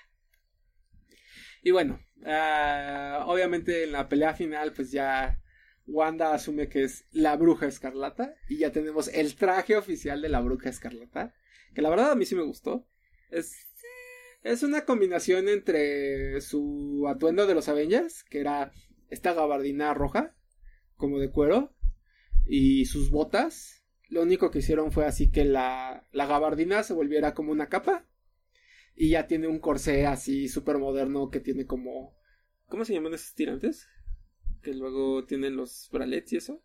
Y 1.62 1.70
bueno, 1.70 1.98
ah, 2.26 3.24
obviamente 3.26 3.84
en 3.84 3.92
la 3.92 4.10
pelea 4.10 4.34
final, 4.34 4.74
pues 4.74 4.92
ya 4.92 5.40
Wanda 5.86 6.34
asume 6.34 6.68
que 6.68 6.84
es 6.84 7.06
la 7.10 7.34
bruja 7.36 7.66
escarlata 7.66 8.34
y 8.50 8.58
ya 8.58 8.70
tenemos 8.70 9.08
el 9.08 9.34
traje 9.34 9.76
oficial 9.76 10.20
de 10.20 10.28
la 10.28 10.40
bruja 10.42 10.68
escarlata, 10.68 11.34
que 11.74 11.80
la 11.80 11.88
verdad 11.88 12.10
a 12.10 12.16
mí 12.16 12.26
sí 12.26 12.34
me 12.34 12.42
gustó. 12.42 12.86
Es, 13.30 13.66
es 14.42 14.62
una 14.62 14.84
combinación 14.84 15.48
entre 15.48 16.38
su 16.42 17.06
atuendo 17.08 17.46
de 17.46 17.54
los 17.54 17.70
Avengers, 17.70 18.24
que 18.24 18.40
era 18.40 18.72
esta 19.08 19.32
gabardina 19.32 19.94
roja, 19.94 20.36
como 20.98 21.18
de 21.18 21.30
cuero, 21.30 21.74
y 22.46 22.86
sus 22.86 23.10
botas. 23.10 23.84
Lo 24.08 24.22
único 24.22 24.50
que 24.50 24.58
hicieron 24.58 24.92
fue 24.92 25.06
así 25.06 25.30
que 25.30 25.44
la, 25.44 26.06
la 26.12 26.26
gabardina 26.26 26.82
se 26.82 26.94
volviera 26.94 27.34
como 27.34 27.52
una 27.52 27.68
capa. 27.68 28.06
Y 28.94 29.10
ya 29.10 29.26
tiene 29.26 29.48
un 29.48 29.58
corsé 29.58 30.06
así 30.06 30.48
súper 30.48 30.78
moderno 30.78 31.30
que 31.30 31.40
tiene 31.40 31.66
como... 31.66 32.14
¿Cómo 32.66 32.84
se 32.84 32.92
llaman 32.92 33.14
esos 33.14 33.34
tirantes? 33.34 33.88
que 34.62 34.72
luego 34.72 35.24
tienen 35.26 35.56
los 35.56 35.88
bralets 35.92 36.32
y 36.32 36.36
eso. 36.36 36.62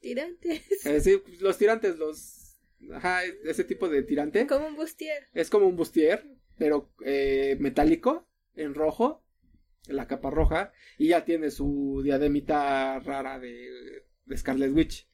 Tirantes. 0.00 0.86
Eh, 0.86 1.00
sí, 1.00 1.18
pues, 1.18 1.40
los 1.42 1.58
tirantes, 1.58 1.98
los... 1.98 2.58
Ajá, 2.92 3.22
ese 3.44 3.64
tipo 3.64 3.88
de 3.90 4.02
tirante. 4.02 4.46
Como 4.46 4.66
un 4.66 4.76
bustier. 4.76 5.28
Es 5.34 5.50
como 5.50 5.66
un 5.66 5.76
bustier, 5.76 6.24
pero 6.56 6.90
eh, 7.04 7.58
metálico, 7.60 8.26
en 8.54 8.74
rojo, 8.74 9.22
la 9.86 10.06
capa 10.06 10.30
roja, 10.30 10.72
y 10.98 11.08
ya 11.08 11.24
tiene 11.24 11.50
su 11.50 12.00
diademita 12.04 12.98
rara 13.00 13.38
de, 13.38 14.04
de 14.24 14.36
Scarlet 14.36 14.72
Witch. 14.72 15.08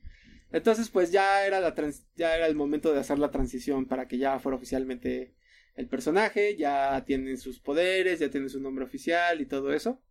Entonces, 0.53 0.89
pues 0.91 1.11
ya 1.11 1.47
era, 1.47 1.61
la 1.61 1.75
ya 2.15 2.37
era 2.37 2.47
el 2.47 2.55
momento 2.55 2.93
de 2.93 3.01
hacer 3.01 3.19
la 3.19 3.31
transición 3.31 3.87
para 3.87 4.07
que 4.09 4.19
ya 4.19 4.39
fuera 4.39 4.57
oficialmente 4.57 5.35
el 5.75 5.89
personaje, 5.89 6.57
ya 6.57 7.05
tiene 7.05 7.37
sus 7.37 7.61
poderes, 7.61 8.21
ya 8.21 8.31
tiene 8.31 8.49
su 8.49 8.61
nombre 8.61 8.85
oficial 8.85 9.41
y 9.41 9.47
todo 9.47 9.73
eso. 9.73 10.03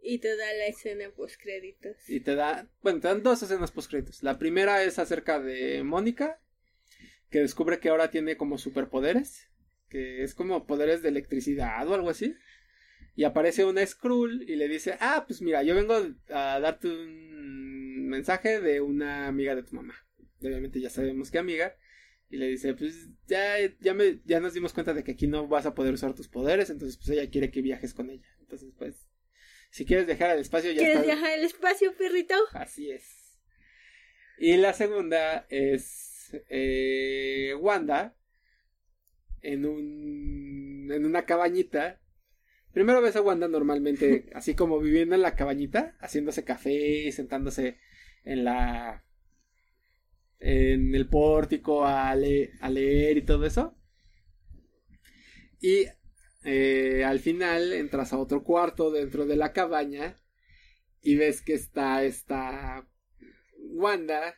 Y 0.00 0.18
te 0.18 0.36
da 0.36 0.52
la 0.54 0.66
escena 0.66 1.10
post 1.16 1.40
créditos. 1.40 1.96
Y 2.08 2.20
te 2.20 2.34
da, 2.34 2.70
bueno, 2.82 3.00
te 3.00 3.08
dan 3.08 3.22
dos 3.22 3.42
escenas 3.42 3.72
post 3.72 3.90
créditos. 3.90 4.22
La 4.22 4.38
primera 4.38 4.82
es 4.82 4.98
acerca 4.98 5.40
de 5.40 5.82
Mónica, 5.82 6.40
que 7.30 7.40
descubre 7.40 7.80
que 7.80 7.88
ahora 7.88 8.10
tiene 8.10 8.36
como 8.36 8.58
superpoderes, 8.58 9.50
que 9.88 10.22
es 10.22 10.34
como 10.34 10.66
poderes 10.66 11.02
de 11.02 11.08
electricidad 11.08 11.88
o 11.88 11.94
algo 11.94 12.10
así. 12.10 12.34
Y 13.16 13.24
aparece 13.24 13.64
una 13.64 13.86
Skrull 13.86 14.42
y 14.48 14.56
le 14.56 14.68
dice, 14.68 14.96
ah, 15.00 15.24
pues 15.26 15.40
mira, 15.40 15.62
yo 15.62 15.74
vengo 15.74 15.94
a 16.30 16.60
darte 16.60 16.88
un 16.88 18.08
mensaje 18.08 18.60
de 18.60 18.80
una 18.80 19.28
amiga 19.28 19.54
de 19.54 19.62
tu 19.62 19.76
mamá. 19.76 19.94
obviamente 20.40 20.80
ya 20.80 20.90
sabemos 20.90 21.30
qué 21.30 21.38
amiga. 21.38 21.76
Y 22.28 22.36
le 22.36 22.48
dice, 22.48 22.74
pues 22.74 23.10
ya, 23.26 23.54
ya, 23.80 23.94
me, 23.94 24.20
ya 24.24 24.40
nos 24.40 24.54
dimos 24.54 24.72
cuenta 24.72 24.92
de 24.92 25.04
que 25.04 25.12
aquí 25.12 25.28
no 25.28 25.46
vas 25.46 25.66
a 25.66 25.74
poder 25.74 25.94
usar 25.94 26.14
tus 26.14 26.28
poderes, 26.28 26.70
entonces 26.70 26.96
pues 26.96 27.10
ella 27.10 27.30
quiere 27.30 27.50
que 27.50 27.62
viajes 27.62 27.94
con 27.94 28.10
ella. 28.10 28.26
Entonces 28.40 28.72
pues 28.76 29.06
si 29.70 29.84
quieres 29.84 30.06
viajar 30.06 30.30
al 30.30 30.38
espacio, 30.38 30.70
ya 30.70 30.78
¿Quieres 30.78 31.04
viajar 31.04 31.32
al 31.32 31.44
espacio, 31.44 31.96
perrito? 31.96 32.34
Así 32.52 32.90
es. 32.90 33.40
Y 34.38 34.56
la 34.56 34.72
segunda 34.72 35.46
es 35.48 36.30
eh, 36.48 37.54
Wanda 37.58 38.16
en 39.42 39.66
un 39.66 40.90
en 40.92 41.04
una 41.04 41.24
cabañita. 41.24 42.00
Primero 42.74 43.00
ves 43.00 43.14
a 43.16 43.22
Wanda 43.22 43.46
normalmente 43.48 44.26
así 44.34 44.54
como 44.54 44.80
viviendo 44.80 45.14
en 45.14 45.22
la 45.22 45.36
cabañita, 45.36 45.96
haciéndose 46.00 46.44
café, 46.44 47.10
sentándose 47.12 47.78
en 48.24 48.44
la 48.44 49.04
en 50.40 50.94
el 50.94 51.08
pórtico 51.08 51.86
a, 51.86 52.14
leer 52.14 53.16
y 53.16 53.24
todo 53.24 53.46
eso. 53.46 53.78
Y 55.60 55.86
eh, 56.44 57.02
al 57.04 57.20
final 57.20 57.72
entras 57.72 58.12
a 58.12 58.18
otro 58.18 58.42
cuarto 58.42 58.90
dentro 58.90 59.24
de 59.24 59.36
la 59.36 59.52
cabaña 59.54 60.20
y 61.00 61.14
ves 61.16 61.40
que 61.40 61.54
está 61.54 62.04
esta 62.04 62.86
Wanda 63.56 64.34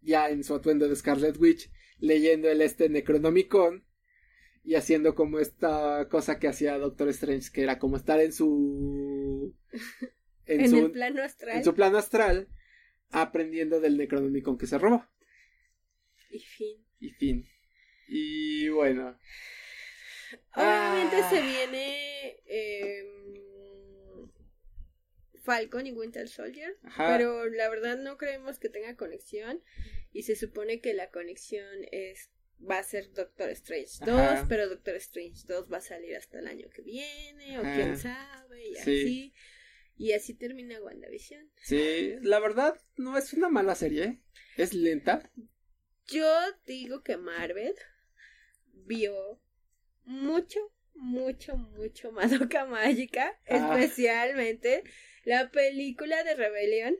ya 0.00 0.30
en 0.30 0.42
su 0.42 0.54
atuendo 0.54 0.88
de 0.88 0.96
Scarlet 0.96 1.36
Witch 1.36 1.70
leyendo 1.98 2.48
el 2.48 2.62
este 2.62 2.88
Necronomicon 2.88 3.84
y 4.62 4.74
haciendo 4.74 5.14
como 5.14 5.38
esta 5.38 6.08
cosa 6.08 6.38
que 6.38 6.48
hacía 6.48 6.78
Doctor 6.78 7.08
Strange 7.08 7.50
que 7.52 7.62
era 7.62 7.78
como 7.78 7.96
estar 7.96 8.20
en 8.20 8.32
su 8.32 9.54
en, 10.46 10.68
su, 10.68 10.86
el 10.86 10.90
plano 10.90 11.22
astral. 11.22 11.56
en 11.56 11.64
su 11.64 11.74
plano 11.74 11.98
astral 11.98 12.48
aprendiendo 13.10 13.80
del 13.80 13.96
Necronomicon 13.96 14.58
que 14.58 14.66
se 14.66 14.78
robó. 14.78 15.04
Y 16.30 16.40
fin. 16.40 16.86
Y 17.00 17.10
fin. 17.10 17.48
Y 18.08 18.68
bueno. 18.68 19.18
Obviamente 20.54 21.16
se 21.28 21.38
ah. 21.38 21.42
viene 21.42 22.36
eh, 22.46 23.04
Falcon 25.42 25.86
y 25.86 25.92
Winter 25.92 26.28
Soldier, 26.28 26.76
pero 26.96 27.46
la 27.46 27.68
verdad 27.68 27.98
no 27.98 28.16
creemos 28.16 28.58
que 28.58 28.68
tenga 28.68 28.96
conexión. 28.96 29.62
y 30.12 30.22
se 30.22 30.36
supone 30.36 30.80
que 30.80 30.94
la 30.94 31.10
conexión 31.10 31.84
es 31.90 32.30
va 32.68 32.78
a 32.78 32.82
ser 32.82 33.12
Doctor 33.12 33.50
Strange 33.50 34.04
2, 34.04 34.46
pero 34.48 34.68
Doctor 34.68 34.96
Strange 34.96 35.44
2 35.46 35.72
va 35.72 35.78
a 35.78 35.82
salir 35.82 36.16
hasta 36.16 36.38
el 36.38 36.46
año 36.46 36.68
que 36.70 36.82
viene, 36.82 37.58
o 37.58 37.62
quién 37.62 37.96
sabe, 37.96 38.68
y 38.68 38.76
así. 38.76 39.34
Y 39.96 40.12
así 40.12 40.34
termina 40.34 40.80
WandaVision. 40.80 41.50
Sí, 41.62 42.14
la 42.22 42.38
verdad 42.40 42.74
no 42.96 43.18
es 43.18 43.34
una 43.34 43.50
mala 43.50 43.74
serie, 43.74 44.22
es 44.56 44.72
lenta. 44.72 45.30
Yo 46.06 46.26
digo 46.64 47.02
que 47.02 47.18
Marvel 47.18 47.74
vio 48.72 49.40
mucho, 50.04 50.72
mucho, 50.94 51.56
mucho 51.56 52.12
Madoka 52.12 52.64
Mágica, 52.66 53.38
ah. 53.48 53.78
especialmente 53.78 54.84
la 55.24 55.50
película 55.50 56.24
de 56.24 56.34
Rebelión. 56.34 56.96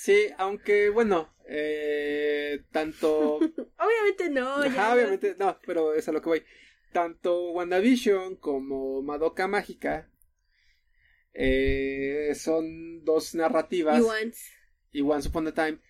Sí, 0.00 0.28
aunque 0.38 0.88
bueno, 0.88 1.30
eh, 1.46 2.64
tanto... 2.72 3.34
obviamente 3.36 4.30
no. 4.30 4.56
obviamente 4.56 5.36
no, 5.38 5.58
pero 5.66 5.92
es 5.92 6.08
a 6.08 6.12
lo 6.12 6.22
que 6.22 6.28
voy. 6.30 6.42
Tanto 6.90 7.50
WandaVision 7.50 8.36
como 8.36 9.02
Madoka 9.02 9.46
Mágica 9.46 10.10
eh, 11.34 12.32
son 12.34 13.04
dos 13.04 13.34
narrativas. 13.34 13.98
Y 13.98 14.00
Once. 14.00 14.50
Y 14.90 15.02
Once 15.02 15.28
Upon 15.28 15.48
a 15.48 15.52
Time. 15.52 15.80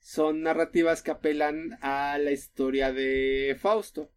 Son 0.00 0.42
narrativas 0.42 1.02
que 1.02 1.12
apelan 1.12 1.78
a 1.80 2.18
la 2.18 2.32
historia 2.32 2.92
de 2.92 3.56
Fausto. 3.56 4.10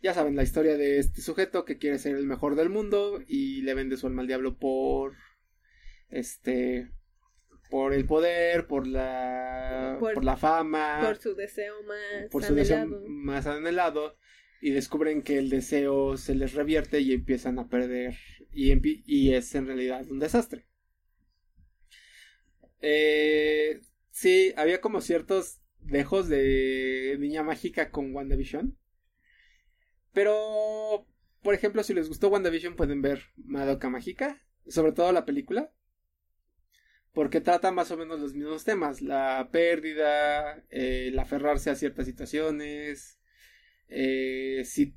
Ya 0.00 0.14
saben, 0.14 0.34
la 0.34 0.44
historia 0.44 0.78
de 0.78 0.98
este 0.98 1.20
sujeto 1.20 1.66
que 1.66 1.76
quiere 1.76 1.98
ser 1.98 2.16
el 2.16 2.24
mejor 2.24 2.56
del 2.56 2.70
mundo 2.70 3.22
y 3.26 3.60
le 3.60 3.74
vende 3.74 3.98
su 3.98 4.06
alma 4.06 4.22
al 4.22 4.28
diablo 4.28 4.56
por 4.56 5.12
este 6.08 6.90
por 7.72 7.94
el 7.94 8.04
poder, 8.04 8.66
por 8.66 8.86
la 8.86 9.96
por, 9.98 10.22
la 10.22 10.36
fama, 10.36 11.00
por 11.02 11.16
su 11.16 11.34
deseo 11.34 11.82
más 11.84 12.28
por 12.30 12.44
su 12.44 12.54
deseo 12.54 12.86
más 13.08 13.46
anhelado. 13.46 14.18
Y 14.60 14.72
descubren 14.72 15.22
que 15.22 15.38
el 15.38 15.48
deseo 15.48 16.18
se 16.18 16.34
les 16.34 16.52
revierte 16.52 17.00
y 17.00 17.14
empiezan 17.14 17.58
a 17.58 17.70
perder. 17.70 18.14
Y, 18.52 18.74
y 19.06 19.32
es 19.32 19.54
en 19.54 19.66
realidad 19.66 20.04
un 20.10 20.18
desastre. 20.18 20.66
Eh, 22.82 23.80
sí, 24.10 24.52
había 24.56 24.82
como 24.82 25.00
ciertos 25.00 25.62
dejos 25.80 26.28
de 26.28 27.16
Niña 27.18 27.42
Mágica 27.42 27.90
con 27.90 28.14
WandaVision. 28.14 28.76
Pero, 30.12 31.06
por 31.42 31.54
ejemplo, 31.54 31.82
si 31.82 31.94
les 31.94 32.08
gustó 32.08 32.28
WandaVision 32.28 32.76
pueden 32.76 33.00
ver 33.00 33.22
Madoka 33.36 33.88
Mágica, 33.88 34.46
sobre 34.66 34.92
todo 34.92 35.10
la 35.10 35.24
película 35.24 35.72
porque 37.12 37.40
trata 37.40 37.72
más 37.72 37.90
o 37.90 37.96
menos 37.96 38.20
los 38.20 38.34
mismos 38.34 38.64
temas, 38.64 39.02
la 39.02 39.48
pérdida, 39.52 40.58
eh, 40.70 41.08
el 41.08 41.18
aferrarse 41.18 41.70
a 41.70 41.74
ciertas 41.74 42.06
situaciones, 42.06 43.18
eh, 43.88 44.62
si, 44.64 44.94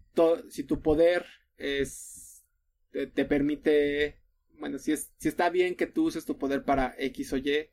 tu 0.66 0.82
poder 0.82 1.26
es, 1.58 2.46
te, 2.92 3.26
permite, 3.26 4.22
bueno, 4.58 4.78
si, 4.80 4.94
es, 4.94 5.14
si 5.18 5.28
está 5.28 5.50
bien 5.50 5.76
que 5.76 5.88
tú 5.88 6.06
uses 6.06 6.26
tu 6.26 6.38
poder 6.38 6.64
para 6.64 6.96
X 6.98 7.34
o 7.34 7.38
Y, 7.38 7.70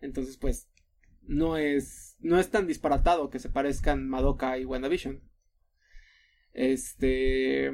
entonces 0.00 0.36
pues 0.36 0.70
no 1.22 1.56
es, 1.56 2.16
no 2.20 2.38
es 2.38 2.50
tan 2.50 2.68
disparatado 2.68 3.30
que 3.30 3.40
se 3.40 3.48
parezcan 3.48 4.08
Madoka 4.08 4.56
y 4.58 4.64
WandaVision. 4.64 5.20
Este, 6.52 7.72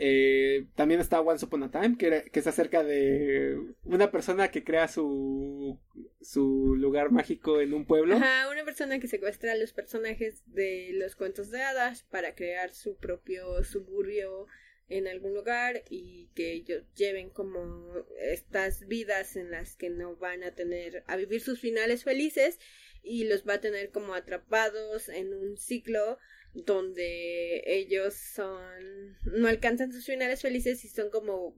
eh, 0.00 0.66
también 0.76 1.00
está 1.00 1.20
Once 1.20 1.44
Upon 1.44 1.64
a 1.64 1.70
Time, 1.72 1.98
que, 1.98 2.30
que, 2.30 2.38
es 2.38 2.46
acerca 2.46 2.84
de 2.84 3.58
una 3.82 4.12
persona 4.12 4.48
que 4.48 4.62
crea 4.62 4.86
su, 4.86 5.76
su 6.20 6.76
lugar 6.76 7.10
mágico 7.10 7.60
en 7.60 7.74
un 7.74 7.84
pueblo. 7.84 8.14
Ajá, 8.14 8.48
una 8.48 8.64
persona 8.64 9.00
que 9.00 9.08
secuestra 9.08 9.52
a 9.52 9.56
los 9.56 9.72
personajes 9.72 10.44
de 10.46 10.90
los 10.92 11.16
cuentos 11.16 11.50
de 11.50 11.62
hadas 11.62 12.04
para 12.04 12.36
crear 12.36 12.70
su 12.70 12.96
propio 12.96 13.64
suburbio 13.64 14.46
en 14.88 15.08
algún 15.08 15.34
lugar 15.34 15.82
y 15.90 16.30
que 16.36 16.52
ellos 16.52 16.84
lleven 16.94 17.28
como 17.28 17.92
estas 18.20 18.86
vidas 18.86 19.34
en 19.34 19.50
las 19.50 19.74
que 19.74 19.90
no 19.90 20.14
van 20.14 20.44
a 20.44 20.54
tener 20.54 21.02
a 21.08 21.16
vivir 21.16 21.40
sus 21.40 21.58
finales 21.58 22.04
felices 22.04 22.60
y 23.02 23.24
los 23.24 23.46
va 23.46 23.54
a 23.54 23.60
tener 23.60 23.90
como 23.90 24.14
atrapados 24.14 25.08
en 25.08 25.34
un 25.34 25.56
ciclo 25.56 26.18
donde 26.54 27.62
ellos 27.66 28.14
son 28.14 29.16
no 29.24 29.48
alcanzan 29.48 29.92
sus 29.92 30.06
finales 30.06 30.42
felices 30.42 30.84
y 30.84 30.88
son 30.88 31.10
como, 31.10 31.56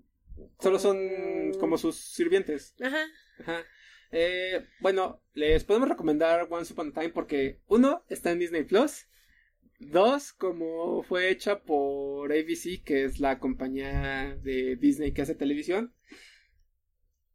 solo 0.60 0.78
son 0.78 1.52
como 1.58 1.78
sus 1.78 1.96
sirvientes. 1.96 2.74
Ajá. 2.80 3.06
Ajá. 3.40 3.64
Eh, 4.12 4.66
bueno 4.80 5.22
les 5.34 5.62
podemos 5.64 5.88
recomendar 5.88 6.48
Once 6.50 6.72
Upon 6.72 6.88
a 6.88 6.92
Time 6.92 7.10
porque 7.10 7.60
uno 7.66 8.04
está 8.08 8.32
en 8.32 8.40
Disney 8.40 8.64
Plus. 8.64 9.06
Dos 9.78 10.32
como 10.32 11.02
fue 11.02 11.30
hecha 11.30 11.62
por 11.62 12.32
ABC 12.32 12.82
que 12.84 13.04
es 13.04 13.18
la 13.18 13.38
compañía 13.38 14.36
de 14.42 14.76
Disney 14.76 15.12
que 15.12 15.22
hace 15.22 15.34
televisión 15.34 15.94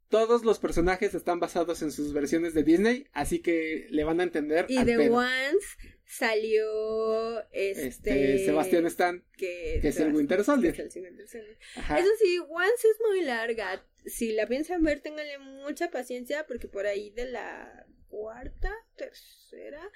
todos 0.08 0.44
los 0.44 0.58
personajes 0.58 1.14
están 1.14 1.40
basados 1.40 1.82
en 1.82 1.90
sus 1.90 2.12
versiones 2.12 2.54
de 2.54 2.62
Disney, 2.62 3.06
así 3.12 3.40
que 3.40 3.86
le 3.90 4.04
van 4.04 4.20
a 4.20 4.24
entender. 4.24 4.66
Y 4.68 4.84
de 4.84 5.10
Once 5.10 5.66
salió 6.04 7.40
este, 7.50 8.34
este 8.34 8.44
Sebastián 8.46 8.86
Stan, 8.86 9.24
que, 9.36 9.80
es 9.82 9.98
el 9.98 10.14
Winter 10.14 10.44
Soldier. 10.44 10.74
Eso 10.74 12.10
sí, 12.20 12.38
Once 12.38 12.88
es 12.88 12.98
muy 13.08 13.22
larga. 13.22 13.84
Si 14.04 14.32
la 14.32 14.46
piensan 14.46 14.82
ver, 14.82 15.00
ténganle 15.00 15.38
mucha 15.38 15.90
paciencia 15.90 16.46
porque 16.46 16.68
por 16.68 16.86
ahí 16.86 17.10
de 17.10 17.26
la 17.26 17.86
cuarta, 18.08 18.72
tercera, 18.96 19.90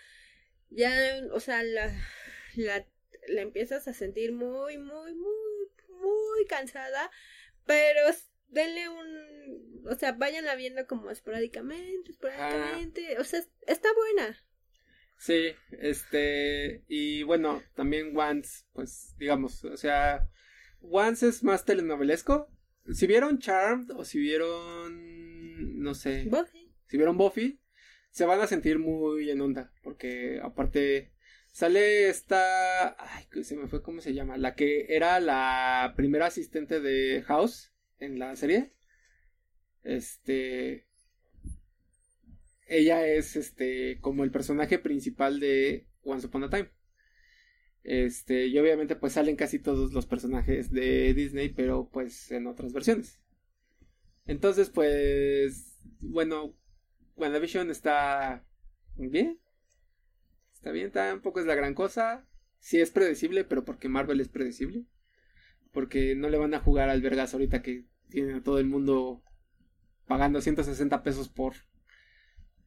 ya, 0.71 1.23
o 1.33 1.39
sea, 1.39 1.63
la, 1.63 1.93
la, 2.57 2.87
la 3.29 3.41
empiezas 3.43 3.87
a 3.87 3.95
sentir 3.95 4.33
muy, 4.33 4.79
muy, 4.79 5.15
muy, 5.15 5.69
muy 5.89 6.47
cansada, 6.49 7.11
pero 7.67 8.01
denle 8.51 8.89
un, 8.89 9.87
o 9.87 9.95
sea, 9.95 10.13
váyanla 10.13 10.55
viendo 10.55 10.87
como 10.87 11.11
esporádicamente, 11.11 12.11
esporádicamente, 12.11 13.19
o 13.19 13.25
sea, 13.25 13.41
está 13.67 13.89
buena. 13.95 14.37
Sí, 15.19 15.53
este, 15.81 16.85
y 16.89 17.23
bueno, 17.25 17.63
también 17.75 18.17
Once, 18.17 18.65
pues, 18.73 19.15
digamos, 19.19 19.65
o 19.65 19.77
sea, 19.77 20.29
Once 20.81 21.29
es 21.29 21.43
más 21.45 21.65
telenovelesco. 21.65 22.51
Si 22.93 23.07
vieron 23.07 23.39
Charmed 23.39 23.91
o 23.91 24.05
si 24.05 24.19
vieron, 24.19 25.79
no 25.79 25.95
sé, 25.95 26.25
Buffy. 26.25 26.73
si 26.87 26.97
vieron 26.97 27.19
Buffy, 27.19 27.61
se 28.11 28.25
van 28.25 28.41
a 28.41 28.47
sentir 28.47 28.79
muy 28.79 29.31
en 29.31 29.43
onda, 29.43 29.73
porque 29.83 30.41
aparte 30.43 31.13
sale 31.53 32.09
esta, 32.09 32.97
ay, 32.99 33.27
se 33.45 33.57
me 33.57 33.69
fue 33.69 33.83
cómo 33.83 34.01
se 34.01 34.15
llama, 34.15 34.39
la 34.39 34.55
que 34.55 34.87
era 34.89 35.21
la 35.21 35.93
primera 35.97 36.27
asistente 36.27 36.81
de 36.81 37.23
House 37.27 37.73
en 38.01 38.19
la 38.19 38.35
serie. 38.37 38.73
Este. 39.83 40.87
Ella 42.67 43.07
es 43.07 43.37
este. 43.37 43.99
como 44.01 44.25
el 44.25 44.31
personaje 44.31 44.79
principal 44.79 45.41
de 45.41 45.87
Once 46.03 46.27
Upon 46.27 46.45
a 46.45 46.51
Time. 46.51 46.71
Este. 47.85 48.47
Y 48.47 48.59
obviamente, 48.59 48.97
pues 48.97 49.13
salen 49.15 49.37
casi 49.37 49.59
todos 49.59 49.93
los 49.93 50.07
personajes 50.07 50.71
de 50.73 51.15
Disney. 51.15 51.51
Pero 51.51 51.89
pues 51.91 52.31
en 52.33 52.47
otras 52.47 52.73
versiones. 52.73 53.21
Entonces, 54.27 54.71
pues. 54.71 55.79
Bueno. 56.01 56.57
WandaVision 57.17 57.71
está. 57.71 58.45
Bien. 58.97 59.39
Está 60.61 60.73
bien, 60.73 60.91
tampoco 60.91 61.41
es 61.41 61.47
la 61.47 61.55
gran 61.55 61.73
cosa. 61.73 62.27
Sí 62.59 62.83
es 62.83 62.91
predecible, 62.91 63.45
pero 63.45 63.65
porque 63.65 63.89
Marvel 63.89 64.21
es 64.21 64.29
predecible. 64.29 64.85
Porque 65.73 66.15
no 66.15 66.29
le 66.29 66.37
van 66.37 66.53
a 66.53 66.61
jugar 66.61 66.91
al 66.91 67.01
vergas 67.01 67.33
ahorita 67.33 67.63
que 67.63 67.87
tienen 68.11 68.37
a 68.37 68.43
todo 68.43 68.59
el 68.59 68.67
mundo 68.67 69.23
pagando 70.07 70.41
160 70.41 71.03
pesos 71.03 71.29
por, 71.29 71.55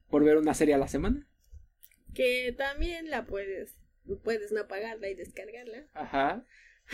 por 0.10 0.24
ver 0.24 0.38
una 0.38 0.54
serie 0.54 0.74
a 0.74 0.80
la 0.80 0.88
semana. 0.88 1.28
Que 2.14 2.54
también 2.58 3.10
la 3.10 3.26
puedes, 3.26 3.78
puedes 4.24 4.52
no 4.52 4.68
pagarla 4.68 5.10
y 5.10 5.16
descargarla. 5.16 5.86
Ajá. 5.94 6.46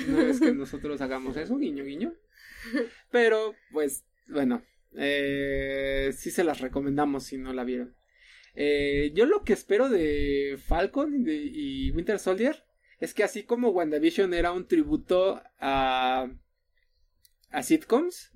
No 0.07 0.21
es 0.21 0.39
que 0.39 0.53
nosotros 0.53 1.01
hagamos 1.01 1.37
eso, 1.37 1.57
guiño, 1.57 1.83
guiño. 1.83 2.13
Pero, 3.11 3.55
pues, 3.71 4.05
bueno, 4.27 4.63
eh, 4.95 6.11
sí 6.15 6.31
se 6.31 6.43
las 6.43 6.61
recomendamos 6.61 7.23
si 7.25 7.37
no 7.37 7.53
la 7.53 7.63
vieron. 7.63 7.95
Eh, 8.55 9.11
yo 9.13 9.25
lo 9.25 9.43
que 9.43 9.53
espero 9.53 9.89
de 9.89 10.59
Falcon 10.67 11.23
y 11.27 11.91
Winter 11.91 12.19
Soldier 12.19 12.63
es 12.99 13.13
que 13.13 13.23
así 13.23 13.43
como 13.43 13.69
WandaVision 13.69 14.33
era 14.33 14.51
un 14.51 14.67
tributo 14.67 15.41
a, 15.59 16.29
a 17.49 17.63
sitcoms, 17.63 18.33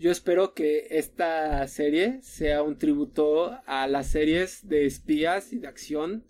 yo 0.00 0.10
espero 0.10 0.54
que 0.54 0.86
esta 0.92 1.68
serie 1.68 2.22
sea 2.22 2.62
un 2.62 2.78
tributo 2.78 3.60
a 3.66 3.86
las 3.86 4.06
series 4.06 4.66
de 4.66 4.86
espías 4.86 5.52
y 5.52 5.58
de 5.58 5.68
acción, 5.68 6.24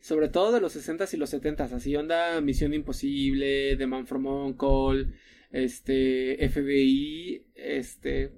sobre 0.00 0.30
todo 0.30 0.52
de 0.52 0.62
los 0.62 0.74
60s 0.74 1.12
y 1.12 1.18
los 1.18 1.34
70s, 1.34 1.72
así 1.72 1.94
onda 1.94 2.40
Misión 2.40 2.72
Imposible, 2.72 3.76
The 3.76 3.86
Man 3.86 4.06
from 4.06 4.24
Uncle, 4.26 5.12
este, 5.50 6.48
FBI, 6.48 7.46
este... 7.56 8.32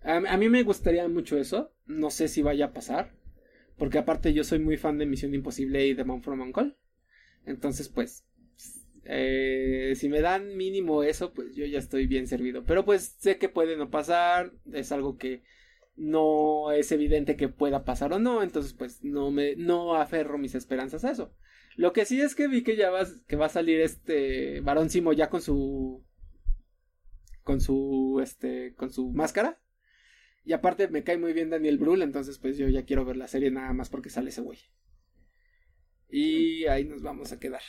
A, 0.00 0.38
mí 0.38 0.48
me 0.48 0.62
gustaría 0.62 1.06
mucho 1.08 1.36
eso, 1.36 1.74
no 1.84 2.08
sé 2.08 2.28
si 2.28 2.40
vaya 2.40 2.66
a 2.66 2.72
pasar, 2.72 3.14
Porque 3.76 3.98
aparte 3.98 4.32
yo 4.32 4.42
soy 4.42 4.58
muy 4.58 4.78
fan 4.78 4.96
de 4.96 5.04
Misión 5.04 5.34
Imposible 5.34 5.86
y 5.86 5.92
de 5.92 6.04
Man 6.04 6.22
from 6.22 6.40
Uncle. 6.40 6.76
Entonces, 7.44 7.90
pues, 7.90 8.24
eh, 9.04 9.94
si 9.96 10.08
me 10.08 10.20
dan 10.20 10.56
mínimo 10.56 11.02
eso, 11.02 11.32
pues 11.32 11.54
yo 11.54 11.64
ya 11.66 11.78
estoy 11.78 12.06
bien 12.06 12.26
servido. 12.26 12.64
Pero 12.64 12.84
pues 12.84 13.16
sé 13.18 13.38
que 13.38 13.48
puede 13.48 13.76
no 13.76 13.90
pasar, 13.90 14.52
es 14.72 14.92
algo 14.92 15.16
que 15.16 15.42
no 15.96 16.72
es 16.72 16.92
evidente 16.92 17.36
que 17.36 17.48
pueda 17.48 17.84
pasar 17.84 18.12
o 18.12 18.18
no, 18.18 18.42
entonces 18.42 18.72
pues 18.72 19.04
no 19.04 19.30
me 19.30 19.54
no 19.56 19.96
aferro 19.96 20.38
mis 20.38 20.54
esperanzas 20.54 21.04
a 21.04 21.10
eso. 21.10 21.34
Lo 21.76 21.92
que 21.92 22.04
sí 22.04 22.20
es 22.20 22.34
que 22.34 22.48
vi 22.48 22.62
que 22.62 22.76
ya 22.76 22.90
va, 22.90 23.06
que 23.26 23.36
va 23.36 23.46
a 23.46 23.50
salir 23.50 23.80
este 23.80 24.60
Barón 24.60 24.90
Simo 24.90 25.12
ya 25.12 25.28
con 25.28 25.42
su 25.42 26.04
con 27.42 27.60
su 27.60 28.20
este 28.22 28.74
con 28.74 28.90
su 28.90 29.12
máscara. 29.12 29.60
Y 30.44 30.52
aparte 30.54 30.88
me 30.88 31.04
cae 31.04 31.18
muy 31.18 31.32
bien 31.32 31.50
Daniel 31.50 31.78
Brühl, 31.78 32.02
entonces 32.02 32.38
pues 32.38 32.56
yo 32.56 32.68
ya 32.68 32.84
quiero 32.84 33.04
ver 33.04 33.16
la 33.16 33.28
serie 33.28 33.50
nada 33.50 33.72
más 33.72 33.90
porque 33.90 34.10
sale 34.10 34.30
ese 34.30 34.40
güey. 34.40 34.58
Y 36.08 36.66
ahí 36.66 36.84
nos 36.84 37.02
vamos 37.02 37.32
a 37.32 37.38
quedar. 37.38 37.62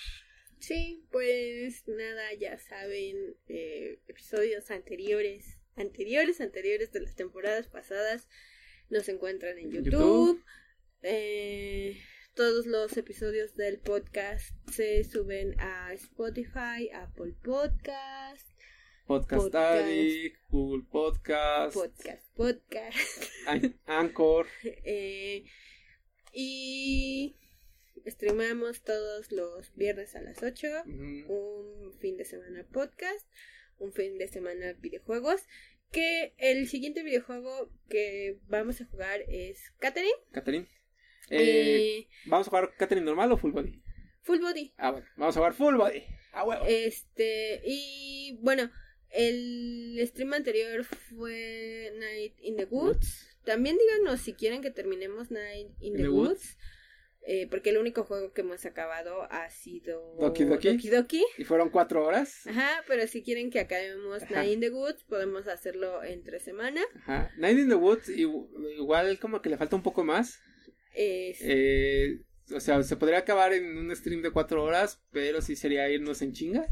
Sí, 0.61 1.03
pues 1.11 1.87
nada, 1.87 2.33
ya 2.39 2.59
saben, 2.59 3.35
eh, 3.47 3.99
episodios 4.07 4.69
anteriores, 4.69 5.57
anteriores, 5.75 6.39
anteriores 6.39 6.91
de 6.91 7.01
las 7.01 7.15
temporadas 7.15 7.67
pasadas, 7.67 8.29
nos 8.91 9.09
encuentran 9.09 9.57
en 9.57 9.71
YouTube. 9.71 10.43
Eh, 11.01 11.97
todos 12.35 12.67
los 12.67 12.95
episodios 12.95 13.55
del 13.55 13.79
podcast 13.79 14.55
se 14.71 15.03
suben 15.03 15.59
a 15.59 15.93
Spotify, 15.93 16.91
Apple 16.93 17.33
Podcast, 17.41 18.47
Podcast, 19.07 19.55
Addict, 19.55 20.37
Google 20.49 20.85
Podcast, 20.91 21.73
Podcast, 21.73 22.35
Podcast, 22.35 23.23
Anchor. 23.87 24.45
Eh, 24.63 25.43
y 26.31 27.35
streamamos 28.05 28.81
todos 28.83 29.31
los 29.31 29.73
viernes 29.75 30.15
a 30.15 30.21
las 30.21 30.41
8. 30.41 30.83
Un 30.85 31.93
fin 31.99 32.17
de 32.17 32.25
semana 32.25 32.65
podcast. 32.71 33.27
Un 33.77 33.93
fin 33.93 34.17
de 34.17 34.27
semana 34.27 34.73
videojuegos. 34.73 35.41
Que 35.91 36.33
el 36.37 36.67
siguiente 36.67 37.03
videojuego 37.03 37.69
que 37.89 38.39
vamos 38.47 38.79
a 38.81 38.85
jugar 38.85 39.21
es 39.27 39.71
Catherine. 39.79 40.13
Catherine. 40.31 40.67
Eh, 41.29 42.07
¿Vamos 42.25 42.47
a 42.47 42.49
jugar 42.49 42.75
Catherine 42.77 43.05
normal 43.05 43.31
o 43.31 43.37
full 43.37 43.51
body? 43.51 43.81
Full 44.21 44.39
body. 44.39 44.73
Ah, 44.77 44.91
bueno, 44.91 45.07
vamos 45.17 45.35
a 45.35 45.39
jugar 45.39 45.53
full 45.53 45.75
body. 45.75 46.03
Ah, 46.33 46.43
bueno. 46.43 46.63
Este, 46.67 47.61
y 47.65 48.37
bueno, 48.41 48.71
el 49.09 49.99
stream 50.07 50.33
anterior 50.33 50.83
fue 50.83 51.91
Night 51.97 52.35
in 52.39 52.55
the 52.55 52.65
Woods. 52.65 53.27
También 53.43 53.77
díganos 53.77 54.21
si 54.21 54.33
quieren 54.33 54.61
que 54.61 54.71
terminemos 54.71 55.31
Night 55.31 55.71
in, 55.79 55.95
the, 55.95 56.09
Woods. 56.09 56.57
Eh, 57.23 57.47
porque 57.51 57.69
el 57.69 57.77
único 57.77 58.03
juego 58.03 58.33
que 58.33 58.41
hemos 58.41 58.65
acabado 58.65 59.27
ha 59.31 59.49
sido 59.51 60.15
Doki 60.19 60.43
Doki. 60.89 61.23
Y 61.37 61.43
fueron 61.43 61.69
cuatro 61.69 62.03
horas. 62.03 62.47
Ajá, 62.47 62.83
pero 62.87 63.05
si 63.07 63.21
quieren 63.21 63.51
que 63.51 63.59
acabemos 63.59 64.27
Night 64.31 64.53
in 64.53 64.59
the 64.59 64.71
Woods, 64.71 65.03
podemos 65.03 65.47
hacerlo 65.47 66.03
entre 66.03 66.39
semana. 66.39 66.81
Ajá. 66.95 67.31
Night 67.37 67.59
in 67.59 67.69
the 67.69 67.75
Woods, 67.75 68.09
igual 68.09 69.19
como 69.19 69.41
que 69.41 69.49
le 69.49 69.57
falta 69.57 69.75
un 69.75 69.83
poco 69.83 70.03
más. 70.03 70.41
Eh, 70.95 72.21
o 72.53 72.59
sea, 72.59 72.81
se 72.83 72.97
podría 72.97 73.19
acabar 73.19 73.53
en 73.53 73.77
un 73.77 73.95
stream 73.95 74.21
de 74.21 74.31
cuatro 74.31 74.63
horas, 74.63 75.01
pero 75.11 75.41
sí 75.41 75.55
sería 75.55 75.89
irnos 75.89 76.21
en 76.21 76.33
chinga. 76.33 76.67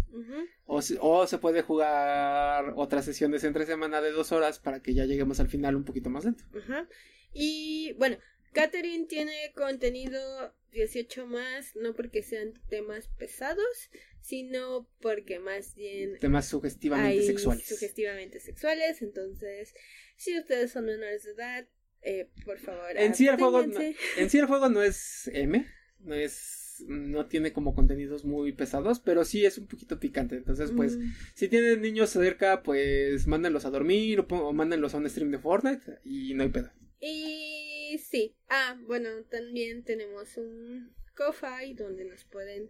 o, 0.65 0.81
o, 1.01 1.27
se 1.27 1.37
puede 1.37 1.61
jugar 1.61 2.73
otras 2.75 3.05
sesiones 3.05 3.43
entre 3.43 3.65
semana 3.65 4.01
de 4.01 4.11
dos 4.11 4.31
horas 4.31 4.59
para 4.59 4.81
que 4.81 4.93
ya 4.93 5.05
lleguemos 5.05 5.39
al 5.39 5.47
final 5.47 5.75
un 5.75 5.85
poquito 5.85 6.09
más 6.09 6.25
lento. 6.25 6.43
Ajá. 6.57 6.87
Y 7.31 7.93
bueno, 7.97 8.17
Catherine 8.53 9.05
tiene 9.05 9.51
contenido 9.55 10.53
18 10.71 11.25
más, 11.27 11.75
no 11.75 11.95
porque 11.95 12.23
sean 12.23 12.53
temas 12.69 13.07
pesados, 13.17 13.89
sino 14.21 14.89
porque 15.01 15.39
más 15.39 15.75
bien... 15.75 16.17
Temas 16.19 16.47
sugestivamente 16.47 17.23
sexuales. 17.23 17.67
Sugestivamente 17.67 18.39
sexuales, 18.39 19.01
entonces, 19.01 19.73
si 20.15 20.37
ustedes 20.37 20.71
son 20.71 20.85
menores 20.85 21.23
de 21.23 21.31
edad, 21.31 21.67
eh, 22.01 22.29
por 22.45 22.59
favor. 22.59 22.95
En 22.95 23.15
sí, 23.15 23.27
el 23.27 23.37
juego 23.37 23.65
no, 23.65 23.79
en 23.79 24.29
sí 24.29 24.37
el 24.37 24.45
juego 24.45 24.69
no 24.69 24.81
es 24.81 25.29
M, 25.33 25.65
no 25.99 26.15
es 26.15 26.69
no 26.87 27.25
tiene 27.25 27.51
como 27.51 27.75
contenidos 27.75 28.23
muy 28.23 28.53
pesados, 28.53 29.01
pero 29.01 29.25
sí 29.25 29.45
es 29.45 29.57
un 29.57 29.67
poquito 29.67 29.99
picante. 29.99 30.37
Entonces, 30.37 30.71
pues, 30.71 30.97
mm. 30.97 31.11
si 31.33 31.49
tienen 31.49 31.81
niños 31.81 32.11
cerca, 32.11 32.63
pues 32.63 33.27
mándenlos 33.27 33.65
a 33.65 33.69
dormir 33.69 34.21
o, 34.21 34.23
o 34.23 34.53
mándenlos 34.53 34.93
a 34.93 34.97
un 34.97 35.09
stream 35.09 35.31
de 35.31 35.39
Fortnite 35.39 35.99
y 36.05 36.33
no 36.35 36.43
hay 36.43 36.49
pedo. 36.49 36.71
Y 37.01 37.58
sí, 37.97 38.35
ah, 38.49 38.77
bueno, 38.85 39.09
también 39.29 39.83
tenemos 39.83 40.37
un 40.37 40.93
Ko-Fi 41.15 41.73
donde 41.73 42.05
nos 42.05 42.23
pueden 42.25 42.69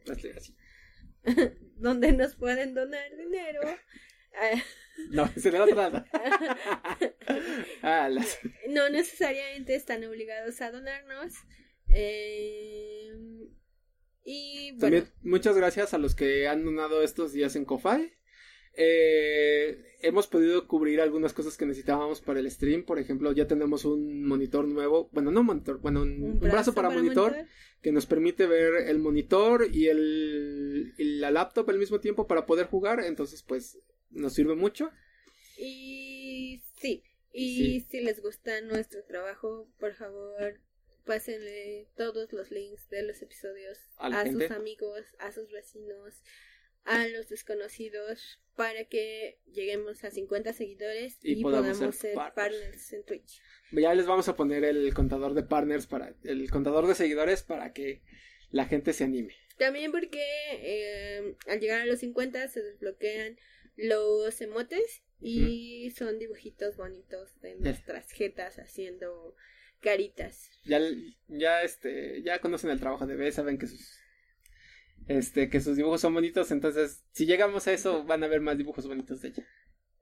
donde 1.78 2.12
nos 2.14 2.36
pueden 2.36 2.74
donar 2.74 3.16
dinero. 3.16 3.62
No, 5.12 5.28
se 5.30 5.50
le 5.50 5.58
da 5.58 6.06
ah, 7.84 8.10
No 8.68 8.90
necesariamente 8.90 9.74
están 9.74 10.04
obligados 10.04 10.62
a 10.62 10.72
donarnos. 10.72 11.34
Eh, 11.88 13.14
y 14.26 14.72
bueno. 14.72 14.82
También 14.82 15.08
muchas 15.22 15.56
gracias 15.56 15.94
a 15.94 15.98
los 15.98 16.16
que 16.16 16.48
han 16.48 16.66
donado 16.66 17.02
estos 17.02 17.32
días 17.32 17.56
en 17.56 17.66
Ko-Fi. 17.66 18.14
Eh, 18.82 19.98
hemos 20.00 20.28
podido 20.28 20.66
cubrir 20.66 21.02
algunas 21.02 21.34
cosas 21.34 21.58
que 21.58 21.66
necesitábamos 21.66 22.22
para 22.22 22.40
el 22.40 22.50
stream. 22.50 22.86
Por 22.86 22.98
ejemplo, 22.98 23.34
ya 23.34 23.46
tenemos 23.46 23.84
un 23.84 24.26
monitor 24.26 24.66
nuevo. 24.66 25.10
Bueno, 25.12 25.32
no 25.32 25.44
monitor, 25.44 25.80
bueno, 25.80 26.04
un, 26.04 26.40
brazo, 26.40 26.74
para, 26.74 26.90
monitor, 26.90 27.36
que 27.82 27.92
nos 27.92 28.06
permite 28.06 28.48
ver 28.48 28.88
el 28.88 29.00
monitor 29.00 29.68
y, 29.70 29.88
el, 29.88 30.94
la 30.98 31.30
laptop 31.30 31.70
al 31.70 31.78
mismo 31.78 32.00
tiempo 32.00 32.26
para 32.26 32.46
poder 32.46 32.68
jugar. 32.68 33.02
Entonces, 33.04 33.44
pues, 33.44 33.78
nos 34.12 34.34
sirve 34.34 34.56
mucho. 34.56 34.92
Y 35.58 36.64
sí, 36.80 37.04
y 37.34 37.82
si 37.82 38.00
les 38.00 38.22
gusta 38.22 38.62
nuestro 38.62 39.04
trabajo, 39.04 39.68
por 39.78 39.94
favor, 39.94 40.62
pásenle 41.04 41.90
todos 41.98 42.32
los 42.32 42.50
links 42.50 42.88
de 42.90 43.04
los 43.04 43.22
episodios 43.22 43.78
a 43.98 44.26
sus 44.32 44.50
amigos, 44.52 45.04
a 45.20 45.34
sus 45.34 45.52
vecinos, 45.52 46.24
a 46.90 47.08
los 47.08 47.30
desconocidos 47.30 48.42
para 48.56 48.84
que 48.86 49.40
lleguemos 49.46 50.04
a 50.04 50.10
50 50.10 50.54
seguidores 50.54 51.20
y, 51.22 51.44
podamos, 51.44 51.96
ser, 51.96 52.16
partners. 52.16 52.94
en 52.94 53.06
Twitch. 53.06 53.42
Ya 53.72 53.94
les 53.94 54.08
vamos 54.08 54.28
a 54.28 54.36
poner 54.36 54.66
el 54.66 54.92
contador 54.96 55.36
de 55.36 55.44
partners 55.44 55.86
para 55.86 56.16
el 56.24 56.50
contador 56.50 56.88
de 56.88 56.96
seguidores 56.96 57.44
para 57.44 57.74
que 57.74 58.02
la 58.50 58.66
gente 58.66 58.94
se 58.94 59.04
anime. 59.04 59.36
También 59.60 59.92
porque 59.92 60.26
eh, 60.52 61.36
al 61.48 61.60
llegar 61.60 61.82
a 61.82 61.86
los 61.86 62.00
50 62.00 62.48
se 62.48 62.64
desbloquean 62.64 63.38
los 63.76 64.42
emotes 64.42 65.04
y 65.22 65.92
son 65.92 66.18
dibujitos 66.18 66.76
bonitos 66.76 67.40
de 67.42 67.56
nuestras 67.56 68.12
jetas 68.12 68.58
haciendo 68.58 69.36
caritas. 69.80 70.50
Ya, 70.66 70.80
ya 71.28 71.62
este, 71.62 72.24
ya 72.24 72.40
conocen 72.40 72.72
el 72.72 72.80
trabajo 72.80 73.06
de 73.06 73.16
B, 73.16 73.32
saben 73.32 73.60
que 73.60 73.68
sus 73.68 73.99
este, 75.10 75.50
que 75.50 75.60
sus 75.60 75.76
dibujos 75.76 76.02
son 76.02 76.14
bonitos, 76.14 76.52
entonces 76.52 77.04
si 77.12 77.26
llegamos 77.26 77.68
a 77.68 77.74
eso 77.74 78.04
van 78.06 78.24
a 78.24 78.28
ver 78.28 78.42
más 78.42 78.58
dibujos 78.58 78.88
bonitos 78.88 79.22
de 79.22 79.30
ella. 79.30 79.48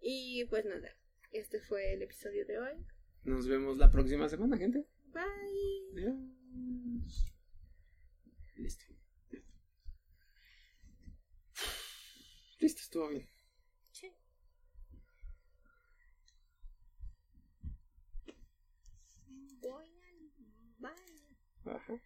Y 0.01 0.43
pues 0.45 0.65
nada, 0.65 0.89
este 1.31 1.61
fue 1.61 1.93
el 1.93 2.01
episodio 2.01 2.45
de 2.45 2.59
hoy. 2.59 2.85
Nos 3.23 3.47
vemos 3.47 3.77
la 3.77 3.89
próxima 3.89 4.27
semana, 4.27 4.57
gente. 4.57 4.85
Bye. 5.05 5.93
Adiós. 5.93 7.33
Listo. 8.57 8.85
Listo, 12.59 12.81
estuvo 12.81 13.07
bien. 13.07 13.29
Sí. 13.91 14.11
Voy 19.61 19.85
al 19.85 20.31
baño. 20.79 21.37
Ajá. 21.65 22.01